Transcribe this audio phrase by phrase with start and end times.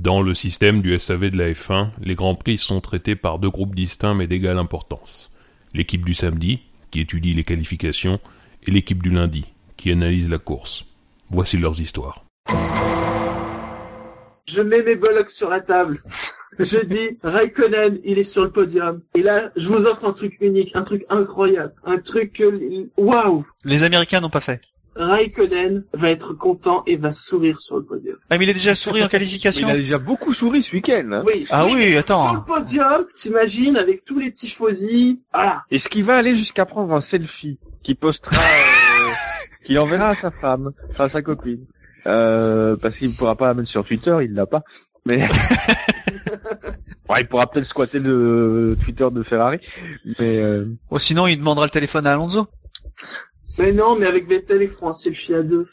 [0.00, 3.50] Dans le système du SAV de la F1, les Grands Prix sont traités par deux
[3.50, 5.30] groupes distincts mais d'égale importance.
[5.74, 8.18] L'équipe du samedi, qui étudie les qualifications,
[8.66, 9.44] et l'équipe du lundi,
[9.76, 10.86] qui analyse la course.
[11.28, 12.24] Voici leurs histoires.
[14.48, 16.02] Je mets mes bollocks sur la table.
[16.58, 19.02] Je dis, Raikkonen, il est sur le podium.
[19.14, 22.88] Et là, je vous offre un truc unique, un truc incroyable, un truc que...
[22.96, 24.62] Waouh Les Américains n'ont pas fait.
[25.00, 28.16] Raikkonen va être content et va sourire sur le podium.
[28.30, 29.68] Ah, mais il a déjà souri en qualification.
[29.68, 31.08] Il a déjà beaucoup souri ce week-end.
[31.12, 31.22] hein.
[31.26, 31.46] Oui.
[31.50, 32.34] Ah oui, Sur attends.
[32.34, 35.20] le podium, t'imagines, avec tous les tifosi.
[35.32, 35.62] Voilà.
[35.70, 39.08] Est-ce qu'il va aller jusqu'à prendre un selfie qu'il postera, euh,
[39.64, 41.64] qu'il enverra à sa femme, enfin à sa copine
[42.06, 44.62] euh, Parce qu'il ne pourra pas la mettre sur Twitter, il l'a pas.
[45.06, 45.26] Mais
[47.08, 49.58] ouais, il pourra peut-être squatter le Twitter de Ferrari.
[50.18, 52.46] Mais euh, Ou sinon, il demandera le téléphone à Alonso.
[53.60, 55.68] Mais non, mais avec Vettel, ils feront un selfie à deux.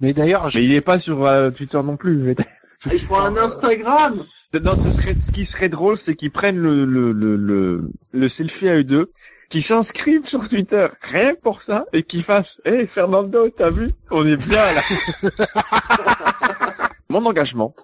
[0.00, 2.16] Mais d'ailleurs, je- mais il est pas sur euh, Twitter non plus.
[2.16, 2.36] mais-
[2.84, 4.24] Ah, Ils feront un Instagram.
[4.60, 8.28] Non, ce serait, ce qui serait drôle, c'est qu'ils prennent le, le, le, le, le
[8.28, 9.10] selfie à eux deux,
[9.48, 13.92] qu'ils s'inscrivent sur Twitter, rien que pour ça, et qu'ils fassent, hé, Fernando, t'as vu?
[14.10, 14.82] On est bien, là.
[17.08, 17.74] Mon engagement,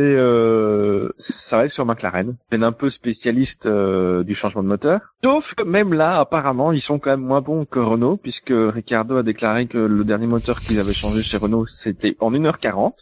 [0.00, 2.36] euh, ça être sur McLaren.
[2.50, 5.00] C'est un peu spécialiste, euh, du changement de moteur.
[5.24, 9.16] Sauf que même là, apparemment, ils sont quand même moins bons que Renault, puisque Ricardo
[9.16, 12.94] a déclaré que le dernier moteur qu'ils avaient changé chez Renault, c'était en 1h40.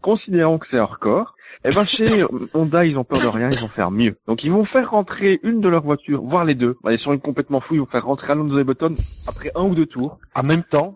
[0.00, 3.58] Considérant que c'est un record, eh ben chez Honda, ils ont peur de rien, ils
[3.58, 4.16] vont faire mieux.
[4.28, 6.76] Donc ils vont faire rentrer une de leurs voitures, voire les deux.
[6.84, 8.94] Bah, Ils sont complètement fous, ils vont faire rentrer Alonso et Button
[9.26, 10.20] après un ou deux tours.
[10.36, 10.94] en même temps,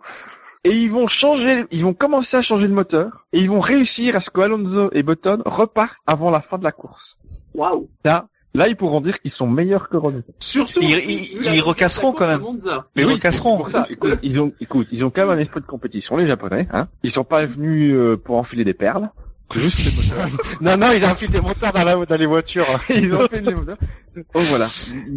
[0.64, 3.26] Et ils vont changer, ils vont commencer à changer le moteur.
[3.32, 6.64] Et ils vont réussir à ce que Alonso et Button repartent avant la fin de
[6.64, 7.18] la course.
[7.54, 7.88] Waouh.
[8.04, 10.22] Là, là ils pourront dire qu'ils sont meilleurs que Renault.
[10.38, 10.80] Surtout.
[10.82, 12.40] Ils- recasseront quand même.
[12.42, 12.86] Monza.
[12.94, 13.56] Ils oui, recasseront.
[13.56, 13.84] pour ça.
[13.90, 16.86] Écoute, ils ont, écoute, ils ont quand même un esprit de compétition, les Japonais, hein.
[17.02, 19.10] Ils sont pas venus euh, pour enfiler des perles.
[19.50, 20.28] C'est juste les moteurs.
[20.60, 22.66] non, non, ils ont fait des moteurs dans, la, dans les voitures.
[22.90, 23.76] ils ont fait des moteurs.
[24.14, 24.68] Donc voilà.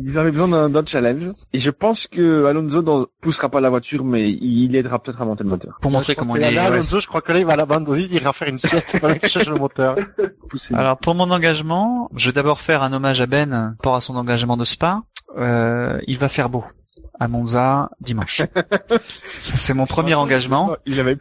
[0.03, 1.31] Ils avaient besoin d'un, d'un challenge.
[1.53, 5.25] Et je pense que Alonso dans, poussera pas la voiture, mais il aidera peut-être à
[5.25, 5.77] monter le moteur.
[5.81, 6.51] Pour montrer comment il est.
[6.51, 9.15] là, Alonso, je crois que là, il va l'abandonner, il ira faire une sieste pendant
[9.15, 9.95] qu'il change le moteur.
[10.73, 14.01] Alors pour mon engagement, je vais d'abord faire un hommage à Ben par rapport à
[14.01, 15.01] son engagement de Spa.
[15.37, 16.63] Euh, il va faire beau
[17.19, 18.41] à Monza dimanche.
[19.37, 20.75] C'est mon premier engagement.
[20.85, 21.17] Il avait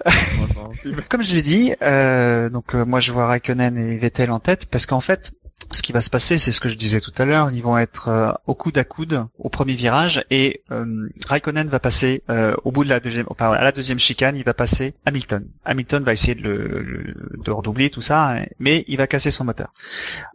[1.09, 4.67] Comme je l'ai dit, euh, donc euh, moi je vois Raikkonen et Vettel en tête
[4.67, 5.33] parce qu'en fait,
[5.71, 7.79] ce qui va se passer, c'est ce que je disais tout à l'heure, ils vont
[7.79, 12.55] être euh, au coude à coude au premier virage et euh, Raikkonen va passer euh,
[12.65, 15.47] au bout de la deuxième, enfin à la deuxième chicane, il va passer Hamilton.
[15.65, 19.45] Hamilton va essayer de le, le- de redoubler tout ça, mais il va casser son
[19.45, 19.73] moteur.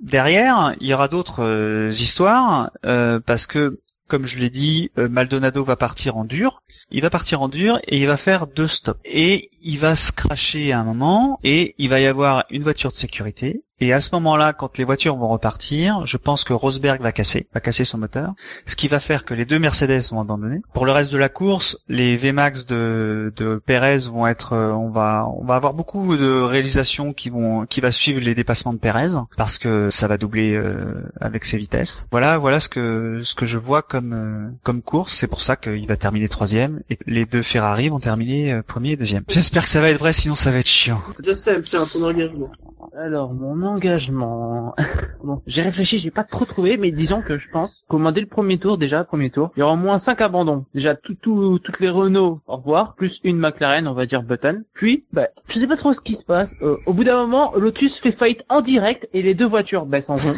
[0.01, 5.07] Derrière, il y aura d'autres euh, histoires euh, parce que comme je l'ai dit, euh,
[5.07, 6.61] Maldonado va partir en dur.
[6.91, 8.99] Il va partir en dur et il va faire deux stops.
[9.05, 12.89] Et il va se cracher à un moment et il va y avoir une voiture
[12.89, 13.63] de sécurité.
[13.81, 17.47] Et à ce moment-là, quand les voitures vont repartir, je pense que Rosberg va casser,
[17.53, 18.33] va casser son moteur,
[18.65, 20.61] ce qui va faire que les deux Mercedes vont abandonner.
[20.73, 24.89] Pour le reste de la course, les VMAX de, de Perez vont être, euh, on
[24.89, 28.79] va, on va avoir beaucoup de réalisations qui vont, qui va suivre les dépassements de
[28.79, 32.07] Perez parce que ça va doubler euh, avec ses vitesses.
[32.11, 35.15] Voilà, voilà ce que, ce que je vois comme, euh, comme course.
[35.15, 38.91] C'est pour ça qu'il va terminer troisième et les deux Ferrari vont terminer euh, premier
[38.91, 39.23] et deuxième.
[39.29, 40.99] J'espère que ça va être vrai, sinon ça va être chiant.
[41.25, 42.51] Je sais, tiens, ton engagement.
[42.97, 44.75] Alors, mon engagement.
[45.23, 48.57] bon, j'ai réfléchi, j'ai pas trop trouvé, mais disons que je pense dès le premier
[48.57, 50.65] tour, déjà, premier tour, il y aura au moins cinq abandons.
[50.73, 54.63] Déjà, tout, tout, toutes les Renault, au revoir, plus une McLaren, on va dire Button.
[54.73, 56.53] Puis, bah, je sais pas trop ce qui se passe.
[56.61, 60.09] Euh, au bout d'un moment, Lotus fait faillite en direct et les deux voitures baissent
[60.09, 60.35] en jeu.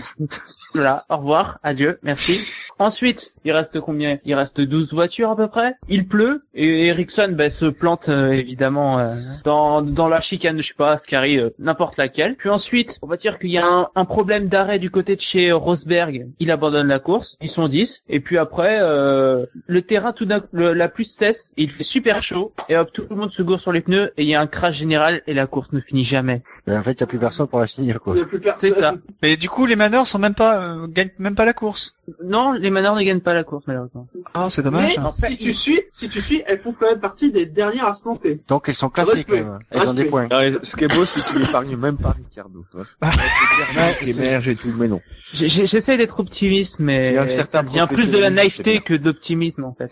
[0.73, 2.39] Voilà, au revoir, adieu, merci.
[2.79, 4.17] Ensuite, il reste combien?
[4.25, 5.75] Il reste 12 voitures à peu près.
[5.89, 10.69] Il pleut et Ericsson bah, se plante euh, évidemment euh, dans dans la chicane, je
[10.69, 12.35] sais pas, Scary, euh, n'importe laquelle.
[12.35, 15.21] Puis ensuite, on va dire qu'il y a un, un problème d'arrêt du côté de
[15.21, 16.27] chez Rosberg.
[16.39, 17.37] Il abandonne la course.
[17.41, 18.03] Ils sont 10.
[18.09, 21.53] Et puis après, euh, le terrain tout d'un coup, la pluie cesse.
[21.57, 24.23] Il fait super chaud et hop, tout le monde se gourre sur les pneus et
[24.23, 26.41] il y a un crash général et la course ne finit jamais.
[26.67, 28.13] Mais en fait, il n'y a plus personne pour la finir, quoi.
[28.13, 28.71] Il n'y a plus personne.
[28.73, 28.95] C'est ça.
[29.21, 31.95] Mais du coup, les maneurs sont même pas, euh, gagnent même pas la course.
[32.23, 34.07] Non, les manœuvres ne gagnent pas la course malheureusement.
[34.33, 34.95] Ah, c'est dommage.
[34.95, 37.45] Mais En fait, si tu suis, si tu suis, elles font quand même partie des
[37.45, 38.39] dernières à se planter.
[38.47, 39.59] Donc, ils sont classés, quand même.
[39.73, 40.27] Ils ont des points.
[40.29, 42.65] Alors, ce qui est beau, c'est qu'il épargne même pas Ricardo.
[42.71, 45.01] tu Il émerge et tout, mais non.
[45.33, 48.79] J'essaie d'être optimiste, mais Il y a un certain ça vient plus de la naïveté
[48.79, 49.91] que d'optimisme en fait.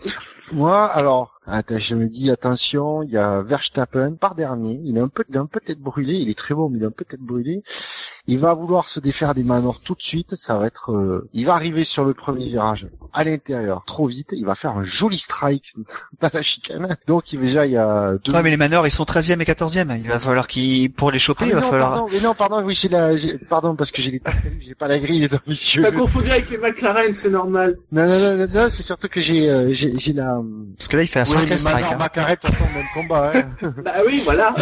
[0.52, 1.39] Moi, alors,
[1.78, 4.80] je me dis attention, il y a Verstappen par dernier.
[4.84, 6.14] Il est un peu, il est un peu tête brûlée.
[6.14, 7.62] Il est très bon, mais il est un peu tête brûlée.
[8.26, 10.34] Il va vouloir se défaire des manors tout de suite.
[10.36, 14.28] Ça va être, euh, il va arriver sur le premier virage à l'intérieur trop vite.
[14.32, 15.74] Il va faire un joli strike
[16.20, 16.96] dans la chicane.
[17.06, 18.32] Donc il- déjà il y a deux.
[18.32, 19.98] Ouais, mais les manors, ils sont 13e et 14e.
[20.02, 21.92] Il va falloir qu'ils, pour les choper, Ah, il va non, falloir...
[21.94, 24.22] pardon, mais non, pardon, oui, j'ai la, j'ai- pardon, parce que j'ai les
[24.60, 25.82] j'ai pas la grille dans mes yeux.
[25.82, 27.78] T'as confondu avec les McLaren, c'est normal.
[27.90, 30.40] Non, non, non, non, non, c'est surtout que j'ai, euh, j'ai, j'ai la,
[30.76, 31.86] Parce que là, il fait un Oui, sarcasme strike.
[31.92, 31.96] Hein.
[31.98, 33.72] McLaren, de toute façon, même combat, hein.
[33.84, 34.54] Bah oui, voilà.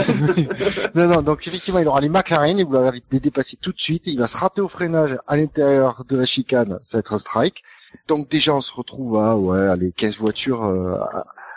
[0.94, 4.06] non, non, donc effectivement, il aura les McLaren, il va les dépasser tout de suite,
[4.06, 7.18] il va se rater au freinage à l'intérieur de la chicane, ça va être un
[7.18, 7.62] strike.
[8.06, 10.98] Donc déjà, on se retrouve à, ouais, allez, 15 voitures euh,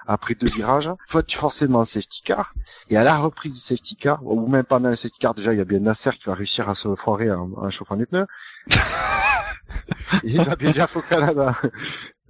[0.08, 0.92] après deux virages.
[1.08, 2.54] Faut forcément un safety car.
[2.90, 5.58] Et à la reprise du safety car, ou même pendant le safety car, déjà, il
[5.58, 8.28] y a bien Nasser qui va réussir à se foirer en, en chauffant les pneus.
[10.24, 11.56] il va bien Jeff au Canada.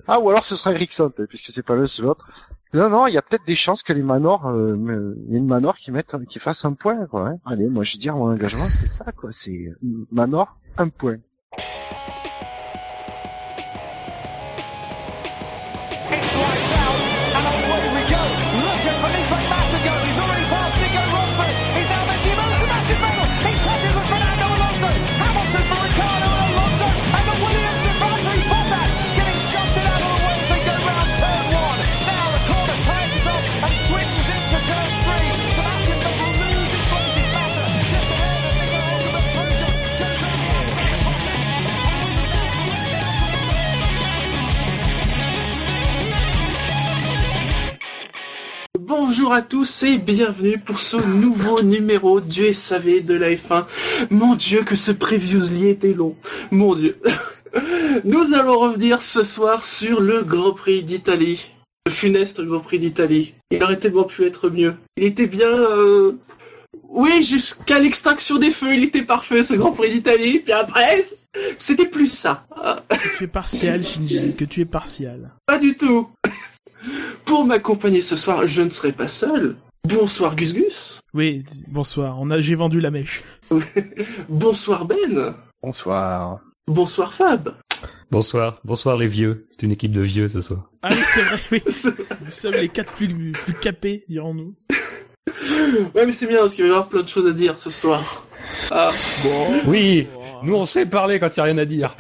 [0.08, 2.28] Ah, ou alors ce sera Ericsson, puisque c'est pas l'un, c'est l'autre.
[2.74, 4.76] Non, non, il y a peut-être des chances que les manors, euh,
[5.28, 7.28] il y une manor qui mette, qui fasse un point, quoi.
[7.28, 7.38] hein.
[7.46, 9.32] Allez, moi je veux dire, mon engagement, c'est ça, quoi.
[9.32, 11.18] C'est euh, manor, un point.
[48.86, 53.66] Bonjour à tous et bienvenue pour ce nouveau numéro du SAV de la F1.
[54.10, 56.16] Mon dieu que ce previously était long.
[56.50, 56.98] Mon dieu.
[58.04, 61.52] Nous allons revenir ce soir sur le Grand Prix d'Italie.
[61.86, 63.36] Le funeste Grand Prix d'Italie.
[63.52, 64.74] Il aurait tellement pu être mieux.
[64.98, 65.52] Il était bien...
[65.52, 66.14] euh,
[66.90, 70.40] Oui, jusqu'à l'extinction des feux, il était parfait ce Grand Prix d'Italie.
[70.40, 71.04] Puis après,
[71.60, 72.48] c'était plus ça.
[72.90, 75.30] Que tu es partial, Shinji, que tu es partial.
[75.46, 76.10] Pas du tout.
[77.26, 79.56] Pour m'accompagner ce soir, je ne serai pas seul.
[79.88, 81.00] Bonsoir Gus Gus.
[81.14, 83.24] Oui, bonsoir, on a, j'ai vendu la mèche.
[84.30, 85.36] Bonsoir Ben.
[85.62, 86.40] Bonsoir.
[86.68, 87.56] Bonsoir Fab.
[88.12, 89.48] Bonsoir, bonsoir les vieux.
[89.50, 90.70] C'est une équipe de vieux ce soir.
[90.84, 91.64] Ah oui, c'est vrai, oui.
[92.26, 94.56] Nous sommes les quatre plus, plus capés, dirons-nous.
[95.96, 97.70] Ouais mais c'est bien parce qu'il va y avoir plein de choses à dire ce
[97.70, 98.26] soir.
[98.72, 98.90] Ah,
[99.68, 100.08] Oui,
[100.44, 101.96] nous on sait parler quand il y a rien à dire.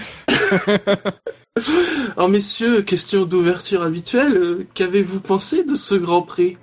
[2.15, 6.57] Alors messieurs, question d'ouverture habituelle, euh, qu'avez-vous pensé de ce Grand Prix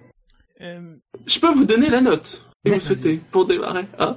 [0.60, 0.80] Euh,
[1.26, 3.86] Je peux vous donner la note, si vous souhaitez, pour démarrer.
[3.98, 4.16] Hein.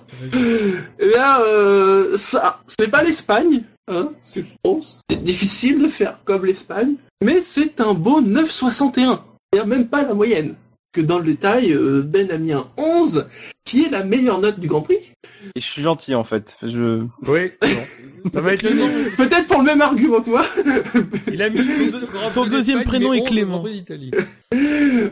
[0.99, 5.01] Eh bien, euh, ça, c'est pas l'Espagne, hein, parce que je pense.
[5.09, 9.21] C'est difficile de faire comme l'Espagne, mais c'est un beau 9,61.
[9.53, 10.55] C'est même pas la moyenne.
[10.93, 11.73] Que dans le détail,
[12.03, 13.27] Ben a mis un 11,
[13.65, 14.97] qui est la meilleure note du Grand Prix.
[15.55, 16.57] Et je suis gentil en fait.
[16.63, 17.03] Je.
[17.27, 17.51] Oui,
[18.33, 18.87] ça va être le nom.
[19.17, 20.45] Peut-être pour le même argument que moi.
[21.31, 23.63] Il a mis son, deux- Son deuxième prénom est 11 Clément.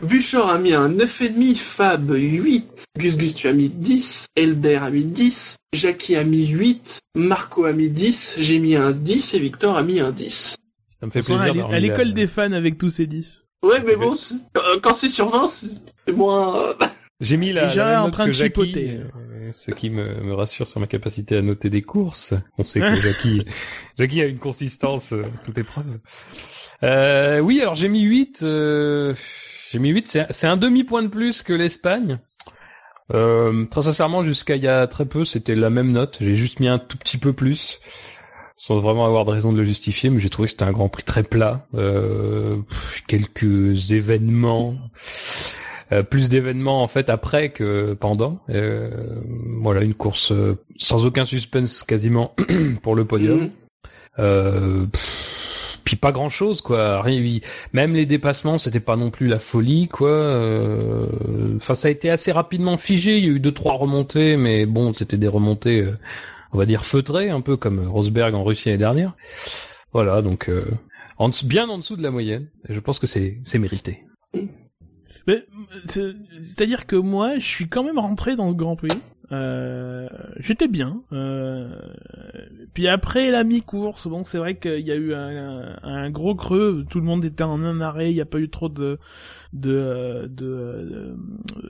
[0.02, 4.90] Buchor a mis un 9,5, Fab 8, Gus Gus tu as mis 10, Elder a
[4.90, 9.38] mis 10, Jackie a mis 8, Marco a mis 10, j'ai mis un 10 et
[9.38, 10.56] Victor a mis un 10.
[11.00, 11.46] Ça me fait plaisir.
[11.54, 13.44] d'avoir à l'école des fans avec tous ces 10.
[13.62, 14.12] Ouais mais bon,
[14.56, 16.74] euh, quand c'est sur 20, c'est moins...
[17.20, 18.98] J'ai mis la, Déjà la même en train que de Jackie, chipoter.
[18.98, 22.34] euh, ce qui me, me rassure sur ma capacité à noter des courses.
[22.58, 23.44] On sait que Jackie,
[23.98, 25.96] Jackie a une consistance euh, toute épreuve.
[26.82, 28.40] Euh, oui, alors j'ai mis 8.
[28.42, 29.14] Euh,
[29.70, 30.06] j'ai mis 8.
[30.06, 32.18] C'est, c'est un demi-point de plus que l'Espagne.
[33.12, 36.18] Euh, très sincèrement, jusqu'à il y a très peu, c'était la même note.
[36.20, 37.80] J'ai juste mis un tout petit peu plus,
[38.56, 40.88] sans vraiment avoir de raison de le justifier, mais j'ai trouvé que c'était un Grand
[40.88, 41.66] Prix très plat.
[41.74, 42.58] Euh,
[43.08, 44.76] quelques événements,
[45.92, 48.40] euh, plus d'événements en fait après que pendant.
[48.50, 49.20] Euh,
[49.62, 52.34] voilà, une course euh, sans aucun suspense quasiment
[52.82, 53.40] pour le podium.
[53.40, 53.50] mhm.
[54.18, 57.00] Euh, pff, puis pas grand chose quoi.
[57.02, 57.38] Rien,
[57.72, 60.10] même les dépassements, c'était pas non plus la folie quoi.
[60.10, 61.06] Euh,
[61.56, 63.16] Enfin, ça a été assez rapidement figé.
[63.18, 65.92] Il y a eu deux trois remontées, mais bon, c'était des remontées, euh,
[66.52, 69.14] on va dire feutrées, un peu comme Rosberg en Russie l'année dernière.
[69.92, 70.64] Voilà, donc euh,
[71.18, 72.46] en dessous- bien en dessous de la moyenne.
[72.68, 74.04] Et je pense que c'est c'est mérité.
[75.86, 78.88] C'est- C'est-à-dire que moi, je suis quand même rentré dans ce Grand Prix.
[79.32, 80.08] Euh,
[80.38, 81.68] J'étais bien, euh,
[82.74, 86.84] Puis après la mi-course, bon, c'est vrai qu'il y a eu un, gros creux.
[86.88, 88.10] Tout le monde était en un arrêt.
[88.10, 88.98] Il n'y a pas eu trop de
[89.52, 90.30] de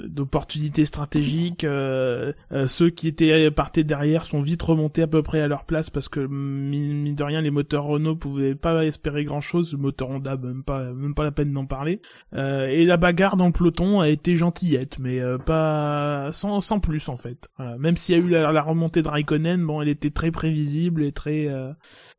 [0.04, 1.64] d'opportunités stratégiques.
[1.64, 5.64] Euh, euh, ceux qui étaient partés derrière sont vite remontés à peu près à leur
[5.64, 9.72] place parce que mine de rien, les moteurs Renault pouvaient pas espérer grand chose.
[9.72, 12.00] Le moteur Honda, même pas même pas la peine d'en parler.
[12.34, 16.80] Euh, et la bagarre dans le peloton a été gentillette, mais euh, pas sans sans
[16.80, 17.49] plus en fait.
[17.56, 17.76] Voilà.
[17.78, 21.12] Même s'il y a eu la, remontée de Raikkonen, bon, elle était très prévisible et
[21.12, 21.72] très euh,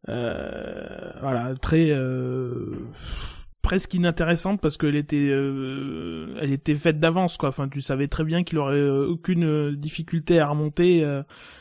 [0.09, 2.75] euh, voilà très euh,
[3.61, 8.23] presque inintéressante parce qu'elle était euh, elle était faite d'avance quoi enfin tu savais très
[8.23, 11.05] bien qu'il aurait euh, aucune difficulté à remonter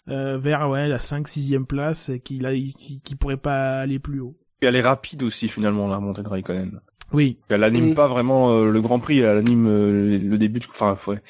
[0.06, 4.38] vers ouais la 5 6 place et qu'il a qu'il pourrait pas aller plus haut
[4.62, 6.80] Et elle est rapide aussi finalement la montée de Raikkonen.
[7.12, 7.94] Oui Elle anime Mm.
[7.94, 10.60] pas vraiment euh, le Grand Prix, elle anime euh, le début.
[10.60, 10.66] De...
[10.70, 11.20] Enfin, ouais,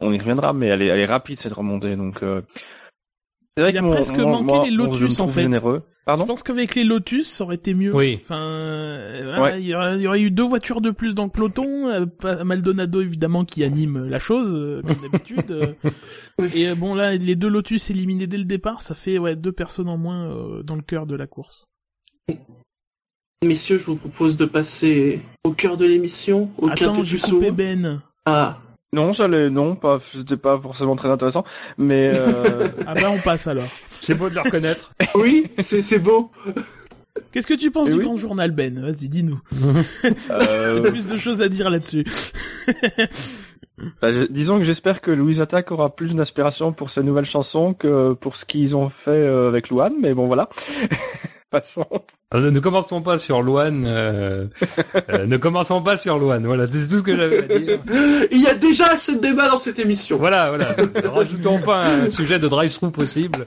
[0.00, 1.96] on y reviendra, mais elle est, elle est rapide cette remontée.
[1.96, 2.42] Donc, euh...
[3.56, 5.42] c'est vrai Il a mon- presque moi- manqué moi, les Lotus, en fait.
[5.42, 5.82] Généreux.
[5.86, 6.24] je Pardon.
[6.26, 8.18] pense qu'avec les Lotus ça aurait été mieux Oui.
[8.22, 9.60] enfin euh, Ouais.
[9.60, 12.44] il, y aurait, il y aurait eu deux voitures de plus dans le peloton euh,
[12.44, 17.36] Maldonado évidemment qui anime la chose euh, comme d'habitude euh, et euh, bon là les
[17.36, 20.74] deux Lotus éliminés dès le départ ça fait ouais deux personnes en moins euh, dans
[20.74, 21.66] le cœur de la course
[23.42, 27.50] Messieurs, je vous propose de passer au cœur de l'émission, au attends j'ai du coupé.
[27.50, 28.58] Ben Ah,
[28.92, 31.42] Non, ça l'est, non, pas, c'était pas forcément très intéressant,
[31.78, 34.92] mais euh, ah bah on passe alors C'est beau de le reconnaître.
[35.14, 36.30] oui, c'est c'est beau.
[37.32, 38.04] Qu'est-ce que tu penses Eh du oui.
[38.04, 38.78] grand journal Ben?
[38.78, 39.40] Vas-y, dis-nous.
[40.30, 42.04] euh, T'as plus de choses à dire là-dessus.
[44.02, 47.72] bah, je- disons que j'espère que Louise Attack aura plus d'inspiration pour sa nouvelle chanson
[47.72, 50.50] que pour ce qu'ils ont fait euh, avec Luan, mais bon voilà.
[51.50, 51.86] Passons.
[52.30, 53.84] Alors, ne, ne commençons pas sur Luan.
[53.84, 54.46] Euh,
[55.10, 56.42] euh, ne commençons pas sur Luan.
[56.46, 57.80] Voilà, c'est tout ce que j'avais à dire.
[58.30, 60.16] Il y a déjà assez de débat dans cette émission.
[60.16, 60.76] Voilà, voilà.
[60.76, 63.46] Ne rajoutons pas un sujet de drive-through possible.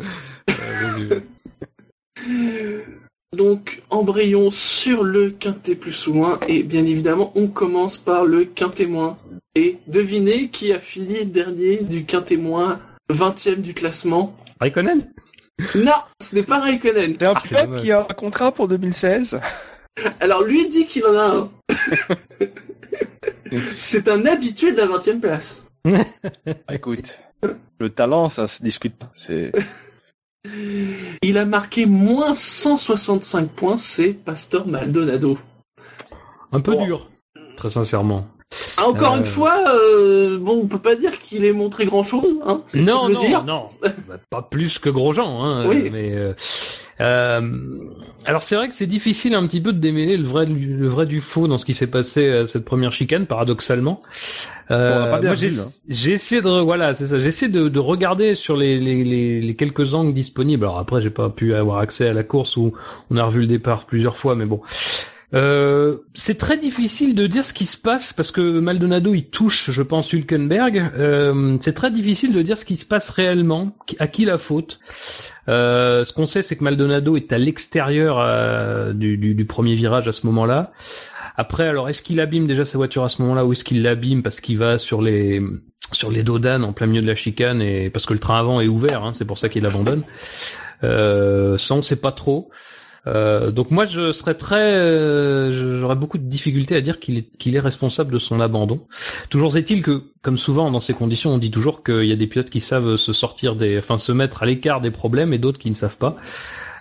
[0.50, 1.22] Euh,
[3.33, 8.45] Donc, embrayons sur le quintet plus ou moins, et bien évidemment, on commence par le
[8.45, 9.17] quintet moins.
[9.55, 12.79] Et devinez qui a fini dernier du quintet moins,
[13.10, 14.36] 20 du classement?
[14.60, 15.07] Raikkonen
[15.75, 17.15] Non, ce n'est pas Raikkonen.
[17.19, 19.39] C'est un pilote qui a un contrat pour 2016.
[20.19, 21.51] Alors, lui dit qu'il en a un.
[23.77, 25.65] C'est un habitué de la 20 place.
[26.72, 27.19] Écoute,
[27.79, 29.12] le talent, ça se discute pas.
[29.15, 29.51] C'est
[31.22, 35.38] Il a marqué moins 165 points, c'est Pastor Maldonado.
[36.51, 36.86] Un peu Bon.
[36.86, 37.10] dur,
[37.55, 38.27] très sincèrement.
[38.77, 39.17] Ah, encore Euh.
[39.17, 43.10] une fois, euh, bon, on peut pas dire qu'il ait montré grand chose, hein, Non,
[43.10, 43.43] non, dire.
[43.43, 43.69] non,
[44.07, 45.65] Bah, pas plus que Grosjean, hein.
[45.67, 45.89] Oui.
[45.91, 46.33] Mais euh,
[47.01, 47.41] euh,
[48.25, 50.88] alors c'est vrai que c'est difficile un petit peu de démêler le vrai, du- le
[50.88, 54.00] vrai du faux dans ce qui s'est passé à cette première chicane, paradoxalement.
[54.72, 55.65] Euh, Bon, j'ai hein.
[55.89, 57.19] j'ai essayé de voilà, c'est ça.
[57.19, 60.63] J'ai essayé de, de regarder sur les, les, les, les quelques angles disponibles.
[60.63, 62.74] Alors après, j'ai pas pu avoir accès à la course où
[63.12, 64.62] on a revu le départ plusieurs fois, mais bon.
[65.33, 69.71] Euh, c'est très difficile de dire ce qui se passe parce que Maldonado il touche,
[69.71, 70.91] je pense, Hülkenberg.
[70.95, 74.79] Euh, c'est très difficile de dire ce qui se passe réellement, à qui la faute.
[75.49, 80.11] Euh, ce qu'on sait, c'est que Maldonado est à l'extérieur euh, du, premier virage à
[80.11, 80.71] ce moment-là.
[81.35, 84.21] Après, alors, est-ce qu'il abîme déjà sa voiture à ce moment-là ou est-ce qu'il l'abîme
[84.21, 85.41] parce qu'il va sur les
[85.91, 88.39] sur les dos d'âne en plein milieu de la chicane et parce que le train
[88.39, 90.03] avant est ouvert, hein, c'est pour ça qu'il abandonne.
[90.83, 92.49] Euh, ça, on sait pas trop.
[93.05, 97.38] Euh, donc moi je serais très, euh, j'aurais beaucoup de difficultés à dire qu'il est,
[97.38, 98.81] qu'il est responsable de son abandon.
[99.29, 102.27] Toujours est-il que, comme souvent dans ces conditions, on dit toujours qu'il y a des
[102.27, 105.60] pilotes qui savent se sortir des, enfin se mettre à l'écart des problèmes et d'autres
[105.60, 106.15] qui ne savent pas.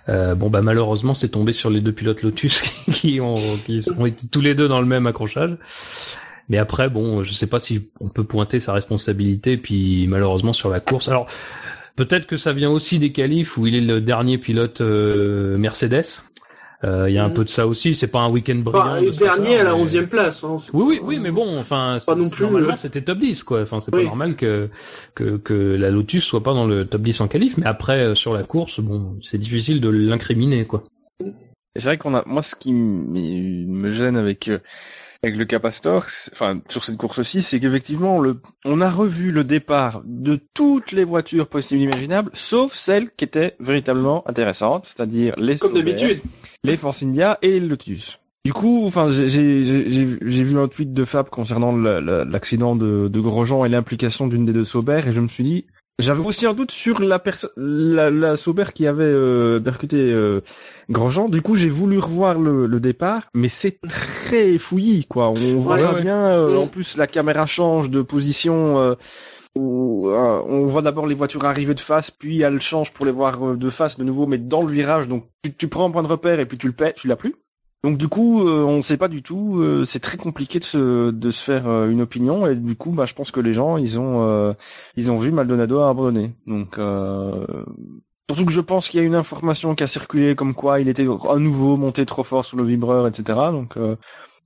[0.09, 2.61] Euh, bon bah malheureusement c'est tombé sur les deux pilotes Lotus
[2.91, 5.57] qui, ont, qui ont été tous les deux dans le même accrochage.
[6.49, 9.57] Mais après bon, je sais pas si on peut pointer sa responsabilité.
[9.57, 11.27] Puis malheureusement sur la course, alors
[11.95, 16.03] Peut-être que ça vient aussi des qualifs où il est le dernier pilote euh, Mercedes.
[16.83, 17.33] Euh, Il y a un Mhm.
[17.33, 17.95] peu de ça aussi.
[17.95, 18.81] C'est pas un week-end brillant.
[18.81, 20.43] Enfin, de le sa part, dernier à la mais- 11 place.
[20.43, 22.75] Hein, Oui, oui, oui, mais bon, enfin, Pas non plus, normalement euh.
[22.75, 23.61] c'était top 10, quoi.
[23.61, 24.01] Enfin, c'est Oui.
[24.01, 24.69] pas normal que,
[25.15, 28.15] que que la Lotus soit pas dans le top 10 en qualif, mais après euh,
[28.15, 30.83] sur la course, bon, c'est difficile de l'incriminer, quoi.
[31.21, 34.59] Et c'est vrai qu'on a, moi, ce qui me gêne avec euh,
[35.23, 36.03] avec le Capastor,
[36.33, 40.91] enfin sur cette course aussi, c'est qu'effectivement, le, on a revu le départ de toutes
[40.91, 46.21] les voitures possibles et imaginables, sauf celles qui étaient véritablement intéressantes, c'est-à-dire les Comme d'habitude.
[46.63, 48.19] les Force India et les Lotus.
[48.45, 53.19] Du coup, enfin, j'ai vu un tweet de Fab concernant le- le- l'accident de, de
[53.21, 55.65] Grosjean et l'implication d'une des deux Sauber, et je me suis dit,
[55.99, 60.41] j'avais aussi un doute sur la personne, la, la Sauber qui avait euh, percuté euh,
[60.89, 61.29] Grosjean.
[61.29, 65.29] Du coup, j'ai voulu revoir le, le départ, mais c'est très fouillis, quoi.
[65.29, 66.01] On voit Ouais, pas ouais.
[66.01, 66.23] bien.
[66.25, 66.57] euh, Mm.
[66.57, 68.79] En plus, la caméra change de position.
[68.79, 68.95] euh,
[69.55, 73.11] où euh, on voit d'abord les voitures arriver de face, puis elle change pour les
[73.11, 75.07] voir euh, de face de nouveau, mais dans le virage.
[75.07, 77.15] Donc tu, tu prends un point de repère et puis tu le paies, tu l'as
[77.15, 77.35] plus.
[77.83, 79.59] Donc du coup, euh, on ne sait pas du tout.
[79.59, 82.91] euh, c'est très compliqué de se de se faire euh, une opinion et du coup,
[82.91, 84.53] bah, je pense que les gens ils ont euh,
[84.95, 86.33] ils ont vu Maldonado abandonner.
[86.47, 87.45] Donc euh,
[88.29, 90.87] surtout que je pense qu'il y a une information qui a circulé comme quoi il
[90.87, 93.23] était à nouveau monté trop fort sur le vibreur, etc.
[93.51, 93.97] Donc euh,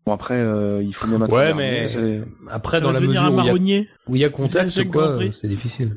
[0.08, 1.36] bon après, euh, il faut bien mettre.
[1.36, 3.88] Ouais, mais c'est- après dans la devenir mesure un où il y a, marronnier.
[4.08, 5.96] où il y a contact, Jacques quoi, c'est difficile.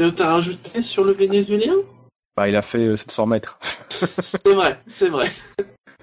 [0.00, 1.74] Euh, T'as rajouté sur le vénézuélien?
[2.38, 3.58] Bah, il a fait euh, 700 mètres.
[4.20, 5.32] C'est vrai, c'est vrai.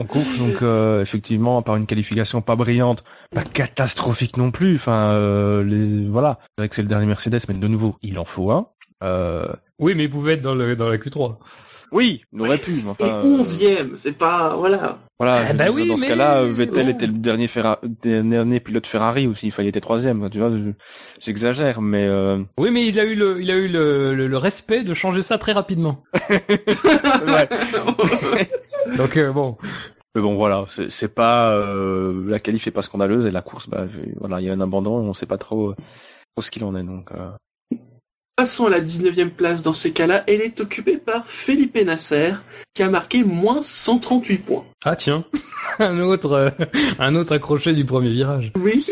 [0.02, 4.76] en course, donc euh, effectivement, par une qualification pas brillante, pas catastrophique non plus.
[4.76, 6.40] Enfin, euh, les voilà.
[6.42, 8.68] C'est vrai que c'est le dernier Mercedes, mais de nouveau, il en faut un.
[9.04, 9.48] Euh,
[9.80, 11.38] Oui, mais il pouvait être dans, le, dans la Q3.
[11.92, 12.72] oui, il aurait pu.
[12.72, 14.56] mais Et Enfin, euh, onzième, c'est pas...
[14.56, 15.00] Voilà.
[15.20, 15.46] voilà.
[15.50, 18.60] Ah bah dire, oui, dans ce mais cas-là, euh, Vettel était le dernier, Ferra- dernier
[18.60, 19.48] pilote Ferrari aussi.
[19.48, 20.30] Enfin, il était troisième.
[20.30, 20.72] Tu vois, je-
[21.20, 24.38] j'exagère, mais euh, Oui, mais il a eu le, il a eu le, le, le
[24.38, 26.04] respect de changer ça très rapidement.
[26.30, 26.58] ouais.
[28.98, 29.58] Donc euh, bon.
[30.16, 33.68] Mais bon, voilà, c'est c'est pas euh, la qualif est pas scandaleuse et la course,
[33.68, 33.86] bah
[34.20, 35.76] voilà, il y a un abandon, on sait pas trop, euh,
[36.36, 37.10] trop ce qu'il en est donc.
[38.38, 40.26] Passons à la 19e place dans ces cas-là.
[40.28, 42.34] Elle est occupée par Felipe Nasser,
[42.74, 44.66] qui a marqué moins 138 points.
[44.84, 45.24] Ah tiens,
[45.80, 46.50] un autre, euh,
[47.00, 48.52] un autre accroché du premier virage.
[48.58, 48.86] Oui.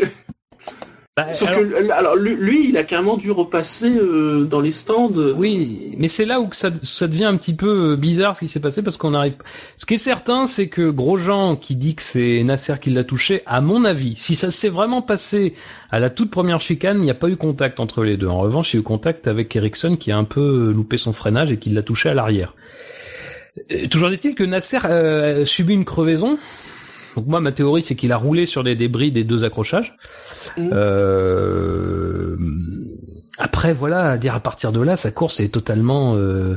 [1.16, 5.12] Bah, Sauf alors- que, alors lui, il a carrément dû repasser euh, dans les stands.
[5.36, 8.40] Oui, mais c'est là où que ça, ça devient un petit peu euh, bizarre ce
[8.40, 9.36] qui s'est passé parce qu'on arrive.
[9.76, 13.42] Ce qui est certain, c'est que Grosjean qui dit que c'est Nasser qui l'a touché,
[13.46, 15.54] à mon avis, si ça s'est vraiment passé
[15.92, 18.26] à la toute première chicane, il n'y a pas eu contact entre les deux.
[18.26, 21.12] En revanche, il y a eu contact avec Ericsson qui a un peu loupé son
[21.12, 22.54] freinage et qui l'a touché à l'arrière.
[23.70, 26.38] Euh, Toujours est-il que Nasser euh, subit une crevaison.
[27.16, 29.96] Donc moi, ma théorie, c'est qu'il a roulé sur les débris des deux accrochages.
[30.56, 30.70] Mhm.
[30.72, 32.36] Euh,
[33.38, 36.56] Après, voilà, à dire à partir de là, sa course est totalement, euh,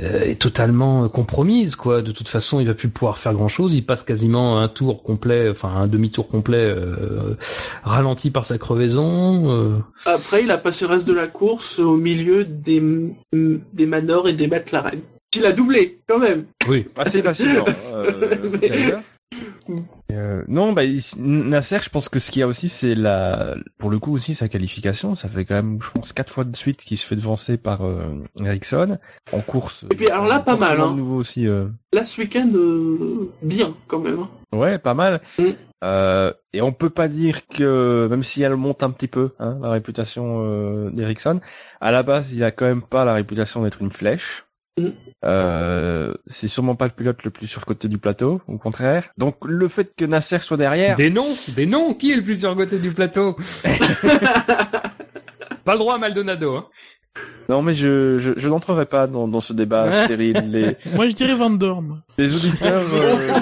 [0.00, 2.00] euh, est totalement compromise, quoi.
[2.00, 3.74] De toute façon, il va plus pouvoir faire grand chose.
[3.74, 7.34] Il passe quasiment un tour complet, enfin un demi-tour complet, euh,
[7.82, 9.50] ralenti par sa crevaison.
[9.52, 9.78] euh.
[10.06, 12.80] Après, il a passé le reste de la course au milieu des,
[13.32, 15.00] des Manor et des McLaren.
[15.36, 16.44] Il a doublé, quand même.
[16.68, 16.86] Oui.
[16.96, 17.64] assez facilement.
[17.92, 18.10] euh,
[18.60, 18.94] Mais-.
[20.12, 23.54] Euh, non, bah il- Nasser, je pense que ce qu'il y a aussi, c'est la,
[23.78, 25.14] pour le coup aussi sa qualification.
[25.14, 27.86] Ça fait quand même, je pense, quatre fois de suite qu'il se fait devancer par
[27.86, 28.98] euh, Ericsson
[29.32, 29.84] en course.
[29.90, 30.94] Et puis, alors là, pas mal, hein.
[30.94, 31.46] nouveau aussi.
[31.46, 34.26] euh, Là, ce week-end, euh, bien, quand même.
[34.52, 35.20] Ouais, pas mal.
[35.38, 35.44] Mm.
[35.82, 39.58] Euh, et on peut pas dire que, même si elle monte un petit peu, hein,
[39.62, 41.40] la réputation euh, d'Ericsson,
[41.80, 44.44] à la base, il a quand même pas la réputation d'être une flèche.
[45.24, 49.10] Euh, c'est sûrement pas le pilote le plus surcoté du plateau, au contraire.
[49.18, 51.94] Donc le fait que Nasser soit derrière, Des noms, des noms.
[51.94, 53.36] Qui est le plus surcoté du plateau
[55.64, 56.56] Pas le droit à Maldonado.
[56.56, 56.66] Hein.
[57.48, 60.50] non mais je je, je n'entrerai pas dans, dans ce débat stérile.
[60.50, 62.02] Les, Moi, je dirais Van Dorn.
[62.16, 63.40] les auditeurs, euh,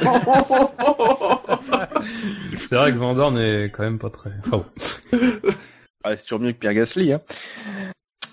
[2.57, 4.31] C'est vrai que Van Dorn est quand même pas très.
[6.05, 7.13] Ah, c'est toujours mieux que Pierre Gasly.
[7.13, 7.21] Hein.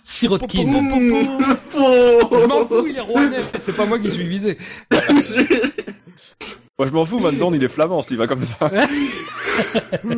[0.05, 0.71] Sirotkin.
[0.71, 3.43] Je m'en fous, il est rouennais.
[3.59, 4.57] C'est pas moi qui suis visé.
[6.77, 8.69] Moi je m'en fous, maintenant il est flamand, il va comme ça.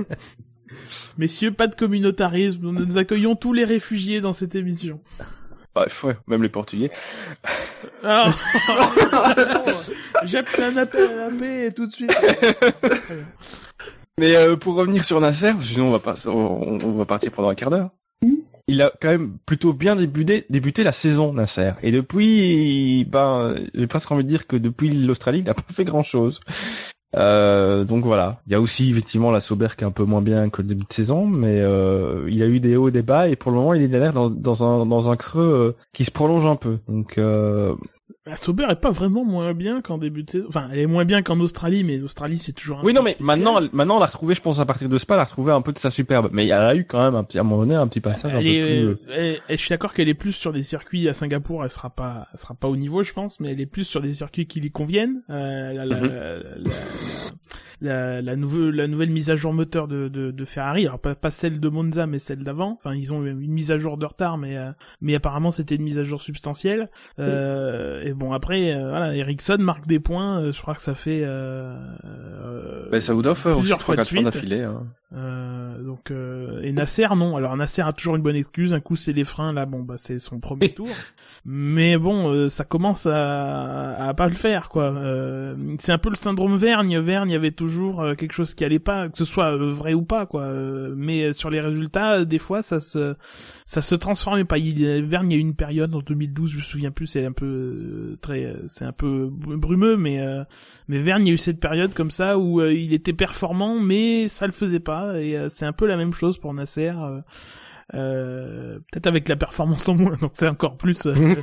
[1.18, 2.72] Messieurs, pas de communautarisme.
[2.72, 5.00] Nous accueillons tous les réfugiés dans cette émission.
[5.74, 6.92] Bref, ouais, même les Portugais.
[8.04, 8.32] Ah.
[10.24, 12.12] J'appelle un appel à la paix et tout de suite.
[14.20, 17.50] Mais euh, pour revenir sur Nasser, sinon on va pas, on, on va partir pendant
[17.50, 17.92] un quart d'heure.
[18.70, 21.72] Il a quand même plutôt bien débuté, débuté la saison Nasser.
[21.84, 25.86] Et depuis, ben, j'ai presque envie de dire que depuis l'Australie, il n'a pas fait
[25.86, 26.42] grand chose.
[27.16, 28.42] Euh, donc voilà.
[28.46, 30.68] Il y a aussi effectivement la Sauber qui est un peu moins bien que le
[30.68, 33.52] début de saison, mais euh, il a eu des hauts et des bas et pour
[33.52, 36.58] le moment il est dans, dans un dans un creux euh, qui se prolonge un
[36.58, 36.80] peu.
[36.88, 37.18] Donc
[38.28, 40.48] La Sauber est pas vraiment moins bien qu'en début de saison.
[40.50, 43.04] Enfin, elle est moins bien qu'en Australie, mais l'Australie c'est toujours un oui peu non
[43.04, 45.52] mais maintenant maintenant on l'a retrouvé, je pense à partir de Spa, elle a retrouvé
[45.54, 46.30] un peu de sa superbe.
[46.34, 48.36] Mais elle a eu quand même un petit à un moment donné un petit passage
[48.36, 48.88] un Elle peu est, plus.
[48.88, 51.72] euh, elle- elle- je suis d'accord qu'elle est plus sur des circuits à Singapour, elle
[51.72, 54.14] sera pas, elle sera pas au niveau, je pense, mais elle est plus sur des
[54.14, 55.22] circuits qui lui conviennent.
[55.30, 56.12] Euh, la, la, Mhm.
[56.12, 56.38] la,
[57.80, 61.14] la, la, nouvelle, la nouvelle mise à jour moteur de, de, de Ferrari, alors pas,
[61.16, 62.72] pas celle de Monza, mais celle d'avant.
[62.78, 65.76] Enfin, ils ont eu une mise à jour de retard, mais euh, mais apparemment c'était
[65.76, 66.90] une mise à jour substantielle.
[67.20, 70.42] Euh, et bon après, euh, voilà, Ericsson marque des points.
[70.42, 71.76] euh, je crois que ça fait euh,
[72.06, 74.24] euh, Ben, Saoudov, aussi, plusieurs fois de 3-4 fois suite.
[74.24, 74.64] d'affilée.
[74.64, 74.84] Hein.
[75.16, 77.38] Euh, donc euh, et Nasser non.
[77.38, 78.74] Alors Nasser a toujours une bonne excuse.
[78.74, 79.54] Un coup c'est les freins.
[79.54, 80.90] Là bon bah c'est son premier tour.
[81.46, 84.84] Mais bon euh, ça commence à, à pas le faire quoi.
[84.84, 87.00] Euh, c'est un peu le syndrome Vergne.
[87.00, 90.02] Vergne avait toujours euh, quelque chose qui allait pas, que ce soit euh, vrai ou
[90.04, 90.42] pas quoi.
[90.42, 93.16] Euh, mais sur les résultats des fois ça se
[93.66, 94.58] ça se transformait pas.
[94.58, 97.08] Il, Vergne il y a eu une période en 2012 je me souviens plus.
[97.08, 100.44] C'est un peu euh, très c'est un peu brumeux mais euh,
[100.88, 103.80] mais Vergne il y a eu cette période comme ça où euh, il était performant
[103.80, 105.20] mais ça le faisait pas.
[105.20, 107.22] Et euh, c'est un peu la même chose pour Nasser euh,
[107.94, 111.36] euh, peut-être avec la performance en moins donc c'est encore plus euh,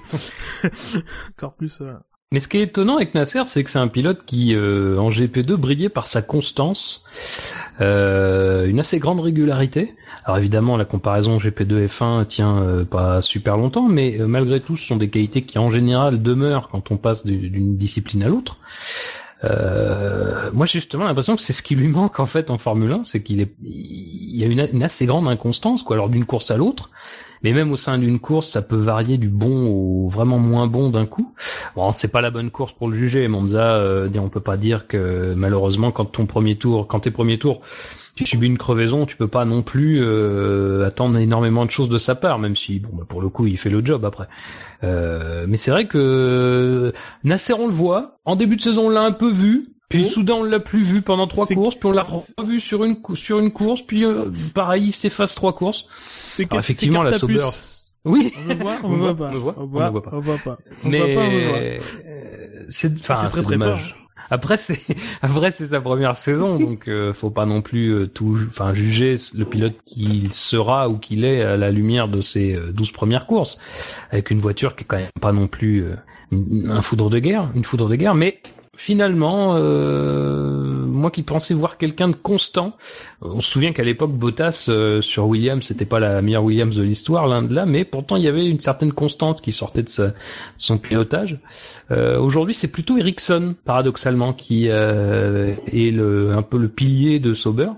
[1.31, 1.95] encore plus euh,
[2.35, 5.09] Mais ce qui est étonnant avec Nasser, c'est que c'est un pilote qui, euh, en
[5.09, 7.05] GP2, brillait par sa constance,
[7.81, 9.95] euh, une assez grande régularité.
[10.25, 14.85] Alors évidemment, la comparaison GP2 F1 tient euh, pas super longtemps, mais malgré tout, ce
[14.85, 18.57] sont des qualités qui, en général, demeurent quand on passe du- d'une discipline à l'autre.
[19.45, 23.05] Moi, j'ai justement l'impression que c'est ce qui lui manque en fait en Formule 1,
[23.05, 26.51] c'est qu'il est, il y a une, une assez grande inconstance, quoi, alors d'une course
[26.51, 26.91] à l'autre.
[27.45, 30.89] Mais même au sein d'une course, ça peut varier du bon au vraiment moins bon
[30.89, 31.35] d'un coup.
[31.77, 33.29] Bon, c'est pas la bonne course pour le juger.
[33.29, 37.39] Monza, euh, on peut pas dire que malheureusement, quand ton premier tour, quand tes premiers
[37.39, 37.61] tours,
[38.15, 41.99] tu subis une crevaison, tu peux pas non plus euh, attendre énormément de choses de
[41.99, 44.29] sa part, même si, bon, bah, pour le coup, il fait le job après.
[44.83, 48.19] Euh, mais c'est vrai que Nasser, on le voit.
[48.25, 49.65] En début de saison, on l'a un peu vu.
[50.01, 52.07] Puis soudain, on l'a plus vu pendant trois courses, puis on l'a
[52.39, 55.87] revu sur une sur une course, puis euh, pareil, il s'efface trois courses.
[56.27, 57.19] c'est Alors, effectivement, la.
[57.19, 57.45] Sauber.
[58.05, 58.35] Oui.
[58.37, 59.85] on le voit on, On le voit voit, pas on le voit, on on voit
[59.87, 60.11] le voit pas.
[60.13, 61.79] on voit pas mais voit pas on le voit euh,
[62.69, 63.97] c'est enfin C'est très, c'est très dommage.
[64.31, 64.81] Après c'est
[65.23, 69.17] après c'est sa première saison donc euh, faut pas non plus euh, tout enfin juger
[69.35, 73.27] le pilote qu'il sera ou qu'il est à la lumière de ses euh, 12 premières
[73.27, 73.59] courses
[74.11, 75.97] avec une voiture qui est quand même pas non plus euh,
[76.69, 78.41] un foudre de guerre, une foudre de guerre mais
[78.77, 82.77] finalement euh, moi qui pensais voir quelqu'un de constant
[83.21, 86.83] on se souvient qu'à l'époque Bottas euh, sur Williams c'était pas la meilleure Williams de
[86.83, 89.89] l'histoire l'un de là mais pourtant il y avait une certaine constante qui sortait de
[89.89, 90.13] sa-
[90.57, 91.39] son pilotage
[91.91, 97.35] euh, Aujourd'hui, c'est plutôt Ericsson, paradoxalement, qui euh, est le, un peu le pilier de
[97.35, 97.69] Sauber.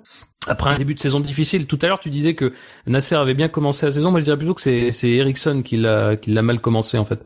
[0.46, 2.52] Après un début de saison difficile, tout à l'heure tu disais que
[2.86, 6.16] Nasser avait bien commencé la saison, moi je dirais plutôt que c'est, Ericsson qui l'a
[6.42, 7.18] mal commencé en fait.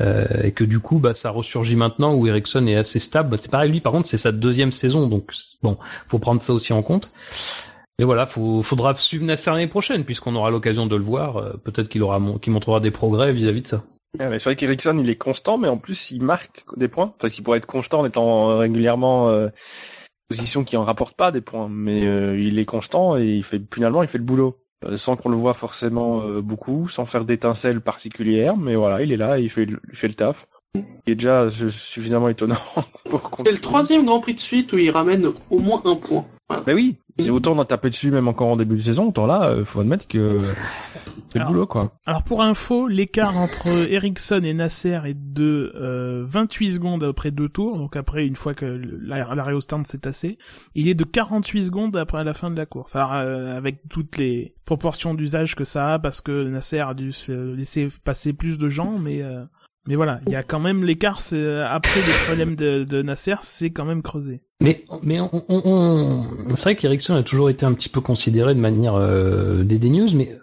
[0.00, 3.30] Euh, et que du coup bah ça ressurgit maintenant où Ericsson est assez stable.
[3.30, 5.30] Bah, c'est pareil, lui par contre c'est sa deuxième saison, donc
[5.62, 5.76] bon,
[6.08, 7.12] faut prendre ça aussi en compte.
[7.98, 11.36] Mais voilà, faut, faudra suivre Nasser l'année prochaine puisqu'on aura l'occasion de le voir.
[11.36, 13.84] Euh, peut-être qu'il aura, qu'il montrera des progrès vis-à-vis de ça.
[14.18, 17.14] Mais c'est vrai qu'Ericsson, il est constant, mais en plus, il marque des points.
[17.18, 19.48] Parce qu'il pourrait être constant en étant régulièrement euh,
[20.30, 21.68] position qui en rapporte pas des points.
[21.68, 24.56] Mais euh, il est constant et il fait finalement, il fait le boulot.
[24.86, 28.56] Euh, sans qu'on le voit forcément euh, beaucoup, sans faire d'étincelles particulières.
[28.56, 30.46] Mais voilà, il est là et il fait, le- il fait le taf.
[30.74, 32.56] Il est déjà euh, suffisamment étonnant
[33.10, 33.42] pour qu'on...
[33.44, 36.24] C'est le troisième Grand Prix de suite où il ramène au moins un point.
[36.48, 36.62] Voilà.
[36.64, 36.96] Ben oui,
[37.28, 39.80] autant on a tapé dessus même encore en début de saison, autant là, euh, faut
[39.80, 40.38] admettre que
[41.28, 41.92] c'est le boulot quoi.
[42.06, 47.48] Alors pour info, l'écart entre Ericsson et Nasser est de euh, 28 secondes après deux
[47.48, 48.64] tours, donc après une fois que
[49.02, 50.38] la- l'arrêt au stand s'est tassé,
[50.74, 52.96] il est de 48 secondes après la fin de la course.
[52.96, 57.12] Alors euh, avec toutes les proportions d'usage que ça a, parce que Nasser a dû
[57.12, 59.42] se laisser passer plus de gens, mais euh,
[59.86, 61.20] mais voilà, il y a quand même l'écart.
[61.20, 64.40] c'est- Après les problèmes de, de Nasser, c'est quand même creusé.
[64.62, 68.54] Mais, mais on, on, on- c'est vrai qu'Ericsson a toujours été un petit peu considéré
[68.54, 70.36] de manière euh, dédaigneuse, mais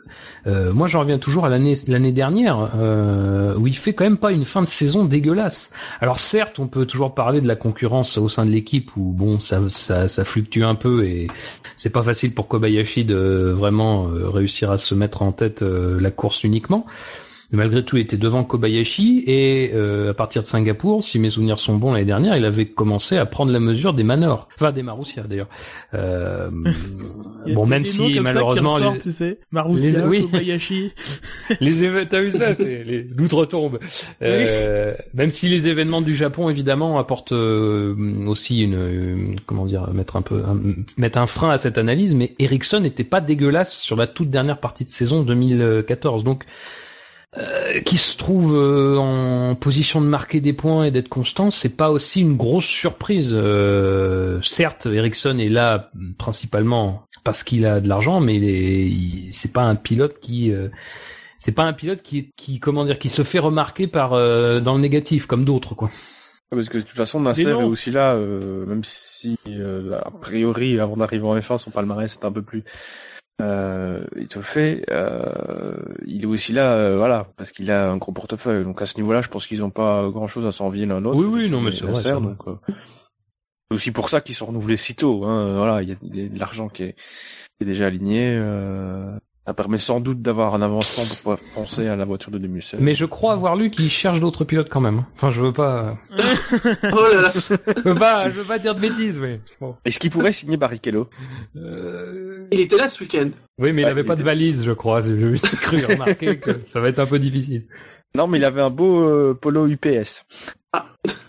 [0.48, 4.18] euh, moi j'en reviens toujours à l'année l'année dernière euh, où il fait quand même
[4.18, 5.72] pas une fin de saison dégueulasse.
[6.02, 9.40] Alors certes, on peut toujours parler de la concurrence au sein de l'équipe où bon
[9.40, 11.28] ça, ça ça fluctue un peu et
[11.76, 16.00] c'est pas facile pour Kobayashi de vraiment euh, réussir à se mettre en tête euh,
[16.02, 16.88] la course uniquement.
[17.52, 21.30] Mais malgré tout, il était devant Kobayashi et euh, à partir de Singapour, si mes
[21.30, 24.74] souvenirs sont bons l'année dernière, il avait commencé à prendre la mesure des Manor, enfin
[24.74, 25.48] des Marussia d'ailleurs.
[25.94, 26.50] Euh,
[27.54, 30.22] bon, même si malheureusement ressortent, les, tu sais, Marussia, les- oui.
[30.24, 30.92] Kobayashi.
[31.62, 33.80] les événements, t'as vu ça, c'est les l'outre-tombe.
[34.22, 37.96] Euh, Même si les événements du Japon évidemment apportent euh,
[38.28, 40.60] aussi une, une- comment dire, mettre un peu, un-
[40.98, 44.60] mettre un frein à cette analyse, mais Ericsson n'était pas dégueulasse sur la toute dernière
[44.60, 46.44] partie de saison 2014, donc.
[47.40, 51.76] Euh, qui se trouve euh, en position de marquer des points et d'être constant, c'est
[51.78, 53.32] pas aussi une grosse surprise.
[53.34, 59.28] Euh, certes, Ericsson est là principalement parce qu'il a de l'argent, mais il est, il-
[59.32, 60.70] c'est pas un pilote qui euh,
[61.38, 64.74] c'est pas un pilote qui, qui comment dire, qui se fait remarquer par euh, dans
[64.76, 65.92] le négatif comme d'autres quoi.
[66.50, 70.80] Parce que de toute façon, Nasser est aussi là, euh, même si euh, a priori,
[70.80, 72.64] avant d'arriver en F1, son palmarès est un peu plus
[73.42, 78.64] euh, étoffé, euh, il est aussi là, euh, voilà, parce qu'il a un gros portefeuille.
[78.64, 81.20] Donc à ce niveau-là, je pense qu'ils n'ont pas grand-chose à s'envier l'un l'autre.
[81.20, 82.48] Oui, oui, non, mais c'est vrai, donc.
[82.48, 82.56] euh,
[83.70, 85.26] c'est aussi pour ça qu'ils sont renouvelés si tôt.
[85.26, 85.56] Hein.
[85.58, 88.34] Voilà, il y a, il y a de l'argent qui est, qui est déjà aligné.
[88.34, 89.12] Euh,
[89.48, 92.82] ça permet sans doute d'avoir un avancement pour pouvoir penser à la voiture de 2016.
[92.82, 95.06] Mais je crois avoir lu qu'ils cherchent d'autres pilotes quand même.
[95.16, 97.32] Enfin, je veux pas, Oh là là.
[97.34, 99.76] je veux pas, je veux pas dire de bêtises, mais bon.
[99.86, 101.08] Est-ce qu'il pourrait signer Barrichello?
[101.56, 103.30] Euh, Il était là ce week-end.
[103.58, 105.00] Oui, mais il avait il pas de valise, je crois.
[105.00, 107.68] J'ai j'ai cru remarquer que ça va être un peu difficile.
[108.16, 110.26] Non, mais il avait un beau euh, polo UPS.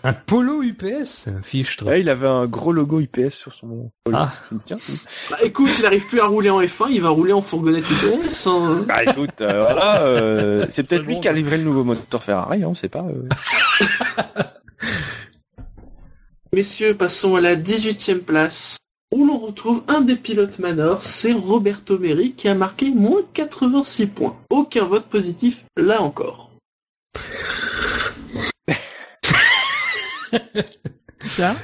[0.03, 1.85] Un polo UPS, fichtre.
[1.85, 4.17] Ouais, il avait un gros logo UPS sur son polo.
[4.19, 4.31] Ah.
[4.65, 4.77] Tiens.
[5.29, 8.47] Bah écoute, il arrive plus à rouler en F1, il va rouler en fourgonnette UPS.
[8.47, 8.85] hein.
[8.87, 12.23] Bah écoute, euh, voilà, euh, c'est peut-être lui bon, qui a livré le nouveau moteur
[12.23, 13.05] Ferrari, hein, on sait pas.
[13.05, 13.27] euh.
[16.53, 18.77] Messieurs, passons à la 18e place.
[19.13, 24.05] Où l'on retrouve un des pilotes Manor, c'est Roberto Meri qui a marqué moins 86
[24.07, 24.35] points.
[24.51, 26.51] Aucun vote positif là encore.
[31.25, 31.55] Ça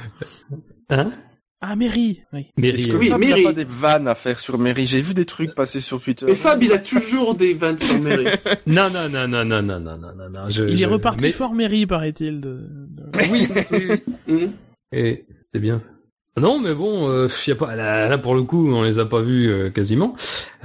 [0.90, 1.12] Hein
[1.60, 2.22] Ah, Mary.
[2.32, 2.46] Oui.
[2.58, 3.42] Mais Est-ce que Oui, Fab n'a Mary.
[3.44, 6.26] pas des vannes à faire sur Mary J'ai vu des trucs passer sur Twitter.
[6.28, 8.26] Et Fab, il a toujours des vannes sur Meri.
[8.66, 10.48] Non, non, non, non, non, non, non, non, non, non.
[10.48, 12.40] Je, Il je- est reparti mais- fort Mary, paraît-il.
[12.40, 12.66] De...
[12.70, 14.02] de- Oui, oui, oui.
[14.34, 14.52] Mhm.
[14.92, 15.80] Et c'est bien.
[15.80, 15.88] ça.
[16.38, 19.06] Non, mais bon, euh, y a pas là, là, pour le coup, on les a
[19.06, 20.14] pas vus euh, quasiment,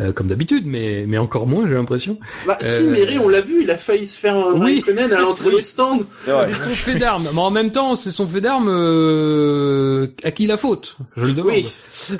[0.01, 2.19] euh, comme d'habitude, mais mais encore moins, j'ai l'impression.
[2.45, 4.83] Bah si, Euh, Meri, on l'a vu, il a failli se faire un Oui.
[4.87, 5.55] À l'entrée Oui.
[5.55, 5.99] des stands.
[6.25, 10.45] C'est son fait d'armes, mais en même temps, c'est son fait d'armes euh, à qui
[10.45, 11.51] la faute Je le demande.
[11.53, 11.67] Oui.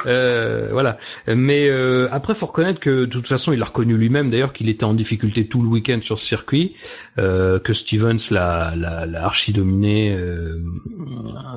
[0.05, 0.97] Euh, voilà.
[1.27, 4.69] Mais euh, après, faut reconnaître que de toute façon, il a reconnu lui-même d'ailleurs qu'il
[4.69, 6.75] était en difficulté tout le week-end sur ce circuit,
[7.17, 10.57] euh, que Stevens l'a, l'a, l'a archi dominé euh,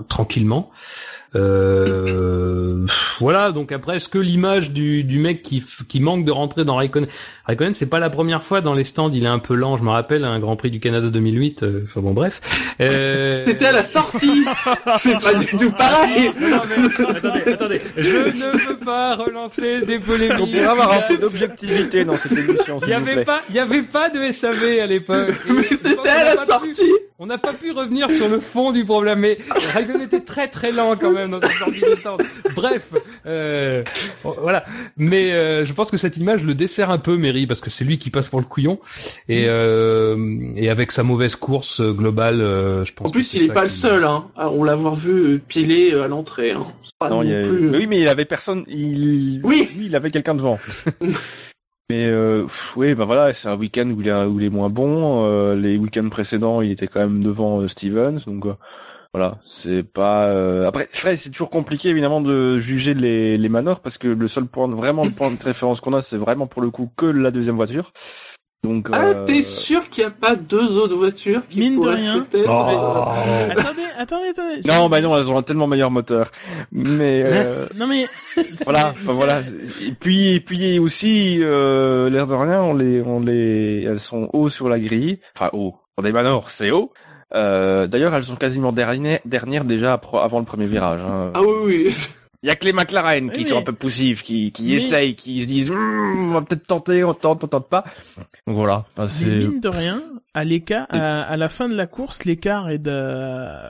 [0.08, 0.72] tranquillement.
[1.34, 2.86] Euh,
[3.20, 3.52] voilà.
[3.52, 7.08] Donc après, est-ce que l'image du, du mec qui, qui manque de rentrer dans Raikkonen,
[7.46, 9.76] Raikkonen, c'est pas la première fois dans les stands, il est un peu lent.
[9.76, 11.62] Je me rappelle un Grand Prix du Canada 2008.
[11.62, 12.40] euh, Enfin bon, bref.
[12.80, 14.44] Euh, C'était à la sortie.
[14.96, 16.30] c'est pas du tout pareil.
[16.40, 17.80] non, mais attendez, attendez.
[17.96, 20.36] Je ne peux pas relancer des polémiques.
[20.40, 23.24] On pourrait avoir un peu d'objectivité dans cette émission, Il s'il y vous avait plaît.
[23.24, 25.28] pas, il y avait pas de SAV à l'époque.
[25.50, 26.92] Mais c'était à la pu- sortie.
[27.18, 29.38] on n'a pas pu revenir sur le fond du problème, mais
[29.74, 32.22] Raikkonen était très très lent quand même dans sortie de stand.
[32.54, 32.82] Bref,
[33.26, 33.82] euh,
[34.22, 34.64] voilà.
[34.96, 37.84] Mais euh, je pense que cette image le dessert un peu, Mary, parce que c'est
[37.84, 38.78] lui qui passe pour le couillon.
[39.28, 40.16] Et, euh,
[40.56, 43.08] et avec sa mauvaise course euh, globale, euh, je pense.
[43.08, 44.26] En que plus, il est pas le seul, hein.
[44.36, 46.52] à- On l'avoir vu euh, piler euh, à l'entrée.
[46.52, 46.64] Hein.
[47.02, 47.70] Non, non il y a- plus.
[47.70, 48.64] Oui, mais il avait personne.
[48.68, 49.40] Il...
[49.44, 49.68] Oui.
[49.80, 50.58] il avait quelqu'un devant.
[51.90, 54.50] mais euh, pff, oui, ben voilà, c'est un week-end où il est, où il est
[54.50, 55.26] moins bon.
[55.26, 58.54] Euh, les week-ends précédents, il était quand même devant euh, Stevens, donc euh,
[59.14, 60.26] voilà, c'est pas.
[60.26, 64.26] euh, Après, Fred, c'est toujours compliqué évidemment de juger les, les manors parce que le
[64.26, 67.06] seul point, vraiment le point de référence qu'on a, c'est vraiment pour le coup que
[67.06, 67.92] la deuxième voiture.
[68.64, 68.88] Donc.
[68.90, 72.26] Ah, euh, t'es sûr qu'il n'y a pas deux autres voitures qui Mine de rien.
[72.34, 72.40] Oh.
[73.50, 74.60] attendez, attendez, attendez.
[74.66, 76.30] Non, bah non, elles ont un tellement meilleur moteur.
[76.72, 78.06] Mais euh, Non mais
[78.64, 79.42] voilà, enfin, voilà.
[79.86, 84.28] Et puis, et puis aussi, euh, l'air de rien, on les, on les, elles sont
[84.32, 85.20] hauts sur la grille.
[85.36, 85.76] Enfin, haut.
[85.94, 86.90] Pour des manors, c'est haut.
[87.34, 91.00] Euh, D'ailleurs, elles sont quasiment dernières, dernières déjà avant le premier virage.
[91.00, 91.32] Hein.
[91.34, 91.54] Ah oui,
[91.86, 91.94] oui.
[92.42, 94.66] Il y a que les McLaren qui Oui, sont mais- un peu poussifs, qui, qui
[94.68, 97.84] Mais- essayent, qui se disent, Hum, on va peut-être tenter, on tente, on tente pas.
[98.46, 98.84] Donc voilà.
[99.06, 100.02] C'est mine de rien,
[100.34, 102.92] à l'écart, à, à la fin de la course, l'écart est de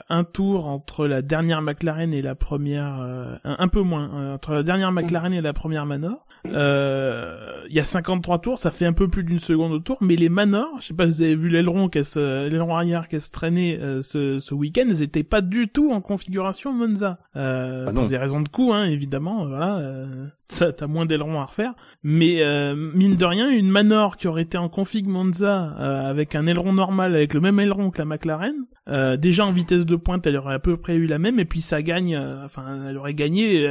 [0.09, 4.35] un tour entre la dernière McLaren et la première, euh, un, un peu moins, euh,
[4.35, 6.27] entre la dernière McLaren et la première Manor.
[6.53, 9.97] Euh, Il y a 53 tours, ça fait un peu plus d'une seconde au tour,
[10.01, 13.31] mais les Manor, je sais pas si vous avez vu l'aileron l'aileron arrière qu'elle se
[13.31, 17.19] traînait euh, ce, ce week-end, elles étaient pas du tout en configuration Monza.
[17.37, 19.79] Euh, Ah pour des raisons de coût, hein, évidemment, voilà.
[19.79, 20.27] Euh,
[20.77, 21.73] t'as moins d'ailerons à refaire.
[22.03, 26.35] Mais euh, mine de rien, une Manor qui aurait été en config Monza euh, avec
[26.35, 28.55] un aileron normal, avec le même aileron que la McLaren,
[28.89, 31.45] euh, déjà en vitesse de pointe, elle aurait à peu près eu la même, et
[31.47, 33.67] puis ça gagne, euh, enfin, elle aurait gagné.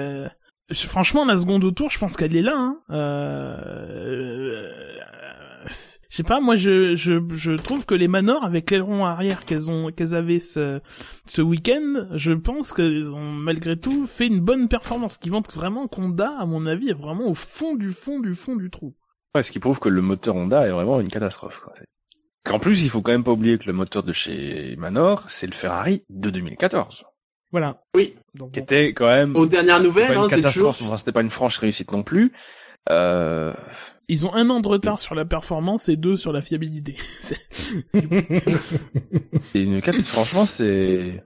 [0.72, 2.56] Franchement, la seconde au tour, je pense qu'elle est là.
[2.56, 2.80] Hein.
[2.90, 3.58] Euh,
[4.46, 4.70] euh,
[6.10, 9.72] je sais pas, moi je, je, je trouve que les Manor avec l'aileron arrière qu'elles
[9.72, 10.80] ont qu'elles avaient ce,
[11.26, 15.88] ce week-end, je pense qu'elles ont malgré tout fait une bonne performance, qui montre vraiment
[15.88, 18.96] qu'Honda, à mon avis, est vraiment au fond du fond du fond du trou.
[19.36, 21.60] Ouais, ce qui prouve que le moteur Honda est vraiment une catastrophe.
[21.62, 21.74] Quoi.
[22.52, 25.48] En plus, il faut quand même pas oublier que le moteur de chez Manor, c'est
[25.48, 27.06] le Ferrari de 2014,
[27.54, 27.82] Voilà.
[27.96, 28.16] Oui.
[28.36, 28.64] Donc, qui bon.
[28.64, 30.70] était quand même Aux dernières nouvelles, hein, c'est toujours.
[30.72, 32.34] enfin, c'était pas une franche réussite non plus.
[32.90, 33.54] Euh...
[34.10, 36.96] Ils ont un an de retard sur la performance et deux sur la fiabilité.
[37.22, 37.38] C'est-
[39.64, 41.24] une franchement, c'est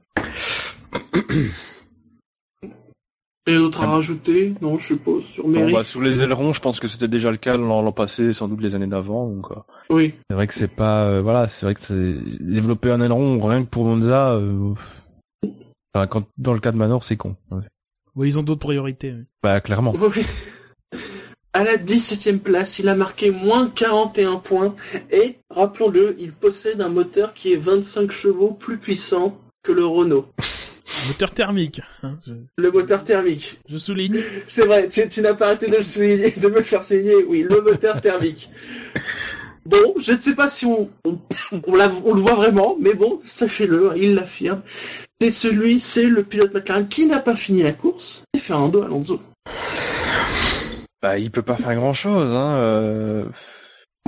[3.50, 4.54] Et d'autres à rajouter?
[4.62, 5.72] Non, je suppose, sur Bon, Mary.
[5.74, 8.60] bah, sur les ailerons, je pense que c'était déjà le cas l'an passé, sans doute
[8.62, 9.30] les années d'avant.
[9.30, 9.46] Donc,
[9.90, 10.14] Oui.
[10.30, 13.64] c'est vrai que c'est pas, euh, voilà, c'est vrai que c'est développer un aileron rien
[13.64, 14.32] que pour Monza.
[14.34, 14.74] euh,
[15.98, 17.36] enfin, quand dans le cas de Manor, c'est con.
[18.16, 19.12] Oui, ils ont d'autres priorités.
[19.14, 19.24] oui.
[19.44, 19.94] Bah clairement.
[20.00, 20.26] Oui.
[21.54, 24.76] À la 17e place, il a marqué moins 41 points
[25.12, 30.28] et, rappelons-le, il possède un moteur qui est 25 chevaux plus puissant que le Renault.
[31.08, 31.82] Moteur thermique.
[32.04, 33.60] hein, je, Le moteur thermique.
[33.68, 34.22] je souligne.
[34.46, 37.24] C'est vrai, tu, tu n'as pas arrêté de le souligner, de me le faire souligner,
[37.28, 38.50] oui, le moteur thermique.
[39.68, 41.20] Bon, je ne sais pas si on, on,
[41.68, 44.62] on, la- on le voit vraiment, mais bon, sachez-le, il l'affirme.
[45.20, 49.20] C'est celui, c'est le pilote McLaren qui n'a pas fini la course, c'est Fernando Alonso.
[51.02, 52.34] Bah, il peut pas faire grand chose.
[52.34, 52.56] Hein.
[52.56, 53.26] euh.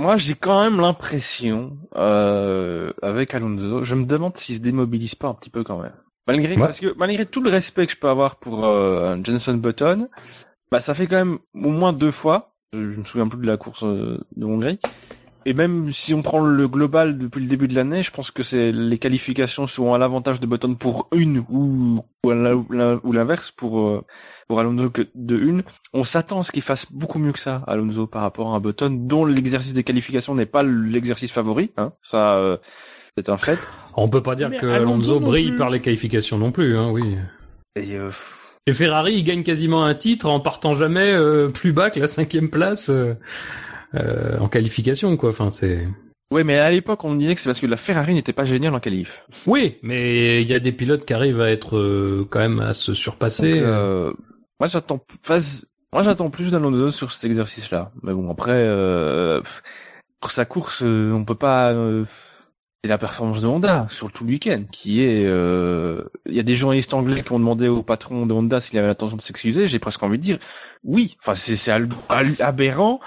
[0.00, 5.28] Moi, j'ai quand même l'impression, euh, avec Alonso, je me demande s'il se démobilise pas
[5.28, 5.92] un petit peu quand même.
[6.26, 6.60] Malgré, Ouais.
[6.60, 10.08] parce que malgré tout le respect que je peux avoir pour euh, Jenson Button,
[10.70, 12.54] bah ça fait quand même au moins deux fois.
[12.72, 14.78] Je, je me souviens plus de la course euh, de Hongrie.
[15.46, 18.42] Et même si on prend le global depuis le début de l'année, je pense que
[18.42, 24.04] c'est les qualifications sont à l'avantage de Button pour une ou ou, l'inverse pour euh,
[24.48, 25.62] pour Alonso que de une.
[25.94, 28.90] On s'attend à ce qu'il fasse beaucoup mieux que ça, Alonso, par rapport à Button,
[28.90, 31.70] dont l'exercice des qualifications n'est pas l'exercice favori.
[31.76, 31.92] Hein.
[32.02, 32.58] Ça, euh,
[33.16, 33.58] c'est un fait.
[33.96, 35.58] On peut pas dire Mais que Alonso brille plus.
[35.58, 37.16] par les qualifications non plus, hein, oui.
[37.76, 38.10] Et euh,
[38.66, 42.08] Et Ferrari, il gagne quasiment un titre en partant jamais euh, plus bas que la
[42.08, 43.14] cinquième place euh,
[43.94, 45.30] euh, en qualification, quoi.
[45.30, 45.86] Enfin, c'est.
[46.32, 48.74] ouais, mais à l'époque, on disait que c'est parce que la Ferrari n'était pas géniale
[48.74, 49.24] en qualif.
[49.46, 52.72] Oui, mais il y a des pilotes qui arrivent à être euh, quand même à
[52.74, 53.52] se surpasser.
[53.52, 54.12] Donc, euh,
[54.60, 55.00] moi, j'attends,
[55.92, 57.90] moi, j'attends plus d'Alonso sur cet exercice-là.
[58.02, 59.40] Mais bon, après, euh,
[60.20, 61.72] pour sa course, euh, on peut pas.
[61.72, 62.04] euh,
[62.82, 65.24] c'est la performance de Honda sur tout le week-end, qui est.
[65.26, 68.78] euh, Il y a des journalistes anglais qui ont demandé au patron de Honda s'il
[68.78, 69.66] avait l'intention de s'excuser.
[69.66, 70.38] J'ai presque envie de dire
[70.84, 71.16] oui.
[71.20, 71.70] Enfin, c'est
[72.40, 73.00] aberrant.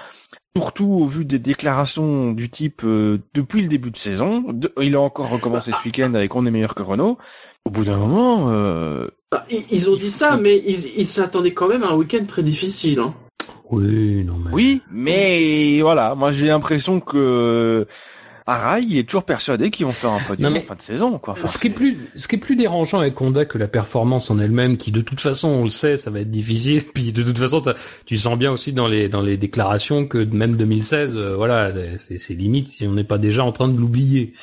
[0.56, 4.94] Surtout au vu des déclarations du type euh, depuis le début de saison, de- il
[4.94, 7.18] a encore recommencé ce week-end avec on est meilleur que Renault.
[7.64, 11.50] Au bout d'un moment, euh, Enfin, ils, ils ont dit ça, mais ils ils s'attendaient
[11.54, 13.00] quand même à un week-end très difficile.
[13.00, 13.12] Hein.
[13.68, 14.52] Oui, non mais.
[14.52, 17.88] Oui, mais voilà, moi j'ai l'impression que
[18.46, 21.32] Arai, il est toujours persuadé qu'ils vont faire un podium en fin de saison, quoi.
[21.32, 24.30] Enfin, ce qui est plus, ce qui est plus dérangeant avec Honda que la performance
[24.30, 26.84] en elle-même, qui de toute façon, on le sait, ça va être difficile.
[26.94, 27.62] Puis de toute façon,
[28.04, 32.18] tu sens bien aussi dans les dans les déclarations que même 2016, euh, voilà, c'est
[32.18, 34.34] c'est limite si on n'est pas déjà en train de l'oublier.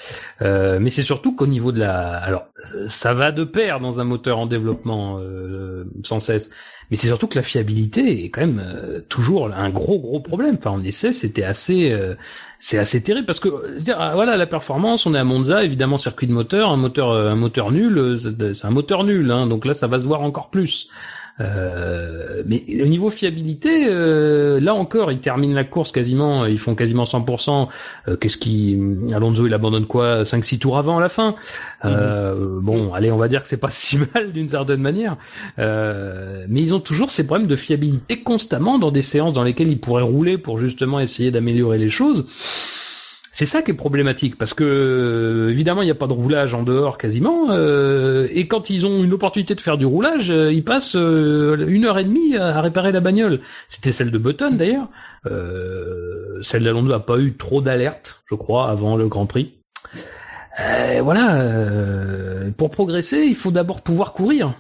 [0.42, 2.48] Euh, mais c'est surtout qu'au niveau de la, alors
[2.88, 6.50] ça va de pair dans un moteur en développement euh, sans cesse.
[6.92, 10.58] Mais c'est surtout que la fiabilité est quand même euh, toujours un gros gros problème.
[10.60, 12.16] Enfin, en essai, c'était assez, euh,
[12.60, 15.64] c'est assez terrible parce que euh, dire, ah, voilà la performance, on est à Monza,
[15.64, 19.48] évidemment circuit de moteur, un moteur un moteur nul, c'est c'est un moteur nul, hein,
[19.48, 20.90] donc là ça va se voir encore plus.
[21.42, 26.76] Euh, mais au niveau fiabilité, euh, là encore, ils terminent la course quasiment, ils font
[26.76, 27.68] quasiment 100%.
[28.08, 28.80] Euh, Qu'est-ce qui,
[29.14, 31.36] Alonso, il abandonne quoi, 5-6 tours avant à la fin?
[31.86, 35.18] Euh, Bon, allez, on va dire que c'est pas si mal d'une certaine manière.
[35.60, 39.70] Euh, mais ils ont toujours ces problèmes de fiabilité constamment dans des séances dans lesquelles
[39.72, 42.26] ils pourraient rouler pour justement essayer d'améliorer les choses.
[43.34, 46.54] C'est ça qui est problématique parce que euh, évidemment il n'y a pas de roulage
[46.54, 50.52] en dehors quasiment euh, et quand ils ont une opportunité de faire du roulage euh,
[50.52, 53.40] ils passent une heure et demie à, réparer la bagnole.
[53.70, 54.90] C'était celle de Button d'ailleurs.
[55.28, 59.54] Euh, celle d'Alonso a pas eu trop d'alerte je crois avant le Grand Prix.
[61.02, 61.42] Voilà,
[62.58, 64.54] pour progresser, il faut d'abord pouvoir courir.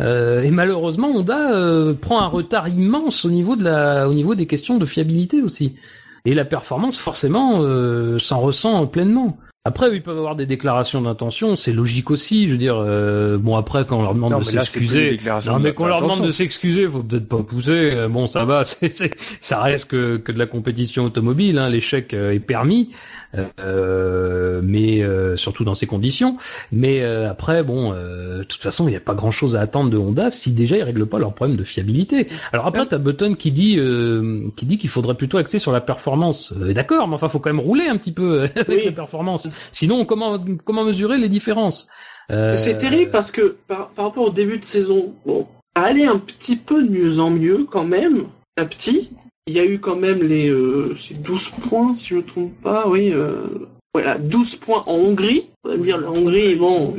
[0.00, 4.78] Et malheureusement, Honda prend un retard immense au niveau de la, au niveau des questions
[4.78, 5.76] de fiabilité aussi.
[6.24, 9.38] Et la performance, forcément, euh, s'en ressent pleinement.
[9.64, 12.46] Après, ils peuvent avoir des déclarations d'intention, c'est logique aussi.
[12.46, 15.72] Je veux dire, euh, bon après, quand on leur demande Non, de s'excuser, non mais
[15.72, 17.92] qu'on leur demande de s'excuser, faut peut-être pas pousser.
[17.94, 21.58] Euh, Bon, ça va, c'est, ça reste que, que de la compétition automobile.
[21.58, 22.90] Hein, L'échec euh, est permis,
[23.34, 26.36] mais euh, surtout dans ces conditions.
[26.70, 29.90] Mais euh, après, bon, euh, de toute façon, il n'y a pas grand-chose à attendre
[29.90, 32.28] de Honda si déjà ils règlent pas leur problème de fiabilité.
[32.52, 35.80] Alors après, t'as Button qui dit euh, qui dit qu'il faudrait plutôt axer sur la
[35.80, 36.52] performance.
[36.60, 38.84] Euh, D'accord, mais enfin, faut quand même rouler un petit peu euh, avec Oui.
[38.86, 39.48] la performance.
[39.72, 41.88] Sinon, comment comment mesurer les différences?
[42.30, 46.18] Euh, C'est terrible parce que par, par rapport au début de saison, bon, allait un
[46.18, 48.24] petit peu de mieux en mieux quand même,
[48.56, 49.10] à petit.
[49.46, 52.54] Il y a eu quand même les euh, c'est 12 points, si je me trompe
[52.62, 53.12] pas, oui.
[53.12, 53.46] Euh,
[53.94, 55.48] voilà, 12 points en Hongrie.
[55.64, 56.96] On va me dire, la Hongrie, bon,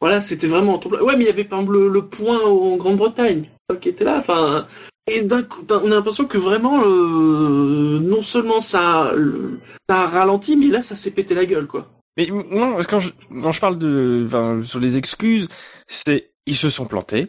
[0.00, 0.80] voilà, c'était vraiment...
[0.84, 4.04] Ouais, mais il y avait par exemple le, le point en Grande-Bretagne euh, qui était
[4.04, 4.16] là.
[4.18, 4.66] Enfin,
[5.06, 10.06] et d'un coup, on a l'impression que vraiment, euh, non seulement ça, le- ça a
[10.06, 11.90] ralenti, mais là, ça s'est pété la gueule, quoi.
[12.16, 15.48] Mais non, quand je, quand je parle de, enfin, sur les excuses,
[15.88, 17.28] c'est ils se sont plantés.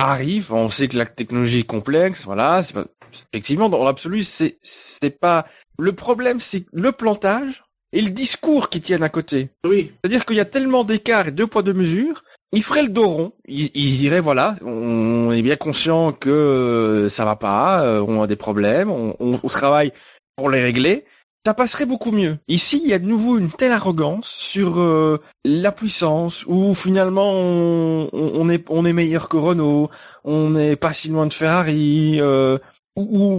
[0.00, 0.52] Ça arrive.
[0.52, 2.62] On sait que la technologie est complexe, voilà.
[2.62, 2.86] c'est pas-
[3.32, 5.46] Effectivement, dans l'absolu, c'est c'est pas
[5.78, 9.50] le problème, c'est le plantage et le discours qui tiennent à côté.
[9.64, 9.92] Oui.
[10.02, 12.22] C'est-à-dire qu'il y a tellement d'écarts et deux poids deux mesures.
[12.52, 13.32] Il ferait le dos rond.
[13.46, 18.26] Il, il dirait voilà, on est bien conscient que ça va pas, euh, on a
[18.26, 19.92] des problèmes, on, on- on travaille
[20.36, 21.04] pour les régler.
[21.46, 22.38] Ça passerait beaucoup mieux.
[22.48, 27.34] Ici, il y a de nouveau une telle arrogance sur euh, la puissance, où finalement
[27.38, 29.88] on, est on est meilleur que Renault,
[30.24, 32.20] on n'est pas si loin de Ferrari.
[32.20, 32.58] Euh,
[32.96, 33.38] ou-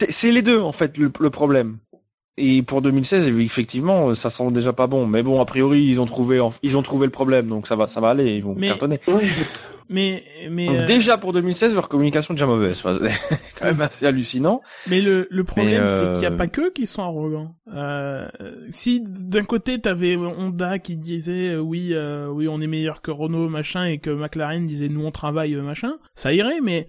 [0.00, 1.76] c'est- c'est les deux en fait le, le problème.
[2.36, 5.06] Et pour 2016, effectivement, ça sent déjà pas bon.
[5.06, 7.86] Mais bon, a priori, ils ont trouvé, ils ont trouvé le problème, donc ça va,
[7.86, 8.98] ça va aller, ils vont Mais- cartonner.
[9.06, 9.28] Oui.
[9.88, 12.78] Mais mais Donc euh, déjà pour 2016, leur communication est déjà mauvaise.
[12.78, 14.62] Enfin, c'est quand même assez hallucinant.
[14.88, 17.54] Mais le, le problème, c'est euh, qu'il n'y a pas que qui sont arrogants.
[17.74, 18.28] Euh,
[18.70, 23.10] si d'un côté t'avais Honda qui disait euh, oui, euh, oui, on est meilleur que
[23.10, 26.60] Renault machin, et que McLaren disait nous on travaille euh, machin, ça irait.
[26.62, 26.86] Mais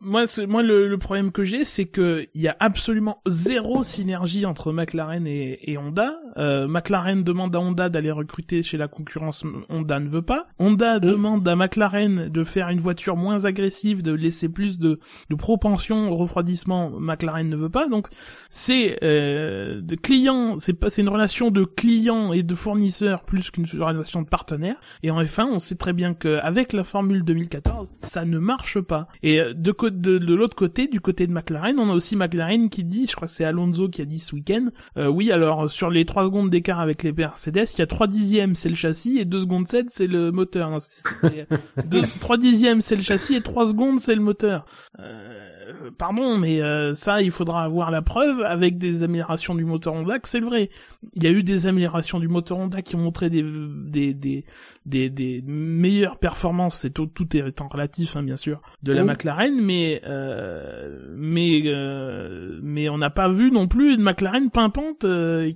[0.00, 4.46] moi, moi le, le problème que j'ai, c'est que il y a absolument zéro synergie
[4.46, 6.14] entre McLaren et, et Honda.
[6.36, 10.46] Euh, McLaren demande à Honda d'aller recruter chez la concurrence, Honda ne veut pas.
[10.58, 14.98] Honda demande à McLaren de faire une voiture moins agressive, de laisser plus de
[15.30, 17.88] de propension au refroidissement, McLaren ne veut pas.
[17.88, 18.08] Donc
[18.50, 23.50] c'est euh, de client, c'est pas c'est une relation de client et de fournisseur plus
[23.50, 24.76] qu'une relation de partenaire.
[25.02, 28.80] Et en F1, on sait très bien que avec la Formule 2014, ça ne marche
[28.80, 29.08] pas.
[29.22, 32.16] Et euh, de co- de, de l'autre côté, du côté de McLaren, on a aussi
[32.16, 34.66] McLaren qui dit, je crois que c'est Alonso qui a dit ce week-end,
[34.96, 38.06] euh, oui alors sur les 3 secondes d'écart avec les Mercedes, il y a 3
[38.06, 40.70] dixièmes c'est le châssis et 2 secondes 7 c'est le moteur.
[40.70, 41.46] Non, c'est- c'est-
[41.86, 44.64] deux, 3 dixièmes c'est le châssis et 3 secondes c'est le moteur.
[44.98, 49.94] Euh, pardon, mais euh, ça, il faudra avoir la preuve avec des améliorations du moteur
[49.94, 50.70] Honda que c'est le vrai.
[51.14, 53.44] Il y a eu des améliorations du moteur Honda qui ont montré des
[53.86, 54.44] des des
[54.84, 56.78] des, des meilleures performances.
[56.80, 59.08] C'est tout, tout est étant relatif, hein, bien sûr, de la Oui.
[59.08, 65.04] McLaren, mais euh, mais euh, mais on n'a pas vu non plus une McLaren pimpante
[65.04, 65.52] euh,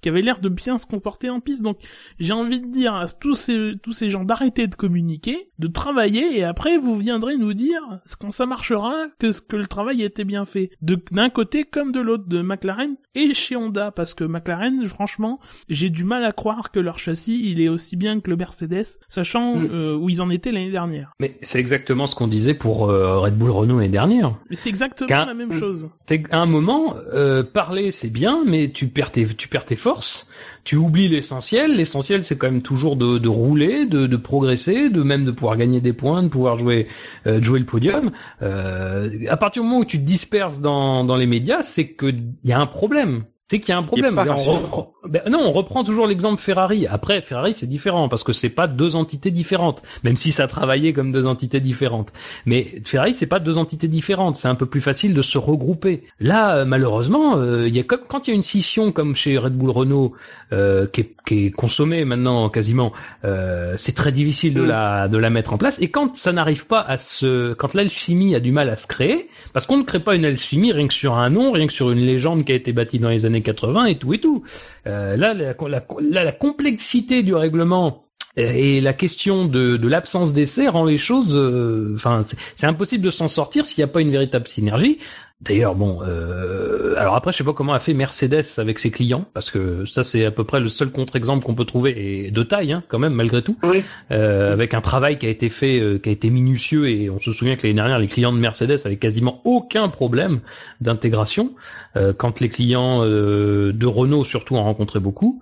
[0.00, 1.62] qui avait l'air de bien se comporter en piste.
[1.62, 1.78] Donc
[2.18, 6.38] j'ai envie de dire à tous ces tous ces gens d'arrêter de communiquer, de travailler
[6.38, 7.80] et après vous viendrez nous dire
[8.18, 11.64] quand ça marchera que ce que le travail a été bien fait de d'un côté
[11.64, 16.24] comme de l'autre de McLaren et chez Honda parce que McLaren franchement j'ai du mal
[16.24, 19.68] à croire que leur châssis il est aussi bien que le Mercedes sachant Mm.
[19.72, 21.12] euh, où ils en étaient l'année dernière.
[21.20, 24.34] Mais c'est exactement ce qu'on disait pour euh, Red Bull Renault l'année dernière.
[24.50, 25.88] Mais c'est exactement la même chose.
[26.06, 30.28] Qu'à un moment, euh, parler c'est bien, mais tu perds tes, tu perds tes forces,
[30.64, 31.76] tu oublies l'essentiel.
[31.76, 35.56] L'essentiel c'est quand même toujours de, de rouler, de, de progresser, de même de pouvoir
[35.56, 36.88] gagner des points, de pouvoir jouer,
[37.26, 38.10] euh, de jouer le podium.
[38.42, 42.06] Euh, à partir du moment où tu te disperses dans, dans les médias, c'est que
[42.08, 43.24] il y a un problème.
[43.50, 44.18] C'est qu'il y a un problème.
[44.18, 44.22] On
[44.58, 46.86] reprend- ben non, on reprend toujours l'exemple Ferrari.
[46.86, 50.92] Après, Ferrari c'est différent parce que c'est pas deux entités différentes, même si ça travaillait
[50.92, 52.12] comme deux entités différentes.
[52.44, 54.36] Mais Ferrari, c'est pas deux entités différentes.
[54.36, 56.04] C'est un peu plus facile de se regrouper.
[56.20, 59.14] Là, euh, malheureusement, euh, il y a comme quand il y a une scission comme
[59.14, 60.12] chez Red Bull Renault
[60.52, 62.92] euh, qui, est, qui est consommée maintenant quasiment,
[63.24, 64.66] euh, c'est très difficile de Mm.
[64.66, 65.78] la de la mettre en place.
[65.80, 69.28] Et quand ça n'arrive pas à se, quand l'alchimie a du mal à se créer,
[69.52, 71.90] parce qu'on ne crée pas une alchimie rien que sur un nom, rien que sur
[71.90, 74.42] une légende qui a été bâtie dans les années 80 et tout et tout.
[74.86, 78.04] Euh, là, la, la, la- la complexité du règlement
[78.36, 83.02] et la question de, de l'absence d'essai rend les choses, euh, enfin, c'est c'est impossible
[83.04, 84.98] de s'en sortir s'il n'y a pas une véritable synergie.
[85.40, 89.24] D'ailleurs, bon, euh, alors après, je sais pas comment a fait Mercedes avec ses clients,
[89.34, 92.42] parce que ça, c'est à peu près le seul contre-exemple qu'on peut trouver, et de
[92.42, 93.84] taille, hein, quand même, malgré tout, Oui.
[94.10, 97.20] euh, avec un travail qui a été fait, euh, qui a été minutieux, et on
[97.20, 100.40] se souvient que l'année dernière, les clients de Mercedes avaient quasiment aucun problème
[100.80, 101.52] d'intégration,
[101.96, 105.40] euh, quand les clients euh, de Renault, surtout, en rencontraient beaucoup.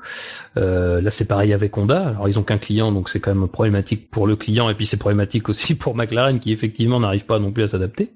[0.59, 2.09] Euh, là, c'est pareil avec Honda.
[2.09, 4.84] Alors, ils ont qu'un client, donc c'est quand même problématique pour le client, et puis
[4.84, 8.12] c'est problématique aussi pour McLaren, qui effectivement n'arrive pas non plus à s'adapter.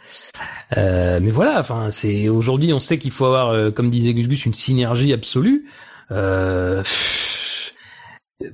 [0.77, 4.29] Euh, mais voilà, enfin, c'est aujourd'hui, on sait qu'il faut avoir, euh, comme disait Gus
[4.29, 5.67] Gus, une synergie absolue.
[6.11, 6.83] Euh,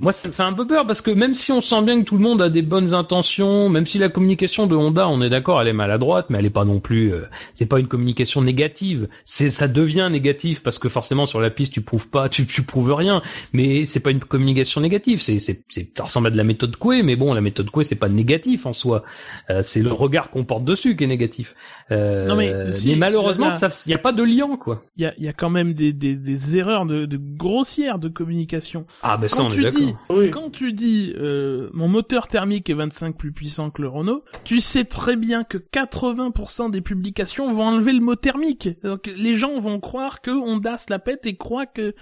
[0.00, 2.04] moi, ça me fait un peu peur parce que même si on sent bien que
[2.04, 5.28] tout le monde a des bonnes intentions, même si la communication de Honda, on est
[5.28, 8.42] d'accord, elle est maladroite, mais elle est pas non plus, euh, c'est pas une communication
[8.42, 9.08] négative.
[9.24, 12.62] C'est, ça devient négatif parce que forcément sur la piste tu prouves pas, tu, tu
[12.62, 15.20] prouves rien, mais c'est pas une communication négative.
[15.20, 15.62] C'est, c'est,
[15.96, 18.66] ça ressemble à de la méthode Coué, mais bon, la méthode Coué c'est pas négatif
[18.66, 19.04] en soi.
[19.50, 21.54] Euh, c'est le regard qu'on porte dessus qui est négatif.
[21.93, 24.82] Euh, Non, mais si, malheureusement, là- il y a pas de lien quoi.
[24.97, 27.99] Il y a, il y a quand même des, des, des erreurs de, de grossières
[28.01, 28.87] de communication.
[29.03, 29.80] Ah ben ça Quand on est tu d'accord.
[29.80, 30.30] dis, Oui.
[30.32, 34.61] quand tu dis euh, mon moteur thermique est 25 plus puissant que le Renault, tu
[34.61, 38.68] sais très bien que 80% des publications vont enlever le mot thermique.
[38.82, 41.95] Donc les gens vont croire que Honda se la pète et croient que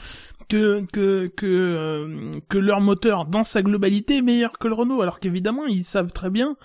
[0.49, 5.01] que que que euh, que leur moteur dans sa globalité est meilleur que le Renault,
[5.03, 6.57] alors qu'évidemment ils savent très bien.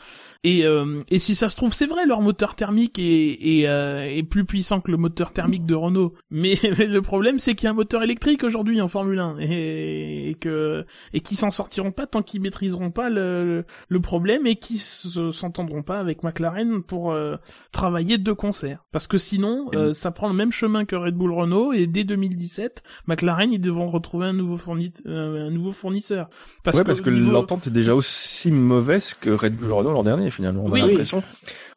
[0.44, 4.02] Et euh, et si ça se trouve c'est vrai leur moteur thermique est est, euh,
[4.04, 6.14] est plus puissant que le moteur thermique de Renault.
[6.32, 10.30] Mais, le problème c'est qu'il y a un moteur électrique aujourd'hui en Formule 1 et,
[10.30, 14.56] et que et qui s'en sortiront pas tant qu'ils maîtriseront pas le le problème et
[14.56, 17.36] qui se- s'entendront pas avec McLaren pour euh,
[17.72, 18.86] travailler de concert.
[18.92, 22.04] Parce que sinon, euh, ça prend le même chemin que Red Bull Renault et dès
[22.04, 26.28] 2017, McLaren ils devront retrouver un nouveau, fourni- euh, un nouveau fournisseur.
[26.64, 29.92] Parce ouais, que, parce que niveau- l'entente est déjà aussi mauvaise que Red Bull Renault
[29.94, 30.64] l'an dernier finalement.
[30.66, 30.82] On Oui.
[30.82, 31.24] a l'impression,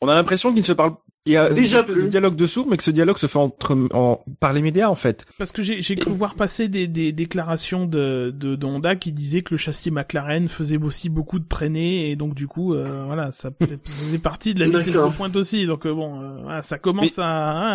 [0.00, 0.94] on a l'impression qu'ils ne se parlent.
[1.24, 2.08] Il y a Déjà plus.
[2.08, 4.96] dialogue de sourds, mais que ce dialogue se fait entre en, par les médias en
[4.96, 5.24] fait.
[5.38, 9.42] Parce que j'ai cru voir passer des, des déclarations de, de, de Honda qui disaient
[9.42, 13.30] que le châssis McLaren faisait aussi beaucoup de traînées et donc du coup euh, voilà
[13.30, 16.78] ça faisait partie de la vitesse de pointe aussi donc euh, bon euh, voilà, ça
[16.78, 17.24] commence à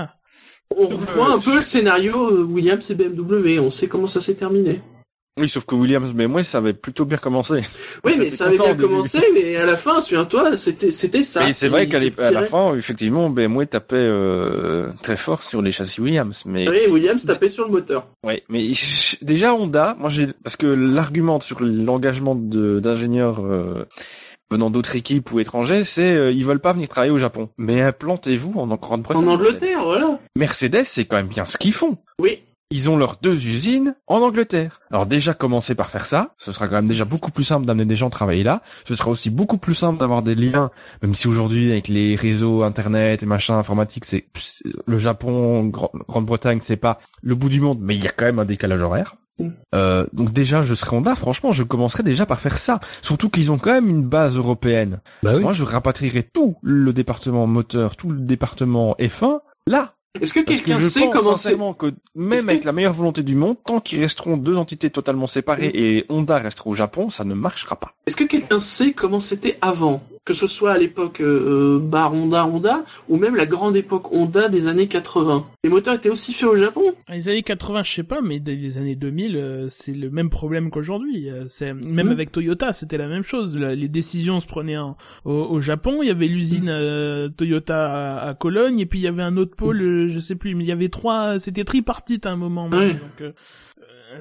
[0.03, 0.13] ah.
[0.75, 3.59] On revoit un peu le scénario euh, Williams et BMW.
[3.59, 4.81] On sait comment ça s'est terminé.
[5.39, 7.61] Oui, sauf que Williams, mais moi, ça avait plutôt bien commencé.
[8.03, 11.47] Oui, mais ça avait bien commencé, mais à la fin, souviens-toi, c'était c'était ça.
[11.47, 16.01] Et c'est vrai qu'à la fin, effectivement, BMW tapait euh, très fort sur les châssis
[16.01, 16.43] Williams.
[16.47, 18.07] Mais Oui, Williams tapait sur le moteur.
[18.23, 18.71] ouais, mais
[19.21, 23.85] déjà Honda, moi j'ai parce que l'argument sur l'engagement d'ingénieurs euh,
[24.51, 27.49] venant d'autres équipes ou étrangers, c'est euh, ils veulent pas venir travailler au Japon.
[27.57, 29.27] Mais implantez-vous en Grande-Bretagne.
[29.27, 30.19] En Angleterre, voilà.
[30.35, 31.97] Mercedes, c'est quand même bien ce qu'ils font.
[32.19, 32.39] Oui.
[32.69, 34.81] Ils ont leurs deux usines en Angleterre.
[34.91, 36.33] Alors déjà, commencer par faire ça.
[36.37, 38.61] Ce sera quand même déjà beaucoup plus simple d'amener des gens travailler là.
[38.85, 40.69] Ce sera aussi beaucoup plus simple d'avoir des liens,
[41.01, 44.27] même si aujourd'hui, avec les réseaux Internet et machin informatique, c'est
[44.85, 48.25] le Japon, Grand- Grande-Bretagne, c'est pas le bout du monde, mais il y a quand
[48.25, 49.15] même un décalage horaire.
[49.39, 49.49] Mm.
[49.75, 52.79] Euh, donc déjà, je serais Honda, franchement, je commencerai déjà par faire ça.
[53.01, 54.99] Surtout qu'ils ont quand même une base européenne.
[55.23, 55.41] Bah oui.
[55.41, 59.93] Moi, je rapatrierai tout le département moteur, tout le département F1 là.
[60.19, 63.55] Est-ce que quelqu'un sait comment c'est que même que- avec la meilleure volonté du monde,
[63.63, 67.75] tant qu'ils resteront deux entités totalement séparées et Honda restera au Japon, ça ne marchera
[67.75, 67.93] pas.
[68.07, 72.45] Est-ce que quelqu'un sait comment c'était avant Que ce soit à l'époque euh, bar Honda
[72.45, 75.45] Honda ou même la grande époque Honda des années 80.
[75.63, 78.77] Les moteurs étaient aussi faits au Japon Les années 80, je sais pas, mais les
[78.77, 81.29] années 2000, euh, c'est le même problème qu'aujourd'hui.
[81.29, 82.11] Euh, C'est même Mhm.
[82.11, 83.57] avec Toyota, c'était la même chose.
[83.57, 85.99] Les décisions se prenaient en- au, au Japon.
[86.01, 89.37] Il y avait l'usine euh, Toyota à, à Cologne, et puis il y avait un
[89.37, 91.39] autre pôle, euh, je sais plus, mais il y avait trois.
[91.39, 92.67] C'était tripartite à un moment.
[92.67, 92.79] même.
[92.79, 92.93] Ouais.
[92.95, 93.31] Donc, euh,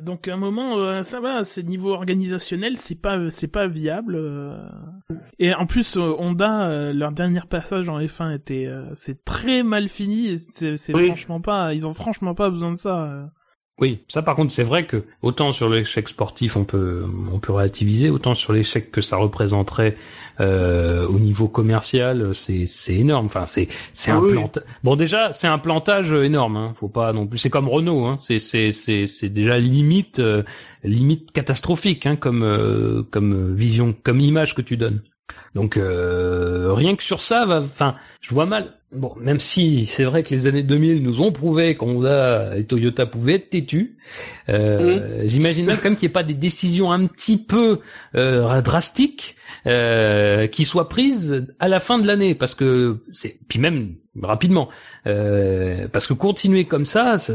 [0.00, 1.44] donc à un moment, euh, ça va.
[1.44, 4.14] C'est niveau organisationnel, c'est pas, c'est pas viable.
[4.16, 4.56] euh.
[5.38, 9.62] Et en plus, euh, Honda, euh, leur dernier passage en F1 était, euh, c'est très
[9.62, 10.28] mal fini.
[10.28, 11.06] et C'est c'est Oui.
[11.06, 13.04] franchement pas, ils ont franchement pas besoin de ça.
[13.04, 13.26] euh.
[13.78, 17.52] Oui, ça par contre c'est vrai que autant sur l'échec sportif on peut on peut
[17.52, 19.98] relativiser, autant sur l'échec que ça représenterait
[20.40, 23.26] euh, au niveau commercial, c'est c'est énorme.
[23.26, 24.38] Enfin c'est c'est Ah un oui.
[24.82, 26.56] Bon déjà c'est un plantage énorme.
[26.56, 26.72] Hein.
[26.80, 27.36] Faut pas non plus.
[27.36, 28.06] C'est comme Renault.
[28.06, 28.16] Hein.
[28.18, 30.42] C'est c'est c'est c'est déjà limite euh,
[30.82, 35.02] limite catastrophique hein, comme euh, comme vision comme image que tu donnes.
[35.56, 38.74] Donc euh, rien que sur ça, va, enfin, je vois mal.
[38.92, 43.06] Bon, même si c'est vrai que les années 2000 nous ont prouvé qu'Honda et Toyota
[43.06, 43.96] pouvaient être têtus,
[44.50, 47.80] euh, j'imagine bien quand même qu'il n'y ait pas des décisions un petit peu
[48.14, 49.36] euh, drastiques
[49.66, 54.68] euh, qui soient prises à la fin de l'année, parce que c'est puis même rapidement,
[55.06, 57.32] euh, parce que continuer comme ça, ça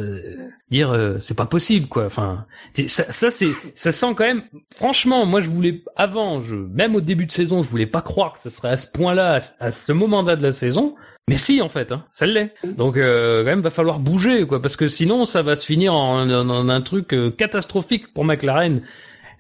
[0.72, 2.06] dire euh, c'est pas possible quoi.
[2.06, 2.46] Enfin,
[2.88, 4.44] ça, ça c'est ça sent quand même.
[4.76, 8.34] Franchement, moi je voulais avant, je même au début de saison, je voulais pas croire
[8.34, 10.96] que ça serait à ce point-là, à, ce- à ce moment-là de la saison.
[11.30, 12.54] Mais si en fait, hein, ça l'est.
[12.64, 15.94] Donc euh, quand même va falloir bouger quoi, parce que sinon ça va se finir
[15.94, 18.82] en, en- en un truc euh, catastrophique pour McLaren.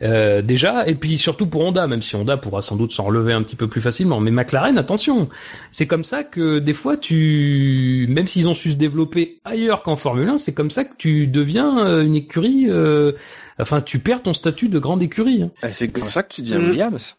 [0.03, 3.33] Euh, déjà, et puis surtout pour Honda, même si Honda pourra sans doute s'en relever
[3.33, 4.19] un petit peu plus facilement.
[4.19, 5.29] Mais McLaren, attention,
[5.69, 9.95] c'est comme ça que des fois tu, même s'ils ont su se développer ailleurs qu'en
[9.95, 12.65] Formule 1, c'est comme ça que tu deviens euh, une écurie.
[12.69, 13.11] euh,
[13.59, 15.43] enfin, tu perds ton statut de grande écurie.
[15.43, 15.51] hein.
[15.63, 16.69] Et C'est comme ça que tu deviens Mhm.
[16.71, 17.17] Williams.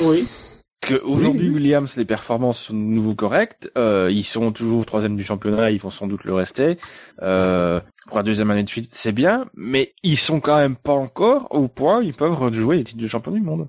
[0.00, 0.26] Oui.
[1.02, 1.54] Aujourd'hui Oui, oui.
[1.54, 3.70] Williams, les performances sont de nouveau correctes.
[3.76, 6.78] Euh, ils sont toujours troisième du championnat, ils vont sans doute le rester.
[7.22, 10.92] Euh, pour la deuxième année de suite, c'est bien, mais ils sont quand même pas
[10.92, 13.68] encore au point où ils peuvent rejouer les titres de champion du monde.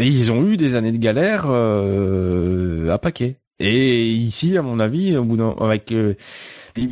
[0.00, 3.38] Et ils ont eu des années de galère euh, à paquet.
[3.60, 6.16] Et ici, à mon avis, au bout d'un- avec euh,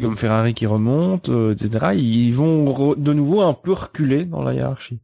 [0.01, 4.55] comme Ferrari qui remonte, euh, etc., ils vont de nouveau un peu reculer dans la
[4.55, 5.01] hiérarchie.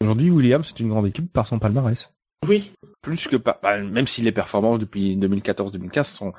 [0.00, 2.13] Aujourd'hui, Williams, c'est une grande équipe par son palmarès
[2.46, 2.72] Oui.
[3.02, 6.32] plus que pas, bah, même si les performances depuis 2014-2015 sont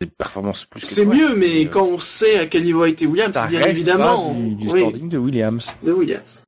[0.00, 2.88] des performances plus que C'est mieux, mais euh, quand on sait à quel niveau a
[2.88, 4.32] été Williams, bien évidemment.
[4.32, 5.72] pas du, du oui, standing de Williams.
[5.82, 6.44] de Williams.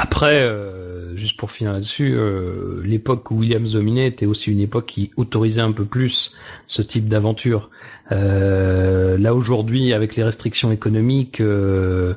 [0.00, 4.86] Après, euh, juste pour finir là-dessus, euh, l'époque où Williams dominait était aussi une époque
[4.86, 6.36] qui autorisait un peu plus
[6.68, 7.68] ce type d'aventure.
[8.12, 12.14] Euh, là aujourd'hui, avec les restrictions économiques, euh,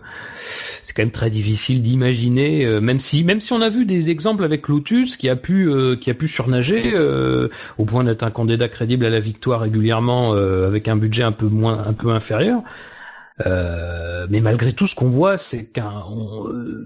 [0.83, 2.65] c'est quand même très difficile d'imaginer.
[2.65, 5.67] euh, même si, même si on a vu des exemples avec Lotus qui a pu,
[5.67, 6.93] euh, qui a pu surnager
[7.79, 11.47] au point d'être un candidat crédible à la victoire régulièrement avec un budget un peu
[11.47, 12.61] moins, un peu inférieur.
[13.45, 16.03] Euh, mais malgré tout, ce qu'on voit, c'est qu'un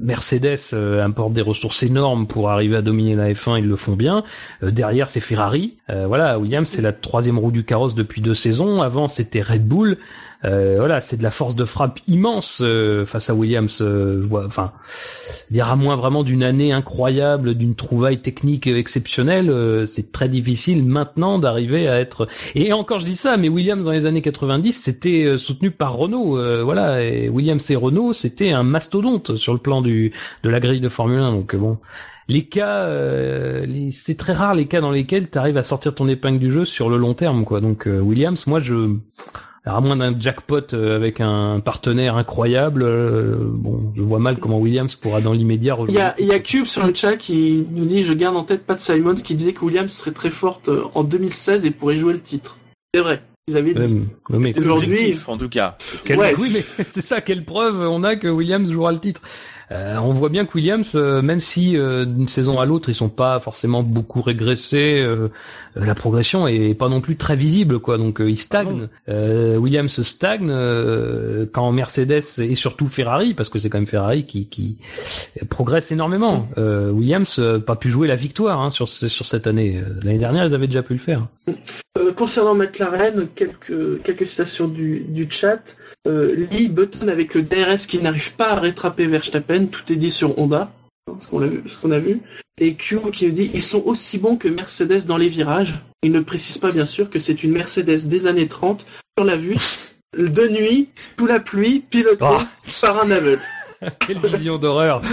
[0.01, 3.59] Mercedes euh, importe des ressources énormes pour arriver à dominer la F1.
[3.59, 4.23] Ils le font bien.
[4.63, 5.77] Euh, derrière, c'est Ferrari.
[5.87, 8.81] Voilà, Williams, c'est la troisième roue du carrosse depuis deux saisons.
[8.81, 9.97] Avant, c'était Red Bull.
[10.43, 13.79] Euh, voilà, c'est de la force de frappe immense euh, face à Williams.
[13.81, 14.73] euh, enfin,
[15.49, 20.83] dire à moins vraiment d'une année incroyable, d'une trouvaille technique exceptionnelle, euh, c'est très difficile
[20.83, 22.27] maintenant d'arriver à être.
[22.53, 25.95] Et encore, je dis ça, mais Williams dans les années 90, c'était euh, soutenu par
[25.95, 26.37] Renault.
[26.63, 30.11] voilà, et Williams et Renault, c'était un mastodonte sur le plan du
[30.43, 31.31] de la grille de Formule 1.
[31.31, 31.77] Donc bon.
[32.27, 36.07] Les cas, euh, c'est très rare les cas dans lesquels tu arrives à sortir ton
[36.07, 37.61] épingle du jeu sur le long terme, quoi.
[37.61, 38.95] Donc euh, Williams, moi je,
[39.65, 44.37] alors, à moins d'un jackpot euh, avec un partenaire incroyable, euh, bon, je vois mal
[44.37, 47.65] comment Williams pourra dans l'immédiat Il y a, y a Cube sur le chat qui
[47.71, 50.69] nous dit, je garde en tête Pat Simon qui disait que Williams serait très forte
[50.69, 52.57] euh, en 2016 et pourrait jouer le titre.
[52.93, 53.23] C'est vrai.
[53.47, 54.03] Ils avaient dit.
[54.59, 55.77] Aujourd'hui, en tout cas.
[56.03, 56.35] quelle- ouais.
[56.37, 59.21] oui, mais c'est ça, quelle preuve on a que Williams jouera le titre.
[59.71, 62.95] Euh, on voit bien que Williams, euh, même si euh, d'une saison à l'autre ils
[62.95, 65.29] sont pas forcément beaucoup régressés, euh,
[65.77, 67.97] euh, la progression est pas non plus très visible, quoi.
[67.97, 68.87] Donc euh, ils stagnent.
[69.09, 74.25] Euh, Williams stagne euh, quand Mercedes et surtout Ferrari, parce que c'est quand même Ferrari
[74.25, 74.77] qui, qui
[75.49, 76.47] progresse énormément.
[76.57, 79.81] Euh, Williams euh, pas pu jouer la victoire hein, sur sur cette année.
[80.03, 81.27] L'année dernière ils avaient déjà pu le faire.
[81.97, 85.75] Euh, concernant McLaren, quelques, quelques citations du, du chat.
[86.07, 90.11] Euh, Lee Button avec le DRS qui n'arrive pas à rattraper Verstappen, tout est dit
[90.11, 90.71] sur Honda,
[91.07, 91.63] hein, ce qu'on a vu.
[91.65, 92.21] Ce qu'on a vu.
[92.59, 95.79] Et Q qui nous dit ils sont aussi bons que Mercedes dans les virages.
[96.03, 98.85] Il ne précise pas bien sûr que c'est une Mercedes des années 30
[99.17, 99.57] sur la vue,
[100.15, 102.47] de nuit, sous la pluie, pilotée Ah.
[102.81, 103.41] par un aveugle.
[104.07, 105.01] Quelle vision d'horreur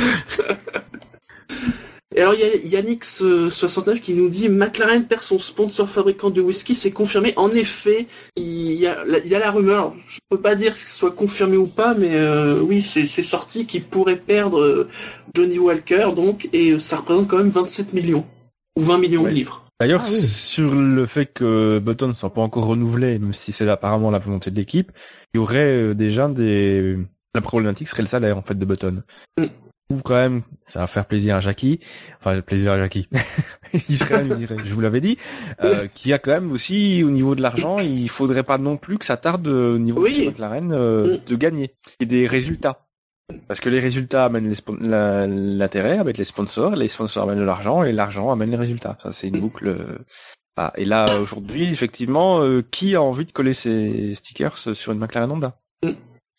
[2.15, 6.41] Et alors, il y a Yannix69 qui nous dit McLaren perd son sponsor fabricant de
[6.41, 7.33] whisky, c'est confirmé.
[7.37, 8.07] En effet,
[8.37, 9.73] il y a, la- il y a la rumeur.
[9.79, 13.07] Alors, je peux pas dire que ce soit confirmé ou pas, mais euh, oui, c'est
[13.07, 14.89] sorti qu'il pourrait perdre euh,
[15.35, 18.27] Johnny Walker, donc, et ça représente quand même 27 millions
[18.79, 19.31] ou 20 millions Ouais.
[19.31, 19.65] de livres.
[19.81, 20.21] D'ailleurs, Ah oui.
[20.23, 24.19] sur le fait que Button ne soit pas encore renouvelé, même si c'est apparemment la
[24.21, 24.93] volonté de l'équipe,
[25.35, 25.61] il y aurait
[25.91, 26.97] euh, déjà des...
[27.35, 29.03] La problématique serait le salaire, en fait, de Button.
[29.39, 29.47] Mm.
[29.93, 31.79] Trouve quand même, ça va faire plaisir à Jackie,
[32.19, 33.09] enfin, plaisir à Jackie.
[33.91, 35.19] il serait, il je vous l'avais dit,
[35.63, 38.79] euh, qu'il y a quand même aussi, au niveau de l'argent, il faudrait pas non
[38.79, 40.21] plus que ça tarde euh, au niveau Oui.
[40.25, 41.21] de McLaren euh, Mm.
[41.27, 41.75] de gagner.
[42.01, 42.87] Et des résultats.
[43.49, 47.93] Parce que les résultats amènent l'intérêt avec les sponsors, les sponsors amènent de l'argent et
[47.93, 48.97] l'argent amène les résultats.
[49.03, 49.69] Ça, c'est une boucle.
[49.69, 49.99] euh,
[50.57, 54.99] ah, et là, aujourd'hui, effectivement, euh, qui a envie de coller ses stickers sur une
[55.01, 55.59] McLaren Honda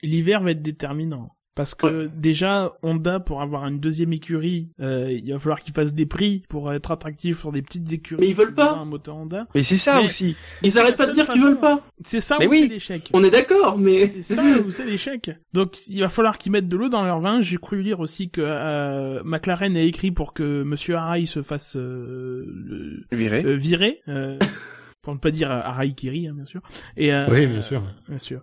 [0.01, 1.35] L'hiver va être déterminant.
[1.55, 5.93] Parce que déjà, Honda, pour avoir une deuxième écurie, euh, il va falloir qu'ils fassent
[5.93, 8.21] des prix pour être attractifs sur des petites écuries.
[8.21, 8.69] Mais ils veulent pas.
[8.73, 9.47] qui ont Un moteur Honda.
[9.53, 10.35] Mais c'est ça Mais- aussi.
[10.63, 11.81] Ils arrêtent pas de dire qu'ils veulent pas.
[12.03, 12.61] C'est ça Mais où oui.
[12.63, 13.09] c'est l'échec.
[13.13, 15.29] On est d'accord, mais C'est ça où c'est l'échec.
[15.53, 17.39] Donc il va falloir qu'ils mettent de l'eau dans leur vin.
[17.41, 21.75] J'ai cru lire aussi que euh, McLaren a écrit pour que Monsieur Harai se fasse
[21.75, 23.43] euh, euh, Viré.
[23.45, 23.99] euh, virer.
[25.03, 26.61] Pour ne pas dire Harai Kiri, hein, bien sûr.
[26.95, 27.83] Et, euh, Oui, bien sûr.
[28.07, 28.41] bien sûr.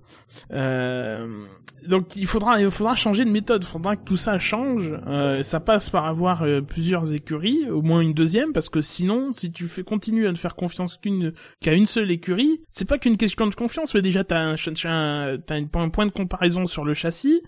[0.53, 1.47] Euh,
[1.89, 3.65] donc il faudra, il faudra changer de méthode.
[3.65, 4.93] Il faudra que tout ça change.
[5.07, 9.33] Euh, ça passe par avoir euh, plusieurs écuries, au moins une deuxième, parce que sinon,
[9.33, 12.99] si tu fais continuer à ne faire confiance qu'une qu'à une seule écurie, c'est pas
[12.99, 14.57] qu'une question de confiance, mais déjà t'as un,
[15.39, 17.41] t'as un point de comparaison sur le châssis.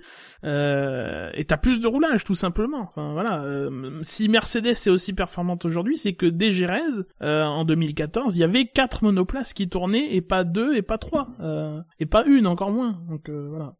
[0.44, 2.80] Euh, et t'as plus de roulage tout simplement.
[2.80, 7.64] Enfin voilà, euh, si Mercedes est aussi performante aujourd'hui, c'est que dès Jerez, euh, en
[7.64, 11.80] 2014, il y avait quatre monoplaces qui tournaient et pas deux et pas trois euh,
[12.00, 13.00] et pas une encore moins.
[13.08, 13.74] Donc euh, voilà.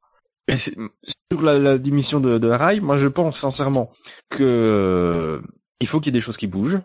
[1.33, 3.91] Sur la, la démission de, de Rai, moi je pense sincèrement
[4.29, 5.41] que
[5.81, 6.81] il faut qu'il y ait des choses qui bougent.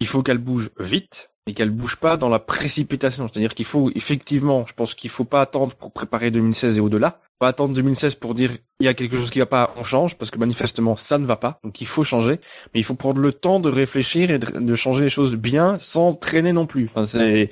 [0.00, 3.28] Il faut qu'elles bougent vite et qu'elles bougent pas dans la précipitation.
[3.28, 7.20] C'est-à-dire qu'il faut effectivement, je pense qu'il faut pas attendre pour préparer 2016 et au-delà.
[7.40, 10.18] Pas attendre 2016 pour dire il y a quelque chose qui va pas, on change
[10.18, 11.58] parce que manifestement ça ne va pas.
[11.64, 12.38] Donc il faut changer,
[12.74, 16.12] mais il faut prendre le temps de réfléchir et de, changer les choses bien sans
[16.12, 16.84] traîner non plus.
[16.84, 17.48] Enfin, c'est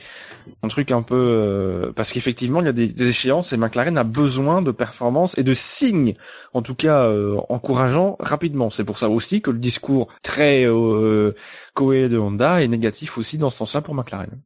[0.63, 3.97] un truc un peu euh, parce qu'effectivement il y a des, des échéances et McLaren
[3.97, 6.17] a besoin de performances et de signes
[6.53, 8.69] en tout cas euh, encourageants rapidement.
[8.69, 11.35] C'est pour ça aussi que le discours très euh,
[11.73, 14.39] coé de Honda est négatif aussi dans ce sens-là pour McLaren.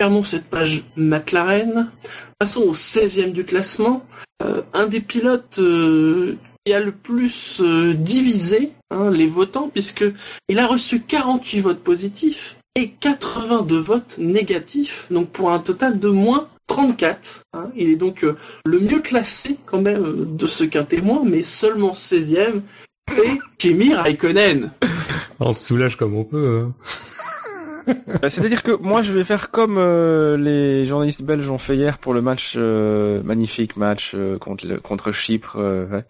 [0.00, 1.90] Fermons cette page McLaren.
[2.38, 4.04] Passons au 16e du classement.
[4.42, 10.04] Euh, un des pilotes euh, qui a le plus euh, divisé hein, les votants, puisque
[10.50, 16.08] il a reçu 48 votes positifs et 82 votes négatifs, donc pour un total de
[16.08, 17.40] moins 34.
[17.54, 17.70] hein.
[17.74, 18.26] Il est donc
[18.66, 22.60] le mieux classé quand même de ce qu'un témoin, mais seulement 16e.
[23.16, 24.72] Et Kimi Raikkonen.
[25.40, 26.66] On se soulage comme on peut.
[26.66, 26.74] hein.
[27.86, 31.98] Bah, C'est-à-dire que moi, je vais faire comme euh, les journalistes belges ont fait hier
[31.98, 36.04] pour le match euh, magnifique match euh, contre le- contre Chypre, ouais,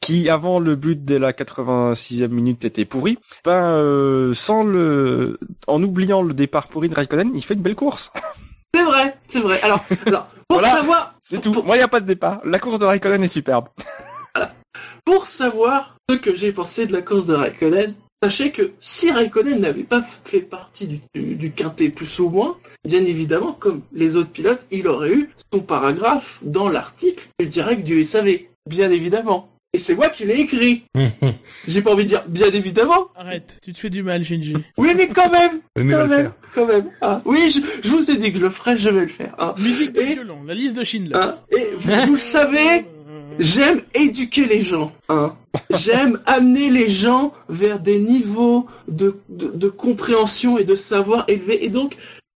[0.00, 3.18] qui avant le but de la 86e minute était pourri.
[3.44, 8.12] Ben, sans le, en oubliant le départ pourri de Raikkonen, il fait une belle course.
[8.74, 9.60] C'est vrai, c'est vrai.
[9.62, 10.68] Alors, alors pour Voilà.
[10.76, 11.50] savoir, C'est tout.
[11.64, 12.40] Moi, il y a pas de départ.
[12.44, 13.68] La course de Raikkonen est superbe.
[15.04, 19.60] pour savoir ce que j'ai pensé de la course de Raikkonen, sachez que si Raikkonen
[19.60, 24.16] n'avait pas fait partie du, du, du quintet plus ou moins, bien évidemment, comme les
[24.16, 28.40] autres pilotes, il aurait eu son paragraphe dans l'article direct du SAV.
[28.68, 29.48] Bien évidemment.
[29.74, 30.84] Et c'est moi qui l'ai écrit.
[31.66, 33.08] J'ai pas envie de dire bien évidemment.
[33.14, 34.54] Arrête, tu te fais du mal, Shinji.
[34.78, 36.32] Oui, mais quand même, va quand le même, faire.
[36.54, 36.90] quand même.
[37.02, 39.34] Ah, oui, je, je vous ai dit que je le ferais, je vais le faire.
[39.38, 39.54] hein.
[39.58, 41.14] Musique de Et- violon, la liste de Schindler.
[41.14, 42.86] Hein, et vous, vous le savez,
[43.38, 44.92] j'aime éduquer les gens.
[45.08, 45.34] Hein.
[45.70, 49.14] J'aime amener les gens vers des niveaux de,
[49.68, 51.64] compréhension et de savoir élevé.
[51.64, 51.96] Et donc,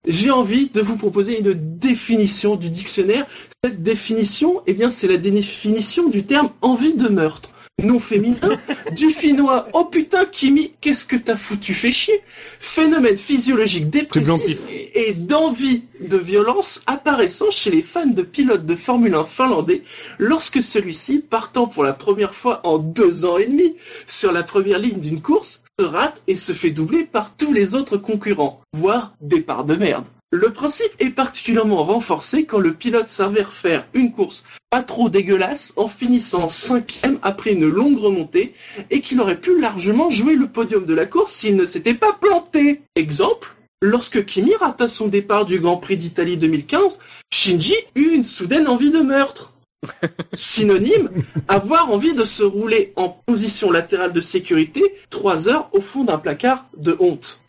[0.07, 3.27] j'ai envie de vous proposer une définition du dictionnaire.
[3.63, 7.51] Cette définition, eh bien, c'est la définition du terme envie de meurtre.
[7.83, 8.59] Non féminin,
[8.93, 9.69] du finnois.
[9.73, 11.75] Oh putain, Kimi, qu'est-ce que t'as foutu?
[11.75, 12.23] Fait chier
[12.59, 18.75] Phénomène physiologique dépressif et, et d'envie de violence apparaissant chez les fans de pilotes de
[18.75, 19.85] Formule 1 finlandais
[20.19, 23.77] lorsque celui-ci, partant pour la première fois en deux ans et demi
[24.09, 27.77] sur la première ligne d'une course, se rate et se fait doubler par tous les
[27.77, 30.07] autres concurrents, voire départ de merde.
[30.31, 35.73] Le principe est particulièrement renforcé quand le pilote s'avère faire une course pas trop dégueulasse
[35.77, 38.53] en finissant cinquième après une longue remontée
[38.91, 42.13] et qu'il aurait pu largement jouer le podium de la course s'il ne s'était pas
[42.13, 42.83] planté.
[42.95, 46.99] Exemple, lorsque Kimi rata son départ du Grand Prix d'Italie 2015,
[47.33, 49.55] Shinji eut une soudaine envie de meurtre.
[50.35, 51.09] Synonyme,
[51.49, 56.19] avoir envie de se rouler en position latérale de sécurité trois heures au fond d'un
[56.19, 57.41] placard de honte.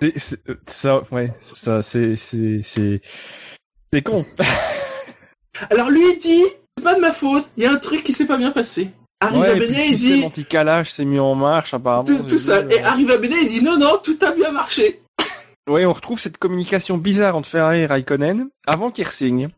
[0.00, 3.00] C'est- c'est- euh, Ça, ouais, ça, c'est, c'est, c'est,
[3.92, 4.24] c'est con.
[5.70, 6.44] Alors lui il dit,
[6.76, 8.90] c'est pas de ma faute, il y a un truc qui s'est pas bien passé.
[9.20, 12.04] Arrive Ouais, à Benet, il dit, anti-calage s'est mis en marche, apparemment.
[12.04, 12.70] tout, tout seul.
[12.70, 15.00] Et arrive à Benet, il dit, non, non, tout a bien marché.
[15.68, 19.48] Ouais, on retrouve cette communication bizarre entre Ferrari et Raikkonen avant qu'il signe.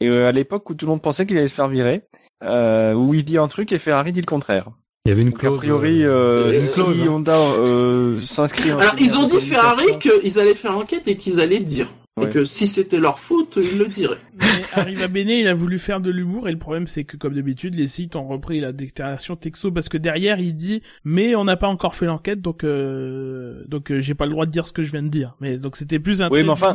[0.00, 2.02] Et euh, à l'époque où tout le monde pensait qu'il allait se faire virer,
[2.42, 4.68] euh, où il dit un truc et Ferrari dit le contraire.
[5.06, 5.58] Il y avait une Donc a clause.
[5.58, 7.06] priori, euh, euh, si clause, hein.
[7.08, 8.72] Honda euh, s'inscrit.
[8.72, 11.92] Alors ils ont dit Ferrari qu'ils allaient faire l'enquête et qu'ils allaient dire.
[12.16, 12.26] Ouais.
[12.26, 14.18] Et que si c'était leur faute, ils le diraient.
[14.40, 17.34] Mais Arriva Bene, il a voulu faire de l'humour et le problème c'est que comme
[17.34, 21.44] d'habitude les sites ont repris la déclaration texto parce que derrière il dit mais on
[21.44, 24.66] n'a pas encore fait l'enquête donc euh, donc euh, j'ai pas le droit de dire
[24.66, 25.36] ce que je viens de dire.
[25.40, 26.74] Mais donc c'était plus un Oui, mais enfin.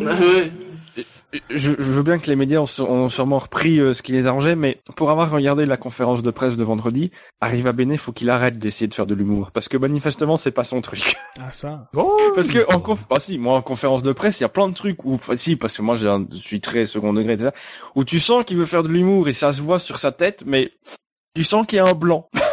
[1.50, 4.56] Je, je veux bien que les médias ont, sûrement repris euh, ce qui les arrangeait,
[4.56, 8.30] mais pour avoir regardé la conférence de presse de vendredi, arrive à Bene, faut qu'il
[8.30, 11.16] arrête d'essayer de faire de l'humour, parce que manifestement c'est pas son truc.
[11.40, 11.90] ah ça.
[12.36, 13.08] Parce que en conf...
[13.10, 15.38] bah si, moi en conférence de presse, il y a plein de trucs où, enfin,
[15.38, 17.52] si, parce que moi je suis très second degré, etc.,
[17.96, 20.44] où tu sens qu'il veut faire de l'humour et ça se voit sur sa tête,
[20.46, 20.72] mais
[21.34, 22.28] tu sens qu'il y a un blanc.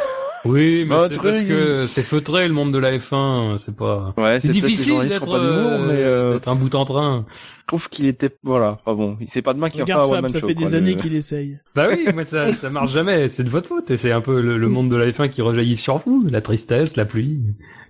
[0.48, 4.14] Oui, mais Bah, c'est parce que c'est feutré le monde de la F1, c'est pas.
[4.16, 7.26] Ouais, C'est difficile d'être euh, mais euh, d'être un bout en train.
[7.60, 9.16] je trouve qu'il était, voilà, pas bon.
[9.26, 10.46] C'est pas demain qu'il va faire Regarde un one ça show.
[10.46, 11.58] fait quoi, des le- années qu'il essaye.
[11.74, 14.40] Bah oui, moi ça, ça marche jamais, c'est de votre faute, et c'est un peu
[14.40, 17.40] le, le monde de la F1 qui rejaillit sur vous, la tristesse, la pluie,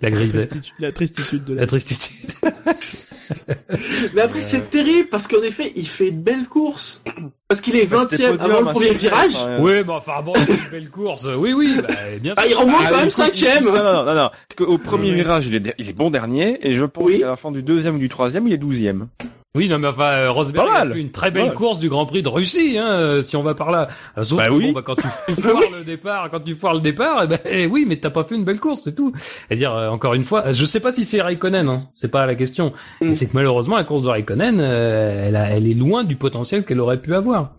[0.00, 2.30] la La grisette, tristitude, la tristitude de la la tristitude.
[4.14, 7.02] Mais après c'est terrible parce qu'en effet il fait une belle course.
[7.48, 9.34] Parce qu'il est Bah, 20 c'était e podium, avant le hein, premier virage.
[9.34, 12.42] enfin, euh, Oui, bah enfin bon, c'est une belle course, oui, oui, bah, bien sûr.
[12.44, 14.30] Ah, il remonte Ah, quand même il faut- 5 Non, non, non, non, non.
[14.30, 17.20] Parce qu'au premier virage, il est, der- il est bon dernier, et je pense Oui.
[17.20, 19.08] qu'à la fin du deuxième ou du troisième, il est douzième.
[19.54, 22.22] Oui, non, mais enfin, euh, Rosberg a fait une très belle course du Grand Prix
[22.22, 23.88] de Russie, hein, euh, si on va par là.
[24.18, 24.66] Euh, Sauf Bah que oui.
[24.66, 25.06] bon, bah, quand tu
[25.40, 28.24] foires le départ, quand tu foires le départ, eh ben, eh oui, mais t'as pas
[28.24, 29.12] fait une belle course, c'est tout.
[29.48, 32.34] C'est-à-dire, euh, encore une fois, je sais pas si c'est Raikkonen, hein, c'est pas la
[32.34, 32.74] question.
[33.00, 33.08] Mm.
[33.08, 36.16] Mais c'est que malheureusement, la course de Raikkonen, euh, elle, a- elle est loin du
[36.16, 37.52] potentiel qu'elle aurait pu avoir.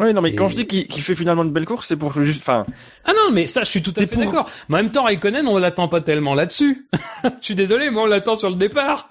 [0.00, 1.96] Oui, non, mais Et- quand je dis qu'il qu'il fait finalement une belle course, c'est
[1.96, 2.64] pour que juste, enfin,
[3.04, 4.48] Ah non, mais ça, je suis tout à fait pour- d'accord.
[4.68, 6.86] Mais en même temps, Raikkonen, on l'attend pas tellement là-dessus.
[7.24, 9.08] je suis désolé, mais on l'attend sur le départ.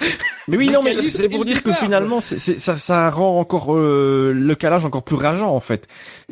[0.48, 3.76] mais oui, non, mais c'est pour dire que finalement, c'est, c'est- ça, ça rend encore
[3.76, 5.88] euh, le calage encore plus rageant en fait.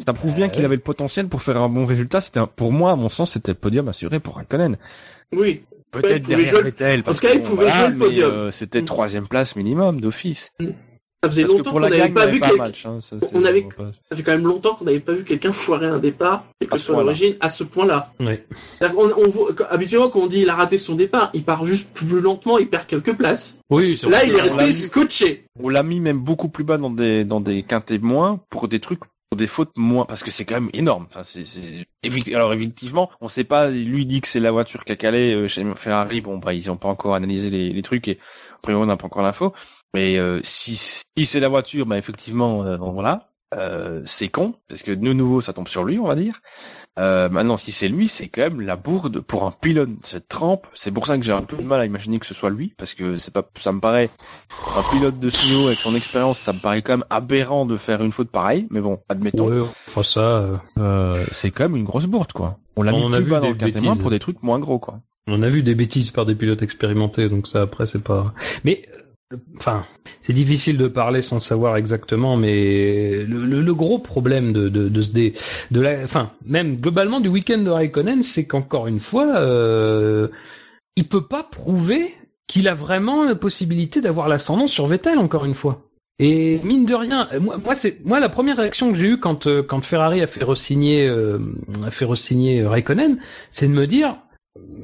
[0.05, 2.21] Ça prouve bien qu'il avait le potentiel pour faire un bon résultat.
[2.21, 4.77] C'était, un- pour moi, à mon sens, c'était le podium assuré pour Raikkonen.
[5.33, 5.63] Oui.
[5.91, 8.05] Peut-être derrière Vettel, parce en tout cas, que il bon, pouvait voilà, jouer le mais,
[8.05, 8.31] podium.
[8.31, 8.85] euh, c'était Mm.
[8.85, 10.51] troisième place minimum d'office.
[11.25, 12.89] Ça faisait Parce longtemps qu'on n'avait pas vu quelqu'un.
[12.89, 13.15] Hein, ça,
[13.45, 13.67] avait-
[14.13, 16.77] fait quand même longtemps qu'on n'avait pas vu quelqu'un foirer un départ, et que À
[16.77, 18.13] ce ce soit l'origine, à ce point-là.
[18.81, 21.89] On voit- quand- habituellement, quand on dit il a raté son départ, il part juste
[21.93, 23.59] plus lentement, il perd quelques places.
[23.69, 25.45] Oui, Là, il est resté scotché.
[25.59, 28.79] On l'a mis même beaucoup plus bas dans des dans des quintés moins pour des
[28.79, 28.99] trucs
[29.29, 31.07] pour des fautes moins parce que c'est quand même énorme.
[31.09, 31.43] Enfin c'est
[32.33, 33.69] alors effectivement on sait pas.
[33.69, 36.21] Lui dit que c'est la voiture qui a calé euh, chez Ferrari.
[36.21, 38.19] Bon bah ils ont pas encore analysé les, les trucs et
[38.57, 39.53] après on n'a pas encore l'info.
[39.95, 43.29] Mais euh, si si c'est la voiture, bah effectivement euh, voilà.
[43.53, 46.41] Euh, c'est con parce que de nouveau ça tombe sur lui on va dire.
[46.97, 50.27] Euh, maintenant si c'est lui c'est quand même la bourde pour un pilote de cette
[50.27, 50.65] trempe.
[50.73, 52.73] C'est pour ça que j'ai un peu de mal à imaginer que ce soit lui
[52.77, 54.09] parce que c'est pas ça me paraît
[54.77, 58.01] un pilote de Sino avec son expérience, ça me paraît quand même aberrant de faire
[58.03, 59.47] une faute pareille, mais bon, admettons.
[59.47, 60.19] Ouais, fera ça.
[60.19, 62.57] euh, Euh, c'est quand même une grosse bourde, quoi.
[62.75, 63.97] On l'a On mis a plus vu bas dans le bêtises.
[64.01, 64.99] pour des trucs moins gros, quoi.
[65.27, 68.33] On a vu des bêtises par des pilotes expérimentés, donc ça après c'est pas.
[68.63, 68.87] Mais
[69.57, 69.85] enfin,
[70.21, 74.87] c'est difficile de parler sans savoir exactement, mais le, le- le gros problème de de
[74.89, 80.27] de la, enfin même globalement du week-end de Raikkonen, c'est qu'encore une fois, euh,
[80.95, 82.13] il peut pas prouver
[82.47, 85.81] qu'il a vraiment la possibilité d'avoir l'ascendant sur Vettel encore une fois.
[86.19, 89.47] Et mine de rien, moi, moi c'est moi la première réaction que j'ai eue quand
[89.47, 91.39] euh, quand Ferrari a fait resigner euh,
[91.85, 93.19] a fait resigner Raikkonen,
[93.49, 94.17] c'est de me dire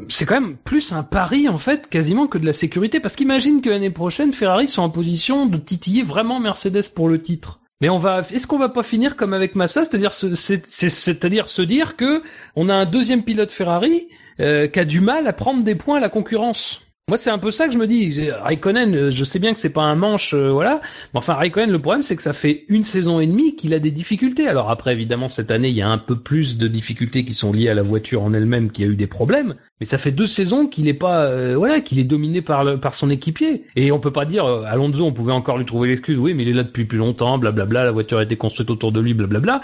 [0.10, 3.62] c'est quand même plus un pari en fait quasiment que de la sécurité parce qu'imagine
[3.62, 7.60] que l'année prochaine Ferrari soit en position de titiller vraiment Mercedes pour le titre.
[7.80, 11.96] Mais on va, est-ce qu'on va pas finir comme avec Massa, c'est-à-dire c'est-à-dire se dire
[11.96, 12.22] que
[12.56, 14.08] on a un deuxième pilote Ferrari
[14.40, 16.86] euh, qui a du mal à prendre des points à la concurrence?
[17.12, 18.32] Moi, c'est un peu ça que je me dis.
[18.32, 20.80] Raikkonen, euh, je sais bien que c'est pas un manche, euh, voilà.
[21.14, 23.80] Mais enfin, Raikkonen, le problème, c'est que ça fait une saison et demie qu'il a
[23.80, 24.48] des difficultés.
[24.48, 27.52] Alors après, évidemment, cette année, il y a un peu plus de difficultés qui sont
[27.52, 29.56] liées à la voiture en elle-même, qui a eu des problèmes.
[29.82, 32.80] Mais ça fait deux saisons qu'il est pas, euh, voilà, qu'il est dominé par le,
[32.80, 33.64] par son équipier.
[33.76, 36.20] Et on peut pas dire, euh, Alonso, on pouvait encore lui trouver l'excuse.
[36.20, 37.86] Oui, mais il est là depuis plus longtemps, blablabla.
[37.86, 39.62] La voiture a été construite autour de lui, blablabla.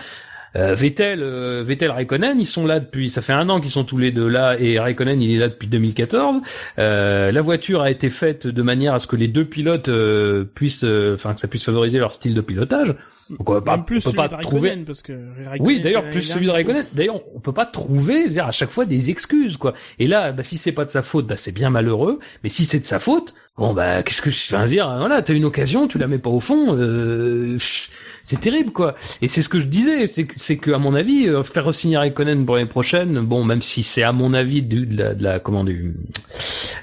[0.55, 3.83] Euh, Vettel, euh, Vettel, Raikkonen, ils sont là depuis, ça fait un an qu'ils sont
[3.83, 6.39] tous les deux là, et Raikkonen, il est là depuis 2014.
[6.79, 10.45] Euh, la voiture a été faite de manière à ce que les deux pilotes euh,
[10.45, 12.95] puissent, euh, enfin que ça puisse favoriser leur style de pilotage.
[13.29, 14.69] Donc on peut pas, plus on peut pas trouver.
[14.69, 15.13] Raikkonen, parce que
[15.59, 16.51] Oui, d'ailleurs, plus celui de.
[16.51, 16.85] Raikkonen.
[16.93, 19.73] D'ailleurs, on peut pas trouver, dire, à chaque fois des excuses, quoi.
[19.99, 22.19] Et là, bah, si c'est pas de sa faute, bah, c'est bien malheureux.
[22.43, 25.33] Mais si c'est de sa faute, bon, bah, qu'est-ce que je fais dire Voilà, t'as
[25.33, 26.75] une occasion, tu la mets pas au fond.
[26.75, 27.57] Euh,
[28.27, 28.95] c'est terrible, quoi.
[29.21, 31.65] Et c'est ce que je disais, c'est que, c'est que, à mon avis, euh, faire
[31.65, 35.41] re-signer Raikkonen pour l'année prochaine, bon, même si c'est à mon avis du, de la,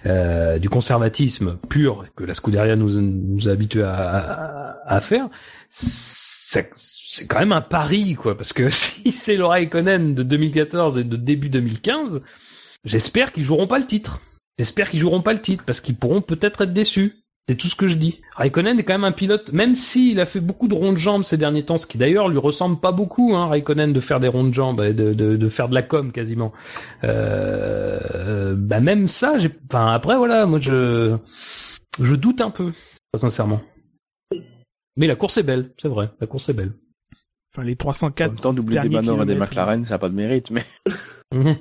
[0.07, 5.29] euh, du conservatisme pur que la Scuderia nous, nous a habitués à, à, faire,
[5.69, 10.97] c'est c'est quand même un pari, quoi, parce que si c'est le Raikkonen de 2014
[10.97, 12.23] et de début 2015,
[12.87, 14.23] j'espère qu'ils joueront pas le titre.
[14.59, 17.24] J'espère qu'ils joueront pas le titre, parce qu'ils pourront peut-être être déçus.
[17.47, 18.23] C'est tout ce que je dis.
[18.37, 21.25] Raikkonen est quand même un pilote, même s'il a fait beaucoup de ronds de jambes
[21.25, 24.29] ces derniers temps, ce qui d'ailleurs lui ressemble pas beaucoup, hein, Raikkonen, de faire des
[24.29, 26.55] ronds de jambes, et de, de, de faire de la com quasiment.
[27.05, 31.17] Euh, bah même ça, j'ai, enfin après voilà, moi je,
[32.01, 32.73] je doute un peu,
[33.15, 33.61] sincèrement.
[34.97, 36.73] Mais la course est belle, c'est vrai, la course est belle.
[37.55, 38.31] Enfin, les En 304.
[38.33, 39.35] même temps, doubler des Manor et des.
[39.35, 40.65] McLaren, ça a pas de mérite, mais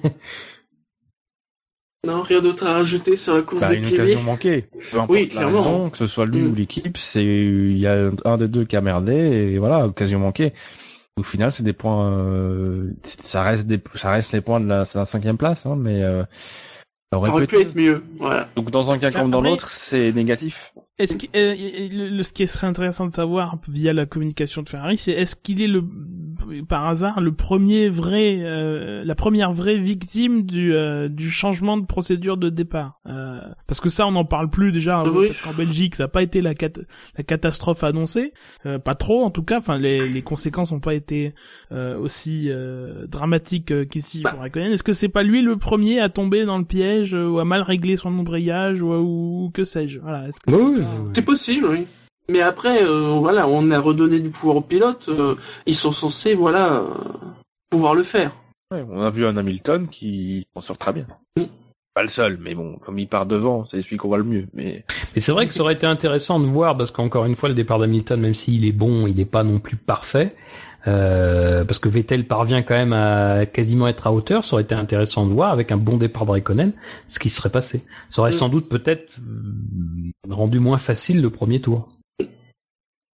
[2.06, 4.66] Non, rien d'autre à rajouter sur la course bah, de une occasion manquée.
[4.92, 5.58] Peu importe Oui, la clairement.
[5.64, 6.52] raison, que ce soit lui Mm.
[6.52, 10.20] ou l'équipe, c'est il y a un des deux qui a merdé et voilà, occasion
[10.20, 10.52] manquée.
[11.16, 12.12] Au final, c'est des points.
[12.12, 16.24] euh, ça reste des, ça reste les points de la, cinquième place, hein, mais euh,
[17.12, 18.04] ça aurait Ça aurait pu être être mieux.
[18.18, 18.50] Voilà.
[18.58, 20.74] Donc dans un cas Ça, comme dans l'autre, c'est négatif.
[21.00, 25.12] Est-ce que euh, ce qui serait intéressant de savoir via la communication de Ferrari, c'est
[25.12, 25.84] est-ce qu'il est le
[26.68, 31.86] par hasard le premier vrai, euh, la première vraie victime du euh, du changement de
[31.88, 33.00] procédure de départ?
[33.08, 35.28] Euh, Parce que ça, on n'en parle plus déjà hein, Oui.
[35.28, 36.70] parce qu'en Belgique, ça n'a pas été la, cat-
[37.18, 38.32] la catastrophe annoncée,
[38.68, 39.58] Euh, pas trop en tout cas.
[39.58, 41.34] Enfin, les, les conséquences n'ont pas été
[41.72, 44.30] euh, aussi euh, dramatiques euh, qu'ici Bah.
[44.32, 44.72] pour Raikkonen.
[44.74, 47.46] Est-ce que c'est pas lui le premier à tomber dans le piège euh, ou à
[47.46, 49.98] mal régler son embrayage ou, ou que sais-je?
[50.00, 50.28] Voilà.
[50.28, 51.12] Est-ce que Oui, c'est oui.
[51.16, 51.88] C'est possible, oui.
[52.30, 55.10] Mais après, euh, voilà, on a redonné du pouvoir aux pilotes.
[55.10, 55.36] euh,
[55.66, 56.88] ils sont censés, voilà, euh,
[57.70, 58.32] pouvoir le faire.
[58.72, 61.08] Ouais, on a vu un Hamilton qui en sort très bien.
[61.38, 61.44] Mm.
[61.94, 64.48] Pas le seul, mais bon, comme il part devant, c'est celui qu'on voit le mieux.
[64.54, 64.84] Mais
[65.16, 67.56] Et c'est vrai que ça aurait été intéressant de voir, parce qu'encore une fois, le
[67.56, 70.36] départ d'Hamilton, même s'il est bon, il n'est pas non plus parfait.
[70.88, 74.76] Euh, parce que Vettel parvient quand même à quasiment être à hauteur, ça aurait été
[74.76, 76.74] intéressant de voir avec un bon départ de Raikkonen
[77.08, 77.84] ce qui serait passé.
[78.10, 78.34] Ça aurait Mm.
[78.34, 81.88] sans doute peut-être euh, rendu moins facile le premier tour.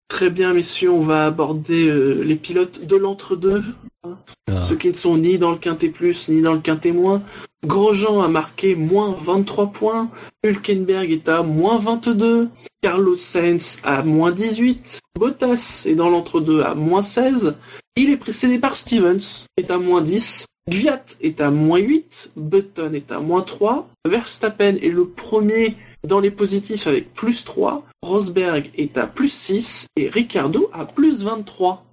[0.09, 3.63] Très bien, messieurs, on va aborder euh, les pilotes de l'entre-deux.
[4.03, 4.63] Ah.
[4.63, 7.23] Ceux qui ne sont ni dans le quintet plus, ni dans le quintet moins.
[7.65, 10.11] Grosjean a marqué moins 23 points.
[10.45, 12.49] Hülkenberg est à moins 22.
[12.83, 15.01] Carlos Sainz à moins 18.
[15.19, 17.55] Bottas est dans l'entre-deux à moins 16.
[17.97, 20.47] Il est précédé par Stevens, est à moins 10.
[20.69, 22.31] Gviat est à moins 8.
[22.37, 23.89] Button est à moins 3.
[24.07, 27.85] Verstappen est le premier dans les positifs avec plus 3.
[28.03, 29.87] Rosberg est à plus 6.
[29.97, 31.85] Et Ricardo à plus 23.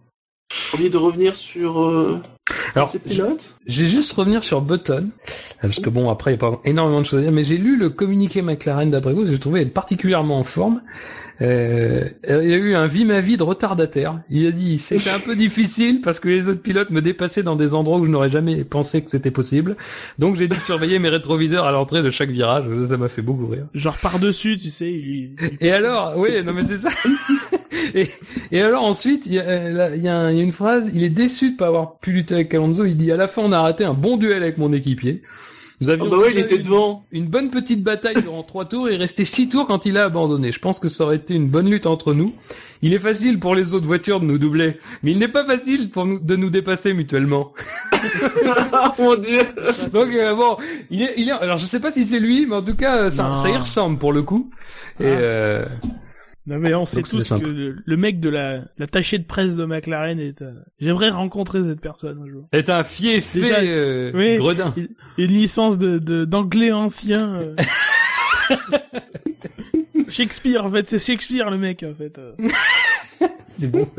[0.73, 2.21] Envie de revenir sur euh,
[2.75, 5.09] Alors, ces pilotes Je vais juste revenir sur Button,
[5.59, 7.57] parce que bon, après, il n'y a pas énormément de choses à dire, mais j'ai
[7.57, 10.81] lu le communiqué McLaren d'après vous, j'ai trouvé particulièrement en forme.
[11.41, 14.21] Euh, il y a eu un vie ma vie de retardataire.
[14.29, 17.57] Il a dit c'était un peu difficile parce que les autres pilotes me dépassaient dans
[17.57, 19.75] des endroits où je n'aurais jamais pensé que c'était possible.
[20.17, 22.63] Donc j'ai dû surveiller mes rétroviseurs à l'entrée de chaque virage.
[22.85, 23.67] Ça m'a fait beaucoup rire.
[23.73, 24.89] Genre par-dessus, tu sais.
[24.91, 26.89] il- il- Et alors, oui, non mais c'est ça.
[27.93, 28.07] et,
[28.51, 30.43] et alors ensuite, il y, a, euh, là, il y a un- il y a
[30.43, 32.85] une phrase, il est déçu de pas avoir pu lutter avec Alonso.
[32.85, 35.21] Il dit à la fin, on a raté un bon duel avec mon équipier.
[35.81, 37.05] Nous avions bah ouais, il était une- devant.
[37.11, 40.05] une bonne petite bataille durant trois tours et il restait six tours quand il a
[40.05, 40.51] abandonné.
[40.53, 42.33] Je pense que ça aurait été une bonne lutte entre nous.
[42.81, 45.89] Il est facile pour les autres voitures de nous doubler, mais il n'est pas facile
[45.89, 47.51] pour nous de nous dépasser mutuellement.
[48.71, 49.39] Ah mon dieu
[49.93, 50.57] Donc euh, bon,
[50.89, 53.03] il est, il est, alors je sais pas si c'est lui, mais en tout cas
[53.03, 54.49] euh, ça y ressemble pour le coup.
[54.99, 55.07] Et Ah.
[55.07, 55.65] euh,
[56.47, 59.55] Non mais on sait Donc, tous que le, le mec de la l'attaché de presse
[59.55, 60.41] de McLaren est.
[60.43, 62.47] euh, J'aimerais rencontrer cette personne un jour.
[62.51, 64.37] est un fiefé Déjà, euh, oui.
[64.37, 64.73] gredin.
[65.17, 67.33] Une licence de de- d'anglais ancien.
[67.35, 67.55] euh.
[70.09, 72.17] Shakespeare en fait, c'est Shakespeare le mec en fait.
[72.19, 72.33] euh.
[73.57, 73.89] C'est bon.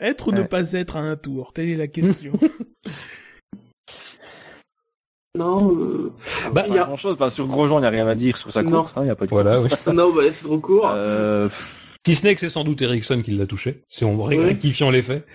[0.00, 2.38] Être ou ne pas être à un tour, telle est la question.
[5.38, 6.12] Non, euh...
[6.52, 6.84] Bah, il y a...
[6.84, 7.14] grand chose.
[7.14, 8.70] Enfin, sur Grosjean, il n'y a rien à dire sur sa Non.
[8.82, 8.92] course.
[8.96, 9.68] hein, Il n'y a pas de Voilà, oui.
[9.92, 10.90] non bah, c'est trop court.
[10.92, 11.48] Euh,
[12.06, 14.36] Si ce n'est que c'est sans doute Ericsson qui l'a touché, si on Ouais.
[14.38, 15.26] rectifiant les faits.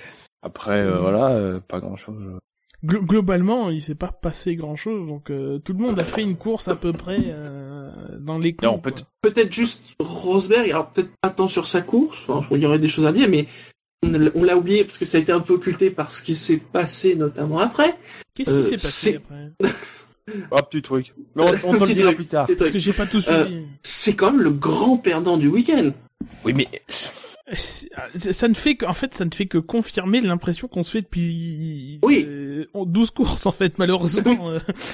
[0.42, 2.22] après, euh, voilà, euh, pas grand chose.
[2.86, 6.22] Glo- globalement, il s'est pas passé grand chose, donc euh, tout le monde a fait
[6.22, 7.90] une course à peu près euh,
[8.20, 8.72] dans les clous.
[8.72, 8.82] Quoi.
[8.82, 12.80] peut- Peut-être juste Rosberg, alors peut-être pas tant sur sa course, enfin, il y aurait
[12.80, 13.48] des choses à dire, mais
[14.36, 16.58] on l'a- oublié parce que ça a été un peu occulté par ce qui s'est
[16.58, 17.96] passé notamment après.
[18.36, 19.52] Qu'est-ce qui Euh, s'est passé après
[20.52, 21.14] Oh, petit truc.
[21.36, 22.48] On, on te le dira plus tard.
[22.58, 23.64] Parce que j'ai pas tout Euh, suivi.
[23.82, 25.92] C'est quand même le grand perdant du week-end.
[26.46, 26.68] Oui, mais
[27.54, 27.90] C'est-
[28.32, 31.02] Ça ne fait que, en fait, ça ne fait que confirmer l'impression qu'on se fait
[31.02, 32.26] depuis Oui.
[32.28, 34.54] euh, 12 courses en fait, malheureusement.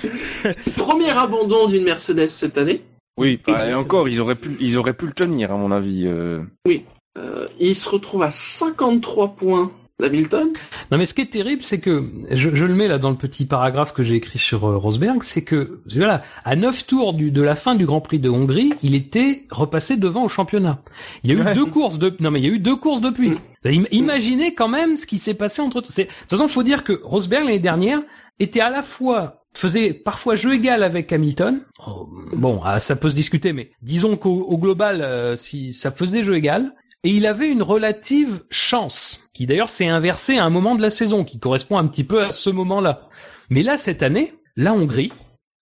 [0.78, 2.82] Premier abandon d'une Mercedes cette année.
[3.18, 5.72] oui, bah, et c'est encore, ils auraient pu, ils auraient pu le tenir, à mon
[5.72, 6.06] avis.
[6.08, 6.42] euh.
[7.20, 10.54] Euh, il se retrouve à 53 points d'Hamilton.
[10.92, 13.18] Non mais ce qui est terrible, c'est que je, je le mets là dans le
[13.18, 17.32] petit paragraphe que j'ai écrit sur euh, Rosberg, c'est que voilà, à neuf tours du,
[17.32, 20.82] de la fin du Grand Prix de Hongrie, il était repassé devant au championnat.
[21.24, 21.54] Il y a eu Ouais.
[21.54, 23.34] deux courses de, non mais il y a eu deux courses depuis.
[23.66, 25.84] Im- Imaginez quand même ce qui s'est passé entre.
[25.86, 28.02] c'est- De toute façon, faut dire que Rosberg l'année dernière
[28.40, 31.60] était à la fois faisait parfois jeu égal avec Hamilton.
[31.86, 32.08] Oh,
[32.38, 36.24] Bon, ah, ça peut se discuter, mais disons qu'au au global, euh, si ça faisait
[36.24, 36.74] jeu égal,
[37.04, 40.90] et il avait une relative chance, qui d'ailleurs s'est inversée à un moment de la
[40.90, 43.08] saison, qui correspond un petit peu à ce moment-là.
[43.50, 45.12] Mais là, cette année, la Hongrie,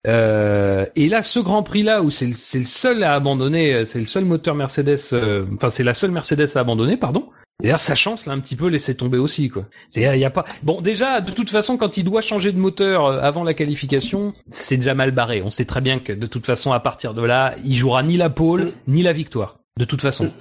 [0.06, 4.06] euh, et là, ce Grand Prix-là, où c'est le, seul à abandonner, euh, c'est le
[4.06, 7.28] seul moteur Mercedes, euh, enfin c'est la seule Mercedes à abandonner, pardon.
[7.60, 9.64] D'ailleurs, sa chance l'a un petit peu laissé tomber aussi, quoi.
[9.88, 10.44] C'est, il y a pas.
[10.62, 14.32] Bon, déjà, de toute façon, quand il doit changer de moteur euh, avant la qualification,
[14.48, 15.42] c'est déjà mal barré.
[15.42, 18.16] On sait très bien que de toute façon, à partir de là, il jouera ni
[18.16, 19.58] la pole ni la victoire.
[19.76, 20.32] De toute façon.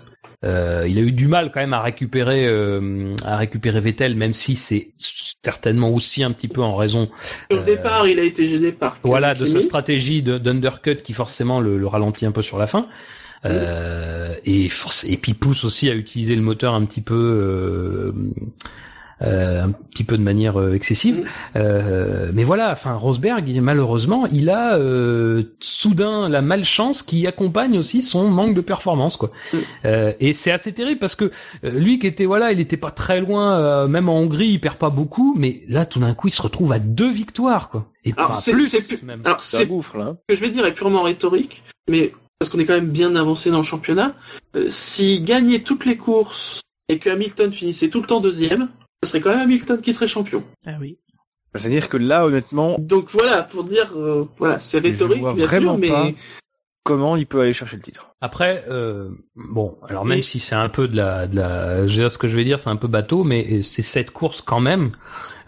[0.46, 4.34] Euh, il a eu du mal quand même à récupérer euh, à récupérer Vettel, même
[4.34, 4.90] si c'est
[5.44, 7.10] certainement aussi un petit peu en raison
[7.50, 11.14] le Euh, départ, il a été gêné par voilà de sa stratégie de- d'undercut qui
[11.14, 12.88] forcément le, le ralentit un peu sur la fin.
[13.46, 18.12] Euh, et, force, et puis pousse aussi à utiliser le moteur un petit peu euh,
[19.22, 21.18] un petit peu de manière euh, excessive.
[21.18, 21.26] Mhm.
[21.56, 27.78] Euh, mais voilà, enfin Rosberg, il- malheureusement, il a euh, soudain la malchance qui accompagne
[27.78, 29.32] aussi son manque de performance, quoi.
[29.86, 31.32] Euh, et c'est assez terrible parce que
[31.64, 34.60] euh, lui qui était voilà, il était pas très loin, euh, même en Hongrie, il
[34.60, 37.88] perd pas beaucoup, mais là tout d'un coup, il se retrouve à deux victoires, quoi.
[38.06, 39.22] Et Alors, enfin, c'est- plus c'est même.
[39.26, 40.06] Alors, C'est gouffre, là.
[40.06, 40.18] hein.
[40.30, 43.16] ce que je vais dire est purement rhétorique, mais parce qu'on est quand même bien
[43.16, 44.14] avancé dans le championnat.
[44.56, 48.70] Euh, S'il gagnait toutes les courses et que Hamilton finissait tout le temps deuxième,
[49.04, 50.44] ce serait quand même Hamilton qui serait champion.
[50.66, 50.98] Ah oui.
[51.56, 55.46] C'est-à-dire que là, honnêtement, Donc voilà, pour dire, euh, voilà, c'est je rhétorique, vois bien
[55.46, 56.12] vraiment sûr, mais pas
[56.84, 58.12] comment il peut aller chercher le titre.
[58.22, 61.96] Après, euh, bon, alors même Et- si c'est un peu de la, de la, je
[61.96, 64.42] veux dire, ce que je vais dire, c'est un peu bateau, mais c'est cette course
[64.42, 64.92] quand même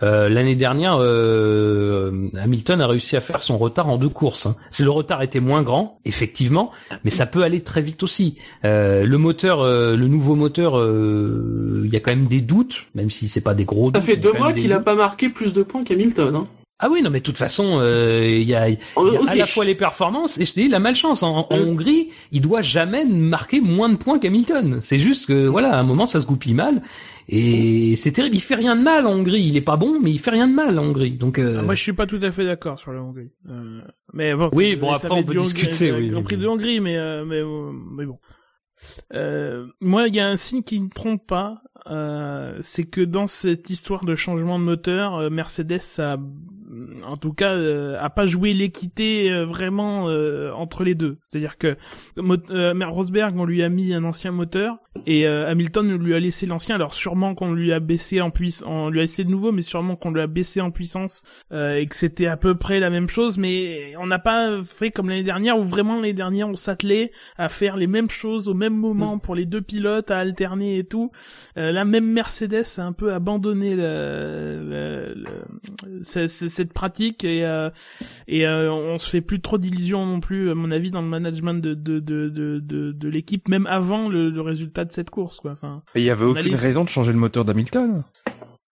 [0.03, 4.45] Euh, L'année dernière, euh, Hamilton a réussi à faire son retard en deux courses.
[4.45, 4.55] hein.
[4.71, 6.71] C'est le retard était moins grand, effectivement,
[7.03, 8.37] mais ça peut aller très vite aussi.
[8.65, 12.85] Euh, le moteur, euh, le nouveau moteur, euh, il y a quand même des doutes,
[12.95, 13.91] même si c'est pas des gros.
[13.93, 16.35] Ça doutes, fait deux mois qu'il a pas marqué plus de points qu'Hamilton.
[16.35, 16.47] Hein.
[16.81, 18.77] Ah oui, non, mais de toute façon, euh, il y a, y a
[19.27, 21.23] à la fois les performances et je te dis la malchance.
[21.23, 21.61] En, en Mm.
[21.67, 24.77] Hongrie, il doit jamais marquer moins de points qu'Hamilton.
[24.79, 26.81] C'est juste que voilà, à un moment ça se goupille mal
[27.31, 28.35] et c'est terrible.
[28.35, 29.41] Il fait rien de mal en Hongrie.
[29.41, 31.17] Il est pas bon, mais il fait rien de mal en Hongrie.
[31.17, 33.31] Donc euh, Ah, moi, je suis pas tout à fait d'accord sur la Hongrie.
[33.47, 33.81] Euh,
[34.13, 36.41] mais bon, Oui, bon, après, on peut discuter, Hongrie, oui, Grand Prix oui.
[36.41, 38.17] de Hongrie, mais euh, mais euh, mais bon.
[39.13, 43.27] Euh, moi, il y a un signe qui ne trompe pas, euh, c'est que dans
[43.27, 46.17] cette histoire de changement de moteur, Mercedes a,
[47.05, 47.57] en tout cas,
[47.99, 51.17] a pas joué l'équité euh, vraiment euh, entre les deux.
[51.21, 51.75] C'est-à-dire que
[52.17, 56.75] Rosberg, on lui a mis un ancien moteur et euh, Hamilton lui a laissé l'ancien.
[56.75, 59.61] Alors sûrement qu'on lui a baissé en puissance, on lui a laissé de nouveau, mais
[59.61, 62.89] sûrement qu'on lui a baissé en puissance euh, et que c'était à peu près la
[62.89, 63.37] même chose.
[63.37, 67.49] Mais on n'a pas fait comme l'année dernière où vraiment l'année dernière on s'attelait à
[67.49, 71.11] faire les mêmes choses au même moment pour les deux pilotes, à alterner et tout.
[71.57, 73.83] Euh, la même Mercedes a un peu abandonné le,
[74.69, 77.69] le- le- ce- ce- cette pratique et euh,
[78.27, 81.07] et euh, on se fait plus trop d'illusions non plus à mon avis dans le
[81.07, 85.51] management de de de de, de, l'équipe même avant le résultat de cette course quoi.
[85.51, 88.03] Enfin, Et il y avait aucune analyse- raison de changer le moteur d'Hamilton.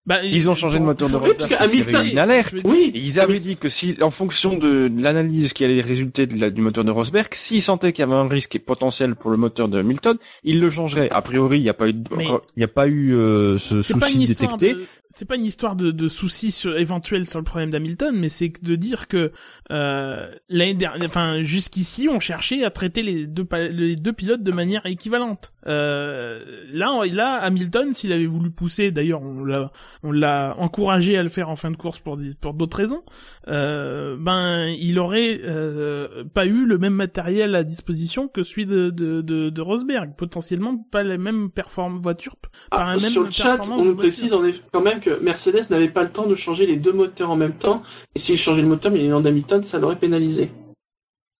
[0.08, 2.54] Bah, Ils ont changé le moteur de Oui, parce eu une alerte.
[2.54, 6.34] dire- Oui, ils avaient dit que si, en fonction de l'analyse qui allait résulter de
[6.40, 9.36] la- du moteur de Rosberg, s'ils sentaient qu'il y avait un risque potentiel pour le
[9.36, 11.10] moteur de Hamilton, ils le changeraient.
[11.10, 13.78] A priori, il n'y a pas eu, de- il n'y a pas eu euh, ce
[13.78, 14.80] c'est pas souci une histoire détecté.
[14.82, 18.28] de c'est pas une histoire de, de soucis sur, éventuels sur le problème d'Hamilton, mais
[18.28, 19.32] c'est de dire que
[19.70, 24.52] euh, l'année dernière, enfin jusqu'ici, on cherchait à traiter les deux les deux pilotes de
[24.52, 25.52] manière équivalente.
[25.66, 26.40] Euh,
[26.72, 29.70] là, là, Hamilton, s'il avait voulu pousser, d'ailleurs, on l'a
[30.02, 33.02] on l'a encouragé à le faire en fin de course pour des- pour d'autres raisons.
[33.48, 38.90] Euh, ben, il aurait euh, pas eu le même matériel à disposition que celui de
[38.90, 43.30] de de, de Rosberg, potentiellement pas la même performance voiture, pas Ah, même sur le
[43.30, 46.34] chat, on nous précise en effet quand même que Mercedes n'avait pas le temps de
[46.34, 47.82] changer les deux moteurs en même temps,
[48.14, 50.50] et s'il changeait le moteur mais il est d'Hamilton, ça l'aurait pénalisé.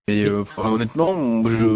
[0.09, 1.67] Et euh, enfin, honnêtement, je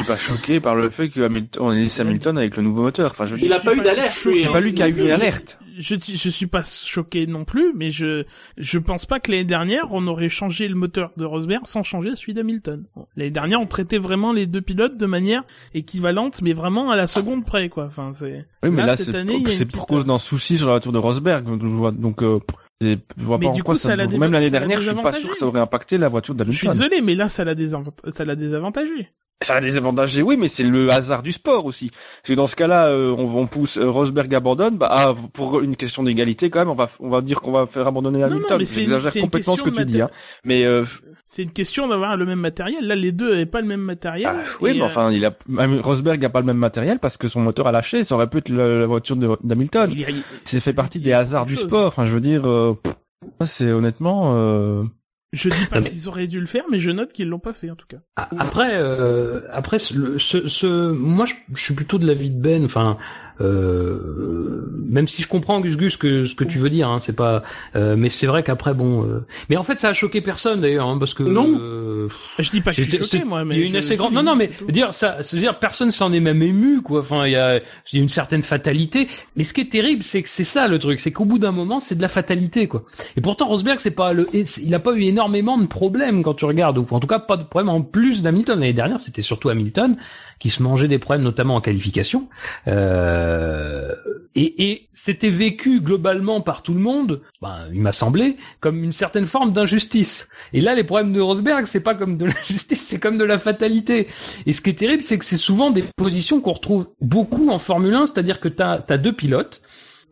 [0.00, 2.82] suis pas choqué par le fait que Hamilton, on ait laissé Hamilton avec le nouveau
[2.82, 3.12] moteur.
[3.12, 4.52] Enfin, je Il a suis pas eu pas d'alerte, c'est hein.
[4.52, 5.58] pas lui qui a eu une alerte.
[5.78, 8.24] Je, je suis pas choqué non plus, mais je
[8.56, 12.14] je pense pas que l'année dernière on aurait changé le moteur de Rosberg sans changer
[12.16, 12.84] celui d'Hamilton.
[13.16, 15.42] L'année dernière on traitait vraiment les deux pilotes de manière
[15.74, 17.86] équivalente, mais vraiment à la seconde près quoi.
[17.86, 18.46] Enfin c'est.
[18.62, 20.98] Oui, mais Là, là, cette année, c'est pour cause d'un souci sur la voiture de
[20.98, 21.44] Rosberg.
[21.44, 22.38] Donc, je vois, donc euh,
[22.82, 24.90] je vois Mais pas du en quoi coup, ça l'a Même l'année ça dernière, je
[24.90, 26.88] suis pas sûr que ça aurait impacté la voiture Je suis d'Hamilton.
[26.88, 27.44] désolé, mais là ça
[28.08, 29.10] ça l'a désavantagé.
[29.42, 31.90] Ça a des avantages, oui, mais c'est le hasard du sport aussi.
[31.90, 35.60] Parce que dans ce cas-là, euh, on, on pousse euh, Rosberg abandonne, bah ah, pour
[35.60, 38.58] une question d'égalité quand même, on va on va dire qu'on va faire abandonner Hamilton.
[38.84, 40.08] J'exagère complètement ce que tu dis, hein.
[40.44, 40.84] Mais euh,
[41.26, 42.86] C'est une question d'avoir le même matériel.
[42.86, 44.30] Là les deux avaient pas le même matériel.
[44.34, 45.34] ah, oui, mais euh, enfin, il a
[45.82, 48.02] Rosberg a pas le même matériel parce que son moteur a lâché.
[48.02, 49.90] Ça aurait pu être la, la voiture d'Hamilton.
[49.92, 50.10] a-
[50.44, 51.66] C'est fait partie des hasards du chose.
[51.66, 51.86] sport.
[51.88, 52.74] Enfin, je veux dire, euh,
[53.42, 54.84] c'est honnêtement.
[55.34, 57.52] Je dis pas mais- qu'ils auraient dû le faire, mais je note qu'ils l'ont pas
[57.52, 57.98] fait en tout cas.
[58.16, 62.40] A- Après, euh, après, ce, ce, ce- moi, je, je suis plutôt de l'avis de
[62.40, 62.64] Ben.
[62.64, 62.96] Enfin,
[63.40, 67.42] même si je comprends Gus Gus que ce que tu veux dire, hein, c'est pas.
[67.74, 69.04] euh, mais c'est vrai qu'après, bon.
[69.04, 71.22] euh, mais en fait, ça a choqué personne d'ailleurs, hein, parce que.
[71.22, 71.58] Non.
[71.60, 72.08] euh,
[72.38, 74.12] Je dis pas que je suis choqué moi, mais il y a une assez grande.
[74.14, 77.00] Non, non, mais dire ça, c'est dire personne s'en est même ému, quoi.
[77.00, 77.60] Enfin, il y a,
[77.92, 79.08] une certaine fatalité.
[79.36, 81.52] Mais ce qui est terrible, c'est que c'est ça le truc, c'est qu'au bout d'un
[81.52, 82.84] moment, c'est de la fatalité, quoi.
[83.16, 86.44] Et pourtant, Rosberg, c'est pas le, il a pas eu énormément de problèmes quand tu
[86.44, 89.00] regardes, ou en tout cas pas de problèmes en plus d'Hamilton l'année dernière.
[89.00, 89.96] C'était surtout Hamilton
[90.38, 92.28] qui se mangeait des problèmes, notamment en qualification.
[92.68, 93.23] Euh,
[94.34, 97.20] et, et c'était vécu globalement par tout le monde.
[97.40, 100.28] Ben, il m'a semblé comme une certaine forme d'injustice.
[100.52, 103.38] Et là, les problèmes de Rosberg, c'est pas comme de l'injustice, c'est comme de la
[103.38, 104.08] fatalité.
[104.46, 107.58] Et ce qui est terrible, c'est que c'est souvent des positions qu'on retrouve beaucoup en
[107.58, 109.60] Formule 1, c'est-à-dire que t'as as deux pilotes,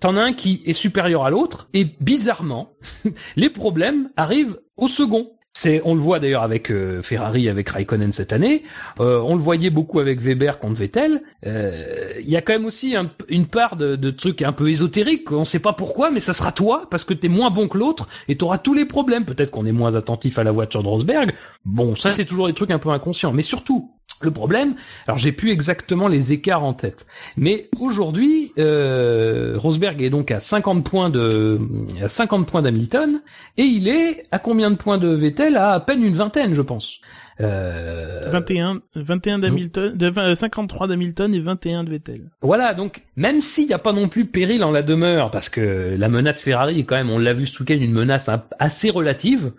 [0.01, 2.75] t'en as un qui est supérieur à l'autre, et bizarrement,
[3.37, 5.33] les problèmes arrivent au second.
[5.55, 8.65] C'est, on le voit d'ailleurs avec euh, Ferrari, avec Raikkonen cette année.
[9.01, 11.23] Euh, on le voyait beaucoup avec Weber contre Vettel.
[11.47, 14.71] Euh, Il y a quand même aussi un- une part de, de trucs un peu
[14.71, 15.31] ésotériques.
[15.31, 18.09] On sait pas pourquoi, mais ça sera toi parce que t'es moins bon que l'autre
[18.29, 19.25] et t'auras tous les problèmes.
[19.25, 21.33] Peut-être qu'on est moins attentif à la voiture de Rosberg.
[21.65, 23.33] Bon, ça c'est toujours des trucs un peu inconscients.
[23.33, 23.93] Mais surtout,
[24.25, 24.75] le problème,
[25.07, 27.07] alors j'ai plus exactement les écarts en tête,
[27.37, 31.61] mais aujourd'hui, euh, Rosberg est donc à 50 points de
[32.03, 33.20] à 50 points d'Hamilton
[33.57, 35.57] et il est à combien de points de Vettel?
[35.57, 37.01] À à peine une vingtaine, je pense.
[37.43, 42.30] Euh, 21, 21 d'Hamilton, de 20, 53 d'Hamilton et 21 de Vettel.
[42.40, 45.95] Voilà, donc même s'il n'y a pas non plus péril en la demeure, parce que
[45.99, 49.53] la menace Ferrari est quand même, on l'a vu ce week-end, une menace assez relative,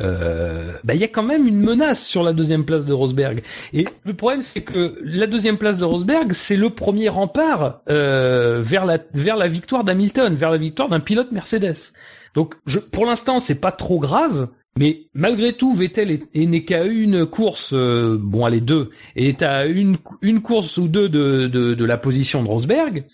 [0.00, 3.42] euh, bah, il y a quand même une menace sur la deuxième place de Rosberg.
[3.72, 8.60] Et le problème, c'est que la deuxième place de Rosberg, c'est le premier rempart euh,
[8.62, 11.92] vers la vers la victoire d'Hamilton, vers la victoire d'un pilote Mercedes.
[12.34, 14.48] Donc, je, pour l'instant, c'est pas trop grave.
[14.78, 19.42] Mais malgré tout, Vettel est, est n'est qu'à une course, euh, bon allez deux, est
[19.42, 23.04] à une, une course ou deux de, de, de la position de Rosberg.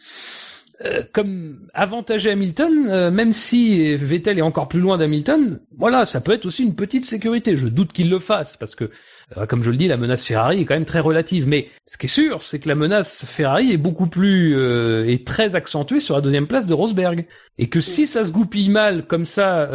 [0.85, 6.21] Euh, comme avantager Hamilton, euh, même si Vettel est encore plus loin d'Hamilton, voilà, ça
[6.21, 7.57] peut être aussi une petite sécurité.
[7.57, 8.91] Je doute qu'il le fasse parce que,
[9.37, 11.47] euh, comme je le dis, la menace Ferrari est quand même très relative.
[11.47, 14.33] Mais ce qui est sûr, c'est que la menace Ferrari est beaucoup plus
[15.09, 17.27] est très accentuée sur la deuxième place de Rosberg,
[17.59, 19.69] et que si ça se goupille mal comme ça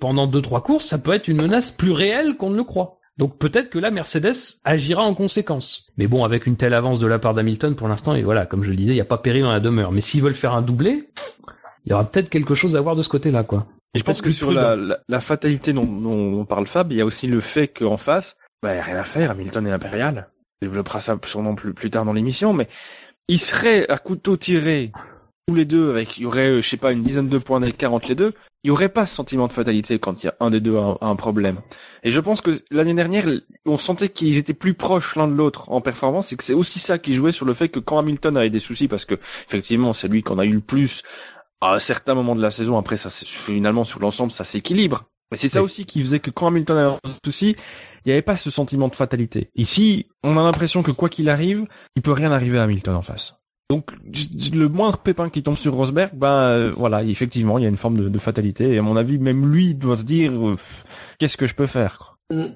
[0.00, 3.01] pendant deux trois courses, ça peut être une menace plus réelle qu'on ne le croit.
[3.18, 5.86] Donc peut-être que là Mercedes agira en conséquence.
[5.96, 8.64] Mais bon, avec une telle avance de la part d'Hamilton pour l'instant, et voilà, comme
[8.64, 9.92] je le disais, il n'y a pas péril dans la demeure.
[9.92, 11.10] Mais s'ils veulent faire un doublé,
[11.84, 13.66] il y aura peut-être quelque chose à voir de ce côté-là, quoi.
[13.94, 16.98] Et je pense que sur la, la, la fatalité dont, dont on parle Fab, il
[16.98, 19.72] y a aussi le fait qu'en face, bah, y a rien à faire, Hamilton est
[19.72, 20.30] impérial.
[20.62, 22.68] On développera ça sûrement plus, plus tard dans l'émission, mais
[23.28, 24.92] il serait à couteau tiré
[25.46, 27.60] tous les deux, avec, il y aurait, euh, je sais pas, une dizaine de points
[27.60, 28.32] d'écart entre les deux,
[28.62, 30.76] il y aurait pas ce sentiment de fatalité quand il y a un des deux
[30.76, 31.60] a, a un problème.
[32.04, 33.26] Et je pense que l'année dernière,
[33.66, 36.78] on sentait qu'ils étaient plus proches l'un de l'autre en performance, et que c'est aussi
[36.78, 39.14] ça qui jouait sur le fait que quand Hamilton avait des soucis, parce que
[39.48, 41.02] effectivement c'est lui qu'on a eu le plus
[41.60, 45.04] à certains moments de la saison, après ça finalement sur l'ensemble ça s'équilibre.
[45.32, 47.56] Mais c'est ça aussi qui faisait que quand Hamilton avait un souci,
[48.04, 49.50] il n'y avait pas ce sentiment de fatalité.
[49.54, 51.64] Ici, on a l'impression que quoi qu'il arrive,
[51.96, 53.34] il peut rien arriver à Hamilton en face.
[53.72, 53.92] Donc
[54.52, 57.78] le moindre pépin qui tombe sur Rosberg, ben euh, voilà, effectivement, il y a une
[57.78, 58.74] forme de, de fatalité.
[58.74, 60.56] Et à mon avis, même lui doit se dire euh,
[61.18, 62.18] qu'est-ce que je peux faire.
[62.30, 62.48] Mm.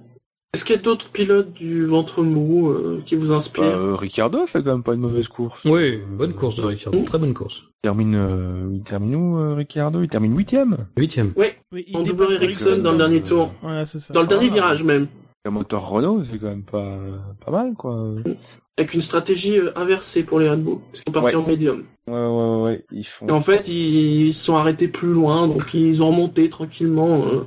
[0.53, 3.65] Est-ce qu'il y a d'autres pilotes du ventre mou euh, qui vous inspirent?
[3.65, 5.65] Euh, Ricciardo fait quand même pas une mauvaise course.
[5.65, 7.63] Oui, bonne course de Ricciardo, très bonne course.
[7.83, 10.03] Il termine, euh, il termine où, euh, Ricciardo?
[10.03, 10.87] Il termine huitième.
[10.99, 11.33] Huitième.
[11.37, 13.53] Oui, Oui, il en double Ericsson dans le dernier tour.
[13.87, 14.13] Ça.
[14.13, 14.63] Dans le dernier Voilà.
[14.63, 15.07] virage même.
[15.47, 16.99] Le moteur Renault, c'est quand même pas,
[17.45, 17.95] pas mal, quoi.
[18.13, 18.37] Ouais,
[18.79, 20.79] Avec une stratégie euh, inversée pour les Red Bull.
[20.93, 21.43] Ils sont partis Ouais.
[21.43, 21.85] en médium.
[22.07, 22.83] ouais, ouais, ouais.
[22.93, 23.27] Ils font.
[23.27, 27.45] Et en fait, ils se sont arrêtés plus loin, donc ils ont remonté tranquillement euh,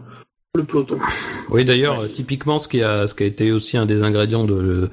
[0.58, 0.98] le peloton.
[1.52, 4.46] Oui, d'ailleurs, euh, typiquement, ce qui a, ce qui a été aussi un des ingrédients
[4.46, 4.90] de,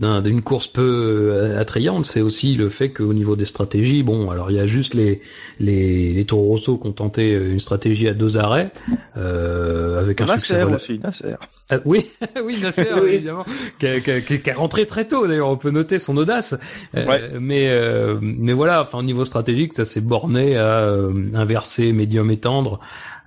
[0.00, 4.30] d'un- d'une course peu euh, attrayante, c'est aussi le fait qu'au niveau des stratégies, bon,
[4.30, 5.20] alors il y a juste les,
[5.60, 8.72] les, les Toro Rosso qui ont tenté euh, une stratégie à deux arrêts,
[9.16, 10.54] euh, avec un succès.
[10.54, 11.34] Nasser rela- aussi, Nasser.
[11.70, 12.06] Ah, oui,
[12.44, 13.10] oui, Nasser, Oui.
[13.14, 13.46] évidemment,
[13.78, 15.28] qui a, qui, a, qui a rentré très tôt.
[15.28, 16.56] D'ailleurs, on peut noter son audace.
[16.96, 17.30] Euh, Ouais.
[17.38, 22.28] Mais, euh, mais voilà, enfin, au niveau stratégique, ça s'est borné à euh, inverser médium
[22.32, 22.80] et tendre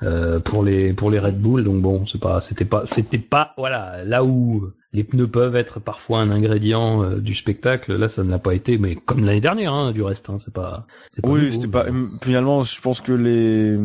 [0.04, 1.64] euh, pour les pour les Red Bull.
[1.64, 5.80] Donc bon, c'est pas, c'était pas, c'était pas, voilà, là où les pneus peuvent être
[5.80, 7.96] parfois un ingrédient euh, du spectacle.
[7.96, 10.54] Là, ça ne l'a pas été, mais comme l'année dernière, hein, du reste, hein, c'est
[10.54, 10.88] pas.
[11.22, 11.86] pas Oui, c'était pas.
[12.24, 13.78] Finalement, je pense que les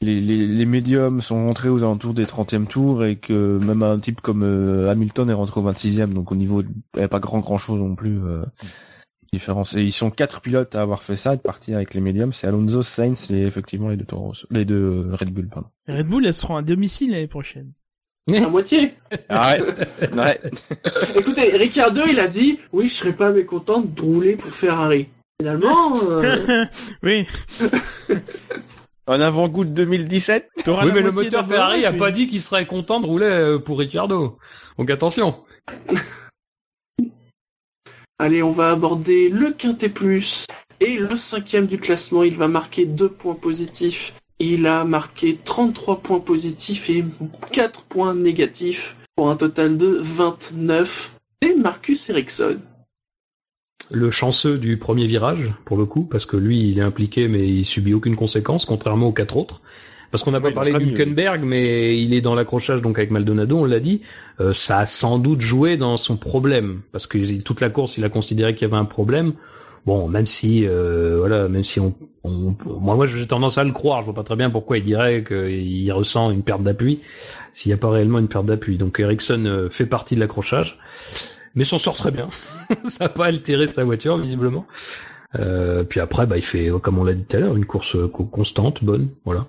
[0.00, 3.98] les, les, les médiums sont rentrés aux alentours des 30e tours et que même un
[3.98, 7.18] type comme euh, Hamilton est rentré au 26e, donc au niveau, il n'y avait pas
[7.18, 8.22] grand grand chose non plus.
[8.24, 8.44] Euh,
[9.32, 9.74] différence.
[9.74, 12.32] Et ils sont quatre pilotes à avoir fait ça, de partir avec les médiums.
[12.32, 14.74] C'est Alonso, Sainz et effectivement les deux Toro Rosso- les deux
[15.10, 15.68] euh, Red Bull, pardon.
[15.86, 17.72] Les Red Bull, elles seront à domicile l'année prochaine.
[18.32, 18.94] À moitié.
[19.28, 19.88] Arrête.
[20.16, 20.40] ouais.
[21.16, 25.08] Écoutez, Ricardo, il a dit, oui, je serais pas mécontent de rouler pour Ferrari.
[25.40, 26.64] Finalement, euh,
[27.02, 27.26] oui.
[29.06, 30.48] Un avant-goût de 2017.
[30.64, 33.06] T'auras Oui, la mais le moteur Ferrari a puis- pas dit qu'il serait content de
[33.06, 34.38] rouler euh, pour Ricciardo.
[34.78, 35.36] Donc attention.
[38.18, 40.46] Allez, on va aborder le quintet plus
[40.80, 42.22] et le cinquième du classement.
[42.22, 44.14] Il va marquer deux points positifs.
[44.38, 47.04] Il a marqué 33 points positifs et
[47.52, 51.14] 4 points négatifs pour un total de 29.
[51.42, 52.58] C'est Marcus Ericsson.
[53.90, 57.48] le chanceux du premier virage, pour le coup, parce que lui, il est impliqué, mais
[57.48, 59.62] il subit aucune conséquence, contrairement aux quatre autres.
[60.10, 63.64] Parce qu'on n'a pas parlé d'Hülkenberg, mais il est dans l'accrochage donc avec Maldonado, on
[63.66, 64.00] l'a dit.
[64.40, 68.04] Euh, ça a sans doute joué dans son problème, parce que toute la course, il
[68.04, 69.34] a considéré qu'il y avait un problème.
[69.86, 71.94] Bon, même si, euh, voilà, même si on,
[72.24, 74.00] on- moi, moi, j'ai tendance à le croire.
[74.00, 77.00] Je vois pas très bien pourquoi il dirait qu'il ressent une perte d'appui
[77.52, 78.76] s'il n'y a pas réellement une perte d'appui.
[78.76, 80.78] Donc Ericsson euh, fait partie de l'accrochage,
[81.54, 82.28] mais s'en sort très bien.
[82.84, 84.66] ça n'a pas altéré sa voiture visiblement.
[85.38, 87.94] Euh, puis après, bah, il fait, comme on l'a dit tout à l'heure, une course
[87.96, 89.46] euh, co- constante, bonne, voilà.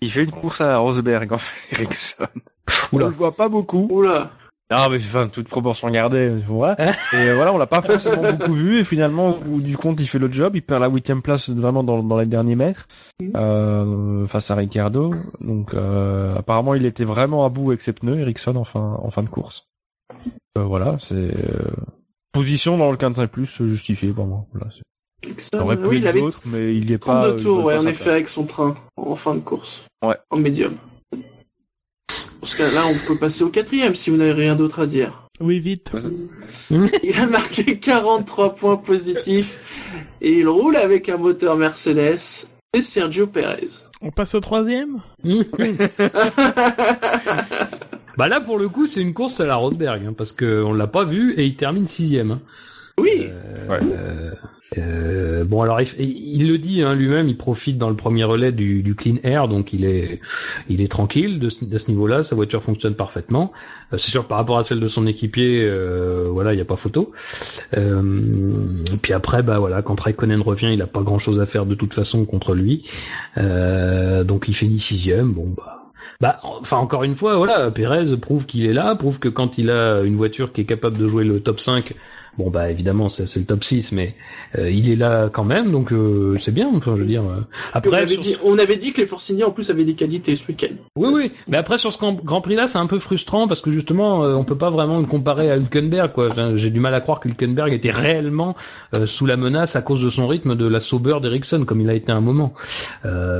[0.00, 2.26] Il fait une course à Rosberg, en fait, Ericsson.
[2.92, 3.86] On le voit pas beaucoup.
[3.90, 4.30] Oula.
[4.70, 6.74] Ah, mais enfin, toute proportion gardée, tu vois.
[6.78, 9.76] Hein et euh, voilà, on l'a pas forcément beaucoup vu, et finalement, au bout du
[9.76, 12.56] compte, il fait le job, il perd la huitième place vraiment dans, dans les derniers
[12.56, 12.88] mètres,
[13.36, 15.14] euh, face à Ricciardo.
[15.40, 19.10] Donc, euh, apparemment, il était vraiment à bout avec ses pneus, Ericsson, en fin, en
[19.10, 19.68] fin de course.
[20.56, 21.70] Euh, voilà, c'est euh,
[22.32, 24.46] position dans le 15 plus justifiée pour moi.
[24.52, 24.70] Voilà,
[25.54, 27.20] aurait pu Oui, il avait d'autres, mais il y est pas.
[27.20, 29.84] 32 il tours, ouais, pas en effet, avec son train, en fin de course.
[30.02, 30.16] Ouais.
[30.30, 30.76] En médium.
[32.40, 35.28] Parce que là, on peut passer au quatrième si vous n'avez rien d'autre à dire.
[35.40, 35.90] Oui, vite.
[36.70, 39.58] Il a marqué 43 points positifs
[40.20, 42.46] et il roule avec un moteur Mercedes.
[42.74, 43.88] C'est Sergio Perez.
[44.00, 45.00] On passe au troisième?
[48.16, 50.72] Bah là, pour le coup, c'est une course à la Rosberg, hein, parce que on
[50.72, 52.38] l'a pas vu et il termine sixième.
[53.00, 53.78] Oui, Euh, Ouais.
[53.82, 54.30] euh,
[54.78, 58.82] euh, bon, alors il, le dit hein, lui-même, il profite dans le premier relais du,
[58.82, 60.20] du clean air, donc il est,
[60.68, 62.22] il est tranquille de ce, ce niveau-là.
[62.22, 63.52] Sa voiture fonctionne parfaitement.
[63.92, 66.66] Euh, c'est sûr par rapport à celle de son équipier, euh, voilà, il n'y a
[66.66, 67.12] pas photo.
[67.76, 71.66] Euh, et puis après, bah voilà, quand Raikkonen revient, il a pas grand-chose à faire
[71.66, 72.84] de toute façon contre lui.
[73.38, 75.32] Euh, donc il finit sixième.
[75.32, 75.80] Bon bah.
[76.20, 79.68] Bah, enfin encore une fois, voilà, Pérez prouve qu'il est là, prouve que quand il
[79.68, 81.92] a une voiture qui est capable de jouer le top 5,
[82.38, 84.14] bon bah évidemment c'est le top 6, mais
[84.58, 87.22] euh, il est là quand même, donc euh, c'est bien, enfin, je veux dire.
[87.22, 87.40] euh.
[87.40, 89.70] on, Après, avait sur dit, ce- on avait dit que les Force India en plus
[89.70, 90.74] avaient des qualités ce week-end.
[90.96, 93.70] oui oui, mais après sur ce Grand Prix là, c'est un peu frustrant parce que
[93.70, 96.28] justement, on peut pas vraiment le comparer à Hülkenberg, quoi.
[96.30, 98.54] Enfin, J'ai du mal à croire que Hülkenberg était réellement
[99.06, 101.94] sous la menace à cause de son rythme de la Sauber d'Ericsson, comme il a
[101.94, 102.52] été un moment.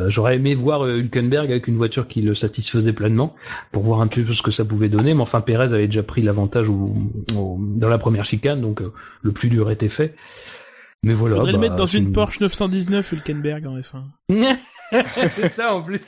[0.08, 3.34] J'aurais aimé voir Hülkenberg avec une voiture qui le satisfaisait pleinement
[3.72, 5.14] pour voir un peu ce que ça pouvait donner.
[5.14, 6.68] Mais enfin, Pérez avait déjà pris l'avantage
[7.34, 8.82] dans la première chicane, donc
[9.22, 10.14] le plus dur était fait.
[11.02, 11.36] Mais voilà.
[11.36, 14.04] Faudrait le bah, mettre dans une Porsche 919 Hülkenberg en F1.
[15.36, 16.02] c'est ça en plus.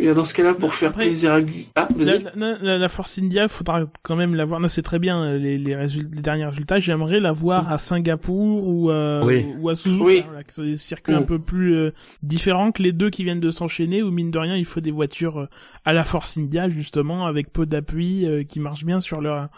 [0.00, 1.38] Et dans ce cas-là, pour faire Après- plaisir à.
[1.76, 2.24] Ah, La, vas-y.
[2.36, 4.60] la, la- la Force India, faudra quand même la voir.
[4.60, 6.78] Non, c'est très bien euh, les, les, résultats, les derniers résultats.
[6.78, 9.46] J'aimerais la voir à Singapour ou, euh, Oui.
[9.60, 10.22] ou à Suzuka, Oui.
[10.26, 11.26] voilà, que ce sont des circuits un Mm.
[11.26, 11.90] peu plus euh,
[12.22, 14.02] différents que les deux qui viennent de s'enchaîner.
[14.02, 15.48] Où mine de rien, il faut des voitures
[15.84, 19.48] à la Force India justement avec peu d'appui euh, qui marchent bien sur leur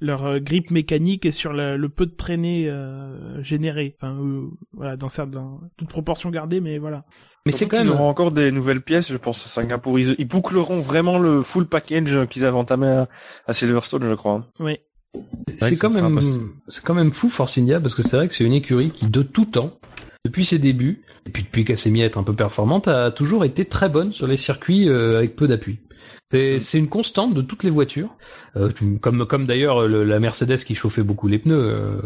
[0.00, 3.94] leur euh, grip mécanique et sur le, le peu de traînée euh, généré.
[4.00, 5.32] Enfin, euh, voilà, dans certaines
[5.76, 7.04] toute proportion gardée, mais voilà.
[7.46, 7.94] Mais c'est quand Ils même.
[7.94, 9.91] auront encore des nouvelles pièces, je pense, à Singapour.
[9.98, 13.08] Ils, ils boucleront vraiment le full package qu'ils avaient entamé à,
[13.46, 14.46] à Silverstone, je crois.
[14.60, 14.78] Oui.
[15.58, 16.20] C'est quand même,
[16.68, 19.08] c'est quand même fou Force India parce que c'est vrai que c'est une écurie qui
[19.08, 19.78] de tout temps,
[20.24, 23.10] depuis ses débuts, et puis depuis qu'elle s'est mise à être un peu performante, a
[23.10, 25.78] toujours été très bonne sur les circuits euh, avec peu d'appui.
[26.30, 28.14] C'est, c'est une constante de toutes les voitures,
[28.56, 28.70] euh,
[29.00, 31.54] comme comme d'ailleurs le- la Mercedes qui chauffait beaucoup les pneus.
[31.54, 32.00] euh,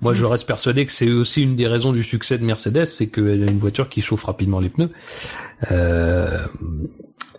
[0.00, 3.08] moi, je reste persuadé que c'est aussi une des raisons du succès de Mercedes, c'est
[3.08, 4.90] qu'elle a une voiture qui chauffe rapidement les pneus.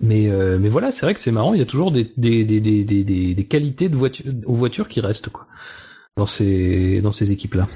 [0.01, 0.29] Mais
[0.59, 1.53] mais voilà, c'est vrai que c'est marrant.
[1.53, 4.55] Il y a toujours des des des des des, des- des qualités de voiture aux
[4.55, 5.47] voitures qui restent quoi
[6.17, 7.67] dans ces dans ces équipes là.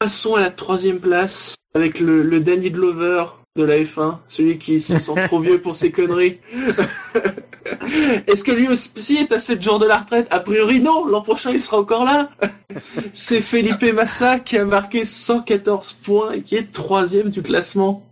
[0.00, 3.24] Passons à la troisième place avec le, le Danny Glover
[3.56, 6.38] de la F1, celui qui se sent trop vieux pour ses conneries.
[8.28, 10.28] Est-ce que lui aussi est à 7 jours de la retraite?
[10.30, 12.30] A priori non, l'an prochain il sera encore là.
[13.12, 18.07] C'est Felipe Massa qui a marqué 114 points et qui est troisième du classement.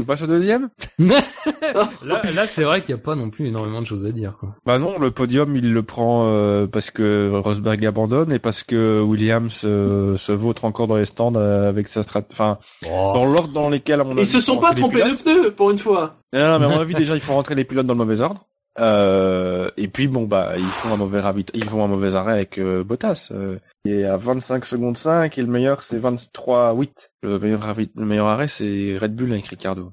[0.00, 0.70] On passe au deuxième?
[0.98, 4.34] Là là c'est vrai qu'il n'y a pas non plus énormément de choses à dire
[4.40, 4.54] quoi.
[4.64, 9.00] Bah non, le podium, il le prend euh, parce que Rosberg abandonne et parce que
[9.00, 12.22] Williams euh, se vautre encore dans les stands euh, avec sa strat...
[12.32, 14.22] Enfin, dans l'ordre dans lesquels, à mon avis...
[14.22, 16.16] Ils se sont pas trompés de pneus pour une fois.
[16.32, 18.20] Non, non, mais à mon avis, déjà, il faut rentrer les pilotes dans le mauvais
[18.20, 18.46] ordre.
[18.78, 22.34] Euh, et puis bon bah ils font un mauvais ravit ils font un mauvais arrêt
[22.34, 26.72] avec euh, Bottas euh, il est à 25 secondes 5 et le meilleur c'est 23
[26.74, 29.92] 8 le meilleur ravit- le meilleur arrêt c'est Red Bull avec Ricardo.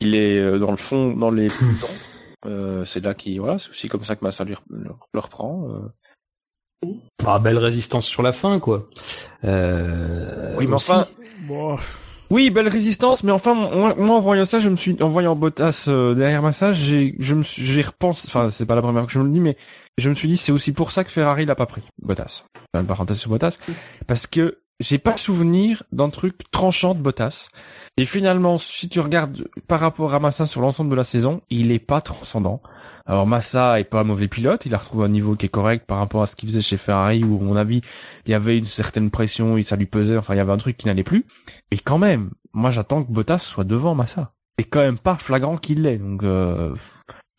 [0.00, 1.48] Il est euh, dans le fond dans les
[2.46, 5.66] euh, c'est là qui voilà c'est aussi comme ça que Massa lui le, le reprend
[5.70, 6.88] euh.
[7.24, 8.86] Ah, belle résistance sur la fin quoi.
[9.44, 11.06] Euh, oui mais aussi- enfin
[11.48, 11.76] Bon,
[12.30, 15.36] Oui, belle résistance, mais enfin, moi, moi, en voyant ça, je me suis, en voyant
[15.36, 19.02] Bottas euh, derrière Massa, j'ai, je me suis, j'ai repensé, enfin, c'est pas la première
[19.02, 19.56] fois que je me le dis, mais
[19.98, 22.44] je me suis dit, c'est aussi pour ça que Ferrari l'a pas pris, Bottas.
[22.72, 23.58] Enfin, Une parenthèse sur Bottas,
[24.06, 27.48] parce que j'ai pas souvenir d'un truc tranchant de Bottas.
[27.96, 31.70] Et finalement, si tu regardes par rapport à Massa sur l'ensemble de la saison, il
[31.70, 32.60] est pas transcendant.
[33.06, 35.84] Alors Massa est pas un mauvais pilote, il a retrouvé un niveau qui est correct
[35.86, 37.82] par rapport à ce qu'il faisait chez Ferrari, où à mon avis,
[38.26, 40.56] il y avait une certaine pression, et ça lui pesait, enfin, il y avait un
[40.56, 41.26] truc qui n'allait plus.
[41.70, 44.32] Et quand même, moi j'attends que Bottas soit devant Massa.
[44.56, 45.98] Et quand même pas flagrant qu'il l'est.
[45.98, 46.74] Donc euh...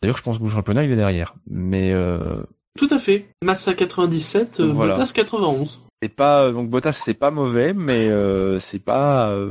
[0.02, 1.34] d'ailleurs je pense que le championnat il est derrière.
[1.48, 2.42] Mais euh...
[2.78, 3.26] Tout à fait.
[3.42, 4.92] Massa 97, euh, Voilà.
[4.94, 5.80] Bottas 91.
[6.02, 9.50] c'est pas donc Bottas c'est pas mauvais, mais euh, c'est pas euh,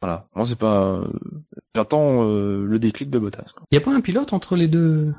[0.00, 0.28] voilà.
[0.36, 0.82] Moi c'est pas.
[0.92, 1.08] euh,
[1.74, 3.46] J'attends euh, le déclic de Bottas.
[3.54, 3.64] quoi.
[3.70, 5.12] Il y a pas un pilote entre les deux?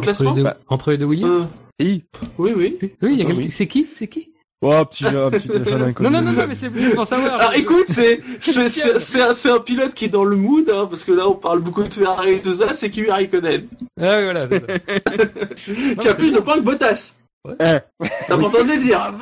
[0.00, 0.56] Au entre les classement deux, Bah.
[0.68, 1.48] entre les deux Williams
[1.82, 1.96] euh.
[2.38, 2.78] Oui, oui.
[3.02, 3.50] Oui, y a oui.
[3.50, 4.30] C'est qui C'est qui
[4.62, 5.48] Oh, petit, un petit.
[6.02, 7.40] Non, non, non, non, mais c'est juste pour savoir.
[7.40, 8.68] Alors écoute, c'est c'est
[8.98, 11.82] c'est un, pilote qui est dans le mood, hein, parce que là on parle beaucoup
[11.82, 13.66] de Ferrari et tout ça, c'est Kimi Raikkonen,
[13.98, 15.94] Ah, voilà, c'est ça.
[16.02, 17.14] qui a plus de points que Bottas.
[17.48, 17.80] Eh, T'as
[18.28, 19.14] pas entendu le dire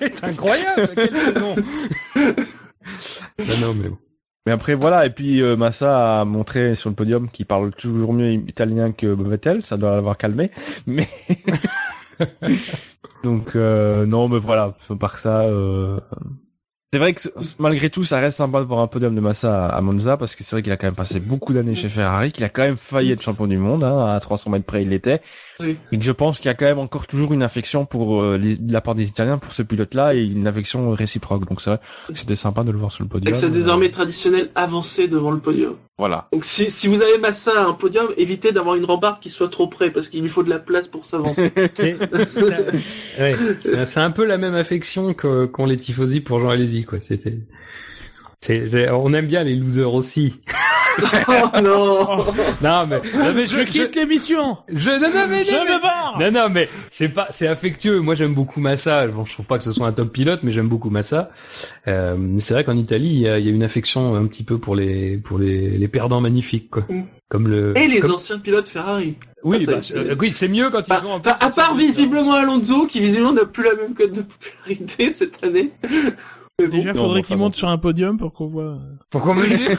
[0.00, 1.54] C'est incroyable, quelle saison
[3.38, 3.98] Non, non, mais bon.
[4.46, 8.12] Mais après voilà, et puis euh, Massa a montré sur le podium qu'il parle toujours
[8.12, 10.52] mieux italien que Vettel, ça doit l'avoir calmé.
[10.86, 11.08] Mais
[13.24, 15.98] donc euh, non, mais voilà, par ça, euh...
[16.92, 17.20] c'est vrai que
[17.58, 20.44] malgré tout, ça reste sympa de voir un podium de Massa à Monza parce que
[20.44, 22.76] c'est vrai qu'il a quand même passé beaucoup d'années chez Ferrari, qu'il a quand même
[22.76, 25.20] failli être champion du monde, hein, à 300 mètres près il l'était,
[25.60, 25.76] Oui.
[25.90, 28.38] et que je pense qu'il y a quand même encore toujours une affection pour euh,
[28.38, 31.46] les- de la part des Italiens pour ce pilote-là et une affection réciproque.
[31.48, 33.26] Donc c'est vrai que c'était sympa de le voir sur le podium.
[33.28, 35.74] Avec sa désormais traditionnelle avancée devant le podium.
[35.98, 36.28] Voilà.
[36.30, 39.48] Donc si, si vous avez Massa à un podium, évitez d'avoir une rambarde qui soit
[39.48, 41.50] trop près, parce qu'il lui faut de la place pour s'avancer.
[41.74, 41.96] C'est
[43.18, 43.34] ouais,
[43.96, 47.00] un peu la même affection que- qu'ont les tifosi pour Jean Alési, quoi.
[47.00, 47.38] C'était.
[48.92, 50.40] on aime bien les losers aussi.
[51.28, 52.24] oh non
[52.62, 55.82] Non mais, non, mais Je quitte l'émission je, non, non, mais, Je non, mais- me
[55.82, 58.00] barre Non, non, mais c'est pas, c'est affectueux.
[58.00, 59.06] Moi, j'aime beaucoup Massa.
[59.08, 61.30] Bon, je trouve pas que ce soit un top pilote, mais j'aime beaucoup Massa.
[61.88, 64.44] Euh, c'est vrai qu'en Italie, il y a, il y a une affection un petit
[64.44, 66.84] peu pour les, pour les, les perdants magnifiques, quoi.
[66.88, 67.02] Mm.
[67.28, 67.76] Comme le.
[67.76, 69.16] Et les comme- anciens pilotes Ferrari.
[69.42, 71.12] Oui, Ah, bah, c'est- euh, oui, c'est mieux quand Bah, ils sont.
[71.12, 74.22] en enfin, plus, à part visiblement Alonso, qui visiblement n'a plus la même cote de
[74.22, 75.72] popularité cette année.
[76.58, 77.58] Déjà, non, faudrait bon, qu'il monte bon.
[77.58, 78.78] sur un podium pour qu'on voit...
[79.10, 79.78] Pourquoi me le dire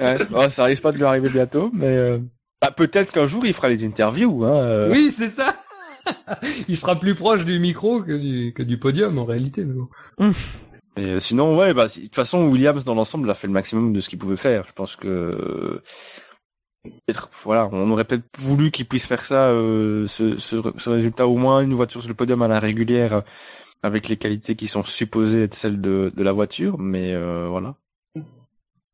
[0.00, 0.18] Ouais.
[0.34, 2.18] Oh, ça risque pas de lui arriver bientôt, mais euh,
[2.62, 4.44] bah, peut-être qu'un jour il fera les interviews.
[4.44, 4.90] Hein, euh.
[4.90, 5.54] Oui, c'est ça.
[6.68, 9.64] il sera plus proche du micro que du, que du podium en réalité.
[9.64, 10.32] Mais bon.
[10.98, 13.92] Euh, sinon, ouais, bah, si- de toute façon, Williams dans l'ensemble a fait le maximum
[13.92, 14.64] de ce qu'il pouvait faire.
[14.66, 15.82] Je pense que euh,
[16.84, 21.26] peut-être, voilà, on aurait peut-être voulu qu'il puisse faire ça, euh, ce, ce, ce résultat
[21.28, 23.20] au moins une voiture sur le podium à la régulière, euh,
[23.82, 26.78] avec les qualités qui sont supposées être celles de, de la voiture.
[26.78, 27.76] Mais euh, voilà.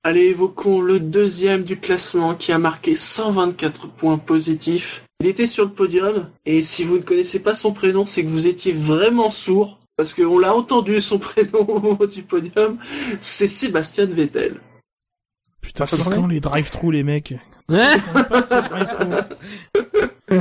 [0.05, 5.05] Allez, évoquons le deuxième du classement qui a marqué 124 points positifs.
[5.21, 8.29] Il était sur le podium, et si vous ne connaissez pas son prénom, c'est que
[8.29, 12.79] vous étiez vraiment sourd, parce qu'on l'a entendu son prénom au moment du podium,
[13.21, 14.61] c'est Sébastien Vettel.
[15.61, 17.35] Putain, c'est quand les drive-thru, les mecs
[17.71, 17.97] Hein
[20.31, 20.39] On.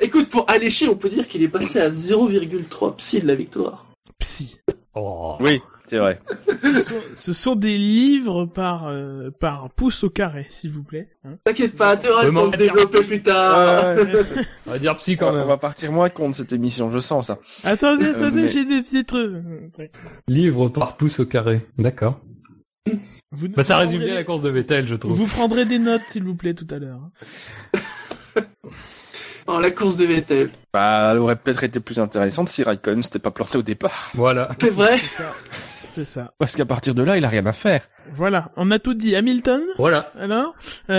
[0.00, 3.86] Écoute, pour Alléchi, on peut dire qu'il est passé à 0,3 psy de la victoire.
[4.18, 4.60] Psy.
[4.94, 5.36] Oh.
[5.40, 6.20] Oui, c'est vrai.
[6.62, 11.08] Ce sont, ce sont des livres par, euh, par pouce au carré, s'il vous plaît.
[11.24, 11.36] hein.
[11.44, 13.96] T'inquiète pas, tu auras le Vraiment, temps de développer plus tard.
[13.96, 14.22] Ouais, ouais.
[14.66, 15.46] On va dire psy quand on même.
[15.46, 17.38] va partir moins contre cette émission, je sens ça.
[17.64, 19.32] Attendez, Euh, attendez, mais- j'ai des petits trucs.
[20.28, 21.66] Livre par pouce au carré.
[21.78, 22.20] D'accord.
[23.32, 25.12] Vous, Bah, ça résume bien la course de Vettel, je trouve.
[25.12, 27.00] Vous prendrez des notes, s'il vous plaît, tout à l'heure.
[29.48, 30.50] Oh, la course de Vettel.
[30.72, 34.10] Bah, elle aurait peut-être été plus intéressante si Raikkonen s'était pas planté au départ.
[34.14, 34.48] Voilà.
[34.60, 34.98] C'est vrai
[35.90, 36.34] C'est ça.
[36.38, 37.86] Parce qu'à partir de là, il a rien à faire.
[38.10, 39.14] Voilà, on a tout dit.
[39.14, 40.08] Hamilton Voilà.
[40.18, 40.56] alors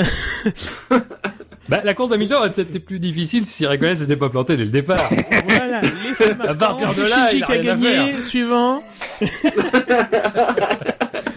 [1.67, 4.63] Bah, la course d'Hamilton aurait peut-être été plus difficile si Raikkonen s'était pas planté dès
[4.63, 5.09] le départ.
[5.49, 8.23] Voilà, les À partir de là, c'est il a Shinji qui a rien à gagné.
[8.23, 8.81] Suivant.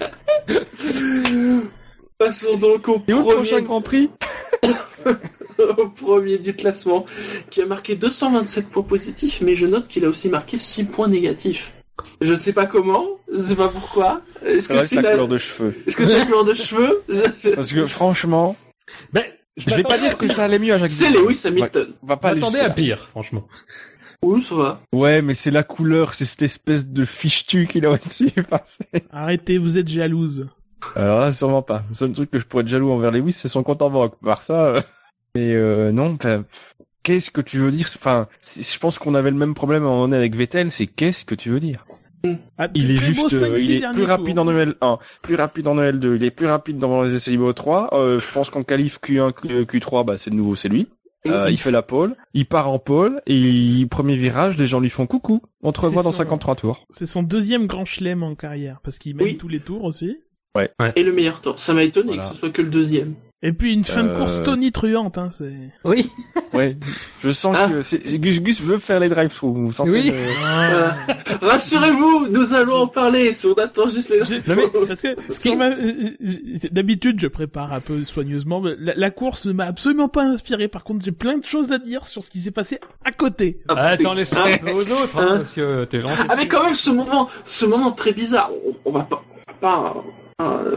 [2.18, 4.10] Passons donc au Et au prochain premier, Grand Prix
[5.78, 7.06] au premier du classement,
[7.50, 11.08] qui a marqué 227 points positifs, mais je note qu'il a aussi marqué 6 points
[11.08, 11.72] négatifs.
[12.20, 14.22] Je sais pas comment, je sais pas pourquoi.
[14.44, 15.74] Est-ce que c'est la couleur de cheveux.
[15.86, 18.56] Est-ce que c'est la couleur de cheveux Je- Parce que franchement,
[19.12, 19.24] Ben,
[19.56, 21.10] je vais pas dire que ça allait mieux à Jacques C'est.
[21.10, 21.94] Lewis Hamilton.
[22.02, 23.46] On va pas Attendez à pire, franchement.
[24.22, 24.80] Oui, ça va.
[24.92, 28.28] Ouais, mais c'est la couleur, c'est cette espèce de fichu qu'il a au-dessus.
[29.10, 30.46] Arrêtez, vous êtes jalouse.
[30.94, 31.84] Alors là, sûrement pas.
[31.88, 34.14] Le seul truc que je pourrais être jaloux envers Lewis, c'est son compte en banque.
[34.22, 34.80] Par ça, euh...
[35.34, 36.18] mais euh, non.
[37.02, 37.88] Qu'est-ce que tu veux dire?
[37.96, 40.70] Enfin, je pense qu'on avait le même problème à un moment donné avec Vettel.
[40.70, 41.86] C'est qu'est-ce que tu veux dire?
[42.58, 44.44] Ah, Il est juste, 5, euh, 6 il est plus rapide tours.
[44.46, 47.94] en EL1, plus rapide en EL2, il est plus rapide dans les essais libres 3.
[47.94, 50.88] Euh, je pense qu'en qualif Q1, Q- Q3, bah c'est de nouveau, c'est lui.
[51.26, 54.80] Euh, il fait la pole, il part en pole et il- premier virage, les gens
[54.80, 55.42] lui font coucou.
[55.62, 56.86] On te revoit dans son- 53 tours.
[56.88, 59.36] C'est son deuxième grand chelem en carrière, parce qu'il mène Oui.
[59.36, 60.18] tous les tours aussi.
[60.96, 61.58] Et le meilleur tour.
[61.58, 62.22] Ça m'a étonné Voilà.
[62.22, 63.14] que ce soit que le deuxième.
[63.42, 65.54] Et puis une fin de Euh, course tonitruante, hein, c'est...
[65.84, 66.10] Oui.
[66.52, 66.76] Ouais,
[67.22, 67.68] je sens Ah.
[67.70, 69.54] que c'est, Gus Gus veut faire les drive-through.
[69.56, 70.10] Vous sentez Oui.
[70.10, 70.96] le- Voilà.
[71.40, 73.32] Rassurez-vous, nous allons en parler.
[73.32, 74.18] Si on attend juste les.
[74.18, 75.02] Non mais parce
[75.38, 78.60] que ma- euh, d'habitude je prépare un peu soigneusement.
[78.60, 80.68] mais La, la course ne m'a absolument pas inspiré.
[80.68, 83.60] Par contre, j'ai plein de choses à dire sur ce qui s'est passé à côté.
[83.68, 85.86] Ah, Ah, attends, laisse un peu aux autres, hein, Hein monsieur.
[85.88, 86.14] T'es gentil.
[86.28, 88.50] Avec quand même ce moment, ce moment très bizarre.
[88.84, 90.04] On, on va pas, on va pas,
[90.42, 90.76] euh,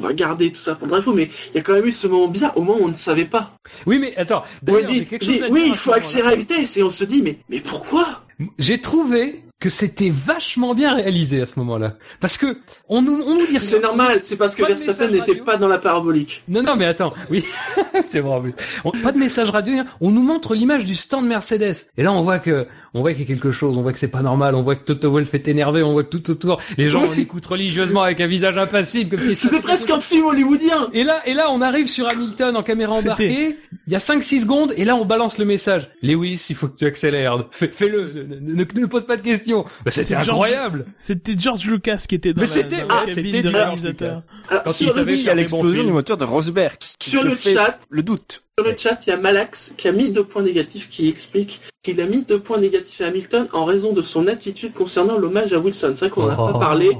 [0.00, 1.92] on va garder tout ça pour le info, mais il y a quand même eu
[1.92, 3.50] ce moment bizarre au moment où on ne savait pas.
[3.86, 4.42] Oui, mais attends.
[4.66, 6.90] On dit, j'ai quelque dit, chose à oui, il faut accélérer la vitesse et on
[6.90, 8.22] se dit, mais, mais pourquoi?
[8.58, 11.96] J'ai trouvé que c'était vachement bien réalisé à ce moment-là.
[12.18, 12.56] Parce que
[12.88, 15.76] on nous, on nous dit C'est normal, c'est parce que Verstappen n'était pas dans la
[15.76, 16.42] parabolique.
[16.48, 17.44] Non, non, mais attends, oui,
[18.06, 18.32] c'est vrai.
[18.32, 18.54] en plus.
[18.84, 19.82] On- pas de message radio.
[20.00, 21.76] On nous montre l'image du stand Mercedes.
[21.98, 23.76] Et là, on voit que, on voit qu'il y a quelque chose.
[23.76, 24.54] On voit que c'est pas normal.
[24.54, 25.82] On voit que Toto Wolff est énervé.
[25.82, 29.26] On voit que tout autour, les gens on écoute religieusement avec un visage impassible, comme
[29.26, 30.88] si C'était presque un film hollywoodien.
[30.92, 33.56] Et là, et là, on arrive sur Hamilton en caméra embarquée.
[33.86, 35.88] Il y a 5-6 secondes, et là, on balance le message.
[36.02, 37.46] Lewis, il faut que tu accélères.
[37.50, 38.04] Fais- Fais-le.
[38.28, 39.64] ne, ne, ne pose pas de questions.
[39.84, 40.86] Bah, c'était George- incroyable.
[40.98, 43.50] C'était George Lucas qui était dans Mais la, c'était- dans ah, la c'était cabine de
[43.50, 44.18] George réalisateur.
[44.48, 46.74] Alors, Quand sur il le, savait Il y a l'explosion du moteur de Rosberg.
[47.00, 47.78] Sur le chat.
[47.88, 48.42] Le doute.
[48.60, 51.60] Sur le chat, il y a Malax qui a mis deux points négatifs qui explique
[51.82, 55.52] qu'il a mis deux points négatifs à Hamilton en raison de son attitude concernant l'hommage
[55.54, 55.92] à Wilson.
[55.94, 56.52] C'est vrai qu'on n'en a Oh.
[56.52, 56.90] pas parlé.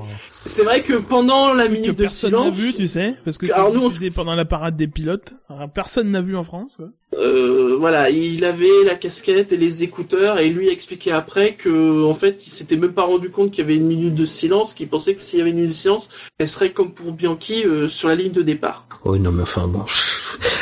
[0.46, 3.36] C'est vrai que pendant la que minute de personne n'a silence, vu, tu sais, parce
[3.36, 5.34] que Alors c'est nous, on- pendant la parade des pilotes.
[5.50, 6.76] Alors, personne n'a vu en France.
[6.78, 6.88] Quoi.
[7.18, 12.04] euh, voilà, il avait la casquette et les écouteurs et lui a expliqué après que
[12.04, 14.72] en fait, il s'était même pas rendu compte qu'il y avait une minute de silence,
[14.72, 16.08] qu'il pensait que s'il y avait une minute de silence,
[16.38, 18.86] elle serait comme pour Bianchi euh, sur la ligne de départ.
[19.05, 19.85] Oh non, mais enfin bon,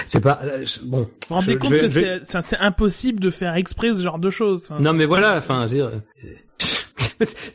[0.06, 0.98] c'est pas euh, bon.
[1.01, 4.19] Vous vous rendez Je- compte je que je c'est impossible de faire exprès ce genre
[4.19, 4.69] de choses.
[4.70, 5.39] Enfin, Non, mais voilà.
[5.39, 6.01] Enfin, je veux dire.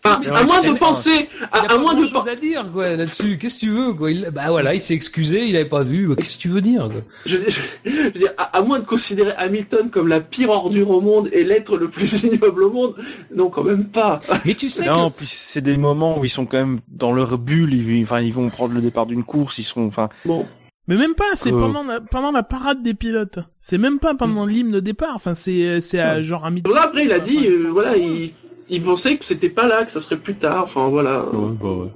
[0.05, 3.38] Enfin, Mais à moins de penser, à, moins de grand-chose à dire quoi là-dessus.
[3.38, 4.11] Qu'ce que tu veux quoi?
[4.11, 6.07] Il, Bah voilà, il s'est excusé, il avait pas vu.
[6.07, 7.01] Bah, Qu'est-ce que tu veux dire quoi?
[7.26, 10.89] Je, je- je veux dire, à, à moins de considérer Hamilton comme la pire ordure
[10.89, 12.95] au monde et l'être le plus ignoble au monde,
[13.34, 14.19] non, quand même pas.
[14.45, 17.14] Mais tu sais Non, que puis c'est des moments où ils sont quand même dans
[17.14, 17.73] leur bulle.
[17.73, 19.60] Ils, enfin, ils vont prendre le départ d'une course.
[19.60, 20.45] Ils sont, enfin, Bon,
[20.88, 21.60] Mais même pas, c'est Euh.
[21.60, 23.39] pendant, la, pendant la parade des pilotes.
[23.60, 25.14] C'est même pas pendant l'hymne de départ.
[25.15, 26.69] Enfin, c'est c'est à genre à midi.
[26.73, 28.34] là après il a dit, euh, voilà, il,
[28.69, 30.64] il pensait que c'était pas là, que ça serait plus tard.
[30.64, 31.88] Enfin voilà, bah ouais.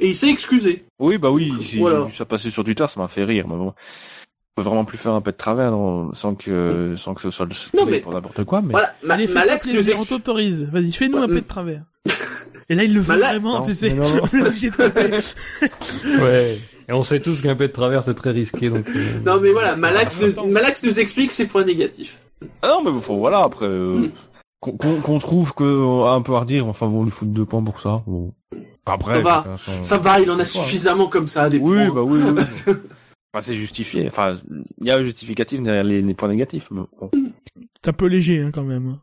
[0.00, 0.84] et il s'est excusé.
[0.98, 1.52] Oui, bah oui.
[1.60, 2.00] J'ai Voilà.
[2.00, 3.46] j'ai vu ça passer sur Twitter, ça m'a fait rire.
[3.46, 3.74] Mais bon, on
[4.56, 7.44] peut vraiment plus faire un peu de travers non, sans que, sans que ce soit
[7.46, 8.62] le Non, mais- pour n'importe quoi.
[8.62, 10.64] Mais Voilà, Ma- Allez, fais-toi Malax nous plaisir, on t'autorise.
[10.72, 11.82] Vas-y, fais-nous Ouais, un peu mais- de travers.
[12.70, 13.90] Et là, il le fait Mala- vraiment, non, tu sais.
[16.22, 16.58] ouais.
[16.90, 18.88] Et on sait tous qu'un peu de travers c'est très risqué donc.
[18.88, 20.50] euh, Non mais voilà, Malax, Ah, nous.
[20.50, 22.18] Malax nous explique ses points négatifs.
[22.62, 23.38] ah non, mais bon, voilà.
[23.44, 24.10] Après, euh, Mm.
[24.60, 26.66] qu'on qu'on trouve que euh, un peu à redire.
[26.66, 28.02] Enfin, bon, on lui fout deux points pour ça.
[28.06, 28.32] Bon.
[28.86, 29.56] Après, Ça va.
[29.56, 30.62] son- Ça va, il en a choix.
[30.64, 31.94] suffisamment comme ça des Oui, points.
[31.94, 32.20] bah oui.
[32.22, 32.72] oui, oui.
[33.32, 34.08] Enfin, c'est justifié.
[34.08, 34.38] Enfin,
[34.80, 36.66] il y a un justificatif derrière les, les points négatifs.
[36.72, 37.10] Mais bon.
[37.84, 38.96] C'est un peu léger, hein, quand même.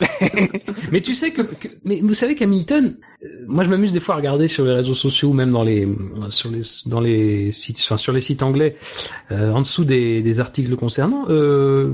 [0.90, 4.14] Mais tu sais que, que- mais vous savez qu'Hamilton, euh, moi je m'amuse des fois
[4.14, 5.86] à regarder sur les réseaux sociaux ou même dans les
[6.30, 8.76] sur les dans les sites enfin sur les sites anglais
[9.30, 11.92] euh, en dessous des, des articles le concernant euh,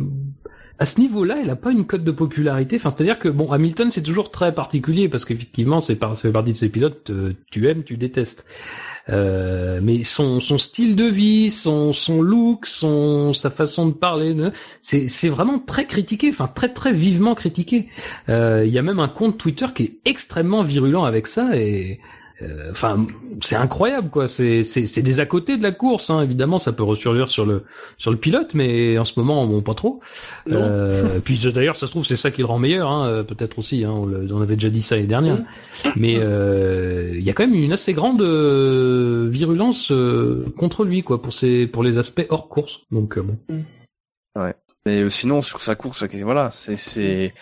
[0.79, 2.77] à ce niveau-là, il a pas une cote de popularité.
[2.77, 6.53] Enfin, c'est-à-dire que bon, Hamilton c'est toujours très particulier parce qu'effectivement, c'est par, fait partie
[6.53, 7.11] de ces pilotes,
[7.51, 8.47] tu aimes, tu détestes.
[9.11, 14.37] Euh, mais son, son style de vie, son, son look, son, sa façon de parler,
[14.81, 17.89] c'est, c'est vraiment très critiqué, enfin très très vivement critiqué.
[18.29, 22.01] Euh, Il y a même un compte Twitter qui est extrêmement virulent avec ça et
[22.43, 23.07] euh, enfin
[23.41, 24.29] c'est incroyable quoi.
[24.29, 26.23] C'est, c'est, c'est des à côté de la course, hein.
[26.23, 27.65] évidemment ça peut ressurgir sur le
[27.97, 30.01] sur le pilote, mais en ce moment bon pas trop.
[30.51, 33.59] Euh, puis d'ailleurs ça se trouve c'est ça qui le rend meilleur, hein, euh, peut-être
[33.59, 33.85] aussi.
[33.85, 35.39] Hein, on, le- on avait déjà dit ça l'année dernière.
[35.97, 38.23] Mais euh, il y a quand même une assez grande
[39.31, 39.93] virulence
[40.57, 42.81] contre lui quoi pour ses pour les aspects hors course.
[42.91, 43.39] Donc euh, bon.
[44.87, 47.35] Mais sinon, sur sa course, voilà, c'est, c'est,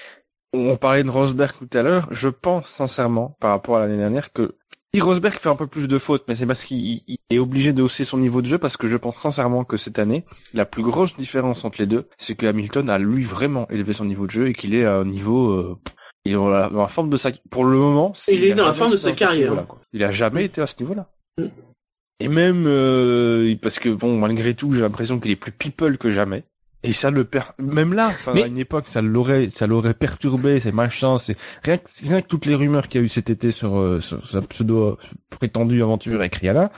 [0.53, 2.09] on parlait de Rosberg tout à l'heure.
[2.11, 4.57] Je pense sincèrement, par rapport à l'année dernière, que
[4.97, 7.75] si Rosberg fait un peu plus de fautes, mais c'est parce qu'il il est obligé
[7.75, 10.25] de hausser son niveau de jeu, parce que je pense sincèrement que cette année,
[10.55, 14.07] la plus grosse différence entre les deux, c'est que Hamilton a lui vraiment élevé son
[14.07, 15.77] niveau de jeu et qu'il est à un niveau, euh,
[16.25, 18.53] il est dans la, dans la forme de sa, pour le moment, c'est- Il est
[18.53, 19.67] a dans la jamais forme de été sa à ce carrière.
[19.93, 21.11] Il a jamais été à ce niveau-là.
[21.37, 21.45] Mm.
[22.21, 26.09] Et même euh, parce que bon, malgré tout, j'ai l'impression qu'il est plus people que
[26.09, 26.45] jamais.
[26.83, 27.41] Et ça le per...
[27.59, 31.79] même là, Mais- à une époque, ça l'aurait, ça l'aurait perturbé, ces machins, c'est rien
[31.79, 34.25] que, rien que toutes les rumeurs qu'il y a eu cet été sur, euh, sur
[34.27, 34.99] sa pseudo
[35.31, 36.71] prétendue aventure avec Rihanna.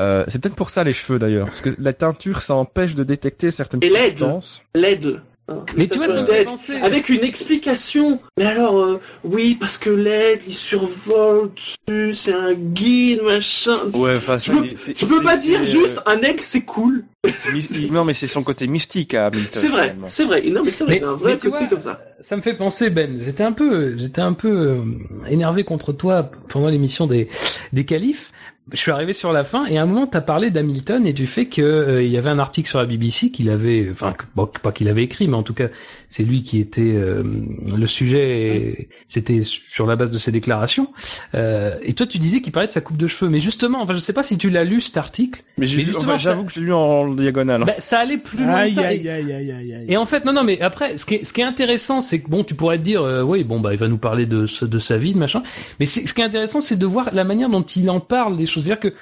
[0.00, 3.02] Euh, c'est peut-être pour ça les cheveux d'ailleurs, parce que la teinture, ça empêche de
[3.04, 4.18] détecter certaines Et l'aide.
[4.18, 4.62] substances.
[4.74, 5.22] L'aide.
[5.50, 6.82] Hein, Mais tu vois ça me.
[6.84, 8.20] Avec une explication.
[8.38, 13.78] Mais alors, euh, oui, parce que l'aide, il survole dessus, c'est un guide, machin.
[13.94, 17.04] Ouais, enfin, Tu peux- Tu pas dire c'est, juste euh, un egg, c'est cool.
[17.32, 17.90] c'est mystique.
[17.90, 19.48] Non, mais c'est son côté mystique à Hamilton.
[19.52, 20.42] C'est vrai, c'est vrai.
[20.42, 22.00] Non, mais c'est vrai, Mais- il y a un vrai côté vois, comme ça.
[22.20, 24.82] Ça me fait penser Ben, j'étais un peu j'étais un peu euh,
[25.28, 27.28] énervé contre toi pendant l'émission des
[27.72, 28.32] des qualifs
[28.72, 31.26] je suis arrivé sur la fin et à un moment t'as parlé d'Hamilton et du
[31.26, 34.46] fait que euh, il y avait un article sur la BBC qu'il avait, enfin bon,
[34.62, 35.68] pas qu'il avait écrit, mais en tout cas
[36.08, 37.22] c'est lui qui était euh,
[37.66, 40.88] le sujet, c'était sur la base de ses déclarations.
[41.34, 43.92] Euh, et toi tu disais qu'il parlait de sa coupe de cheveux, mais justement, enfin
[43.94, 45.42] je sais pas si tu l'as lu cet article.
[45.58, 47.64] Mais justement, enfin, j'avoue que je l'ai lu en diagonale.
[47.64, 48.54] Bah, ça allait plus loin.
[48.54, 49.84] Aïe, ça, et- aïe, aïe, aïe, aïe, aïe.
[49.88, 52.20] et en fait, non, non, mais après, ce qui est, ce qui est intéressant, c'est
[52.20, 54.46] que bon, tu pourrais te dire, euh, oui, bon, bah, il va nous parler de,
[54.66, 55.42] de sa vie, de machin.
[55.80, 58.57] Mais ce qui est intéressant, c'est de voir la manière dont il en parle choses.
[58.60, 58.94] C'est-à-dire que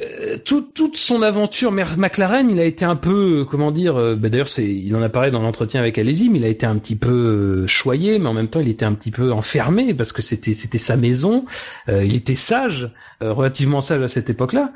[0.00, 4.16] euh, tout- toute son aventure, McLaren, il a été un peu, euh, comment dire, euh,
[4.16, 6.96] bah, d'ailleurs, il en a parlé dans l'entretien avec Alési, il a été un petit
[6.96, 10.22] peu euh, choyé, mais en même temps, il était un petit peu enfermé parce que
[10.22, 11.44] c'était, sa maison.
[11.90, 12.90] Euh, il était sage,
[13.20, 14.72] relativement sage à cette époque-là.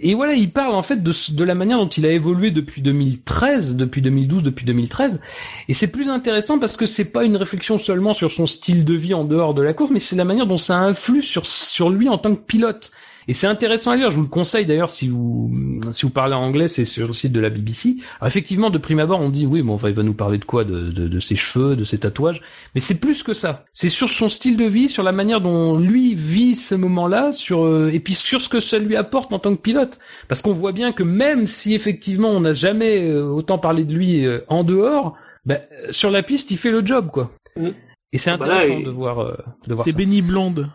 [0.00, 2.82] Et voilà, il parle en fait de, de la manière dont il a évolué depuis
[2.82, 5.20] 2013, depuis 2012, depuis 2013.
[5.68, 8.94] Et c'est plus intéressant parce que c'est pas une réflexion seulement sur son style de
[8.94, 11.90] vie en dehors de la course, mais c'est la manière dont ça influe sur sur
[11.90, 12.90] lui en tant que pilote.
[13.28, 14.10] Et c'est intéressant à lire.
[14.10, 15.50] Je vous le conseille d'ailleurs si vous
[15.90, 17.96] si vous parlez anglais, c'est sur le site de la BBC.
[18.20, 20.44] Alors effectivement, de prime abord, on dit oui, bon, enfin, il va nous parler de
[20.44, 22.42] quoi, de, de, de ses cheveux, de ses tatouages.
[22.74, 23.64] Mais c'est plus que ça.
[23.72, 27.64] C'est sur son style de vie, sur la manière dont lui vit ces moments-là, sur
[27.64, 29.98] euh, et puis sur ce que ça lui apporte en tant que pilote.
[30.28, 33.94] Parce qu'on voit bien que même si effectivement on n'a jamais euh, autant parlé de
[33.94, 35.16] lui euh, en dehors,
[35.50, 35.56] euh,
[35.90, 37.30] sur la piste il fait le job quoi.
[37.56, 37.68] Mm.
[38.12, 39.36] Et c'est Ah bah là, intéressant il- de voir euh,
[39.66, 39.96] de voir C'est.
[39.96, 40.70] Benny Blonde.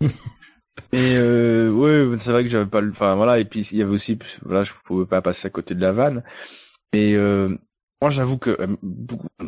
[0.94, 3.82] Et euh, ouais, c'est vrai que j'avais pas le, enfin voilà, et puis il y
[3.82, 6.22] avait aussi, voilà, je pouvais pas passer à côté de la vanne.
[6.92, 7.48] Mais euh,
[8.00, 8.76] moi, j'avoue que euh,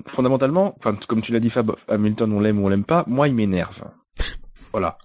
[0.09, 3.05] fondamentalement, enfin comme tu l'as dit, Fab, Hamilton, on l'aime ou on l'aime pas.
[3.07, 3.85] Moi, il m'énerve.
[4.73, 4.99] voilà.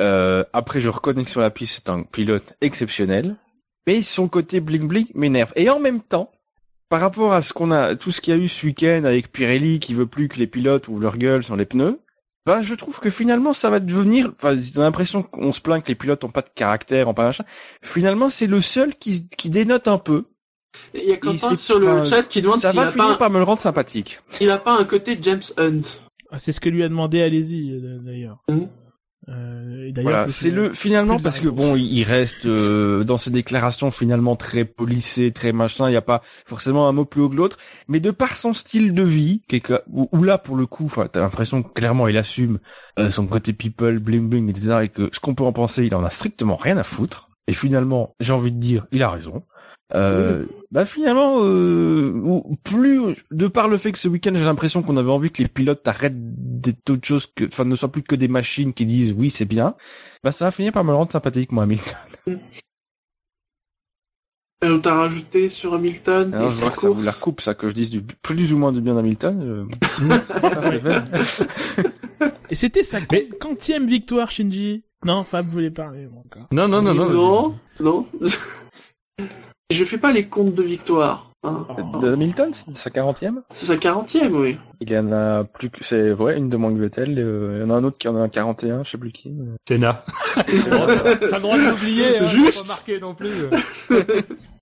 [0.00, 3.36] Euh, après, je reconnais que sur la piste, c'est un pilote exceptionnel,
[3.86, 5.52] mais son côté bling bling m'énerve.
[5.54, 6.32] Et en même temps,
[6.88, 9.30] par rapport à ce qu'on a, tout ce qu'il y a eu ce week-end avec
[9.30, 12.00] Pirelli qui veut plus que les pilotes ouvrent leur gueule sur les pneus,
[12.46, 15.88] ben, je trouve que finalement, ça va devenir, enfin, j'ai l'impression qu'on se plaint que
[15.88, 17.44] les pilotes ont pas de caractère, ont pas machin.
[17.82, 20.26] Finalement, c'est le seul qui, qui dénote un peu.
[20.92, 23.16] Il y a quelqu'un sur le enfin, chat qui demande Ça va a, finir pas,
[23.16, 24.20] par me le rendre sympathique.
[24.40, 25.82] il a pas un côté James Hunt.
[26.30, 28.42] Ah, c'est ce que lui a demandé Allez-y, euh, d'ailleurs.
[28.48, 28.68] Mhm.
[29.28, 34.36] Euh, Voilà, c'est le finalement parce que bon, il reste euh, dans ses déclarations finalement
[34.36, 35.88] très polissé, très machin.
[35.88, 37.56] Il n'y a pas forcément un mot plus haut que l'autre,
[37.88, 39.42] mais de par son style de vie,
[39.92, 42.58] où là pour le coup, enfin, t'as l'impression que clairement il assume
[42.98, 44.80] euh, son côté people, bling bling, etc.
[44.82, 47.30] Et que ce qu'on peut en penser, il en a strictement rien à foutre.
[47.46, 49.42] Et finalement, j'ai envie de dire, il a raison.
[49.94, 53.00] Euh, bah finalement, euh, ou- plus
[53.30, 55.86] de par le fait que ce week-end j'ai l'impression qu'on avait envie que les pilotes
[55.86, 59.30] arrêtent d'être autre chose que, enfin, ne soient plus que des machines qui disent oui
[59.30, 59.76] c'est bien.
[60.24, 61.94] Bah ça va finir par me rendre sympathique moi Hamilton.
[64.62, 67.68] Alors, t'as rajouté sur Hamilton Alors, et je que ça vous la coupe ça que
[67.68, 69.40] je dise du plus ou moins du bien d'Hamilton.
[69.42, 69.64] euh.
[72.50, 74.84] Et c'était sa Mais- quantième victoire, Shinji.
[75.04, 76.22] Non, Fab voulait parler bon.
[76.50, 77.10] Non non non non.
[77.10, 78.06] non, non.
[79.70, 81.30] Je fais pas les comptes de victoire.
[81.42, 81.66] hein.
[82.00, 84.58] De Hamilton, c'est sa 40e C'est sa 40e, oui.
[84.80, 87.18] Il y en a plus que c'est ouais une de moins que Vettel.
[87.18, 89.12] euh, il y en a un autre qui en a un 41, je sais plus
[89.12, 89.30] qui.
[89.30, 90.04] mais- Senna.
[90.36, 92.62] Ça le droit de l'oublier, hein, Juste.
[92.62, 93.32] pas marquer non plus.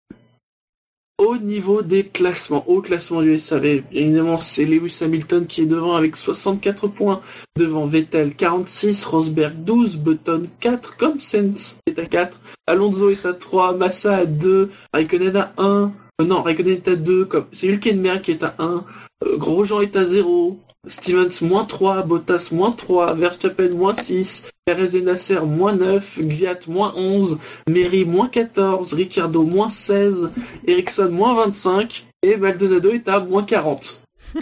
[1.25, 5.95] Au niveau des classements, au classement du SAV, évidemment, c'est Lewis Hamilton qui est devant
[5.95, 7.21] avec 64 points.
[7.57, 13.35] Devant Vettel 46, Rosberg 12, Button 4, comme Sainz est à 4, Alonso est à
[13.35, 17.69] 3, Massa à 2, Raikkonen à 1, euh, non, Raikkonen est à 2, comme c'est
[17.69, 18.85] Hülkenberg qui est à 1,
[19.25, 20.59] euh, Grosjean est à 0,
[20.93, 26.59] Stevens moins 3, Bottas moins 3, Verstappen moins 6, Perez et Nasser moins 9, Gviat
[26.67, 27.39] moins 11,
[27.69, 30.33] Mary moins 14, Ricciardo moins 16,
[30.67, 34.01] Ericsson moins 25 et Maldonado est à moins 40.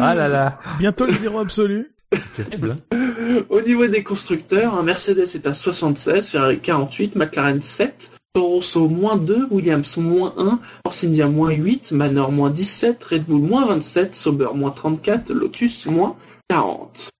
[0.00, 0.58] Ah là là.
[0.78, 1.92] Bientôt le zéro absolu.
[2.36, 2.76] Terrible.
[2.92, 3.42] hein.
[3.50, 9.16] Au niveau des constructeurs, Mercedes est à 76, Ferrari 48, McLaren 7, Toro Rosso moins
[9.16, 14.12] 2, Williams moins 1, Force India moins 8, Manor moins 17, Red Bull moins 27,
[14.12, 16.16] Sauber moins 34, Lotus moins
[16.48, 17.10] 40.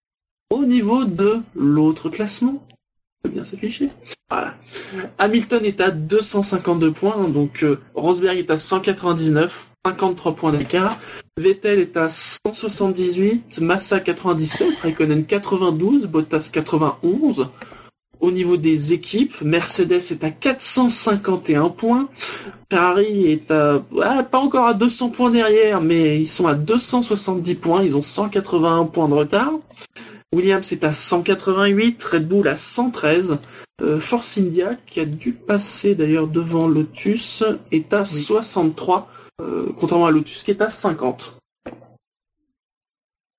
[0.50, 2.66] Au niveau de l'autre classement,
[3.28, 3.90] bien s'afficher.
[4.28, 4.56] Voilà.
[5.18, 10.98] Hamilton est à 252 points, hein, donc euh, Rosberg est à 199, 53 points d'écart.
[11.36, 17.50] Vettel est à 178, Massa 97, Raikkonen 92, Bottas 91.
[18.24, 22.08] Au niveau des équipes, Mercedes est à 451 points,
[22.72, 27.54] Ferrari est à ouais, pas encore à 200 points derrière, mais ils sont à 270
[27.56, 29.52] points, ils ont 181 points de retard.
[30.34, 33.36] Williams est à 188, Red Bull à 113,
[33.82, 39.06] euh, Force India qui a dû passer d'ailleurs devant Lotus est à 63,
[39.42, 41.36] euh, contrairement à Lotus qui est à 50.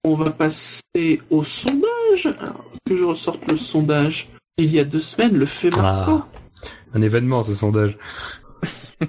[0.04, 0.84] On va passer
[1.32, 2.28] au sondage.
[2.40, 4.30] Alors, que je ressorte le sondage.
[4.58, 6.22] Il y a deux semaines, le fait Marco.
[6.24, 7.98] Ah, un événement, ce sondage.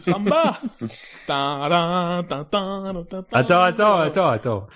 [0.01, 0.59] Samba.
[1.29, 1.63] Attends,
[3.63, 4.67] attends, attends, attends.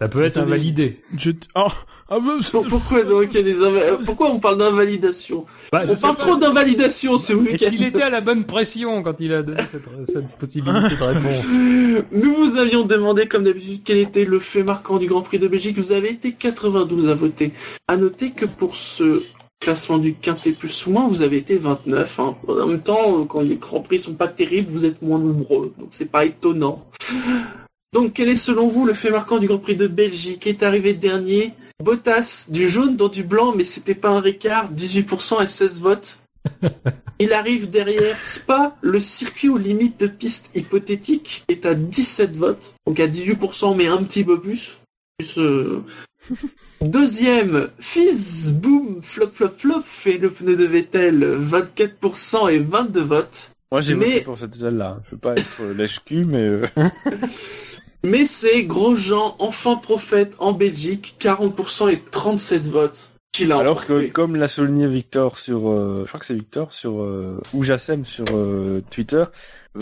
[0.00, 1.00] Ça peut être invalidé.
[1.16, 1.68] Je t- oh,
[2.10, 5.46] ah, mais c'est- Pour- Pourquoi donc il y a des inva- Pourquoi on parle d'invalidation
[5.70, 6.22] Bah, On parle pas.
[6.24, 7.70] trop d'invalidation ce Est-ce week-end.
[7.70, 12.04] qu'il était à la bonne pression quand il a donné cette, cette possibilité de réponse
[12.12, 15.46] Nous vous avions demandé, comme d'habitude, quel était le fait marquant du Grand Prix de
[15.46, 15.78] Belgique.
[15.78, 17.52] Vous avez été 92 à voter.
[17.86, 19.22] À noter que pour ce
[19.62, 22.20] classement du Quintet plus ou moins, vous avez été 29.
[22.20, 22.36] hein.
[22.48, 25.72] En même temps, quand les Grands Prix sont pas terribles, vous êtes moins nombreux.
[25.78, 26.84] Donc c'est pas étonnant.
[27.92, 30.40] Donc quel est selon vous le fait marquant du Grand Prix de Belgique?
[30.40, 34.72] Qui est arrivé dernier Bottas, du jaune dans du blanc, mais c'était pas un Ricard,
[34.72, 36.18] 18% et 16 votes.
[37.20, 42.72] Il arrive derrière Spa, le circuit aux limites de piste hypothétique est à 17 votes,
[42.84, 44.81] donc à 18% mais un petit peu plus.
[45.22, 45.82] Plus, euh,
[46.80, 53.50] Deuxième, Fizz Boom Flop Flop Flop fait le pneu de Vettel, 24% et 22 votes.
[53.70, 54.98] Moi, j'ai Mais- voté pour cette celle-là.
[55.06, 56.64] Je veux pas être euh, lèche-cul, mais euh,
[58.04, 64.08] Mais c'est Grosjean, enfant prophète en Belgique, 40% et 37 votes qu'il a alors que,
[64.08, 68.04] comme l'a souligné Victor sur, euh, je crois que c'est Victor sur euh, ou Jassem
[68.04, 69.24] sur euh, Twitter,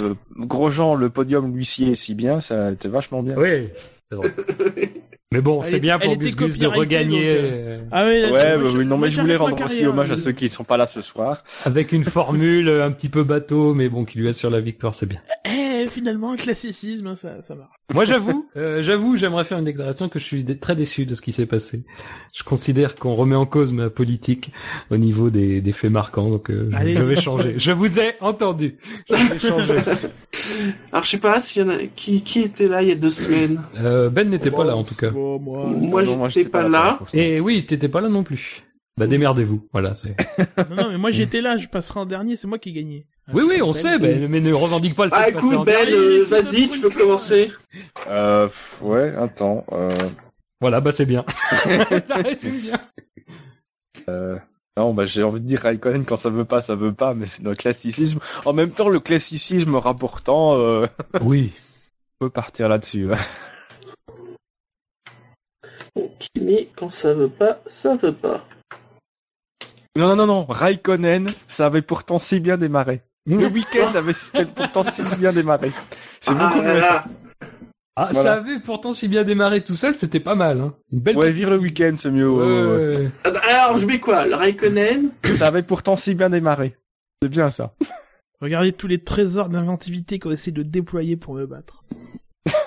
[0.00, 3.36] euh, Grosjean, le podium l'huissier si bien, ça a été vachement bien.
[3.36, 3.68] Oui,
[4.16, 4.32] vrai.
[5.32, 8.32] Mais bon, c'est est- bien pour Gus Gus de regagner donc, euh, Ah oui, là,
[8.32, 10.20] Ouais, moi, bah je- oui, non, moi, mais je voulais rendre aussi hommage à je-
[10.22, 11.44] ceux qui ne sont pas là ce soir.
[11.64, 15.06] avec une formule un petit peu bateau, mais bon, qui lui assure la victoire, c'est
[15.06, 15.20] bien.
[15.46, 15.50] Eh,
[15.94, 17.74] finalement, un classicisme, hein, ça, ça marche.
[17.92, 21.20] Moi, j'avoue, euh, j'avoue, j'aimerais faire une déclaration que je suis très déçu de ce
[21.22, 21.84] qui s'est passé.
[22.34, 24.52] Je considère qu'on remet en cause ma politique
[24.90, 27.54] au niveau des, des faits marquants, donc euh, je- Allez, je vais changer.
[27.58, 28.78] Je vous ai entendu.
[29.10, 29.74] Je vais changer.
[30.92, 32.96] Alors je sais pas s'il y en a qui, qui était là il y a
[32.96, 33.60] deux semaines.
[33.76, 35.10] Euh, ben n'était pas là, en tout cas.
[35.10, 36.98] Bon, moi, Moi j'étais pas là.
[37.12, 38.62] Et oui, t'étais pas là non plus.
[38.96, 39.94] Bah démerdez-vous, voilà.
[40.70, 43.06] non, non, mais moi j'étais là, je passerai en dernier, c'est moi qui ai gagné.
[43.32, 45.46] Oui, oui, on Ben, sait, ben, mais ne revendique pas le fait Ah de passer
[45.46, 47.50] en écoute Ben, euh, vas-y, tu peux commencer.
[48.08, 48.48] Euh,
[48.82, 49.64] ouais, attends.
[49.72, 49.94] Euh,
[50.60, 51.24] Voilà, bah c'est bien.
[52.06, 52.80] Ça résume bien.
[54.08, 54.38] euh,
[54.76, 57.26] non, bah j'ai envie de dire Raikkonen quand ça veut pas, ça veut pas, mais
[57.26, 58.18] c'est notre classicisme.
[58.44, 60.84] En même temps, le classicisme rapportant, euh,
[61.22, 61.52] Oui.
[62.20, 63.08] on peut partir là-dessus.
[65.94, 68.44] Ok, mais quand ça veut pas, ça veut pas.
[69.96, 73.02] Non, non, non, non, Raikkonen, ça avait pourtant si bien démarré.
[73.26, 74.12] Le week-end avait
[74.54, 75.72] pourtant si bien démarré.
[76.20, 77.04] C'est Ah beaucoup mieux ça.
[77.96, 78.22] Ah, Voilà.
[78.22, 80.60] ça avait pourtant si bien démarré tout seul, c'était pas mal.
[80.60, 80.74] Hein.
[80.92, 81.16] Une belle.
[81.18, 82.30] Ouais, vire le week-end, c'est mieux.
[82.30, 83.10] ouais, ouais, ouais.
[83.30, 83.38] Ouais.
[83.50, 84.26] Alors je mets quoi?
[84.26, 85.10] Le Raikkonen?
[85.38, 86.76] Ça avait pourtant si bien démarré.
[87.22, 87.74] C'est bien ça.
[88.40, 91.84] Regardez tous les trésors d'inventivité qu'on essaie de déployer pour me battre.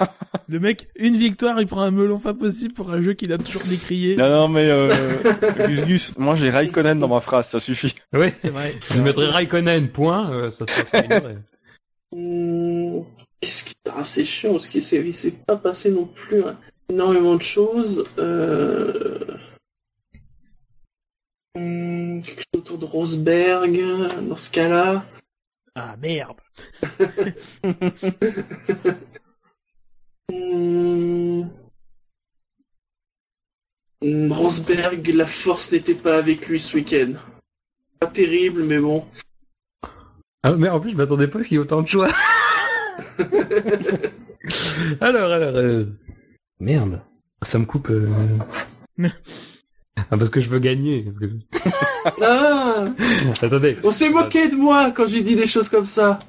[0.53, 3.39] Le mec, une victoire, il prend un melon pas possible pour un jeu qu'il a
[3.39, 4.15] toujours décrié.
[4.15, 4.93] Non, non, mais euh,
[5.67, 7.95] Gus Gus, moi j'ai Raikkonen dans ma phrase, ça suffit.
[8.13, 8.27] Oui.
[8.37, 8.75] C'est vrai.
[8.93, 11.39] Je mettrais Raikkonen, point, euh, ça serait.
[12.11, 12.99] Hmm,
[13.41, 13.73] Qu'est-ce qui...
[13.89, 16.55] Ah, c'est chiant parce qu'il s'est il s'est pas passé non plus hein,
[16.87, 18.05] énormément de choses.
[18.19, 19.25] Euh...
[21.57, 23.81] hmm, quelque chose autour de Rosberg,
[24.21, 25.03] dans ce cas-là.
[25.73, 26.41] Ah merde.
[34.01, 37.13] Rosberg, la force n'était pas avec lui ce week-end.
[37.99, 39.05] Pas terrible, mais bon.
[40.43, 42.09] Ah, mais en plus, je m'attendais pas à ce qu'il y ait autant de choix.
[44.99, 45.85] alors, alors, euh...
[46.59, 47.01] merde.
[47.43, 47.89] Ça me coupe.
[47.89, 48.09] euh.
[49.97, 51.05] ah, parce que je veux gagner.
[52.21, 52.87] Ah
[53.41, 53.77] Attendez.
[53.83, 56.19] On s'est moqué de moi quand j'ai dit des choses comme ça.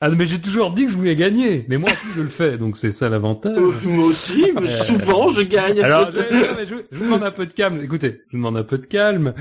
[0.00, 1.64] Ah, mais j'ai toujours dit que je voulais gagner.
[1.68, 3.58] Mais moi, plus, je le fais, donc c'est ça l'avantage.
[3.58, 5.80] Euh, moi aussi, mais Euh, souvent je gagne.
[5.82, 7.80] Alors, je, non, mais je, je vous demande un peu de calme.
[7.82, 9.34] Écoutez, je vous demande un peu de calme.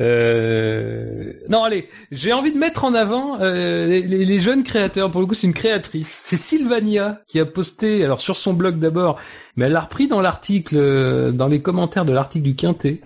[0.00, 1.32] Euh...
[1.50, 5.10] Non, allez, j'ai envie de mettre en avant euh, les, les- les jeunes créateurs.
[5.10, 6.20] Pour le coup, c'est une créatrice.
[6.24, 9.18] C'est Sylvania qui a posté, alors sur son blog d'abord,
[9.56, 13.00] mais elle l'a repris dans l'article, euh, dans les commentaires de l'article du Quintet.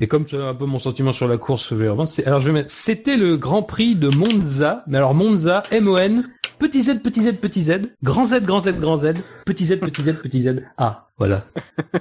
[0.00, 1.86] Et comme c'est un peu mon sentiment sur la course, je vais
[2.26, 2.70] Alors je vais mettre.
[2.72, 4.82] C'était le Grand Prix de Monza.
[4.88, 7.70] Mais alors Monza, M-O-N, petit Z, petit Z, petit Z,
[8.02, 9.14] grand Z, grand Z, grand Z,
[9.44, 10.62] petit Z, petit Z, petit Z.
[10.78, 11.44] Ah, voilà.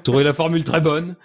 [0.03, 1.15] Trouvé la formule très bonne.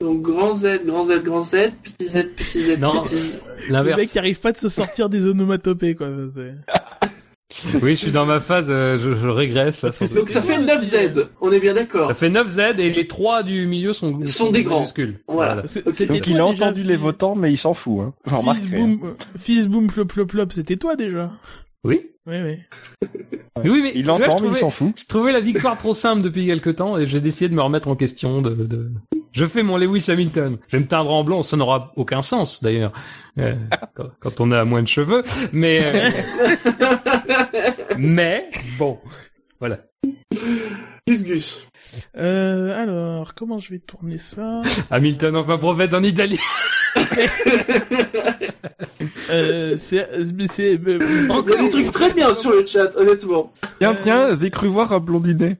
[0.00, 3.02] Donc grand Z, grand Z, grand Z, petit Z, petit Z, Non.
[3.02, 3.38] petit Z.
[3.68, 3.98] Le L'inverse.
[4.00, 6.08] mec qui arrive pas de se sortir des onomatopées, quoi.
[7.82, 9.82] Oui, je suis dans ma phase, euh, je, je régresse.
[9.82, 10.14] Là, sans.
[10.14, 12.08] Donc ça fait 9 Z, on est bien d'accord.
[12.08, 14.86] Ça fait 9 Z et les 3 du milieu sont, Sont des grands.
[15.26, 15.62] Voilà.
[15.66, 18.00] C'était Donc il a entendu les votants, mais il s'en fout.
[18.00, 18.14] Hein.
[18.26, 18.80] Fils remarquerai, hein.
[18.80, 21.30] boom, euh, Fils boom flop flop flop, c'était toi déjà.
[21.84, 22.10] Oui.
[22.26, 22.58] Oui, oui.
[23.64, 24.92] Mais oui, mais Il vois, je mais il s'en fout.
[24.96, 27.88] Je trouvais la victoire trop simple depuis quelque temps et j'ai décidé de me remettre
[27.88, 28.42] en question.
[28.42, 28.90] De, de...
[29.38, 30.58] Je fais mon Lewis Hamilton.
[30.66, 32.92] Je vais me teindre en blond, ça n'aura aucun sens d'ailleurs
[33.38, 33.54] euh,
[33.94, 35.22] quand, quand on a moins de cheveux.
[35.52, 36.10] Mais euh,
[37.96, 38.98] mais bon,
[39.60, 39.78] voilà.
[41.06, 41.68] Gus Gus.
[42.16, 44.62] Euh, alors, comment je vais tourner ça?
[44.90, 46.40] Hamilton enfin prophète en Italie.
[49.30, 50.08] euh, C'est...
[50.10, 50.18] euh,
[51.30, 53.52] a des trucs très bien sur le chat, honnêtement.
[53.78, 55.58] Tiens, tiens, j'ai cru voir un blondinet.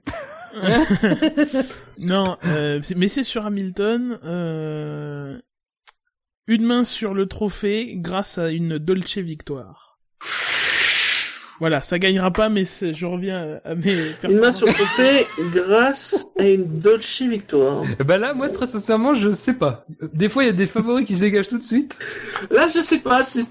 [1.98, 4.18] non, euh, mais c'est sur Hamilton.
[4.24, 5.40] Euh...
[6.46, 9.98] Une main sur le trophée grâce à une Dolce victoire.
[11.60, 14.56] Voilà, ça gagnera pas, mais je reviens à mes Une main performances.
[14.56, 17.82] sur le trophée grâce à une Dolce Victoire.
[18.04, 19.84] Ben là, moi très sincèrement, je sais pas.
[20.12, 21.98] Des fois, il y a des favoris qui se dégagent tout de suite.
[22.50, 23.44] Là, je sais pas, c'est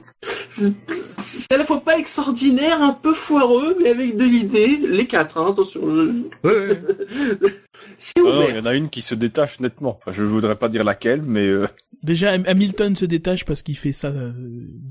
[1.52, 4.80] à la fois pas extraordinaire, un peu foireux, mais avec de l'idée.
[4.82, 5.82] Les quatre, hein, attention.
[5.84, 6.80] Ouais, ouais.
[7.98, 10.00] C'est Oh, il y en a une qui se détache nettement.
[10.02, 11.68] Enfin, je voudrais pas dire laquelle, mais euh,
[12.04, 14.32] Déjà, Ham- Hamilton se détache parce qu'il fait ça euh,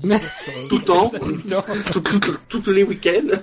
[0.01, 1.11] sur, euh, Tout le temps,
[2.49, 3.37] Tout tous les week-ends.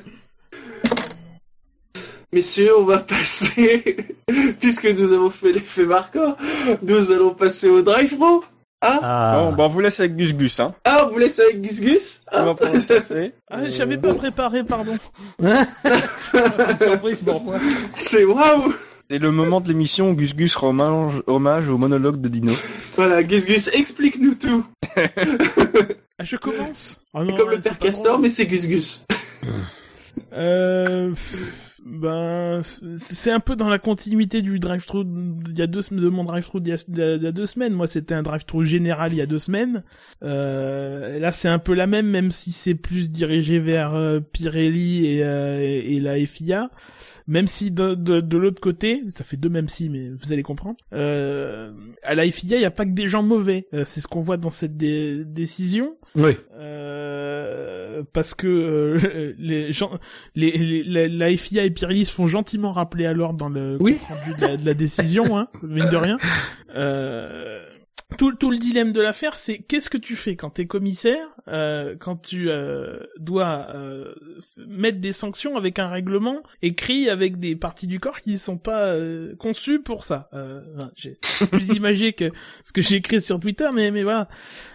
[2.33, 3.97] Messieurs, on va passer,
[4.61, 6.37] puisque nous avons fait l'effet marquant,
[6.83, 8.41] nous allons passer au drive-thru.
[8.81, 9.37] Ah, Ah.
[9.51, 10.75] bon, bah, on vous laisse avec Gus Gus, hein.
[10.85, 12.21] ah, vous laissez avec Gus Gus?
[12.33, 12.45] On ah.
[12.45, 13.33] va prendre un café.
[13.49, 14.97] Ah, j'avais pas préparé, pardon.
[15.41, 17.57] C'est une surprise pour moi.
[17.95, 18.75] C'est waouh
[19.11, 22.53] C'est le moment de l'émission où Gus Gus rend hommage, hommage au monologue de Dino.
[22.97, 24.65] Voilà, Gus Gus, explique-nous tout.
[26.17, 27.01] Ah, je commence?
[27.13, 29.05] C'est non, comme le père Castor, mais c'est Gus Gus.
[30.33, 32.61] Euh, pff, ben,
[32.97, 35.05] c'est un peu dans la continuité du drive-thru
[35.51, 37.75] il y a deux de mon drive-thru d'il y, a- y deux semaines.
[37.75, 39.83] Moi, c'était un drive-thru général il y a deux semaines.
[40.23, 45.07] Euh, là, c'est un peu la même, même si c'est plus dirigé vers euh, Pirelli
[45.07, 46.71] et, euh, et, et la FIA.
[47.27, 50.43] Même si de, de, de l'autre côté, ça fait deux même si, mais vous allez
[50.43, 50.77] comprendre.
[50.93, 51.71] Euh,
[52.03, 53.67] à la FIA, il n'y a pas que des gens mauvais.
[53.85, 55.97] C'est ce qu'on voit dans cette dé- décision.
[56.17, 56.37] Oui.
[56.55, 59.91] Euh, parce que euh, les gens,
[60.35, 63.77] les, les- la, la FIA et Pirelli se font gentiment rappeler à l'ordre dans le
[63.81, 63.97] Oui.
[63.97, 66.19] compte rendu de la, de la décision, hein, mine de rien.
[66.75, 67.61] Euh,
[68.19, 71.97] tout, tout le dilemme de l'affaire, c'est qu'est-ce que tu fais quand t'es commissaire, euh,
[71.99, 74.15] quand tu euh, dois euh,
[74.69, 78.87] mettre des sanctions avec un règlement écrit avec des parties du corps qui sont pas
[78.87, 80.29] euh, conçues pour ça.
[80.35, 81.19] Euh, enfin, j'ai
[81.51, 82.31] plus imagé que
[82.63, 84.29] ce que j'ai écrit sur Twitter, mais mais voilà.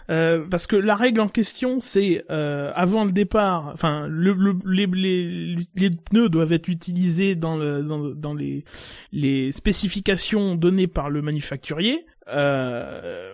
[0.09, 4.57] Euh, parce que la règle en question, c'est euh, avant le départ, enfin, le, le-
[4.65, 8.63] les, les, les pneus doivent être utilisés dans, le, dans, dans les,
[9.11, 12.05] les spécifications données par le manufacturier.
[12.31, 13.33] Euh,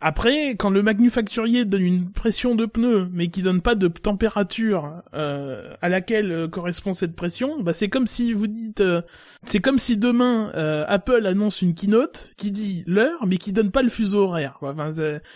[0.00, 5.02] après, quand le manufacturier donne une pression de pneu, mais qui donne pas de température
[5.12, 9.02] euh, à laquelle euh, correspond cette pression, bah c'est comme si vous dites, euh,
[9.44, 13.70] c'est comme si demain euh, Apple annonce une keynote qui dit l'heure, mais qui donne
[13.70, 14.56] pas le fuseau horaire.
[14.58, 14.70] quoi.
[14.70, 14.90] Enfin,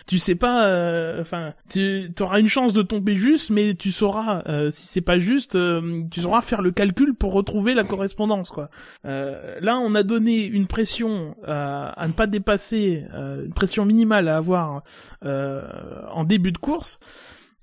[0.07, 4.41] tu sais pas, euh, enfin, tu auras une chance de tomber juste, mais tu sauras
[4.47, 5.55] euh, si c'est pas juste,
[6.09, 8.69] tu sauras faire le calcul pour retrouver la correspondance, quoi.
[9.03, 14.83] Là, on a donné une pression à ne pas dépasser, une pression minimale avoir
[15.23, 15.61] euh,
[16.11, 16.99] en début de course.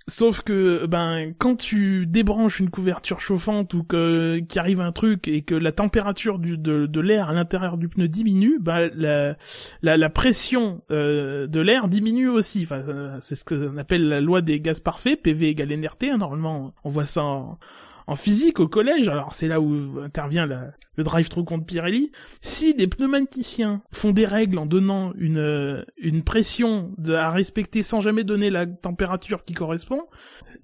[0.09, 5.27] Sauf que ben quand tu débranches une couverture chauffante ou que qu'il arrive un truc
[5.27, 6.55] et que la température de,
[6.87, 9.37] de l'air à l'intérieur du pneu diminue, ben la,
[9.83, 12.63] la, la pression euh, de l'air diminue aussi.
[12.63, 16.05] Enfin, euh, c'est ce qu'on appelle la loi des gaz parfaits, PV égale NRT.
[16.13, 17.59] hein, normalement, on voit ça en,
[18.07, 19.09] en physique au collège.
[19.09, 22.13] Alors c'est là où intervient le drive-thru contre Pirelli.
[22.41, 28.01] Si des pneumaticiens font des règles en donnant une euh, une pression à respecter sans
[28.01, 30.03] jamais donner la température qui correspond,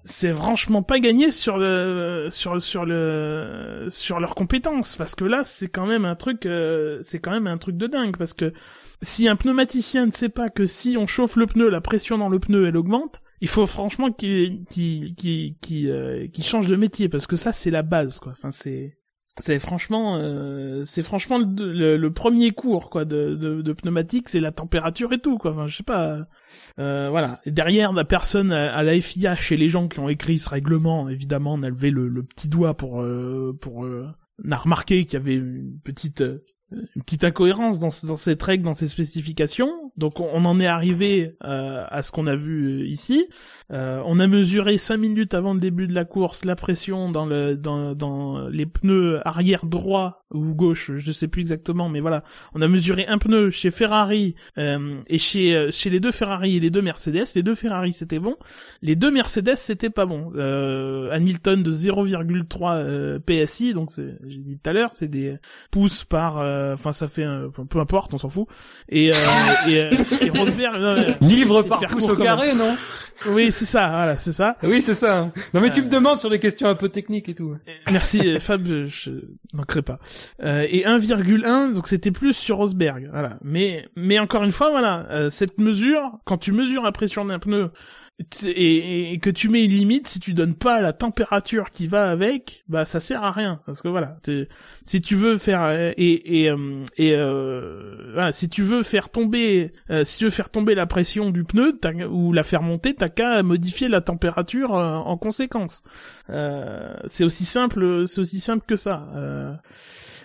[0.05, 5.43] c'est franchement pas gagné sur le sur sur le sur leurs compétences parce que là
[5.45, 8.53] c'est quand même un truc euh, c'est quand même un truc de dingue parce que
[9.01, 12.29] si un pneumaticien ne sait pas que si on chauffe le pneu la pression dans
[12.29, 17.09] le pneu elle augmente il faut franchement qu'il qu'il qu'il qu'il euh, change de métier
[17.09, 18.97] parce que ça c'est la base quoi enfin c'est
[19.41, 24.51] c'est franchement, euh, c'est franchement le, le- premier cours quoi de, de, pneumatique, c'est la
[24.51, 25.51] température et tout quoi.
[25.51, 26.27] Enfin, je sais pas.
[26.77, 27.41] Euh, voilà.
[27.47, 31.55] Derrière, la personne à, la FIA, chez les gens qui ont écrit ce règlement, évidemment,
[31.55, 34.07] on a levé le, petit doigt pour euh, pour euh,
[34.45, 36.43] on a remarqué qu'il y avait une petite euh,
[36.95, 39.91] une petite incohérence dans, dans cette règle, dans ces spécifications.
[39.97, 43.27] Donc on, en est arrivé euh, à ce qu'on a vu euh, ici.
[43.71, 47.25] Euh, on a mesuré 5 minutes avant le début de la course la pression dans
[47.25, 52.23] le dans, dans les pneus arrière droit ou gauche, je sais plus exactement, mais voilà,
[52.53, 56.57] on a mesuré un pneu chez Ferrari euh, et chez euh, chez les deux Ferrari
[56.57, 57.25] et les deux Mercedes.
[57.35, 58.35] Les deux Ferrari c'était bon,
[58.81, 60.31] les deux Mercedes c'était pas bon.
[60.35, 65.37] Euh, Hamilton de 0,3 euh, PSI, donc j'ai dit tout à l'heure, c'est des
[65.71, 66.37] pouces par,
[66.73, 68.47] enfin ça fait un, peu importe, on s'en fout.
[68.89, 69.15] Et euh,
[69.67, 69.91] et, euh,
[70.21, 72.75] et Rosberg, non, euh, Livre par pouce au carré, non
[73.27, 74.57] Oui, c'est ça, voilà, c'est ça.
[74.63, 75.31] Oui, c'est ça.
[75.53, 75.83] Non, mais tu Euh.
[75.83, 77.55] me demandes sur des questions un peu techniques et tout.
[77.91, 79.11] Merci euh, Fab, je, je
[79.53, 79.99] manquerai pas.
[80.43, 83.37] Euh, et 1,1, donc c'était plus sur Rosberg, voilà.
[83.43, 87.39] Mais mais encore une fois, voilà, euh, cette mesure, quand tu mesures la pression d'un
[87.39, 87.71] pneu
[88.45, 92.11] et, et que tu mets une limite, si tu donnes pas la température qui va
[92.11, 94.17] avec, bah ça sert à rien, parce que voilà,
[94.85, 99.09] si tu veux faire euh, et et euh, et euh, voilà, si tu veux faire
[99.09, 101.77] tomber, euh, si tu veux faire tomber la pression du pneu
[102.09, 105.81] ou la faire monter, t'as qu'à modifier la température euh, en conséquence.
[106.27, 109.07] C'est aussi simple, c'est aussi simple que ça.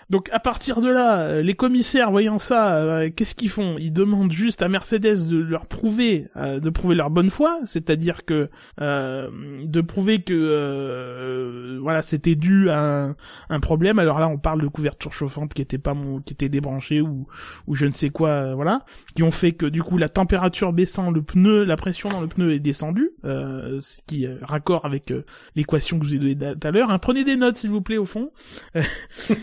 [0.09, 3.75] Donc à partir de là, euh, les commissaires voyant ça, euh, qu'est-ce qu'ils font?
[3.77, 8.25] Ils demandent juste à Mercedes de leur prouver, euh, de prouver leur bonne foi, c'est-à-dire
[8.25, 8.49] que
[8.81, 9.29] euh,
[9.63, 13.15] de prouver que euh, voilà c'était dû à un,
[13.49, 13.99] un problème.
[13.99, 17.27] Alors là, on parle de couverture chauffante qui était pas mon, qui était débranchée ou
[17.67, 21.11] ou je ne sais quoi, voilà, qui ont fait que du coup la température baissant,
[21.11, 25.13] le pneu, la pression dans le pneu est descendue, euh, ce qui raccord avec
[25.55, 26.89] l'équation que je vous ai donnée tout à l'heure.
[26.89, 28.31] Hein, prenez des notes s'il vous plaît au fond.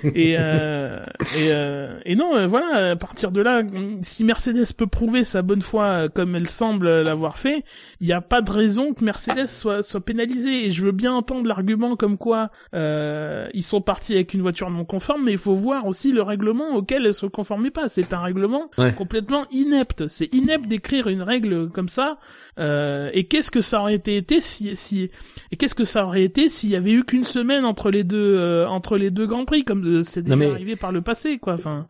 [0.03, 1.05] et euh,
[1.37, 3.63] et, euh, et non, euh, voilà, à partir de là,
[4.03, 7.65] si Mercedes peut prouver sa bonne foi euh, comme elle semble l'avoir fait,
[8.01, 10.67] il n'y a pas de raison que Mercedes soit soit pénalisée.
[10.67, 14.71] Et je veux bien entendre l'argument comme quoi euh, ils sont partis avec une voiture
[14.71, 17.89] non conforme, mais il faut voir aussi le règlement auquel elle se conformait pas.
[17.89, 18.93] C'est un règlement Ouais.
[18.95, 20.09] complètement inepte.
[20.09, 22.19] C'est inepte d'écrire une règle comme ça.
[22.59, 25.11] Euh, et qu'est-ce que ça aurait été, été si, si
[25.53, 28.37] et qu'est-ce que ça aurait été s'il y avait eu qu'une semaine entre les deux
[28.37, 31.55] euh, entre les deux grands prix comme c'est déjà mais- arrivé par le passé quoi.
[31.55, 31.87] Enfin,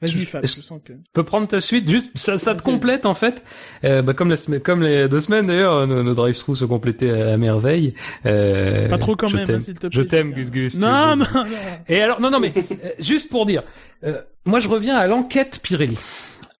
[0.00, 0.92] vas-y Fab, je sens que.
[0.94, 3.44] Je peux prendre ta suite juste ça, ça te complète en fait
[3.84, 7.36] euh, bah, comme la comme les deux semaines d'ailleurs nos, nos drive-through se complétaient à,
[7.36, 7.94] merveille
[8.26, 9.90] euh, Pas trop quand même, hein, s'il te plaît.
[9.92, 10.30] je t'aime.
[10.30, 11.44] Gus Gus Non, non, non.
[11.88, 13.62] et alors non non mais euh, juste pour dire
[14.04, 15.98] euh, moi je reviens à l'enquête Pirelli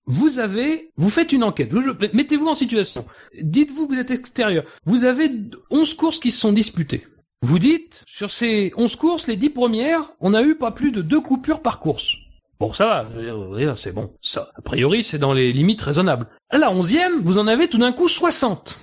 [0.07, 1.73] vous avez, vous faites une enquête.
[1.73, 1.83] Vous-
[2.13, 3.05] Mettez-vous en situation.
[3.41, 4.65] Dites-vous que vous êtes extérieur.
[4.85, 5.31] Vous avez
[5.71, 7.07] 11 courses qui se sont disputées.
[7.43, 11.01] Vous dites, sur ces 11 courses, les 10 premières, on a eu pas plus de
[11.01, 12.17] deux coupures par course.
[12.59, 14.13] Bon, ça va, c'est bon.
[14.21, 16.27] Ça, a priori, c'est dans les limites raisonnables.
[16.51, 18.79] À la onzième, vous en avez tout d'un coup 60.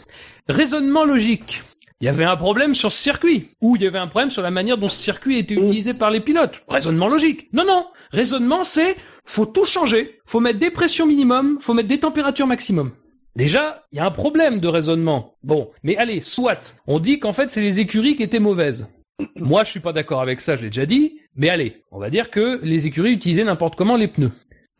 [0.49, 1.61] Raisonnement logique.
[2.01, 4.41] Il y avait un problème sur ce circuit, ou il y avait un problème sur
[4.41, 6.63] la manière dont ce circuit était utilisé par les pilotes.
[6.67, 7.53] Raisonnement logique.
[7.53, 7.85] Non, non.
[8.11, 10.19] Raisonnement, c'est faut tout changer.
[10.25, 12.91] Faut mettre des pressions minimum, faut mettre des températures maximum.
[13.37, 15.35] Déjà, il y a un problème de raisonnement.
[15.43, 16.75] Bon, mais allez, soit.
[16.87, 18.87] On dit qu'en fait, c'est les écuries qui étaient mauvaises.
[19.35, 21.19] Moi, je suis pas d'accord avec ça, je l'ai déjà dit.
[21.35, 24.31] Mais allez, on va dire que les écuries utilisaient n'importe comment les pneus.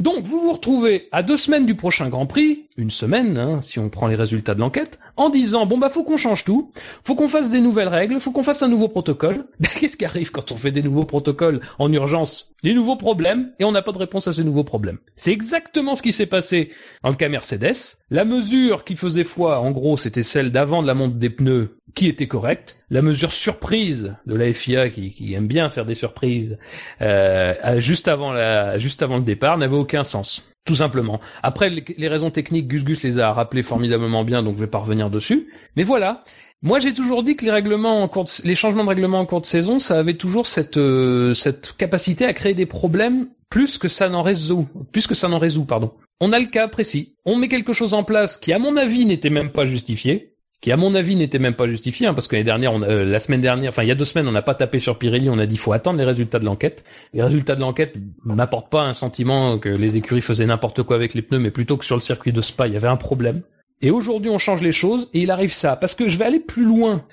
[0.04, 3.80] Donc, vous vous retrouvez à deux semaines du prochain Grand Prix, une semaine, hein, si
[3.80, 6.70] on prend les résultats de l'enquête, en disant bon bah faut qu'on change tout,
[7.04, 9.48] faut qu'on fasse des nouvelles règles, faut qu'on fasse un nouveau protocole.
[9.80, 12.54] Qu'est-ce qui arrive quand on fait des nouveaux protocoles en urgence?
[12.62, 15.00] Les nouveaux problèmes, et on n'a pas de réponse à ces nouveaux problèmes.
[15.16, 16.72] C'est exactement ce qui s'est passé
[17.04, 17.98] le cas Mercedes.
[18.12, 21.77] La mesure qui faisait foi, en gros, c'était celle d'avant de la monte des pneus,
[21.98, 22.78] qui était correcte.
[22.92, 26.56] La mesure surprise de la FIA, qui, qui aime bien faire des surprises,
[27.02, 30.48] euh, juste avant la, juste avant le départ, n'avait aucun sens.
[30.64, 31.20] Tout simplement.
[31.42, 34.78] Après, les, raisons techniques, Gus Gus les a rappelées formidablement bien, donc je vais pas
[34.78, 35.48] revenir dessus.
[35.76, 36.24] Mais voilà.
[36.62, 39.48] Moi, j'ai toujours dit que les règlements en les changements de règlement en cours de
[39.48, 44.08] saison, ça avait toujours cette, euh, cette capacité à créer des problèmes plus que ça
[44.08, 45.94] n'en résout, plus que ça n'en résout, pardon.
[46.20, 47.16] On a le cas précis.
[47.26, 50.72] On met quelque chose en place qui, à mon avis, n'était même pas justifié qui
[50.72, 53.20] à mon avis n'était même pas justifié, hein, parce que dernière, on, a- euh, la
[53.20, 55.38] semaine dernière, enfin il y a deux semaines, on n'a pas tapé sur Pirelli, on
[55.38, 56.84] a dit faut attendre les résultats de l'enquête.
[57.14, 57.94] Les résultats de l'enquête
[58.26, 61.78] n'apportent pas un sentiment que les écuries faisaient n'importe quoi avec les pneus, mais plutôt
[61.78, 63.42] que sur le circuit de Spa, il y avait un problème.
[63.82, 66.40] Et aujourd'hui, on change les choses, et il arrive ça, parce que je vais aller
[66.40, 67.04] plus loin.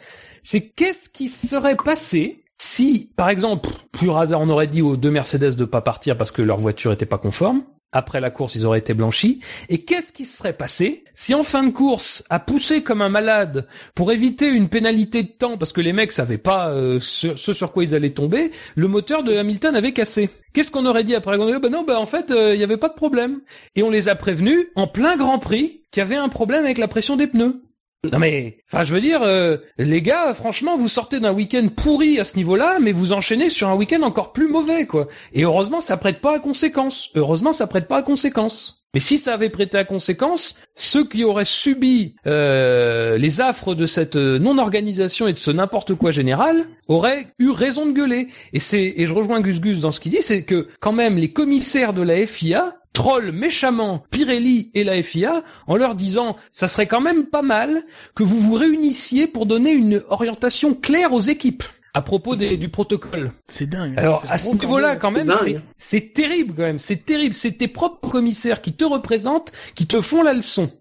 [0.42, 5.10] C'est qu'est-ce qui serait passé si, par exemple, plus hasard, on aurait dit aux deux
[5.10, 7.62] Mercedes de pas partir parce que leur voiture était pas conforme.
[7.94, 9.40] Après la course, ils auraient été blanchis.
[9.68, 13.08] Et qu'est-ce qui se serait passé si en fin de course, à pousser comme un
[13.08, 17.36] malade pour éviter une pénalité de temps, parce que les mecs savaient pas euh, ce,
[17.36, 21.14] sur quoi ils allaient tomber, le moteur de Hamilton avait cassé Qu'est-ce qu'on aurait dit
[21.14, 21.38] après?
[21.38, 23.40] Dit, bah non, bah en fait, euh, il y avait pas de problème.
[23.76, 26.78] Et on les a prévenus en plein Grand Prix qu'il y avait un problème avec
[26.78, 27.60] la pression des pneus.
[28.12, 32.20] Non mais, enfin, je veux dire, euh, les gars, franchement, vous sortez d'un week-end pourri
[32.20, 35.08] à ce niveau-là, mais vous enchaînez sur un week-end encore plus mauvais, quoi.
[35.32, 37.10] Et heureusement, ça prête pas à conséquence.
[37.14, 38.84] Heureusement, ça prête pas à conséquence.
[38.94, 43.86] Mais si ça avait prêté à conséquence, ceux qui auraient subi euh, les affres de
[43.86, 48.28] cette euh, non-organisation et de ce n'importe quoi général auraient eu raison de gueuler.
[48.52, 51.16] Et c'est et je rejoins Gus Gus dans ce qu'il dit, c'est que quand même
[51.16, 56.66] les commissaires de la FIA trollent méchamment Pirelli et la FIA en leur disant ça
[56.68, 57.84] serait quand même pas mal
[58.14, 62.68] que vous vous réunissiez pour donner une orientation claire aux équipes à propos des- du
[62.70, 63.32] protocole.
[63.46, 63.94] C'est dingue.
[63.98, 65.32] Alors à ce niveau-là, quand même,
[65.76, 66.78] C'est terrible quand même.
[66.80, 67.34] C'est terrible.
[67.34, 70.72] C'est tes propres commissaires qui te représentent, qui te font la leçon.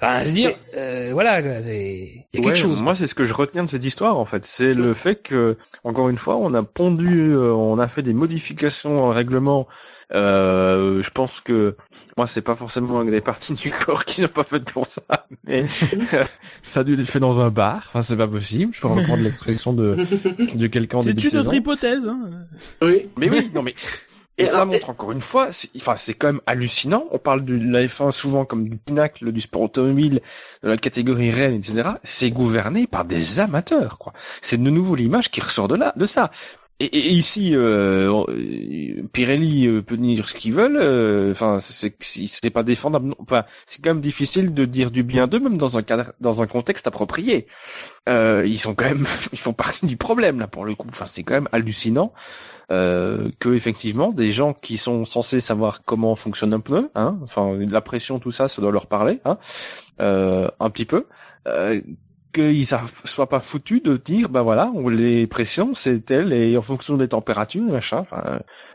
[0.00, 2.82] Enfin, je veux dire, euh, voilà, il y a Ouais, quelque chose.
[2.82, 4.44] Moi, c'est ce que je retiens de cette histoire, en fait.
[4.46, 8.12] C'est le fait que, encore une fois, on a pondu, euh, on a fait des
[8.12, 9.68] modifications au règlement.
[10.14, 11.76] Euh, je pense que,
[12.16, 15.02] moi, c'est pas forcément des parties du corps qui sont pas faites pour ça,
[15.44, 15.64] mais
[16.62, 17.84] ça a dû être fait dans un bar.
[17.88, 18.74] Enfin, c'est pas possible.
[18.74, 19.96] Je peux reprendre l'expression de,
[20.54, 22.06] de quelqu'un C'est une autre hypothèse.
[22.06, 22.30] Hein.
[22.82, 23.08] Oui.
[23.16, 23.74] Mais oui, non mais.
[24.38, 27.04] Et, Et ça montre encore une fois, c'est, enfin, c'est quand même hallucinant.
[27.10, 30.22] On parle de la F1 souvent comme du pinacle du sport automobile,
[30.62, 31.90] de la catégorie reine, etc.
[32.02, 34.14] C'est gouverné par des amateurs, quoi.
[34.40, 36.30] C'est de nouveau l'image qui ressort de là, de ça.
[36.80, 40.78] Et, et- ici, euh, euh, Pirelli euh, peut dire ce qu'ils veulent.
[40.80, 43.14] euh, Enfin, c'est, pas défendable.
[43.20, 46.42] Enfin, c'est quand même difficile de dire du bien d'eux, même dans un cadre, dans
[46.42, 47.46] un contexte approprié.
[48.08, 50.88] Euh, ils sont quand même, ils font partie du problème là pour le coup.
[50.88, 52.12] Enfin, c'est quand même hallucinant
[52.70, 57.82] que effectivement des gens qui sont censés savoir comment fonctionne un pneu, hein, enfin la
[57.82, 59.36] pression, tout ça, ça doit leur parler, hein,
[59.98, 61.06] un petit peu,
[62.32, 62.66] qu'ils
[63.04, 66.96] soient pas foutus de dire, bah voilà, on, les pressions c'est tel et en fonction
[66.96, 68.04] des températures, machin,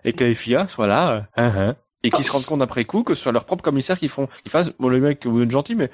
[0.04, 2.86] et que les FIA soient là, euh, hein, hein, et qu'ils se rendent compte après
[2.86, 5.42] coup que ce soit leurs propres commissaires qui font, qui fassent, bon les mecs, vous
[5.42, 5.90] êtes gentils, mais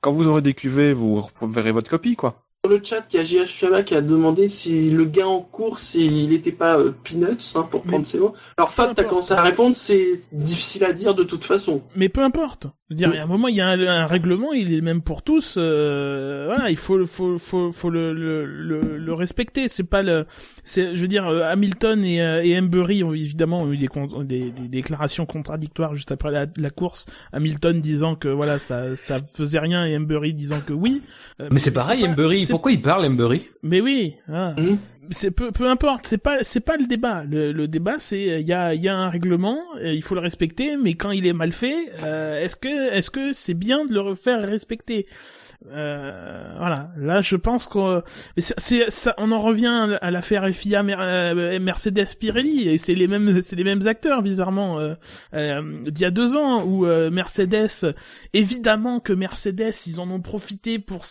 [0.00, 2.45] quand vous aurez des cuvées, vous verrez votre copie, quoi.
[2.66, 5.40] Sur le chat, il y a JH Fiaba qui a demandé si le gars en
[5.40, 8.34] course, il n'était pas euh, Peanuts, hein, pour Mais- prendre ses mots.
[8.56, 11.82] Alors Fab, t'as commencé à répondre, c'est difficile à dire de toute façon.
[11.94, 12.66] Mais peu importe.
[12.88, 13.18] Je veux dire, Oui.
[13.18, 15.56] à un moment, il y a un, un règlement, il est même pour tous.
[15.58, 19.66] euh, voilà, il faut, faut, faut, faut le, le, le, le respecter.
[19.68, 20.24] C'est pas le,
[20.62, 23.88] c'est, je veux dire, euh, Hamilton et, euh, et Embury ont évidemment eu des,
[24.24, 27.06] des, des déclarations contradictoires juste après la, la course.
[27.32, 31.02] Hamilton disant que voilà, ça, ça faisait rien et Embury disant que oui.
[31.40, 32.46] Euh, Mais c'est pareil, pas- Embury.
[32.56, 34.14] Pourquoi il parle, Embury Mais oui.
[34.32, 34.54] ah.
[34.56, 34.78] Mhm.
[35.10, 37.22] c'est peu, peu importe, c'est pas c'est pas le débat.
[37.24, 40.14] Le, le débat c'est il y a il y a un règlement, euh, il faut
[40.14, 43.84] le respecter, mais quand il est mal fait, euh, est-ce que est-ce que c'est bien
[43.84, 45.06] de le refaire respecter?
[45.06, 48.02] euh, voilà, là je pense qu'on
[48.36, 52.68] c'est- ça on en revient à l'affaire FIA euh, Mercedes Pirelli.
[52.68, 54.94] Et c'est les mêmes c'est les mêmes acteurs bizarrement euh,
[55.34, 57.94] euh, d'il y a deux ans où euh, Mercedes
[58.32, 61.04] évidemment que Mercedes ils en ont profité pour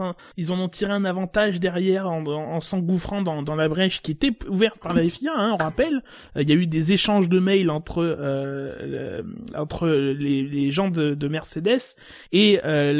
[0.00, 4.12] un- ils en ont tiré un avantage derrière en, en s'engouffrant dans, la brèche qui
[4.12, 6.02] était ouverte par la FIA hein, on rappelle.
[6.36, 9.22] Euh, il y a eu des échanges de mails entre euh,
[9.56, 11.96] entre les, gens de, de Mercedes
[12.32, 12.92] et euh,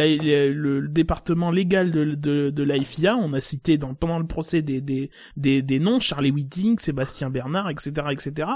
[0.63, 2.73] le département légal de, de, de
[3.19, 7.31] on a cité dans pendant le procès des des des, des noms Charlie Whiting Sébastien
[7.31, 8.49] Bernard etc etc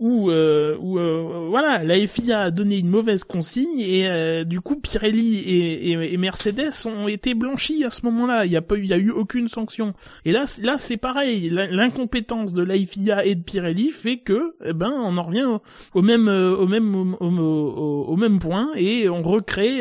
[0.00, 4.80] où, euh, euh, voilà, la FIA a donné une mauvaise consigne et euh, du coup
[4.80, 8.44] Pirelli et, Mercedes ont été blanchis à ce moment-là.
[8.44, 9.94] Il y a pas, eu- il y a eu aucune sanction.
[10.24, 11.48] Et là, là c'est pareil.
[11.48, 15.46] L'in- L'incompétence de la FIA et de Pirelli fait que, eh ben, on en revient
[15.94, 19.80] au, même, euh, au même, au, même point et on recrée.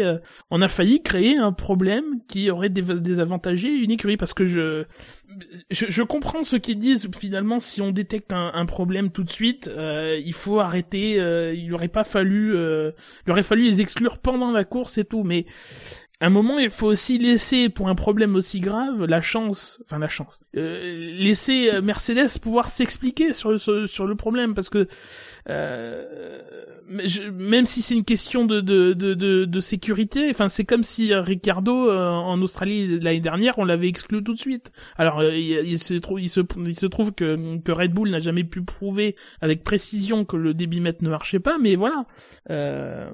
[0.52, 4.84] on a failli créer un problème qui aurait désavantagé une écurie parce que je
[5.72, 9.30] je, je comprends ceux qui disent finalement si on détecte un, un problème tout de
[9.32, 11.20] suite, euh, il faut arrêter.
[11.20, 12.92] euh, il aurait pas fallu, euh,
[13.26, 15.24] il aurait fallu les exclure pendant la course et tout.
[15.24, 15.46] Mais
[16.20, 20.00] à un moment, il faut aussi laisser pour un problème aussi grave la chance, enfin
[20.00, 24.88] la chance, euh, laisser euh, Mercedes pouvoir s'expliquer sur, sur sur le problème parce que
[25.48, 30.66] mais je- même si c'est une question de de, de, de, de sécurité, enfin c'est
[30.66, 34.72] comme si euh, Ricardo euh, en Australie l'année dernière on l'avait exclu tout de suite.
[34.98, 37.38] Alors euh, il, se trouve il se trouve que
[37.72, 41.76] Red Bull n'a jamais pu prouver avec précision que le débitmètre ne marchait pas, mais
[41.76, 42.06] voilà.
[42.50, 43.10] Euh,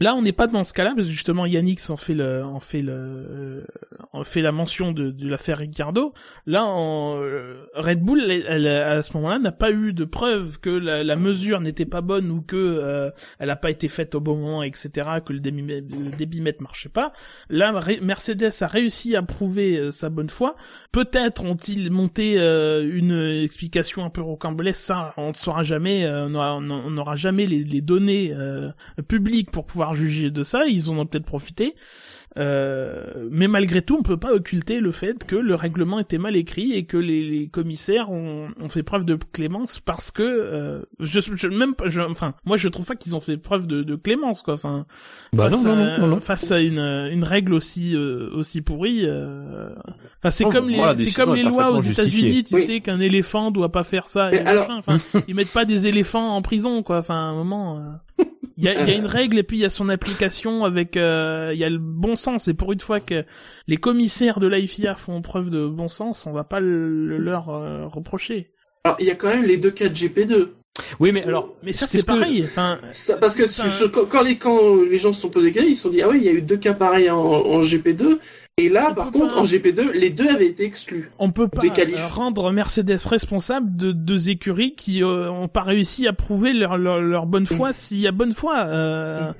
[0.00, 2.60] là on n'est pas dans ce cas-là parce que justement Yannick en fait le en
[2.60, 3.64] fait le euh,
[4.12, 6.12] en fait la mention de, de l'affaire Ricardo.
[6.46, 10.70] Là en euh, Red Bull elle, à ce moment-là n'a pas eu de preuve que
[10.70, 14.20] la, la mesure n'était pas bonne ou que euh, elle n'a pas été faite au
[14.20, 14.90] bon moment, etc.
[15.24, 17.12] Que le débitmètre marchait pas.
[17.48, 17.72] Là,
[18.02, 20.56] Mercedes a réussi à prouver euh, sa bonne foi.
[20.92, 24.80] Peut-être ont-ils monté euh, une explication un peu rocambolesque.
[24.80, 26.04] Ça, on ne saura jamais.
[26.04, 28.34] euh, on n'aura- jamais les, les données
[29.08, 30.66] publiques pour pouvoir juger de ça.
[30.66, 31.74] Ils en ont peut-être profité.
[32.38, 36.34] Euh, mais malgré tout, on peut pas occulter le fait que le règlement était mal
[36.34, 40.82] écrit et que les, les commissaires ont, ont fait preuve de clémence parce que euh,
[40.98, 43.82] je, je même pas, je, enfin, moi je trouve pas qu'ils ont fait preuve de,
[43.82, 44.54] de clémence quoi.
[44.54, 44.86] Enfin,
[45.34, 46.20] Bah face, non, non, à, non, non.
[46.20, 49.02] face à une, une règle aussi euh, aussi pourrie.
[49.04, 49.68] euh,
[50.18, 52.64] Enfin, c'est Non, comme les c'est comme les lois aux États-Unis, tu Oui.
[52.64, 54.32] sais qu'un éléphant doit pas faire ça.
[54.32, 54.78] Et alors- machin.
[54.78, 54.98] Enfin,
[55.28, 56.98] ils mettent pas des éléphants en prison quoi.
[56.98, 57.82] Enfin, à un moment.
[58.52, 59.88] Euh, Il y, a, il y a une règle et puis il y a son
[59.88, 63.24] application avec euh, il y a le bon sens et pour une fois que
[63.66, 67.86] les commissaires de l'AIFIA font preuve de bon sens, on va pas le, leur euh,
[67.86, 68.50] reprocher.
[68.84, 70.48] Alors, il y a quand même les deux cas de GP2.
[71.00, 72.44] Oui, mais alors, Mais ça c'est que- pareil.
[72.46, 75.70] Enfin, Ça, parce que un- quand les, quand les gens se sont posés des questions,
[75.70, 77.60] ils se sont dit, ah oui, il y a eu deux cas pareils en, en
[77.62, 78.18] GP2.
[78.58, 81.10] Et là, On par contre, pas- en GP2, les deux avaient été exclus.
[81.18, 81.62] on peut pas
[82.10, 87.00] rendre Mercedes responsable de deux écuries qui euh, ont pas réussi à prouver leur, leur,
[87.00, 88.66] leur bonne foi s'il y a bonne foi.
[88.66, 89.32] Euh,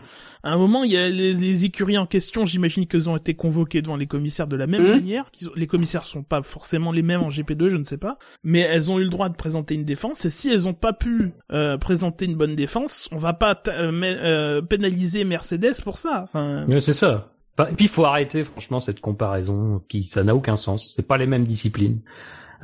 [0.45, 2.47] À un moment, il y a les, les écuries en question.
[2.47, 4.91] J'imagine qu'elles ont été convoquées devant les commissaires de la même Mhm.
[4.91, 5.31] manière.
[5.57, 8.91] Les commissaires sont pas forcément les mêmes en GP2, je ne sais pas, mais elles
[8.91, 10.25] ont eu le droit de présenter une défense.
[10.25, 13.93] Et si elles ont pas pu euh, présenter une bonne défense, on va pas euh,
[14.03, 16.23] euh, pénaliser Mercedes pour ça.
[16.25, 17.29] Enfin, mais c'est ça.
[17.59, 20.93] Et puis il faut arrêter franchement cette comparaison qui ça n'a aucun sens.
[20.97, 22.01] C'est pas les mêmes disciplines.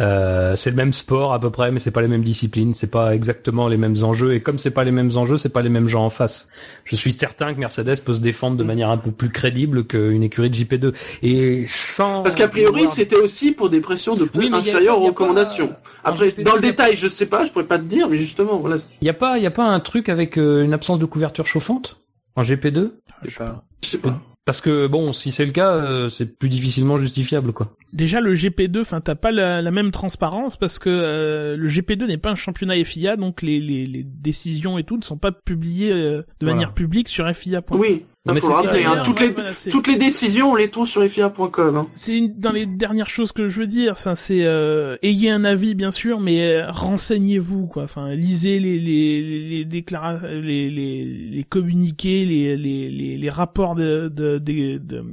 [0.01, 2.86] Euh, c'est le même sport à peu près, mais c'est pas les mêmes disciplines, c'est
[2.90, 4.32] pas exactement les mêmes enjeux.
[4.35, 6.47] Et comme c'est pas les mêmes enjeux, c'est pas les mêmes gens en face.
[6.85, 10.23] Je suis certain que Mercedes peut se défendre de manière un peu plus crédible qu'une
[10.23, 10.94] écurie de JP2.
[11.23, 15.02] Et sans Parce qu'a priori, c'était aussi pour des pressions de peu Oui, inférieures aux
[15.02, 15.74] pas- recommandations.
[16.05, 18.59] Après, GP2, dans le détail, je sais pas, je pourrais pas te dire, mais justement,
[18.60, 18.77] voilà.
[19.01, 21.06] Il y a pas, il y a pas un truc avec euh, une absence de
[21.06, 21.98] couverture chauffante
[22.36, 22.93] en GP2
[23.24, 23.65] Je sais pas.
[23.82, 24.20] Je sais pas.
[24.44, 27.77] Parce que bon, si c'est le cas, euh, c'est plus difficilement justifiable, quoi.
[27.93, 32.06] Déjà le GP2, enfin t'as pas la, la même transparence parce que euh, le GP2
[32.06, 35.32] n'est pas un championnat FIA, donc les, les, les décisions et tout ne sont pas
[35.32, 36.55] publiées euh, de Voilà.
[36.55, 37.62] manière publique sur FIA.
[37.73, 39.32] Oui, Non, mais ça, rappeler, hein, toutes, les,
[39.70, 41.77] toutes les décisions, on les trouve sur FIA.com.
[41.77, 41.86] Hein.
[41.95, 43.93] C'est une, dans les dernières choses que je veux dire.
[43.93, 47.85] Enfin, c'est euh, ayez un avis bien sûr, mais euh, renseignez-vous quoi.
[47.85, 53.74] Enfin, lisez les les les déclara- les, les les communiqués, les les les, les rapports
[53.77, 55.05] de de, de, de-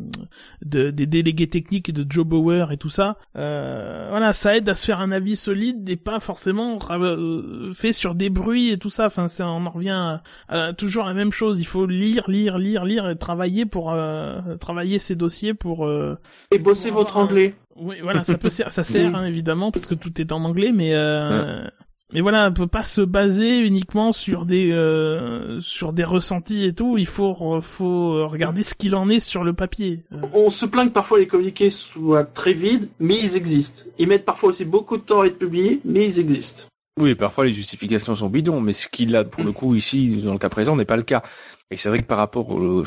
[0.66, 3.18] de- des délégués techniques de Joe Bauer et tout ça.
[3.38, 7.94] Euh, voilà, ça aide à se faire un avis solide et pas forcément euh, fait
[7.94, 9.06] sur des bruits et tout ça.
[9.06, 11.60] Enfin, c'est on en revient à, à toujours la même chose.
[11.62, 16.18] Il faut lire, lire, lire, lire et travailler pour euh, travailler ces dossiers pour euh,
[16.52, 17.56] Et bossez Pour votre un- anglais.
[17.76, 20.72] oui, voilà, ça peut ser- ça sert hein, évidemment parce que tout est en anglais,
[20.74, 21.66] mais euh,
[22.14, 26.74] mais voilà, on peut pas se baser uniquement sur des euh, sur des ressentis et
[26.74, 26.98] tout.
[26.98, 30.04] Il faut faut regarder ce qu'il en est sur le papier.
[30.14, 33.84] Euh, On se plaint que parfois les communiqués soient très vides, mais ils existent.
[33.98, 36.64] Ils mettent parfois aussi beaucoup de temps à être publiés, mais ils existent.
[36.98, 40.32] Oui, parfois les justifications sont bidons, mais ce qu'il a pour le coup ici, dans
[40.32, 41.24] le cas présent, n'est pas le cas.
[41.72, 42.84] Et c'est vrai que par rapport au,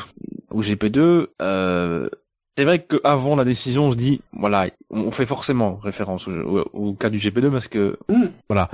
[0.51, 2.09] au GP2, euh,
[2.57, 6.69] c'est vrai qu'avant la décision, on se dit, voilà, on fait forcément référence au, au-
[6.73, 8.27] au cas du GP2 parce que, Hmm.
[8.49, 8.69] voilà.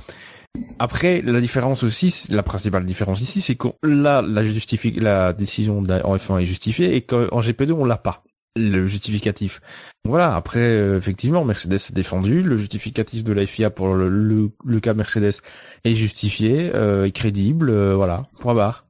[0.79, 5.81] Après, la différence aussi, la principale différence ici, c'est que là, la, justifi- la décision
[5.81, 8.23] de la, en F1 est justifiée et qu'en GP2, on l'a pas
[8.57, 9.59] le justificatif.
[10.05, 14.49] Voilà, après, euh, effectivement, Mercedes s'est défendu, le justificatif de la FIA pour le, le,
[14.63, 15.41] le cas Mercedes
[15.83, 18.85] est justifié, euh, est crédible, euh, voilà, point barre.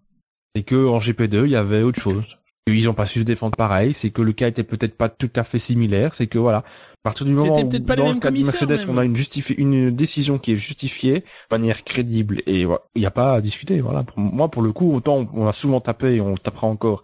[0.56, 2.38] Et que en GP2, il y avait autre chose.
[2.68, 5.30] Ils ont pas su se défendre pareil, c'est que le cas était peut-être pas tout
[5.36, 6.64] à fait similaire, c'est que voilà, à
[7.03, 8.90] partir du moment où pas les dans le cas de Mercedes, même.
[8.90, 13.02] on a une, justifi- une décision qui est justifiée de manière crédible et voilà, il
[13.02, 13.80] n'y a pas à discuter.
[13.82, 17.03] Voilà, pour moi, pour le coup, autant on a souvent tapé et on tapera encore,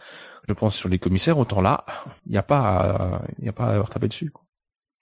[0.49, 1.86] je pense, sur les commissaires, autant là,
[2.26, 4.32] il n'y a pas, à- il a pas à leur taper dessus.
[4.32, 4.44] quoi.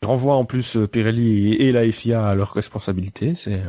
[0.04, 3.34] Je renvoie en plus euh, Pirelli et la FIA à leurs responsabilités.
[3.36, 3.64] C'est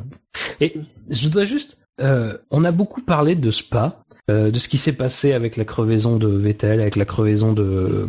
[0.60, 0.74] Et
[1.08, 5.32] je voudrais juste, euh, on a beaucoup parlé de Spa, de ce qui s'est passé
[5.32, 8.06] avec la crevaison de Vettel, avec la crevaison de,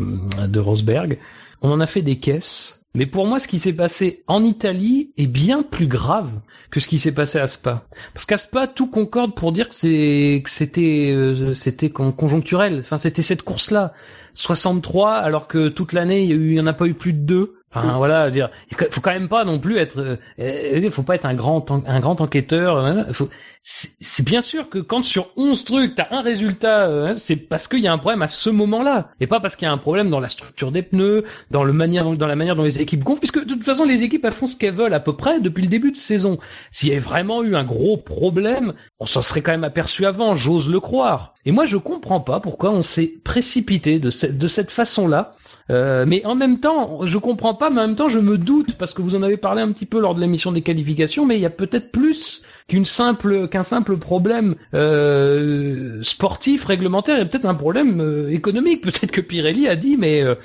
[0.47, 1.17] de Rosberg.
[1.61, 2.77] On en a fait des caisses.
[2.93, 6.29] Mais pour moi, ce qui s'est passé en Italie est bien plus grave
[6.71, 7.85] que ce qui s'est passé à Spa.
[8.13, 12.79] Parce qu'à Spa, tout concorde pour dire que c'était euh, c'était con- conjoncturel.
[12.79, 13.93] Enfin, c'était cette course-là.
[14.33, 16.93] 63, alors que toute l'année, il y, a eu- il y en a pas eu
[16.93, 17.55] plus de deux.
[17.73, 18.49] Enfin, voilà, dire,
[18.91, 21.99] faut quand même pas non plus être, euh, euh, faut pas être un grand, un
[22.01, 22.75] grand enquêteur.
[22.77, 23.29] euh, faut-
[23.61, 27.67] c'est c'est bien sûr que quand sur 11 trucs, t'as un résultat, euh, c'est parce
[27.67, 29.77] qu'il y a un problème à ce moment-là, et pas parce qu'il y a un
[29.77, 33.03] problème dans la structure des pneus, dans le manière, dans la manière dont les équipes
[33.03, 35.39] gonflent, puisque de toute façon, les équipes elles font ce qu'elles veulent à peu près
[35.39, 36.39] depuis le début de saison.
[36.71, 40.33] S'il y avait vraiment eu un gros problème, on s'en serait quand même aperçu avant,
[40.33, 41.33] j'ose le croire.
[41.45, 45.35] Et moi, je comprends pas pourquoi on s'est précipité de cette, de cette façon-là.
[45.71, 48.73] Euh, mais en même temps, je comprends pas mais en même temps, je me doute
[48.75, 51.37] parce que vous en avez parlé un petit peu lors de l'émission des qualifications, mais
[51.37, 57.15] il y a peut-être plus qu'une simple qu'un simple problème euh, sportif réglementaire.
[57.15, 58.81] Il y a peut-être un problème euh, économique.
[58.83, 60.35] Peut-être que Pirelli a dit, mais euh,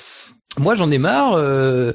[0.59, 1.35] moi j'en ai marre.
[1.35, 1.93] euh,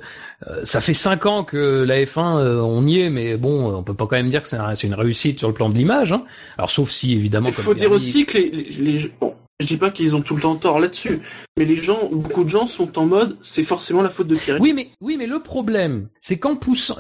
[0.64, 3.94] ça fait cinq ans que la F1 euh, on y est, mais bon, on peut
[3.94, 6.12] pas quand même dire que c'est un- une réussite sur le plan de l'image.
[6.14, 6.24] Hein.
[6.58, 7.50] Alors sauf si évidemment.
[7.50, 10.22] Il comme faut dire aussi que les, les, les- bon, je dis pas qu'ils ont
[10.22, 11.22] tout le temps tort là-dessus,
[11.58, 14.62] mais les gens, beaucoup de gens sont en mode, c'est forcément la faute de Pirelli.
[14.62, 16.98] Oui, mais oui, mais le problème, c'est qu'en poussant,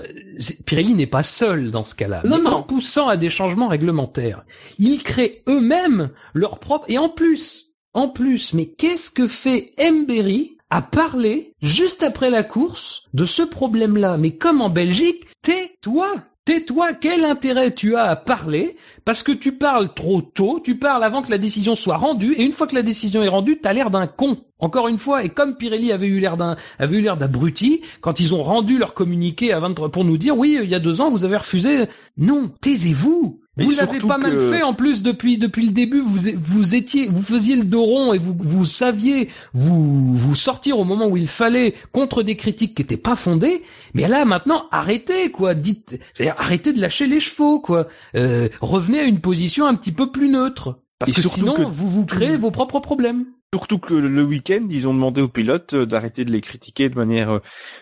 [0.65, 2.21] Pirelli n'est pas seul dans ce cas-là.
[2.25, 2.51] Non, non.
[2.51, 4.45] En poussant à des changements réglementaires,
[4.77, 6.85] ils créent eux-mêmes leur propre.
[6.87, 12.43] Et en plus, en plus, mais qu'est-ce que fait Embery à parler juste après la
[12.43, 14.17] course de ce problème-là?
[14.17, 16.15] Mais comme en Belgique, tais-toi.
[16.43, 21.03] Tais-toi, quel intérêt tu as à parler Parce que tu parles trop tôt, tu parles
[21.03, 23.73] avant que la décision soit rendue, et une fois que la décision est rendue, t'as
[23.73, 24.37] l'air d'un con.
[24.57, 28.19] Encore une fois, et comme Pirelli avait eu l'air d'un, avait eu l'air d'abruti, quand
[28.19, 30.99] ils ont rendu leur communiqué à 23 pour nous dire, oui, il y a deux
[30.99, 31.85] ans, vous avez refusé.
[32.17, 33.40] Non, taisez-vous.
[33.57, 35.99] Vous l'avez pas mal fait en plus depuis depuis le début.
[36.01, 40.79] Vous vous étiez, vous faisiez le dos rond et vous vous saviez vous vous sortir
[40.79, 43.63] au moment où il fallait contre des critiques qui étaient pas fondées.
[43.93, 45.53] Mais là maintenant, arrêtez quoi.
[45.53, 47.87] Dites, c'est-à-dire arrêtez de lâcher les chevaux quoi.
[48.15, 50.79] Euh, revenez à une position un petit peu plus neutre.
[50.99, 53.25] Parce Et que sinon, que- vous vous créez vos propres problèmes.
[53.53, 56.95] Surtout que le week-end, ils ont demandé aux pilotes euh, d'arrêter de les critiquer de
[56.95, 57.39] manière euh,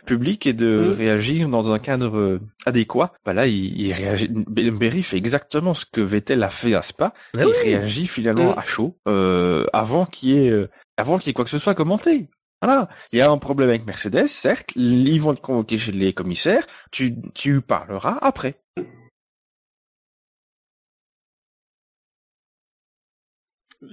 [0.07, 0.93] publique et de Mm.
[0.93, 3.13] réagir dans un cadre euh, adéquat.
[3.23, 4.29] Bah là, il, il réagit.
[4.31, 7.13] Berry fait exactement ce que Vettel a fait à Spa.
[7.35, 7.51] Il oui.
[7.63, 8.59] réagit finalement Mm.
[8.59, 10.67] à chaud euh, avant qu'il y ait
[10.97, 12.29] avant qu'il y ait quoi que ce soit commenté.
[12.61, 16.11] Voilà, il y a un problème avec Mercedes, certes, ils vont te convoquer chez les
[16.11, 18.55] commissaires, tu tu parleras après.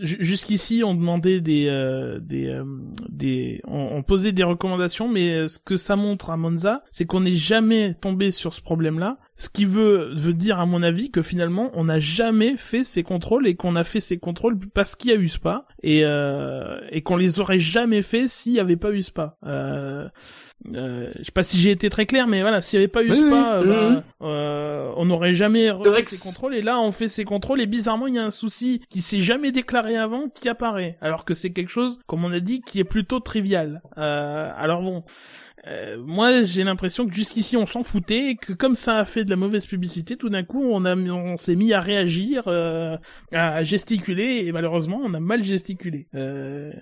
[0.00, 2.64] Jusqu'ici, on demandait des, euh, des, euh,
[3.08, 7.20] des, on, posait des recommandations, mais euh, ce que ça montre à Monza, c'est qu'on
[7.20, 9.18] n'est jamais tombé sur ce problème-là.
[9.36, 13.04] Ce qui veut, veut dire, à mon avis, que finalement, on n'a jamais fait ces
[13.04, 16.80] contrôles et qu'on a fait ces contrôles parce qu'il y a eu Spa et, euh,
[16.90, 19.38] et qu'on les aurait jamais fait s'il n'y avait pas eu Spa.
[20.74, 23.04] Euh, je sais pas si j'ai été très clair, mais voilà, s'il n'y avait pas
[23.04, 23.68] eu Oui, Spa, oui.
[23.68, 26.54] bah, euh, on n'aurait jamais refait que ces contrôles.
[26.54, 29.20] Et là on fait ces contrôles et bizarrement il y a un souci qui s'est
[29.20, 30.96] jamais déclaré avant qui apparaît.
[31.00, 33.82] Alors que c'est quelque chose comme on a dit qui est plutôt trivial.
[33.98, 35.04] Euh, alors bon
[35.68, 39.24] euh, moi j'ai l'impression que jusqu'ici on s'en foutait et que comme ça a fait
[39.24, 42.96] de la mauvaise publicité tout d'un coup on a on s'est mis à réagir euh,
[43.32, 46.06] à gesticuler et malheureusement on a mal gesticulé.
[46.14, 46.72] Euh,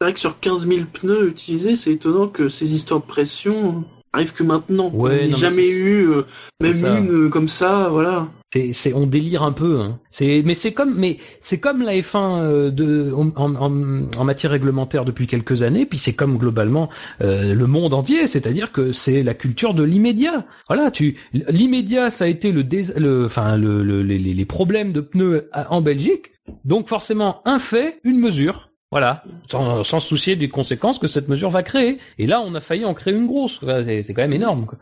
[0.00, 3.84] C'est vrai que sur 15 000 pneus utilisés, c'est étonnant que ces histoires de pression
[4.14, 4.90] arrivent que maintenant.
[4.94, 6.22] Ouais, Il n'y a non, mais jamais eu, euh,
[6.62, 8.26] même une euh, comme ça, voilà.
[8.50, 9.78] C'est, c'est, on délire un peu.
[9.80, 9.98] Hein.
[10.08, 14.52] C'est, mais c'est comme, mais c'est comme la F1 euh, de, en, en, en matière
[14.52, 15.84] réglementaire depuis quelques années.
[15.84, 16.88] Puis c'est comme globalement
[17.20, 18.26] euh, le monde entier.
[18.26, 20.46] C'est-à-dire que c'est la culture de l'immédiat.
[20.66, 24.94] Voilà, tu, l'immédiat, ça a été le, dés- le, enfin, le, le- les, les problèmes
[24.94, 26.32] de pneus en Belgique.
[26.64, 28.69] Donc forcément, un fait, une mesure.
[28.90, 31.98] Voilà, sans, sans se soucier des conséquences que cette mesure va créer.
[32.18, 33.60] Et là, on a failli en créer une grosse.
[33.62, 34.66] C'est, quand même énorme.
[34.66, 34.78] Quoi.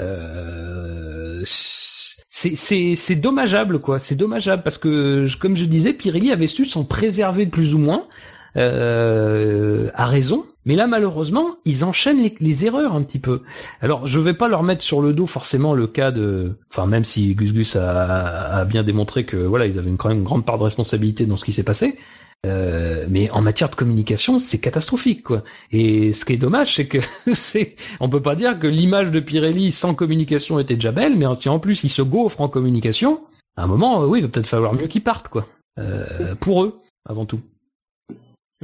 [0.00, 4.00] Euh, c'est, c'est, c'est dommageable, quoi.
[4.00, 8.08] C'est dommageable parce que, comme je disais, Pirelli avait su s'en préserver plus ou moins,
[8.56, 10.46] euh, à raison.
[10.64, 13.42] Mais là, malheureusement, ils enchaînent les, les erreurs un petit peu.
[13.80, 17.04] Alors, je vais pas leur mettre sur le dos forcément le cas de, enfin, même
[17.04, 20.24] si Gus Gus a, a bien démontré que voilà, ils avaient une, quand même une
[20.24, 21.98] grande part de responsabilité dans ce qui s'est passé.
[22.44, 25.42] Euh, mais en matière de communication, c'est catastrophique, quoi.
[25.72, 26.98] Et ce qui est dommage, c'est que
[27.32, 31.26] c'est, on peut pas dire que l'image de Pirelli sans communication était déjà belle, mais
[31.38, 33.20] si en plus il se gaufre en communication,
[33.56, 35.46] à un moment, oui, il va peut-être falloir mieux qu'ils partent, quoi.
[35.78, 37.40] Euh, pour eux, avant tout.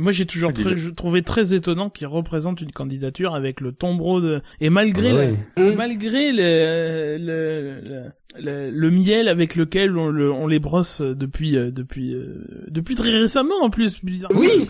[0.01, 0.51] Et moi, j'ai toujours
[0.97, 4.41] trouvé très étonnant qu'il représente une candidature avec le tombereau de...
[4.59, 5.35] Et malgré, Ouais.
[5.59, 5.75] la- Hum.
[5.75, 8.05] malgré le, le, le,
[8.43, 12.95] le- le miel avec lequel on, le- on les brosse depuis, euh, depuis, euh, depuis
[12.95, 14.41] très récemment en plus, bizarrement.
[14.41, 14.67] Oui.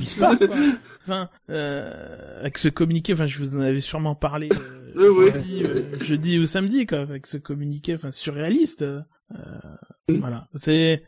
[1.05, 4.49] Enfin, euh, avec ce communiqué, enfin, je vous en avais sûrement parlé
[4.97, 8.83] euh, Oui, jeudi, euh, jeudi ou samedi, quoi, avec ce communiqué, enfin, surréaliste.
[8.83, 9.01] euh,
[10.09, 11.05] voilà, c'est...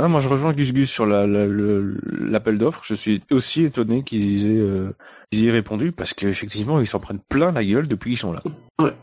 [0.00, 2.82] Ah, moi, je rejoins Gus Gus sur la- la- le- l'appel d'offres.
[2.86, 4.94] Je suis aussi étonné qu'ils aient, euh,
[5.32, 8.42] aient répondu parce qu'effectivement, ils s'en prennent plein la gueule depuis qu'ils sont là.
[8.80, 8.94] Ouais.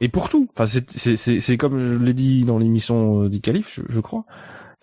[0.00, 0.48] Et pour tout.
[0.56, 4.24] Enfin, c'est comme je l'ai dit dans l'émission euh, d'Icalif, je, je crois.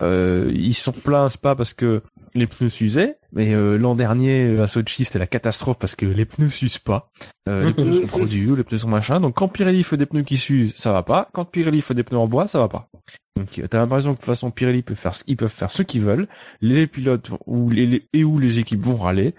[0.02, 2.02] Euh, ils sont pleins, c'est pas parce que
[2.34, 6.26] les pneus s'usaient, mais euh, l'an dernier à Sochi c'était la catastrophe parce que les
[6.26, 7.10] pneus s'usent pas.
[7.48, 9.20] Euh, les pneus sont trop durs, les pneus sont machin.
[9.20, 11.28] Donc quand Pirelli fait des pneus qui s'usent, ça va pas.
[11.32, 12.90] Quand Pirelli fait des pneus en bois, ça va pas.
[13.36, 15.82] Donc euh, t'as l'impression que de toute façon Pirelli peut faire, ils peuvent faire ce
[15.82, 16.28] qu'ils veulent.
[16.60, 19.34] Les pilotes vont- ou les, les- et où les équipes vont râler.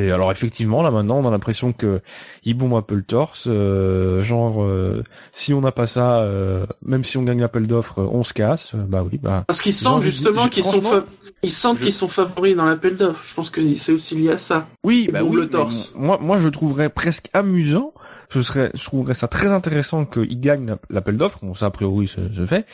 [0.00, 2.00] Et alors effectivement, là maintenant, on a l'impression que
[2.44, 3.46] ils bombent un peu le torse.
[3.48, 5.02] euh, genre, euh,
[5.32, 8.74] si on n'a pas ça, euh, même si on gagne l'appel d'offres, on se casse.
[8.74, 9.44] Bah oui, bah.
[9.46, 11.04] Parce qu'ils sentent justement qu'ils sont, fa-
[11.42, 13.22] ils sentent je- qu'ils sont favoris dans l'appel d'offres.
[13.26, 14.66] Je pense que c'est aussi lié à ça.
[14.84, 15.36] Oui, bah oui.
[15.36, 15.92] le torse.
[15.96, 17.92] Moi, moi, je trouverais presque amusant.
[18.32, 21.40] Je serais, je trouverais ça très intéressant qu'ils gagnent la- l'appel d'offres.
[21.42, 22.64] Bon, ça a priori fait,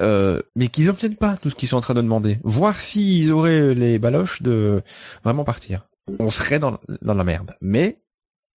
[0.00, 2.38] euh, mais qu'ils obtiennent pas tout ce qu'ils sont en train de demander.
[2.42, 4.82] Voir s'ils auraient les baloches de
[5.22, 5.84] vraiment partir.
[6.18, 7.54] On serait dans, dans la merde.
[7.60, 8.00] Mais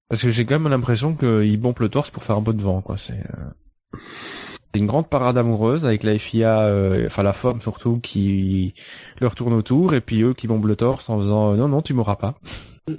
[0.09, 2.61] parce que j'ai quand même l'impression qu'ils bombent le torse pour faire un peu de
[2.61, 2.97] vent, quoi.
[2.97, 3.97] C'est euh,
[4.73, 8.73] c'est une grande parade amoureuse avec la FIA, euh, enfin la femme surtout, qui
[9.21, 11.81] leur tourne autour et puis eux qui bombent le torse en faisant euh, non non
[11.81, 12.33] tu m'auras pas.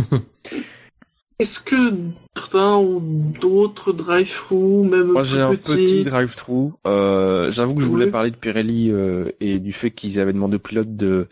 [1.39, 1.95] Est-ce que
[2.37, 3.01] certains ou
[3.41, 6.73] d'autres drive-through, même Moi j'ai un petit drive-through.
[6.87, 8.11] Euh, J'avoue que je voulais Oui.
[8.11, 11.29] parler de Pirelli euh, et du fait qu'ils avaient demandé aux pilotes de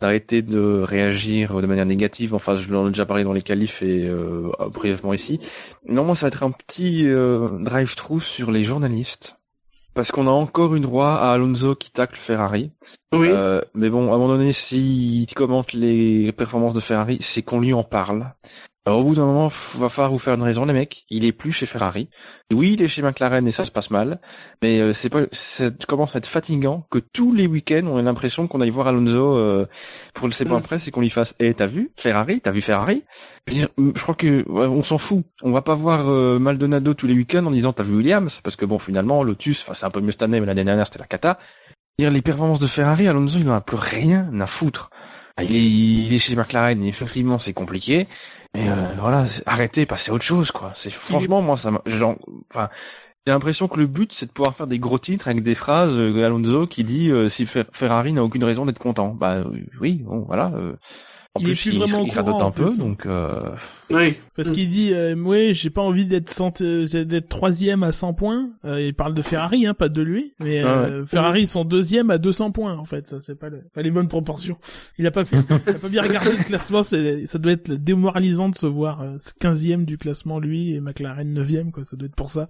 [0.00, 2.34] d'arrêter de réagir de manière négative.
[2.34, 5.40] Enfin, je l'en ai déjà parlé dans les qualifs et euh, brièvement ici.
[5.86, 9.36] Non, moi ça va être un petit euh, drive-through sur les journalistes.
[9.92, 12.70] Parce qu'on a encore une droit à Alonso qui tacle Ferrari.
[13.12, 13.28] Oui.
[13.28, 17.60] Euh, mais bon, à un moment donné, s'il commente les performances de Ferrari, c'est qu'on
[17.60, 18.32] lui en parle.
[18.86, 21.04] Alors au bout d'un moment, va falloir vous faire une raison, les mecs.
[21.10, 22.08] Il est plus chez Ferrari.
[22.52, 24.20] Oui, il est chez McLaren et ça se passe mal.
[24.62, 28.02] Mais euh, c'est pas, ça commence à être fatigant que tous les week-ends, on ait
[28.02, 29.66] l'impression qu'on aille voir Alonso euh,
[30.14, 30.62] pour le ses points Mm.
[30.62, 33.04] presse et qu'on lui fasse, eh, t'as vu Ferrari, t'as vu Ferrari?
[33.48, 35.24] Je hum, je crois que ouais, on s'en fout.
[35.42, 38.56] On va pas voir euh, Maldonado tous les week-ends en disant t'as vu Williams, parce
[38.56, 41.00] que bon, finalement, Lotus, enfin c'est un peu mieux cette année, mais l'année dernière c'était
[41.00, 41.38] la cata.
[41.98, 44.90] Dire les performances de Ferrari, Alonso, il en a plus rien à foutre.
[45.36, 48.08] Ah, Il est, il est chez McLaren, et effectivement, c'est compliqué.
[48.54, 50.72] Mais euh, voilà, arrêtez, passez à autre chose, quoi.
[50.74, 51.70] C'est franchement, moi, ça,
[52.52, 52.68] enfin,
[53.26, 55.96] j'ai l'impression que le but, c'est de pouvoir faire des gros titres avec des phrases
[55.96, 59.14] euh, Alonso qui dit euh, si Fer- Ferrari n'a aucune raison d'être content.
[59.14, 59.44] Bah euh,
[59.80, 60.52] oui, bon, voilà.
[61.36, 62.78] En Il est plus, plus il, vraiment au il radote un peu, plus.
[62.78, 63.06] donc.
[63.06, 63.50] Euh...
[63.90, 64.16] Oui.
[64.34, 64.52] Parce Mm.
[64.52, 68.50] qu'il dit, euh, ouais, j'ai pas envie d'être cent- euh, d'être troisième à 100 points.
[68.64, 70.34] Euh, il parle de Ferrari, hein, pas de lui.
[70.40, 73.06] Mais Ah euh, Ferrari sont deuxième à 200 points, en fait.
[73.06, 74.56] Ça, c'est pas, le- pas les bonnes proportions.
[74.98, 75.36] Il a pas fait,
[75.66, 76.82] il a pas bien regardé le classement.
[76.82, 81.32] C'est, ça doit être démoralisant de se voir euh, 15e du classement lui et McLaren
[81.32, 81.84] 9e, quoi.
[81.84, 82.48] Ça doit être pour ça.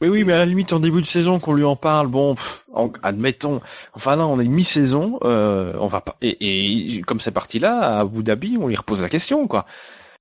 [0.00, 2.34] Mais oui, mais à la limite, en début de saison, qu'on lui en parle, bon,
[2.34, 3.60] pff, en- admettons.
[3.94, 6.16] Enfin là, on est mi-saison, euh, on va pas.
[6.22, 9.66] Et, et comme c'est parti là, à Abu Dhabi, on lui repose la question, quoi.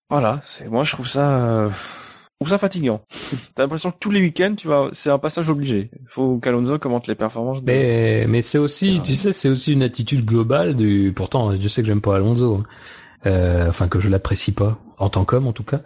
[0.10, 0.41] Voilà.
[0.45, 3.01] C'est moi, je trouve ça, euh, je trouve ça fatigant.
[3.56, 5.89] T'as l'impression que tous les week-ends, tu vas, c'est un passage obligé.
[6.07, 7.61] Faut qu'Alonso commente les performances.
[7.61, 7.65] De...
[7.65, 9.03] Mais, mais c'est aussi, Ah.
[9.06, 12.56] tu sais, c'est aussi une attitude globale du, pourtant, je sais que j'aime pas Alonso,
[12.56, 12.64] hein.
[13.26, 15.82] Euh, enfin que je l'apprécie pas en tant qu'homme en tout cas,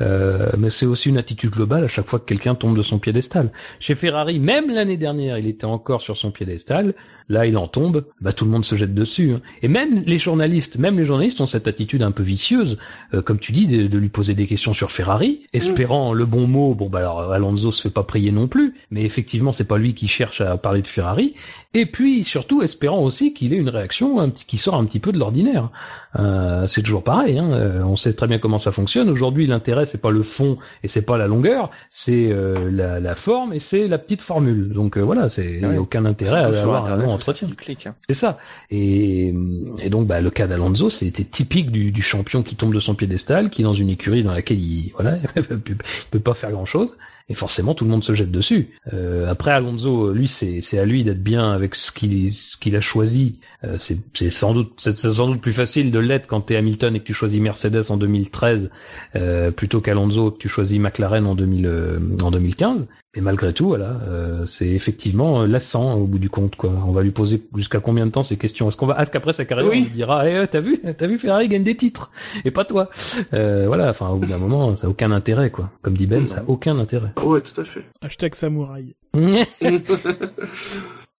[0.00, 2.98] euh, mais c'est aussi une attitude globale à chaque fois que quelqu'un tombe de son
[2.98, 3.50] piédestal.
[3.80, 6.94] Chez Ferrari, même l'année dernière, il était encore sur son piédestal.
[7.28, 9.32] Là, il en tombe, bah tout le monde se jette dessus.
[9.32, 9.40] hein.
[9.60, 12.78] Et même les journalistes, même les journalistes ont cette attitude un peu vicieuse,
[13.14, 16.46] euh, comme tu dis, de, de lui poser des questions sur Ferrari, espérant le bon
[16.46, 16.74] mot.
[16.76, 19.92] Bon, bah alors Alonso se fait pas prier non plus, mais effectivement, c'est pas lui
[19.94, 21.34] qui cherche à parler de Ferrari.
[21.74, 25.00] Et puis surtout, espérant aussi qu'il ait une réaction un petit, qui sort un petit
[25.00, 25.70] peu de l'ordinaire.
[26.18, 27.38] Euh, c'est toujours pareil.
[27.38, 27.52] Hein.
[27.52, 29.08] euh, On sait très bien comment ça fonctionne.
[29.08, 33.14] Aujourd'hui, l'intérêt c'est pas le fond et c'est pas la longueur, c'est euh, la, la
[33.14, 34.70] forme et c'est la petite formule.
[34.72, 35.78] Donc euh, voilà, c'est Ouais.
[35.78, 37.48] aucun intérêt à avoir un long entretien.
[37.48, 37.94] hein.
[38.06, 38.38] C'est ça.
[38.70, 39.34] Et,
[39.82, 42.94] et donc, bah, le cas d'Alonso, c'était typique du, du champion qui tombe de son
[42.94, 45.76] piédestal, qui est dans une écurie dans laquelle il, voilà, il
[46.10, 46.96] peut pas faire grand chose.
[47.28, 48.68] Et forcément, tout le monde se jette dessus.
[48.92, 52.76] Euh, après, Alonso, lui, c'est, c'est à lui d'être bien avec ce qu'il, ce qu'il
[52.76, 53.40] a choisi.
[53.66, 56.56] Euh, c'est, c'est sans doute, c'est, c'est sans doute plus facile de l'être quand t'es
[56.56, 58.70] Hamilton et que tu choisis Mercedes en 2013
[59.16, 62.86] euh, plutôt qu'Alonso que tu choisis McLaren en 2000, euh, en 2015.
[63.18, 66.54] Et malgré tout, voilà, euh, c'est effectivement euh, lassant au bout du compte.
[66.56, 66.70] Quoi.
[66.86, 68.68] On va lui poser jusqu'à combien de temps ces questions?
[68.68, 69.78] Est-ce qu'on va, est-ce qu'après sa carrière, Oui.
[69.80, 72.10] on lui dira, eh, t'as vu, t'as vu, Ferrari gagne des titres
[72.44, 72.90] et pas toi?
[73.32, 75.70] Euh, voilà, enfin, au bout d'un moment, ça a aucun intérêt, quoi.
[75.80, 77.08] Comme dit Ben, ça a aucun intérêt.
[77.24, 77.84] Ouais, tout à fait.
[78.02, 78.94] Hashtag samouraï.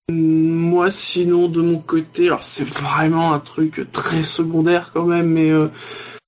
[0.10, 5.50] Moi, sinon, de mon côté, alors c'est vraiment un truc très secondaire quand même, mais
[5.50, 5.68] euh,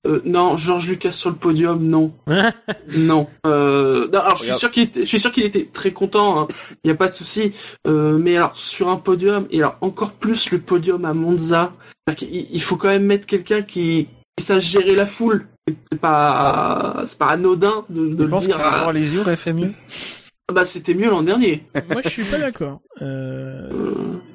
[0.06, 2.12] euh, non, Georges Lucas sur le podium, non,
[2.94, 3.26] non.
[3.46, 6.46] Euh, non, alors je suis sûr qu'il était, je suis sûr qu'il était très content,
[6.84, 7.52] il n'y a pas de souci.
[7.86, 11.72] Euh, mais alors sur un podium et alors encore plus le podium à Monza,
[12.20, 15.46] il faut quand même mettre quelqu'un qui, qui sache gérer la foule.
[15.90, 18.60] C'est pas, c'est pas anodin de, de Je le pense dire.
[18.60, 19.72] à- Alesi aurait fait mieux?
[20.52, 21.64] Bah c'était mieux l'an dernier.
[21.90, 22.80] Moi, je suis pas d'accord.
[23.02, 23.89] Euh,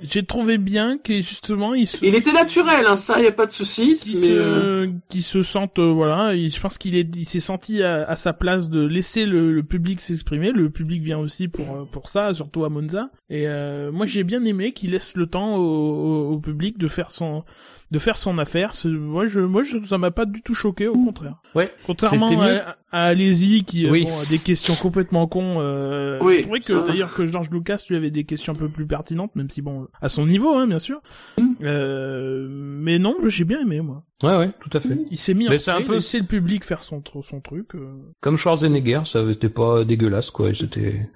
[0.10, 3.45] j'ai trouvé bien que justement il se, Il était naturel, hein, ça, y a pas
[3.45, 3.95] de souci.
[3.99, 7.40] qui mais, euh, se, qui se sentent, euh, voilà, je pense qu'il est, il s'est
[7.40, 10.52] senti à, à sa place de laisser le, le public s'exprimer.
[10.52, 13.10] Le public vient aussi pour euh, pour ça, surtout à Monza.
[13.30, 16.88] Et euh, moi, j'ai bien aimé qu'il laisse le temps au, au, au public de
[16.88, 17.44] faire son
[17.91, 18.72] de faire son affaire.
[18.86, 21.36] Moi, je, moi, je, ça m'a pas du tout choqué, au contraire.
[21.53, 21.72] Ouais.
[21.86, 24.06] Contrairement à, à Alési qui Oui.
[24.06, 25.57] bon, a des questions complètement cons.
[25.60, 26.73] Euh, Oui, je trouvais ça.
[26.82, 29.61] que d'ailleurs que George Lucas lui avait des questions un peu plus pertinentes, même si
[29.61, 31.01] bon, à son niveau, hein, bien sûr.
[31.38, 31.43] Mm.
[31.63, 34.03] Euh, mais non, j'ai bien aimé moi.
[34.23, 34.97] Ouais, ouais, tout à fait.
[35.11, 37.41] Il s'est mis Mais en c'est un peu- laisser le public faire son tr- son
[37.41, 37.76] truc.
[37.76, 37.88] euh.
[38.22, 40.53] Comme Schwarzenegger, ça c'était pas dégueulasse quoi.
[40.53, 41.09] C'était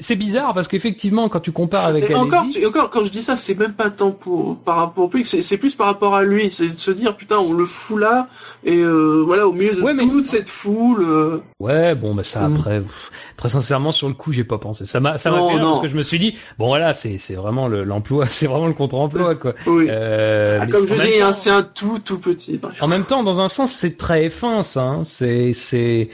[0.00, 2.60] c'est bizarre parce qu'effectivement quand tu compares avec Et encore, tu-
[2.90, 5.74] quand je dis ça, c'est même pas tant pour par rapport au public, c'est plus
[5.74, 6.50] par rapport à lui.
[6.50, 8.28] C'est de se dire putain, on le fout là
[8.64, 11.02] et euh, voilà au milieu de Ouais, mais- toute cette foule.
[11.02, 12.54] euh, Ouais, bon, bah ça Mm.
[12.56, 14.84] après, pff, très sincèrement sur le coup, j'ai pas pensé.
[14.86, 15.70] Ça m'a, ça m'a fait rire non.
[15.70, 18.66] parce que je me suis dit, bon voilà, c'est, c'est vraiment le- l'emploi, c'est vraiment
[18.66, 19.54] le contre-emploi quoi.
[19.66, 19.86] oui.
[19.90, 22.60] Euh, Ah, mais comme je dis, temps- hein, c'est un tout tout petit.
[22.80, 24.82] En même temps, dans un sens, c'est très fin, ça.
[24.84, 25.04] Hein.
[25.04, 26.08] C'est, c'est,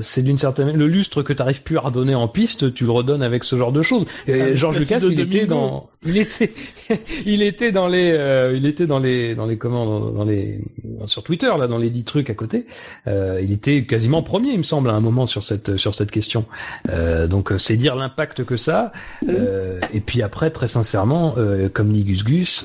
[0.00, 3.22] c'est d'une certaine le lustre que t'arrives plus à redonner en piste, tu le redonnes
[3.22, 4.04] avec ce genre de choses.
[4.26, 6.52] Avec George Lucas, il était dans, il était,
[7.26, 10.60] il était dans les, euh, il était dans les, dans les comment, dans, dans les,
[11.06, 12.66] sur Twitter là, dans les dix trucs à côté.
[13.06, 16.10] Euh, il était quasiment premier, il me semble, à un moment sur cette, sur cette
[16.10, 16.44] question.
[16.88, 18.92] Euh, donc c'est dire l'impact que ça.
[19.28, 21.36] Euh, et puis après, très sincèrement,
[21.72, 22.64] comme dit Gus Gus,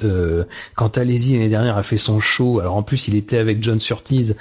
[0.76, 3.80] quand Alési l'année dernière a fait son show, alors en plus il était avec John
[3.80, 4.34] Surtees,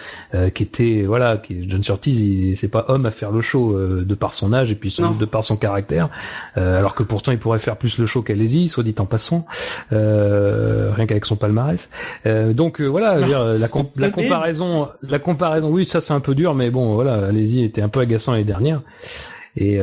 [0.54, 4.34] qui était voilà, qui, John Surtees, c'est pas homme à faire le show de par
[4.34, 5.79] son âge et puis sans doute de par son caractère,
[6.56, 9.46] euh, alors que pourtant il pourrait faire plus le show qu'Alési, soit dit en passant,
[9.92, 11.90] euh, rien qu'avec son palmarès.
[12.26, 16.20] Euh, donc voilà, dire, la, com- la Mais- comparaison, la comparaison, oui, ça c'est un
[16.20, 18.82] peu dur, mais bon, voilà, Alési était un peu agaçant l'année dernière.
[19.56, 19.80] Et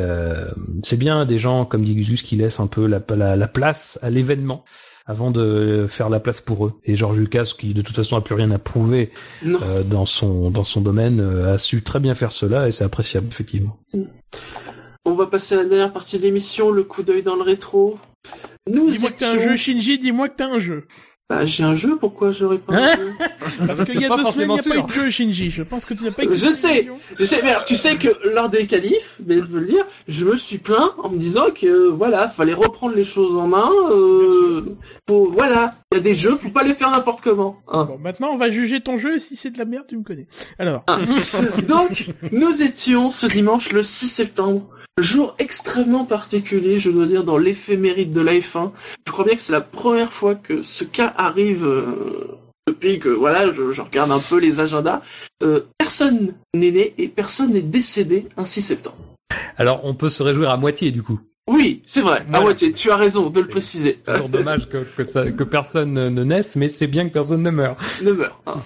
[0.81, 3.99] c'est bien des gens comme dit Gus qui laissent un peu la, la, la place
[4.01, 4.63] à l'événement
[5.05, 6.73] avant de faire la place pour eux.
[6.85, 9.11] Et George Lucas, qui de toute façon a plus rien à prouver
[9.45, 12.85] euh, dans son dans son domaine, euh, a su très bien faire cela et c'est
[12.85, 13.77] appréciable effectivement.
[15.07, 17.97] On va passer à la dernière partie de l'émission, le coup d'œil dans le rétro.
[18.69, 19.97] Nous Dis-moi que t'as un jeu, Shinji.
[19.97, 20.83] Dis-moi que t'as un jeu.
[21.29, 23.11] Bah, j'ai un jeu, pourquoi j'aurais pas un jeu
[23.67, 25.09] Parce qu'il y a Pas deux semaines, il n'y a forcément pas eu de jeu,
[25.09, 25.49] Shinji.
[25.49, 26.83] Je pense que tu n'as pas eu de Je jeu, sais.
[26.83, 26.89] Shinji.
[27.19, 29.85] Je sais, mais alors, tu sais que lors des qualifs, mais je veux le dire,
[30.09, 33.69] je me suis plaint en me disant que voilà, fallait reprendre les choses en main.
[33.91, 34.75] Euh,
[35.09, 37.57] faut, voilà, il y a des jeux, faut pas les faire n'importe comment.
[37.69, 37.85] hein.
[37.85, 40.03] Bon, maintenant, on va juger ton jeu et si c'est de la merde, tu me
[40.03, 40.27] connais.
[40.59, 40.99] Alors, Ah.
[41.67, 47.37] Donc, nous étions ce dimanche le 6 septembre, jour extrêmement particulier, je dois dire, dans
[47.37, 48.71] l'éphéméride de la F1.
[49.05, 52.37] Je crois bien que c'est la première fois que ce cas arrive euh,
[52.67, 55.01] depuis que voilà, je, regarde un peu les agendas.
[55.43, 58.97] Euh, personne n'est né et personne n'est décédé un 6 septembre.
[59.57, 61.19] Alors on peut se réjouir à moitié du coup.
[61.47, 62.25] Oui, c'est vrai.
[62.27, 62.45] Voilà.
[62.45, 63.99] Ah ouais, tu as raison de le préciser.
[64.05, 67.41] C'est toujours dommage que, que, ça- que personne ne, naisse, mais c'est bien que personne
[67.41, 67.77] ne meure.
[68.03, 68.11] ne
[68.45, 68.61] hein.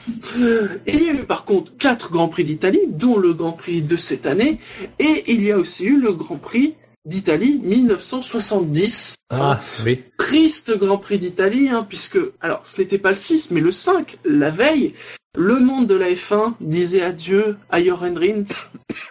[0.87, 3.81] Et il y a eu par contre quatre Grands Prix d'Italie, dont le Grand Prix
[3.83, 4.59] de cette année,
[4.99, 6.73] et il y a aussi eu le Grand Prix
[7.05, 9.15] d'Italie 1970.
[9.29, 10.03] Ah oui.
[10.17, 14.17] Triste Grand Prix d'Italie, hein, puisque, alors ce n'était pas le 6, mais le 5,
[14.25, 14.93] la veille,
[15.37, 18.55] le monde de la F1 disait adieu à Jochen Rindt,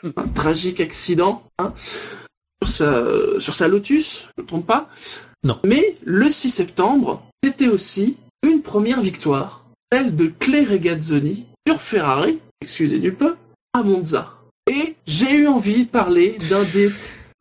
[0.16, 1.72] un tragique accident, hein,
[2.62, 4.88] sur sa, sur sa Lotus, je ne me trompe pas.
[5.42, 5.58] Non.
[5.64, 12.38] Mais le 6 septembre, c'était aussi une première victoire, celle de Clay Regazzoni sur Ferrari,
[12.60, 13.36] excusez du peu,
[13.72, 14.34] à Monza.
[14.70, 16.90] Et j'ai eu envie de parler d'un des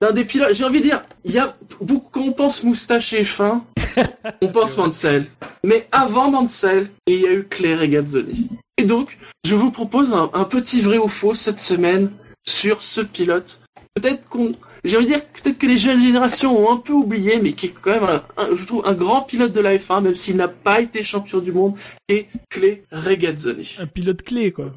[0.01, 0.53] d'un des pilotes.
[0.53, 3.65] J'ai envie de dire, il y a beaucoup quand on pense moustache et fin,
[4.41, 5.27] on pense Mansell.
[5.63, 8.49] Mais avant Mansell, il y a eu Clay Regazzoni.
[8.77, 12.11] Et donc, je vous propose un, un petit vrai ou faux cette semaine
[12.47, 13.59] sur ce pilote.
[13.93, 14.53] Peut-être qu'on,
[14.83, 17.67] j'ai envie de dire, peut-être que les jeunes générations ont un peu oublié, mais qui
[17.67, 20.35] est quand même, un, un- je trouve, un grand pilote de la F1, même s'il
[20.37, 21.75] n'a pas été champion du monde,
[22.07, 23.75] et Clay Regazzoni.
[23.79, 24.73] un pilote clé, quoi.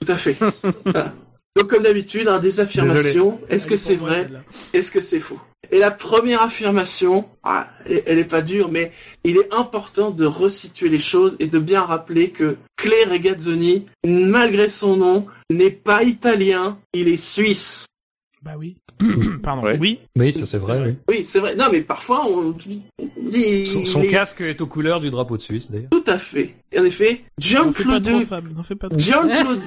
[0.00, 0.36] Tout à fait.
[0.84, 1.12] Voilà.
[1.54, 3.38] Donc, comme d'habitude, hein, des affirmations.
[3.50, 4.26] Est-ce que c'est vrai?
[4.72, 5.38] Est-ce que c'est faux?
[5.70, 8.90] Et la première affirmation, ah, elle, elle est pas dure, mais
[9.22, 14.70] il est important de resituer les choses et de bien rappeler que Clay Regazzoni, malgré
[14.70, 17.84] son nom, n'est pas italien, il est suisse.
[18.42, 18.76] Bah oui.
[19.42, 19.62] Pardon.
[19.62, 19.78] Ouais.
[19.80, 20.00] Oui.
[20.16, 20.82] Oui, ça c'est vrai.
[20.84, 20.96] oui.
[21.08, 21.54] Oui, c'est vrai.
[21.54, 22.82] Non, mais parfois, on dit...
[23.86, 25.90] Son, casque est aux couleurs du drapeau de Suisse d'ailleurs.
[25.90, 26.56] Tout à fait.
[26.72, 27.22] Et en effet,
[28.88, 28.98] trop.
[28.98, 29.62] Gianclaude...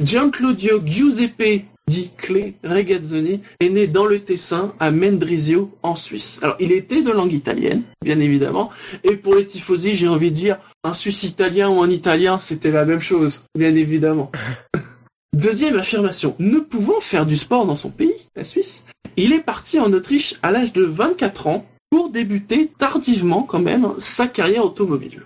[0.00, 6.38] Gianclodio Giuseppe dit Clay Regazzoni est né dans le Tessin à Mendrisio en Suisse.
[6.42, 8.70] Alors il était de langue italienne, bien évidemment,
[9.02, 12.70] et pour les tifosi, j'ai envie de dire un Suisse italien ou un italien, c'était
[12.70, 14.30] la même chose, bien évidemment.
[15.34, 18.84] Deuxième affirmation, ne pouvant faire du sport dans son pays, la Suisse,
[19.16, 23.94] il est parti en Autriche à l'âge de 24 ans pour débuter tardivement quand même
[23.98, 25.22] sa carrière automobile.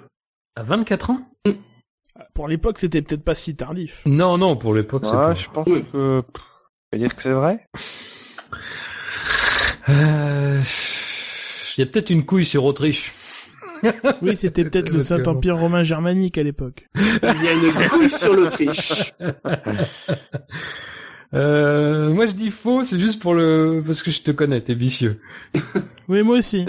[0.57, 1.21] À 24 ans?
[2.35, 4.03] Pour l'époque, c'était peut-être pas si tardif.
[4.07, 5.35] Non, non, pour l'époque, c'est Ouais, pas...
[5.35, 5.85] je pense Oui.
[5.93, 6.21] que...
[6.33, 6.45] pff,
[6.93, 7.67] Je vais dire que c'est vrai.
[9.89, 10.61] Euh,
[11.77, 13.13] Il y a peut-être une couille sur Autriche.
[14.23, 16.89] Oui, c'était peut-être le Saint-Empire romain germanique à l'époque.
[16.97, 19.13] Il y a une couille sur l'Autriche.
[21.33, 23.83] Euh, moi, je dis faux, c'est juste pour le...
[23.85, 25.21] Parce que je te connais, t'es vicieux.
[26.09, 26.65] Oui, moi aussi.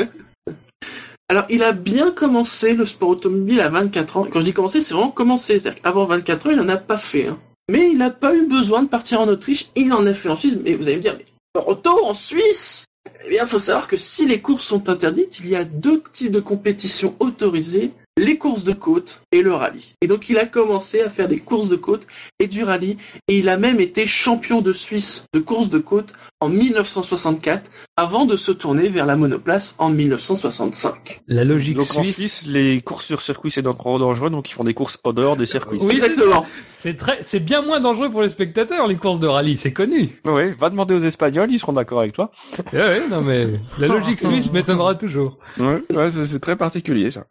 [1.29, 4.27] Alors, il a bien commencé le sport automobile à 24 ans.
[4.31, 5.59] Quand je dis commencer, c'est vraiment commencer.
[5.59, 7.27] C'est-à-dire qu'avant 24 ans, il n'en a pas fait.
[7.27, 7.37] hein.
[7.69, 9.67] Mais il n'a pas eu besoin de partir en Autriche.
[9.75, 10.55] Il en a fait en Suisse.
[10.63, 12.85] Mais vous allez me dire, mais sport auto en Suisse?
[13.25, 16.03] Eh bien, il faut savoir que si les courses sont interdites, il y a deux
[16.13, 17.91] types de compétitions autorisées.
[18.17, 19.93] Les courses de côte et le rallye.
[20.01, 22.07] Et donc il a commencé à faire des courses de côte
[22.39, 22.97] et du rallye.
[23.27, 28.25] Et il a même été champion de Suisse de courses de côte en 1964 avant
[28.25, 31.23] de se tourner vers la monoplace en 1965.
[31.27, 32.15] La logique Donc en suisse...
[32.15, 35.35] Suisse, les courses sur circuit, c'est encore dangereux, donc ils font des courses en dehors
[35.35, 35.79] des circuits.
[35.81, 36.45] Oui, c'est Exactement.
[36.77, 40.21] C'est très, c'est bien moins dangereux pour les spectateurs, les courses de rallye, c'est connu.
[40.23, 42.31] Ouais, va demander aux Espagnols, ils seront d'accord avec toi.
[42.71, 43.47] Ouais, ouais, non mais,
[43.79, 45.37] la logique suisse m'étonnera toujours.
[45.59, 47.25] Ouais, ouais c'est très particulier ça.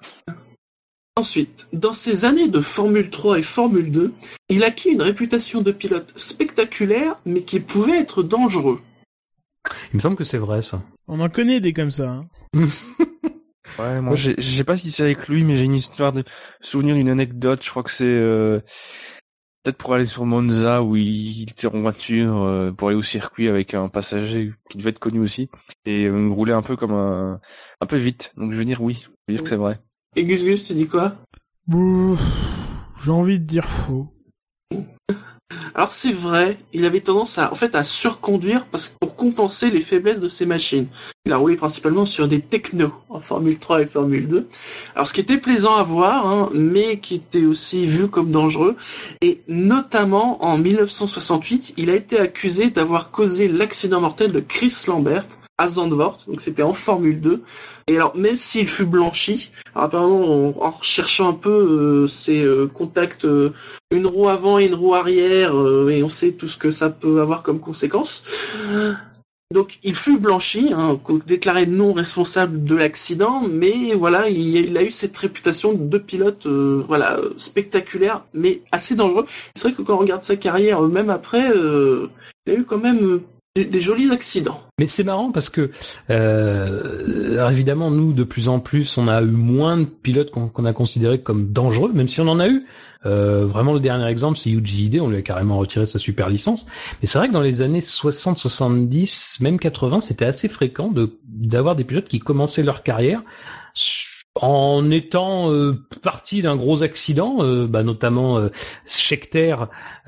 [1.16, 4.12] Ensuite, dans ses années de Formule 3 et Formule 2,
[4.49, 8.81] il acquit une réputation de pilote spectaculaire, mais qui pouvait être dangereux.
[9.93, 10.82] Il me semble que c'est vrai, ça.
[11.07, 12.11] On en connaît des comme ça.
[12.11, 12.28] hein.
[13.78, 16.23] Ouais, moi, je sais pas si c'est avec lui, mais j'ai une histoire de
[16.61, 17.65] souvenir d'une anecdote.
[17.65, 18.61] Je crois que c'est euh,
[19.62, 23.03] peut-être pour aller sur Monza où il, il était en voiture euh, pour aller au
[23.03, 25.49] circuit avec un passager qui devait être connu aussi
[25.86, 27.41] et euh, roulait un peu comme un
[27.81, 28.32] un peu vite.
[28.36, 29.81] Donc je veux dire oui, je veux dire que c'est vrai.
[30.16, 31.16] Et Gus Gus, tu dis quoi?
[31.69, 34.09] J'ai envie de dire faux.
[35.74, 39.70] Alors c'est vrai, il avait tendance à, en fait, à surconduire parce que pour compenser
[39.70, 40.86] les faiblesses de ses machines.
[41.27, 44.47] Il a roulé principalement sur des technos en Formule 3 et Formule 2.
[44.95, 48.77] Alors ce qui était plaisant à voir, hein, mais qui était aussi vu comme dangereux.
[49.20, 55.27] Et notamment en 1968, il a été accusé d'avoir causé l'accident mortel de Chris Lambert
[55.59, 57.43] à Zandvoort, donc c'était en Formule 2.
[57.89, 63.24] Et alors même s'il fut blanchi, apparemment en, recherchant un peu euh, ses euh, contacts
[63.24, 63.52] euh,
[63.90, 66.90] une roue avant et une roue arrière, euh, et on sait tout ce que ça
[66.90, 68.24] peut avoir comme conséquence.
[69.55, 74.90] Donc il fut blanchi, hein, déclaré non responsable de l'accident, mais voilà, il, a eu
[74.90, 79.26] cette réputation de pilote, euh, voilà, euh, spectaculaire, mais assez dangereux.
[79.55, 82.09] C'est vrai que quand on regarde sa carrière, euh, même après, euh,
[82.47, 83.22] il a eu quand même euh,
[83.56, 84.60] des, jolis accidents.
[84.81, 85.70] Mais c'est marrant parce que,
[86.10, 90.64] euh, alors évidemment, nous, de plus en plus, on a eu moins de pilotes qu'on
[90.64, 92.66] a considérés comme dangereux, même si on en a eu.
[93.06, 96.66] Euh, vraiment, le dernier exemple, c'est Yuji on lui a carrément retiré sa super licence.
[97.01, 100.93] Mais c'est vrai que dans les années 60, 70, même 80, c'était assez fréquent
[101.28, 103.22] d'avoir des pilotes qui commençaient leur carrière
[104.40, 108.48] en étant euh, partie d'un gros accident, euh, bah, notamment euh,
[108.85, 109.55] Scheckter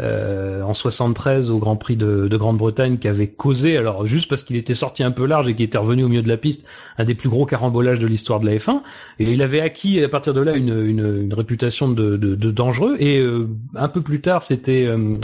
[0.01, 4.43] euh, en 73 au Grand Prix de, de Grande-Bretagne qui avait causé, alors juste parce
[4.43, 6.66] qu'il était sorti un peu large et qu'il était revenu au milieu de la piste,
[6.98, 8.81] un des plus gros carambolages de l'histoire de la F1.
[9.20, 12.51] Et il avait acquis à partir de là une, une, une réputation de, de, de
[12.51, 12.97] dangereux.
[12.98, 15.15] Et euh, un peu plus tard, c'était euh,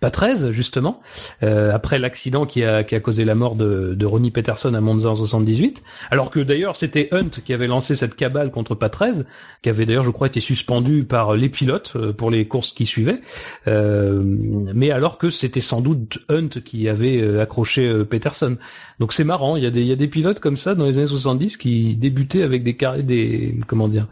[0.00, 1.02] Patrese justement,
[1.42, 4.80] euh, après l'accident qui a, qui a causé la mort de, de Ronnie Peterson à
[4.80, 5.82] Monza en 78.
[6.10, 8.14] Alors que d'ailleurs c'était Hunt qui avait lancé cette
[8.50, 9.26] contre Patrese,
[9.62, 12.86] qui avait d'ailleurs je crois été suspendu par les pilotes euh, pour les courses qui
[12.86, 13.20] suivaient.
[13.66, 18.56] Euh, mais alors que c'était sans doute Hunt qui avait euh, accroché Peterson.
[19.00, 20.86] Donc c'est marrant, il y a des il y a des pilotes comme ça dans
[20.86, 24.08] les années 70 qui débutaient avec des carrés des comment dire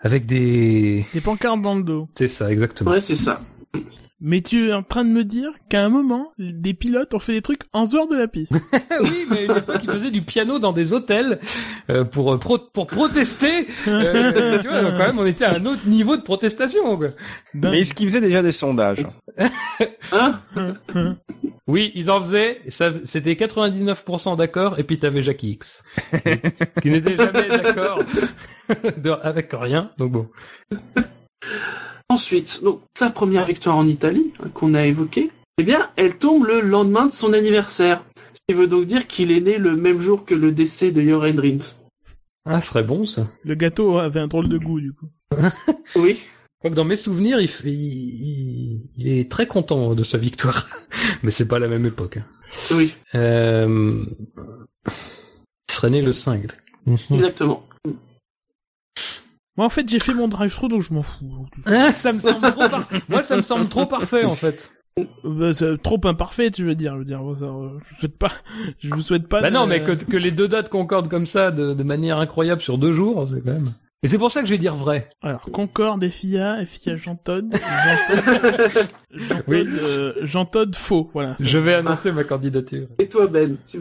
[0.00, 2.08] avec des Des pancartes dans le dos.
[2.14, 2.90] c'est ça exactement.
[2.90, 3.40] Ouais, c'est ça.
[4.20, 7.32] Mais tu es en train de me dire qu'à un moment, des pilotes ont fait
[7.32, 8.52] des trucs en dehors de la piste.
[9.02, 11.40] oui, mais à une époque, ils faisaient du piano dans des hôtels
[11.90, 13.66] euh, pour euh, pro- pour protester.
[13.88, 16.96] Euh, tu vois, donc quand même, on était à un autre niveau de protestation.
[16.96, 17.08] Quoi.
[17.54, 19.06] Mais est-ce qu'ils faisaient déjà des sondages?
[20.12, 20.40] Hein?
[21.66, 22.60] Oui, ils en faisaient.
[22.68, 24.78] C'était 99% d'accord.
[24.78, 25.82] Et puis t'avais Jackie X,
[26.82, 28.00] qui n'était jamais d'accord
[29.22, 29.90] avec rien.
[29.98, 30.28] Donc bon.
[32.14, 36.44] Ensuite, donc, sa première victoire en Italie, hein, qu'on a évoquée, eh bien, elle tombe
[36.46, 38.04] le lendemain de son anniversaire.
[38.34, 41.02] Ce qui veut donc dire qu'il est né le même jour que le décès de
[41.02, 41.74] Joren Rindt.
[42.46, 43.28] Ah, ce serait bon ça.
[43.42, 45.06] Le gâteau avait un drôle de goût, du coup.
[45.96, 46.20] Oui.
[46.60, 50.68] Quoique dans mes souvenirs, il, fait- il, il- il est très content de sa victoire.
[51.24, 52.18] Mais c'est pas la même époque.
[52.18, 52.26] hein.
[52.70, 54.04] Oui, Euh...
[54.86, 56.46] Il serait né le 5.
[56.86, 56.96] Mhm.
[57.10, 57.66] exactement.
[59.56, 61.46] Moi, en fait, j'ai fait mon drive-thru, donc je m'en fous.
[61.66, 64.70] Ah, ça me semble trop par- Moi, ça me semble trop parfait, en fait.
[65.24, 65.50] Bah,
[65.82, 66.94] trop imparfait, tu veux dire.
[66.94, 68.32] Je veux dire, bon, ça, euh, je vous souhaite pas,
[68.78, 69.40] je vous souhaite pas.
[69.40, 72.18] Bah de- non, mais que, que les deux dates concordent comme ça de, de manière
[72.18, 73.64] incroyable sur deux jours, c'est quand même.
[74.04, 75.08] Et c'est pour ça que je vais dire vrai.
[75.22, 79.64] Alors, Concorde et FIA, et FIA Jean Todd, Jean Todd, Jean Oui.
[79.64, 81.34] Todd, euh, Jean Todd faux, voilà.
[81.40, 82.86] Je vais annoncer ma candidature.
[82.98, 83.78] Et toi, Ben tu...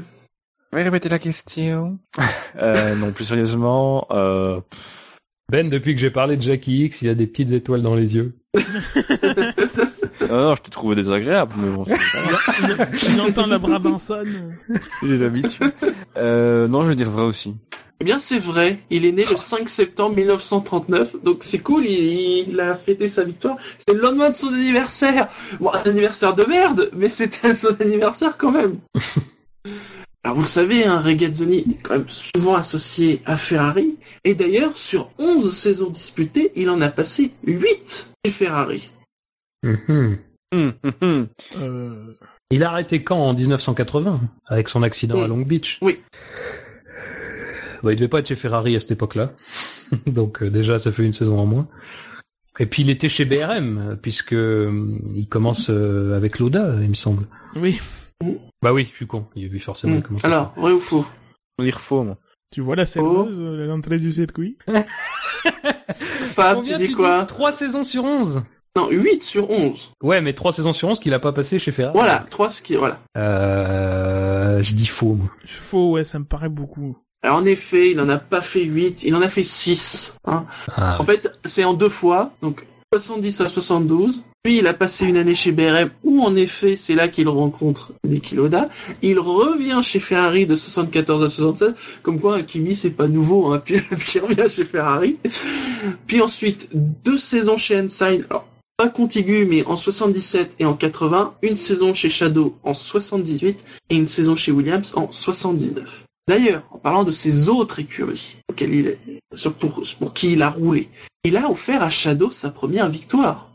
[0.71, 1.99] Oui, répétez la question.
[2.57, 4.61] euh, non, plus sérieusement, euh,
[5.53, 8.15] Ben, depuis que j'ai parlé de Jackie X, il a des petites étoiles dans les
[8.15, 8.33] yeux.
[8.55, 8.63] non,
[10.27, 12.89] non, je t'ai trouvé désagréable, mais bon, c'est pas grave.
[13.07, 14.23] Il entend la Brabinson.
[15.03, 15.71] il est l'habitude.
[16.17, 17.53] Euh, non, je vais dire vrai aussi.
[17.99, 18.79] Eh bien, c'est vrai.
[18.89, 21.17] Il est né le 5 septembre 1939.
[21.23, 21.85] Donc, c'est cool.
[21.85, 23.57] Il, il a fêté sa victoire.
[23.77, 25.29] C'était le lendemain de son anniversaire.
[25.59, 28.79] Bon, un anniversaire de merde, mais c'était son anniversaire quand même.
[30.23, 33.97] Alors, vous le savez, hein, Regazzoni est quand même souvent associé à Ferrari.
[34.23, 38.89] Et d'ailleurs, sur 11 saisons disputées, il en a passé 8 chez Ferrari.
[39.63, 40.17] Mhm.
[40.53, 41.27] Hum, hum, hum.
[41.59, 42.13] Euh,
[42.51, 43.17] Il a arrêté quand?
[43.17, 45.79] En 1980, avec son accident à Long Beach.
[45.81, 45.99] Oui.
[47.81, 49.33] Bah, il devait pas être chez Ferrari à cette époque-là.
[50.07, 51.67] Donc euh, déjà, ça fait une saison en moins.
[52.59, 56.93] Et puis il était chez BRM, puisque euh, il commence euh, avec Loda, il me
[56.93, 57.25] semble.
[57.55, 57.79] oui,
[58.63, 59.27] Bah oui, je suis con.
[59.35, 59.93] Il lui forcément.
[59.95, 60.03] il Hmm.
[60.03, 61.05] commence Alors, vrai ou faux
[61.59, 62.17] vais dire faux, moi.
[62.51, 64.57] tu vois la serveuse à l'entrée du circuit.
[66.27, 68.41] Fab, tu dis quoi Trois saisons sur 11
[68.75, 69.93] Non, 8 sur 11.
[70.01, 71.93] Ouais, mais trois saisons sur 11 qu'il a pas passé chez Ferrari.
[71.95, 72.75] Voilà, 3 ce qui...
[72.75, 72.99] Voilà.
[73.17, 75.27] Euh, je dis faux, moi.
[75.45, 76.97] Faux, ouais, ça me paraît beaucoup.
[77.21, 80.15] Alors, en effet, il en a pas fait 8, il en a fait 6.
[80.25, 80.45] Hein.
[80.75, 80.97] Ah.
[80.99, 82.65] En fait, c'est en deux fois, donc
[82.99, 84.23] 70 à 72.
[84.43, 87.93] Puis il a passé une année chez BRM où en effet c'est là qu'il rencontre
[88.07, 88.69] Niki Loda.
[89.01, 91.73] Il revient chez Ferrari de 74 à 76,
[92.03, 95.17] comme quoi Kimi c'est pas nouveau, un pilote qui revient chez Ferrari.
[96.05, 98.45] Puis ensuite deux saisons chez Ensign, alors
[98.77, 103.95] pas contigu mais en 77 et en 80, une saison chez Shadow en 78 et
[103.95, 106.05] une saison chez Williams en 79.
[106.27, 108.37] D'ailleurs, en parlant de ses autres écuries
[109.99, 110.89] pour qui il a roulé,
[111.23, 113.49] il a offert à Shadow sa première victoire.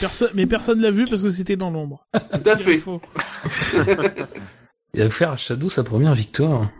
[0.00, 2.06] Personne, mais personne l'a vu parce que c'était dans l'ombre.
[2.14, 2.78] Tout à fait.
[2.78, 3.00] Faux.
[4.94, 6.70] Il a fait à Shadow sa première victoire.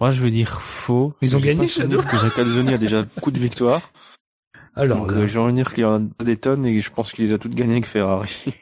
[0.00, 1.12] Moi, je vais dire faux.
[1.20, 3.92] Ils ont gagné, Shadow que Recazzoni a déjà beaucoup de victoires.
[4.74, 7.26] Alors, euh, j'ai envie de dire qu'il en a des tonnes et je pense qu'il
[7.26, 8.54] les a toutes gagnées avec Ferrari.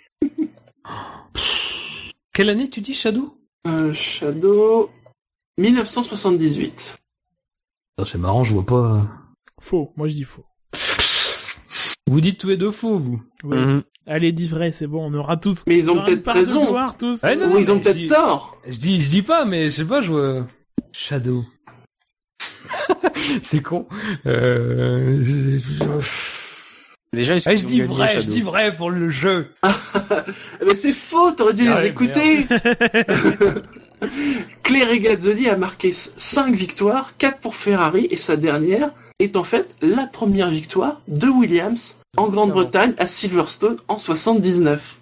[2.32, 3.38] quelle année tu dis Shadow?
[3.66, 4.90] Euh, Shadow
[5.58, 6.96] 1978.
[8.04, 9.06] C'est marrant, je vois pas.
[9.60, 9.92] Faux.
[9.96, 10.44] Moi je dis faux.
[12.08, 13.20] Vous dites tous les deux faux, vous.
[13.44, 13.56] Oui.
[13.58, 13.82] Mhm.
[14.06, 15.64] Allez, dis vrai, c'est bon, on aura tous.
[15.66, 16.66] Mais ils on ont peut-être raison.
[16.70, 17.22] gloire, tous.
[17.24, 18.56] Ah, non, Ou ils ont peut-être tort.
[18.66, 20.46] Je dis, je dis pas, mais je sais pas, je vois.
[20.92, 21.44] Shadow.
[23.42, 23.86] c'est con.
[24.24, 25.22] Euh...
[27.12, 29.50] Déjà, est-ce Ah, qu'ils je dis vrai, je dis vrai pour le jeu.
[30.64, 32.46] Mais c'est faux, t'aurais dû Ah les ouais, écouter.
[34.62, 39.74] Claire Regazzoni a marqué 5 victoires, 4 pour Ferrari, et sa dernière est en fait
[39.80, 45.00] la première victoire de Williams en Grande-Bretagne à Silverstone en 79.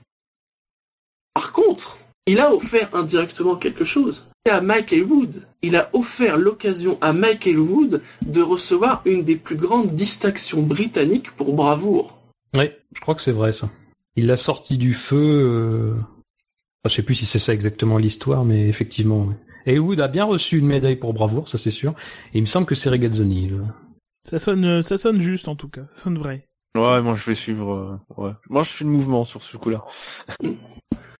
[1.34, 4.26] Par contre, il a offert indirectement quelque chose.
[4.46, 9.36] Et à Michael Wood, il a offert l'occasion à Michael Wood de recevoir une des
[9.36, 12.18] plus grandes distinctions britanniques pour bravoure.
[12.54, 13.68] Oui, je crois que c'est vrai ça.
[14.16, 15.16] Il l'a sorti du feu.
[15.16, 15.94] Euh...
[16.82, 19.28] enfin, je sais plus si c'est ça exactement l'histoire, mais effectivement.
[19.66, 21.94] Et Wood a bien reçu une médaille pour bravoure, ça c'est sûr.
[22.32, 23.50] Et il me semble que c'est Regazzoni.
[23.50, 23.74] là.
[24.28, 25.82] Ça sonne, euh, ça sonne juste en tout cas.
[25.90, 26.42] Ça sonne vrai.
[26.76, 28.32] Ouais, moi, je vais suivre, euh, ouais.
[28.50, 29.84] Moi, je suis le mouvement sur ce coup-là.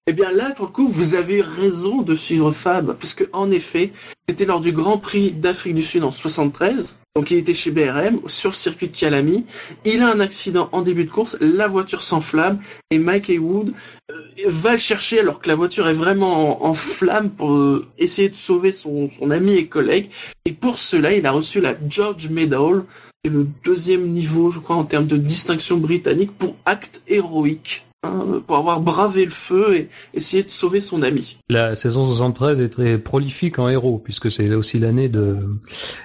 [0.09, 3.51] Eh bien là, pour le coup, vous avez raison de suivre Fab, parce que en
[3.51, 3.93] effet,
[4.28, 6.99] c'était lors du Grand Prix d'Afrique du Sud en 73.
[7.16, 9.46] Donc il était chez BRM sur le circuit de Calami.
[9.86, 13.72] Il a un accident en début de course, la voiture s'enflamme et Mike Haywood
[14.10, 14.14] euh,
[14.48, 18.28] va le chercher alors que la voiture est vraiment en, en flamme pour euh, essayer
[18.28, 20.10] de sauver son, son ami et collègue.
[20.44, 22.82] Et pour cela, il a reçu la George Medal,
[23.24, 27.86] qui est le deuxième niveau, je crois, en termes de distinction britannique pour acte héroïque.
[28.02, 31.38] hein, pour avoir bravé le feu et essayer de sauver son ami.
[31.48, 35.38] La saison 73 est très prolifique en héros, puisque c'est aussi l'année de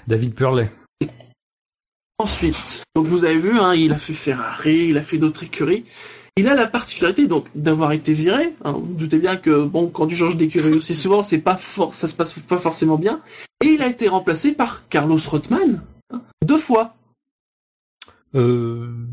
[0.07, 0.71] David Purley.
[2.17, 5.85] Ensuite, donc vous avez vu, hein, il a fait Ferrari, il a fait d'autres écuries.
[6.37, 8.53] Il a la particularité donc d'avoir été viré.
[8.63, 11.59] hein, vous doutez bien que bon, quand tu changes d'écurie aussi souvent, c'est pas
[11.91, 13.21] ça se passe pas forcément bien.
[13.63, 16.95] Et il a été remplacé par Carlos Rothman hein, deux fois.
[18.35, 19.05] Euh...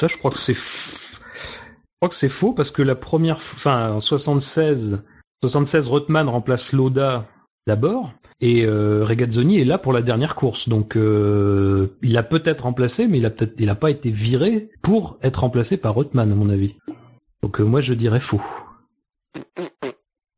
[0.00, 0.54] Ça, je crois que c'est...
[0.54, 3.38] Je crois que c'est faux, parce que la première...
[3.38, 5.02] f- Enfin, en 76...
[5.42, 7.26] 76, Rothman remplace Loda
[7.68, 8.12] d'abord.
[8.40, 13.06] Et euh, Regazzoni est là pour la dernière course, donc euh, il a peut-être remplacé,
[13.06, 16.34] mais il a peut-être, il a pas été viré pour être remplacé par Rotman à
[16.34, 16.76] mon avis.
[17.42, 18.40] Donc euh, moi je dirais faux.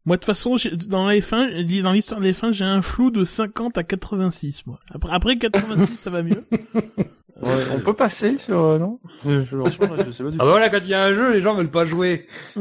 [0.07, 0.57] Moi, de toute façon,
[0.89, 4.67] dans la F1, dans l'histoire de la F1, j'ai un flou de 50 à 86,
[4.67, 4.81] moi.
[4.91, 6.44] Après, après 86, ça va mieux.
[7.43, 8.99] Ouais, on peut passer sur euh, non?
[9.25, 11.33] Je, je, je sais pas du Ah bah voilà, quand il y a un jeu,
[11.33, 12.27] les gens veulent pas jouer.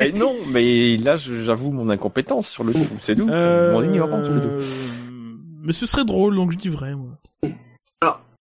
[0.00, 2.86] Eh non, mais là, j'avoue mon incompétence sur le coup.
[3.00, 3.28] C'est tout.
[3.28, 4.64] Euh, Mon ignorance sur le coup.
[5.64, 7.18] Mais ce serait drôle, donc je dis vrai, moi.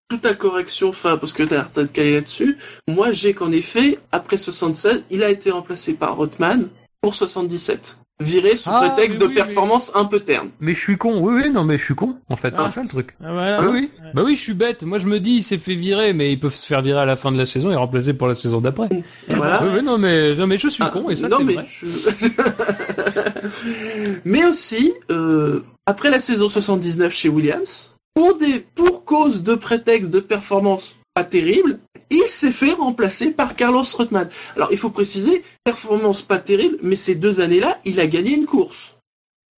[0.09, 2.57] Tout à correction, enfin, parce que t'as l'air de caler là-dessus.
[2.88, 6.69] Moi, j'ai qu'en effet, après 76, il a été remplacé par Rothman
[7.01, 7.98] pour 77.
[8.20, 10.50] Viré sous Ah, prétexte de oui, performance un peu terne.
[10.60, 11.20] Mais je suis con.
[11.22, 12.16] Oui, oui, non, mais je suis con.
[12.30, 12.66] En fait, Ah.
[12.68, 13.16] c'est ça le truc.
[13.24, 13.62] Ah, voilà.
[13.62, 13.92] oui, oui.
[14.04, 14.12] Ouais.
[14.16, 14.82] Bah oui, je suis bête.
[14.82, 17.06] Moi, je me dis, il s'est fait virer, mais ils peuvent se faire virer à
[17.06, 18.90] la fin de la saison et remplacer pour la saison d'après.
[19.30, 19.62] Voilà.
[19.64, 21.68] Oui, oui, non, mais, non, mais je suis Ah, con et ça, c'est mais vrai.
[21.70, 21.86] je-
[24.26, 30.10] mais aussi, euh, après la saison 79 chez Williams, pour des, pour cause de prétexte
[30.10, 31.80] de performance pas terrible,
[32.10, 34.30] il s'est fait remplacer par Carlos Reutemann.
[34.56, 38.45] Alors, il faut préciser, performance pas terrible, mais ces deux années-là, il a gagné une
[38.45, 38.95] course.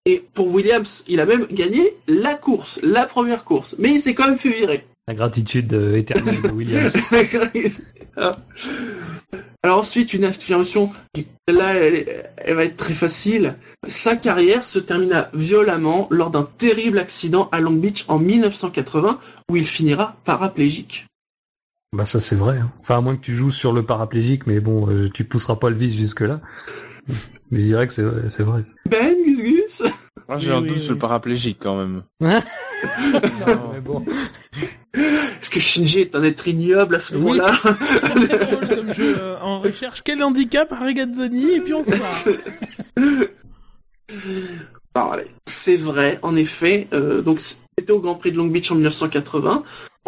[0.06, 3.76] Et pour Williams, il a même gagné la course, la première course.
[3.78, 4.86] Mais il s'est quand même fait virer.
[5.08, 6.94] La gratitude euh, éternelle de Williams.
[9.64, 13.56] Alors ensuite, une affirmation, qui, là, elle va être très facile.
[13.88, 19.20] Sa carrière se termina violemment lors d'un terrible accident à Long Beach en 1980,
[19.52, 21.08] où il finira paraplégique.
[21.92, 22.58] Bah ça c'est vrai.
[22.60, 22.72] hein.
[22.82, 25.70] Enfin à moins que tu joues sur le paraplégique, mais bon, euh, tu pousseras pas
[25.70, 26.40] le vice jusque là.
[27.52, 28.30] mais je dirais que c'est vrai.
[28.30, 28.62] C'est vrai.
[28.88, 29.82] Ben, Gus Gus
[30.28, 30.84] Moi, j'ai Oui, un oui, doute oui.
[30.84, 32.04] sur le paraplégique quand même.
[32.22, 34.06] Non, mais bon.
[34.94, 39.16] Est-ce que Shinji est un être ignoble à ce moment-là Très drôle comme jeu.
[39.20, 42.10] euh, On recherche quel handicap a Regazzoni, et puis on se barre.
[45.46, 46.88] C'est vrai, en effet.
[46.94, 49.64] euh, donc, c'était au Grand Prix de Long Beach en 1980.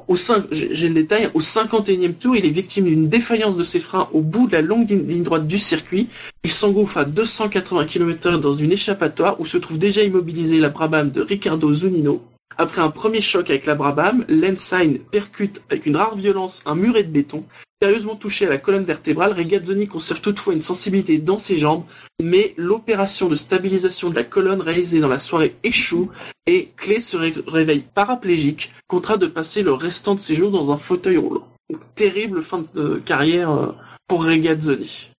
[0.07, 3.79] Au 5, j'ai le détail, au 51e tour, il est victime d'une défaillance de ses
[3.79, 6.09] freins au bout de la longue ligne droite du circuit.
[6.43, 11.11] Il s'engouffre à 280 km dans une échappatoire où se trouve déjà immobilisé la Brabham
[11.11, 12.21] de Riccardo Zunino.
[12.61, 17.01] Après un premier choc avec la Brabham, l'Ensign percute avec une rare violence un muret
[17.03, 17.43] de béton.
[17.81, 21.85] Sérieusement touché à la colonne vertébrale, Regazzoni conserve toutefois une sensibilité dans ses jambes,
[22.21, 26.11] mais l'opération de stabilisation de la colonne réalisée dans la soirée échoue
[26.45, 30.71] et Clé se ré- réveille paraplégique, contraint de passer le restant de ses jours dans
[30.71, 31.47] un fauteuil roulant.
[31.71, 33.71] Donc, terrible fin de carrière euh,
[34.07, 35.09] pour Regazzoni.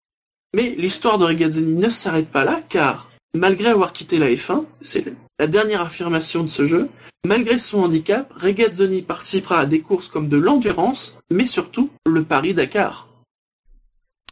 [0.54, 5.04] Mais l'histoire de Regazzoni ne s'arrête pas là, car malgré avoir quitté la F1, c'est
[5.42, 6.88] la dernière affirmation de ce jeu,
[7.26, 13.08] malgré son handicap, Regazzoni participera à des courses comme de l'endurance, mais surtout le Paris-Dakar.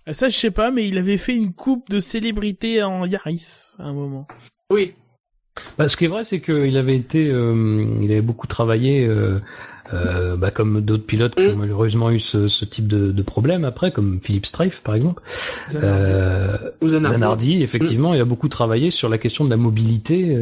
[0.07, 3.75] Ah, Ça, je sais pas, mais il avait fait une coupe de célébrité en Yaris,
[3.81, 4.29] à un moment.
[4.71, 4.95] Oui,
[5.79, 9.41] Bah, ce qui est vrai, c'est qu'il avait été, euh, il avait beaucoup travaillé, euh,
[9.93, 11.59] euh, bah, comme d'autres pilotes qui ont Mm.
[11.59, 15.21] malheureusement eu ce, ce type de, de problème après, comme Philippe Strife par exemple.
[15.73, 17.59] Zanardi.
[17.59, 20.33] Euh, effectivement, il a beaucoup travaillé sur la question de la mobilité.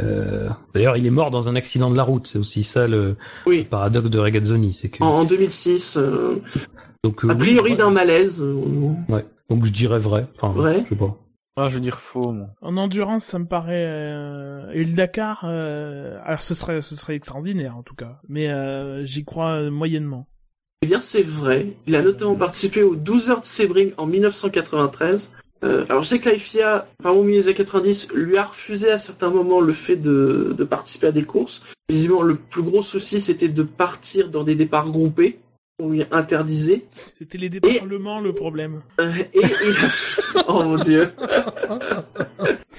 [0.00, 2.26] Euh, D'ailleurs, il est mort dans un accident de la route.
[2.26, 3.16] C'est aussi ça le,
[3.70, 5.02] paradoxe de Regazzoni, c'est que.
[5.02, 6.42] en, en 2006, euh,
[7.04, 8.40] Donc, euh, a priori d'un malaise.
[8.40, 8.54] euh,
[9.08, 9.24] Ouais.
[9.48, 10.26] Donc je dirais vrai.
[10.36, 11.16] Enfin, Vrai je sais pas.
[11.58, 12.48] Ah, je veux dire faux, moi.
[12.60, 13.86] En endurance, ça me paraît...
[13.88, 16.18] euh, Et le Dakar, euh...
[16.24, 18.18] alors ce serait, ce serait extraordinaire, en tout cas.
[18.28, 20.26] Mais euh, j'y crois moyennement.
[20.82, 21.68] Eh bien, c'est vrai.
[21.86, 25.32] Il a notamment participé aux 12 heures de Sebring en 1993.
[25.64, 28.44] Euh, alors, je sais que la FIA, par au milieu des années 90, lui a
[28.44, 31.62] refusé à certains moments le fait de, de participer à des courses.
[31.88, 35.38] Visiblement, le plus gros souci, c'était de partir dans des départs groupés.
[35.78, 36.86] On lui interdisait.
[36.90, 38.80] C'était les déparlements le problème.
[38.98, 40.44] Euh, et il a...
[40.48, 41.12] oh mon dieu.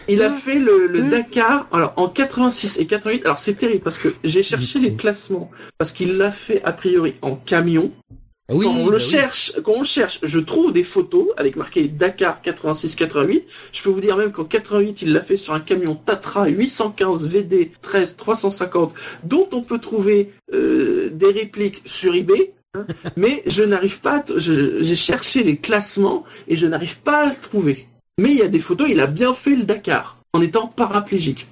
[0.07, 3.25] Il a fait le, le Dakar, alors en 86 et 88.
[3.25, 7.15] Alors c'est terrible parce que j'ai cherché les classements parce qu'il l'a fait a priori
[7.21, 7.91] en camion.
[8.49, 9.03] Ah oui, quand on bah le oui.
[9.03, 13.43] cherche, quand on le cherche, je trouve des photos avec marqué Dakar 86-88.
[13.73, 17.27] Je peux vous dire même qu'en 88, il l'a fait sur un camion Tatra 815
[17.27, 18.93] VD 13 350,
[19.25, 22.53] dont on peut trouver euh, des répliques sur eBay.
[22.73, 22.85] hein.
[23.17, 27.87] Mais je n'arrive pas, j'ai cherché les classements et je n'arrive pas à le trouver.
[28.17, 31.47] Mais il y a des photos, il a bien fait le Dakar en étant paraplégique.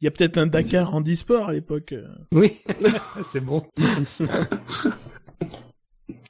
[0.00, 1.94] Il y a peut-être un Dakar en e-sport à l'époque.
[2.32, 2.54] Oui,
[3.32, 3.62] c'est bon.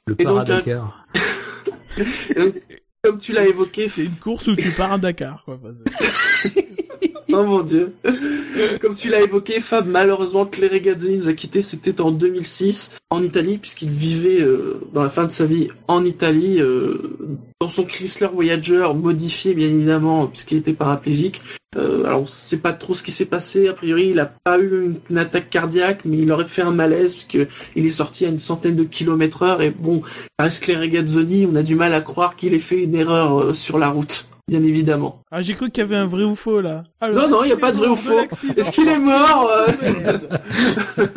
[0.05, 1.07] Le Et donc, Paradakar.
[2.29, 2.55] Et donc,
[3.03, 5.59] Comme tu l'as évoqué, C'est une course où tu pars à Dakar, quoi.
[7.29, 7.93] Oh mon dieu.
[8.81, 13.23] Comme tu l'as évoqué, Fab, malheureusement, Claire Regazzoni nous a quittés, c'était en 2006, en
[13.23, 17.17] Italie, puisqu'il vivait euh, dans la fin de sa vie en Italie, euh,
[17.63, 21.41] dans son Chrysler Voyager modifié bien évidemment puisqu'il était paraplégique.
[21.75, 23.67] Euh, alors on sait pas trop ce qui s'est passé.
[23.67, 27.15] A priori, il a pas eu une, attaque cardiaque, mais il aurait fait un malaise
[27.15, 29.61] puisque il est sorti à une centaine de kilomètres heure.
[29.61, 30.01] Et bon,
[30.39, 33.79] reste Claire on a du mal à croire qu'il ait fait une erreur euh, sur
[33.79, 35.21] la route, bien évidemment.
[35.31, 36.83] Ah, j'ai cru qu'il y avait un vrai ou faux, là.
[37.01, 38.19] Alors, Non, non, il y a pas de vrai ou faux.
[38.19, 39.67] Est-ce qu'il est mort euh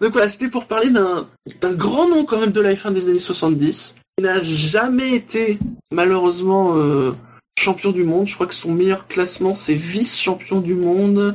[0.00, 1.28] Donc voilà, c'était pour parler d'un
[1.60, 3.96] d'un grand nom quand même de la F1 des années 70.
[4.18, 5.58] Il n'a jamais été
[5.90, 7.12] malheureusement euh,
[7.58, 8.26] champion du monde.
[8.26, 11.34] Je crois que son meilleur classement c'est vice-champion du monde.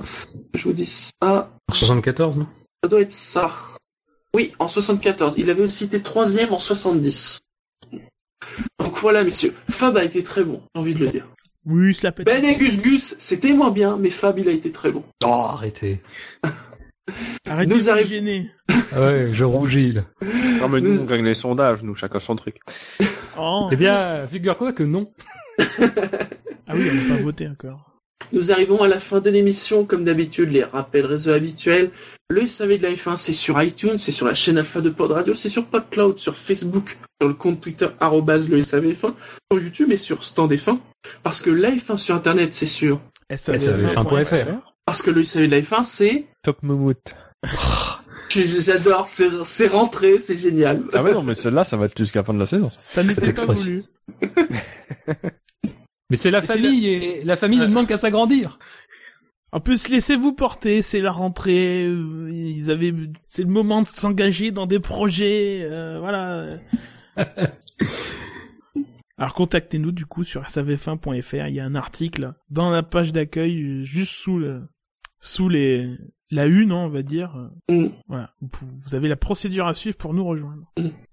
[0.53, 2.47] Je vous dis ça, 74, non?
[2.83, 3.51] Ça doit être ça.
[4.33, 5.35] Oui, en 74.
[5.37, 7.39] Il avait aussi été troisième en 70.
[8.79, 9.53] Donc voilà, messieurs.
[9.69, 11.27] Fab a été très bon, j'ai envie de le dire.
[11.65, 12.25] Oui, se la pète.
[12.25, 15.03] Ben et Gus Gus, c'était moins bien, mais Fab, il a été très bon.
[15.23, 16.01] Oh, arrêtez.
[17.47, 18.49] Arrêtez nous de arrive- gêner.
[18.93, 20.01] Ah ouais, je rougis, là.
[20.59, 22.57] Non, mais Nous- nous, on gagne les sondages, nous, chacun son truc.
[23.37, 23.69] Oh.
[23.71, 25.11] Eh bien, figure-toi que non.
[25.59, 27.90] Ah oui, on n'a pas voté encore.
[28.31, 31.91] Nous arrivons à la fin de l'émission, comme d'habitude, les rappels réseaux habituels.
[32.29, 35.11] Le SAV de la F1, c'est sur iTunes, c'est sur la chaîne Alpha de Pod
[35.11, 39.13] Radio, c'est sur PodCloud, sur Facebook, sur le compte Twitter, arrobase le SAVF1,
[39.51, 40.79] sur YouTube et sur Stand F1.
[41.23, 43.01] Parce que la F1 sur Internet, c'est sûr.
[43.31, 44.61] SAV1.fr.
[44.85, 46.25] Parce que le SAV de la F1, c'est...
[46.41, 47.15] Top Moumout.
[48.29, 50.83] J'adore, c'est rentré, c'est génial.
[50.93, 52.69] Ah ouais, non, mais celle-là, ça va être jusqu'à la fin de la saison.
[52.69, 53.83] Ça n'était pas voulu.
[56.11, 58.59] Mais c'est la famille, et la famille ne demande qu'à s'agrandir.
[59.53, 62.93] En plus, laissez-vous porter, c'est la rentrée, euh, ils avaient,
[63.25, 66.57] c'est le moment de s'engager dans des projets, euh, voilà.
[69.17, 73.85] Alors contactez-nous du coup sur savf1.fr, il y a un article dans la page d'accueil,
[73.85, 74.63] juste sous le,
[75.21, 75.95] sous les,
[76.29, 77.51] la une, on va dire.
[77.69, 77.87] Mm.
[78.09, 80.63] Voilà, vous, avez la procédure à suivre pour nous rejoindre.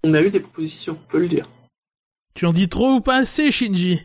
[0.03, 1.49] On a eu des propositions, on peut le dire.
[2.33, 4.01] Tu en dis trop ou pas assez, Shinji?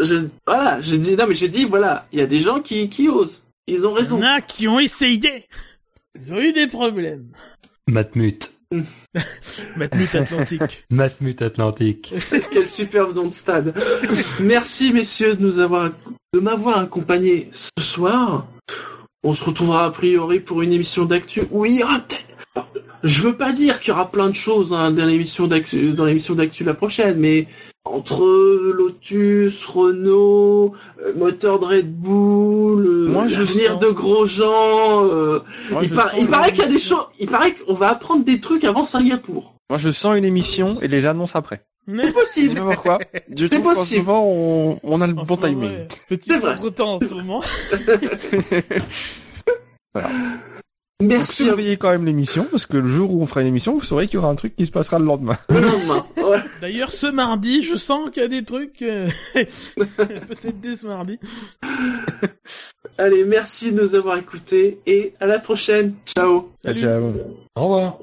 [0.00, 2.88] Je, voilà, j'ai dit, non mais j'ai dit, voilà, il y a des gens qui,
[2.90, 3.42] qui osent.
[3.66, 4.18] Ils ont Il y raison.
[4.18, 5.46] en a qui ont essayé
[6.20, 7.26] Ils ont eu des problèmes.
[7.88, 8.52] Matmut.
[9.76, 10.84] Matmut Atlantique.
[10.90, 12.14] Matmut Atlantique.
[12.52, 13.74] Quel superbe don de stade.
[14.40, 15.92] Merci messieurs de nous avoir,
[16.34, 18.46] de m'avoir accompagné ce soir.
[19.22, 22.22] On se retrouvera a priori pour une émission d'actu où il y aura peut-être.
[22.54, 22.68] Alors,
[23.02, 26.04] Je veux pas dire qu'il y aura plein de choses hein, dans l'émission d'actu, dans
[26.04, 27.46] l'émission d'actu la prochaine, mais
[27.86, 28.24] entre
[28.72, 35.40] Lotus, Renault, euh, moteur de Red Bull, euh, Moi, je l'avenir sens- de Grosjean, euh,
[35.70, 37.74] Moi, il, je par- sens il paraît qu'il y a des choses, il paraît qu'on
[37.74, 39.54] va apprendre des trucs avant Singapour.
[39.70, 41.64] Moi, je sens une émission et les annonces après.
[41.88, 42.48] C'est Je possible.
[42.48, 42.98] sais pas pourquoi.
[43.36, 44.04] Je trouve possible.
[44.06, 45.86] moment, on, on a le En bon timing.
[46.08, 46.56] Petit C'est vrai.
[46.74, 47.42] temps en ce moment.
[49.94, 50.04] Donc,
[51.02, 51.44] Merci.
[51.44, 54.06] Surveillez quand même l'émission, parce que le jour où on fera une émission, vous saurez
[54.06, 55.36] qu'il y aura un truc qui se passera le lendemain.
[55.50, 56.06] Le lendemain.
[56.16, 56.38] Ouais.
[56.62, 61.18] D'ailleurs, ce mardi, je sens qu'il y a des trucs, euh, peut-être dès ce mardi.
[62.98, 65.94] Allez, merci de nous avoir écoutés et à la prochaine.
[66.06, 66.50] Ciao.
[66.62, 66.80] Salut.
[66.80, 67.12] Ciao.
[67.56, 67.98] Au revoir.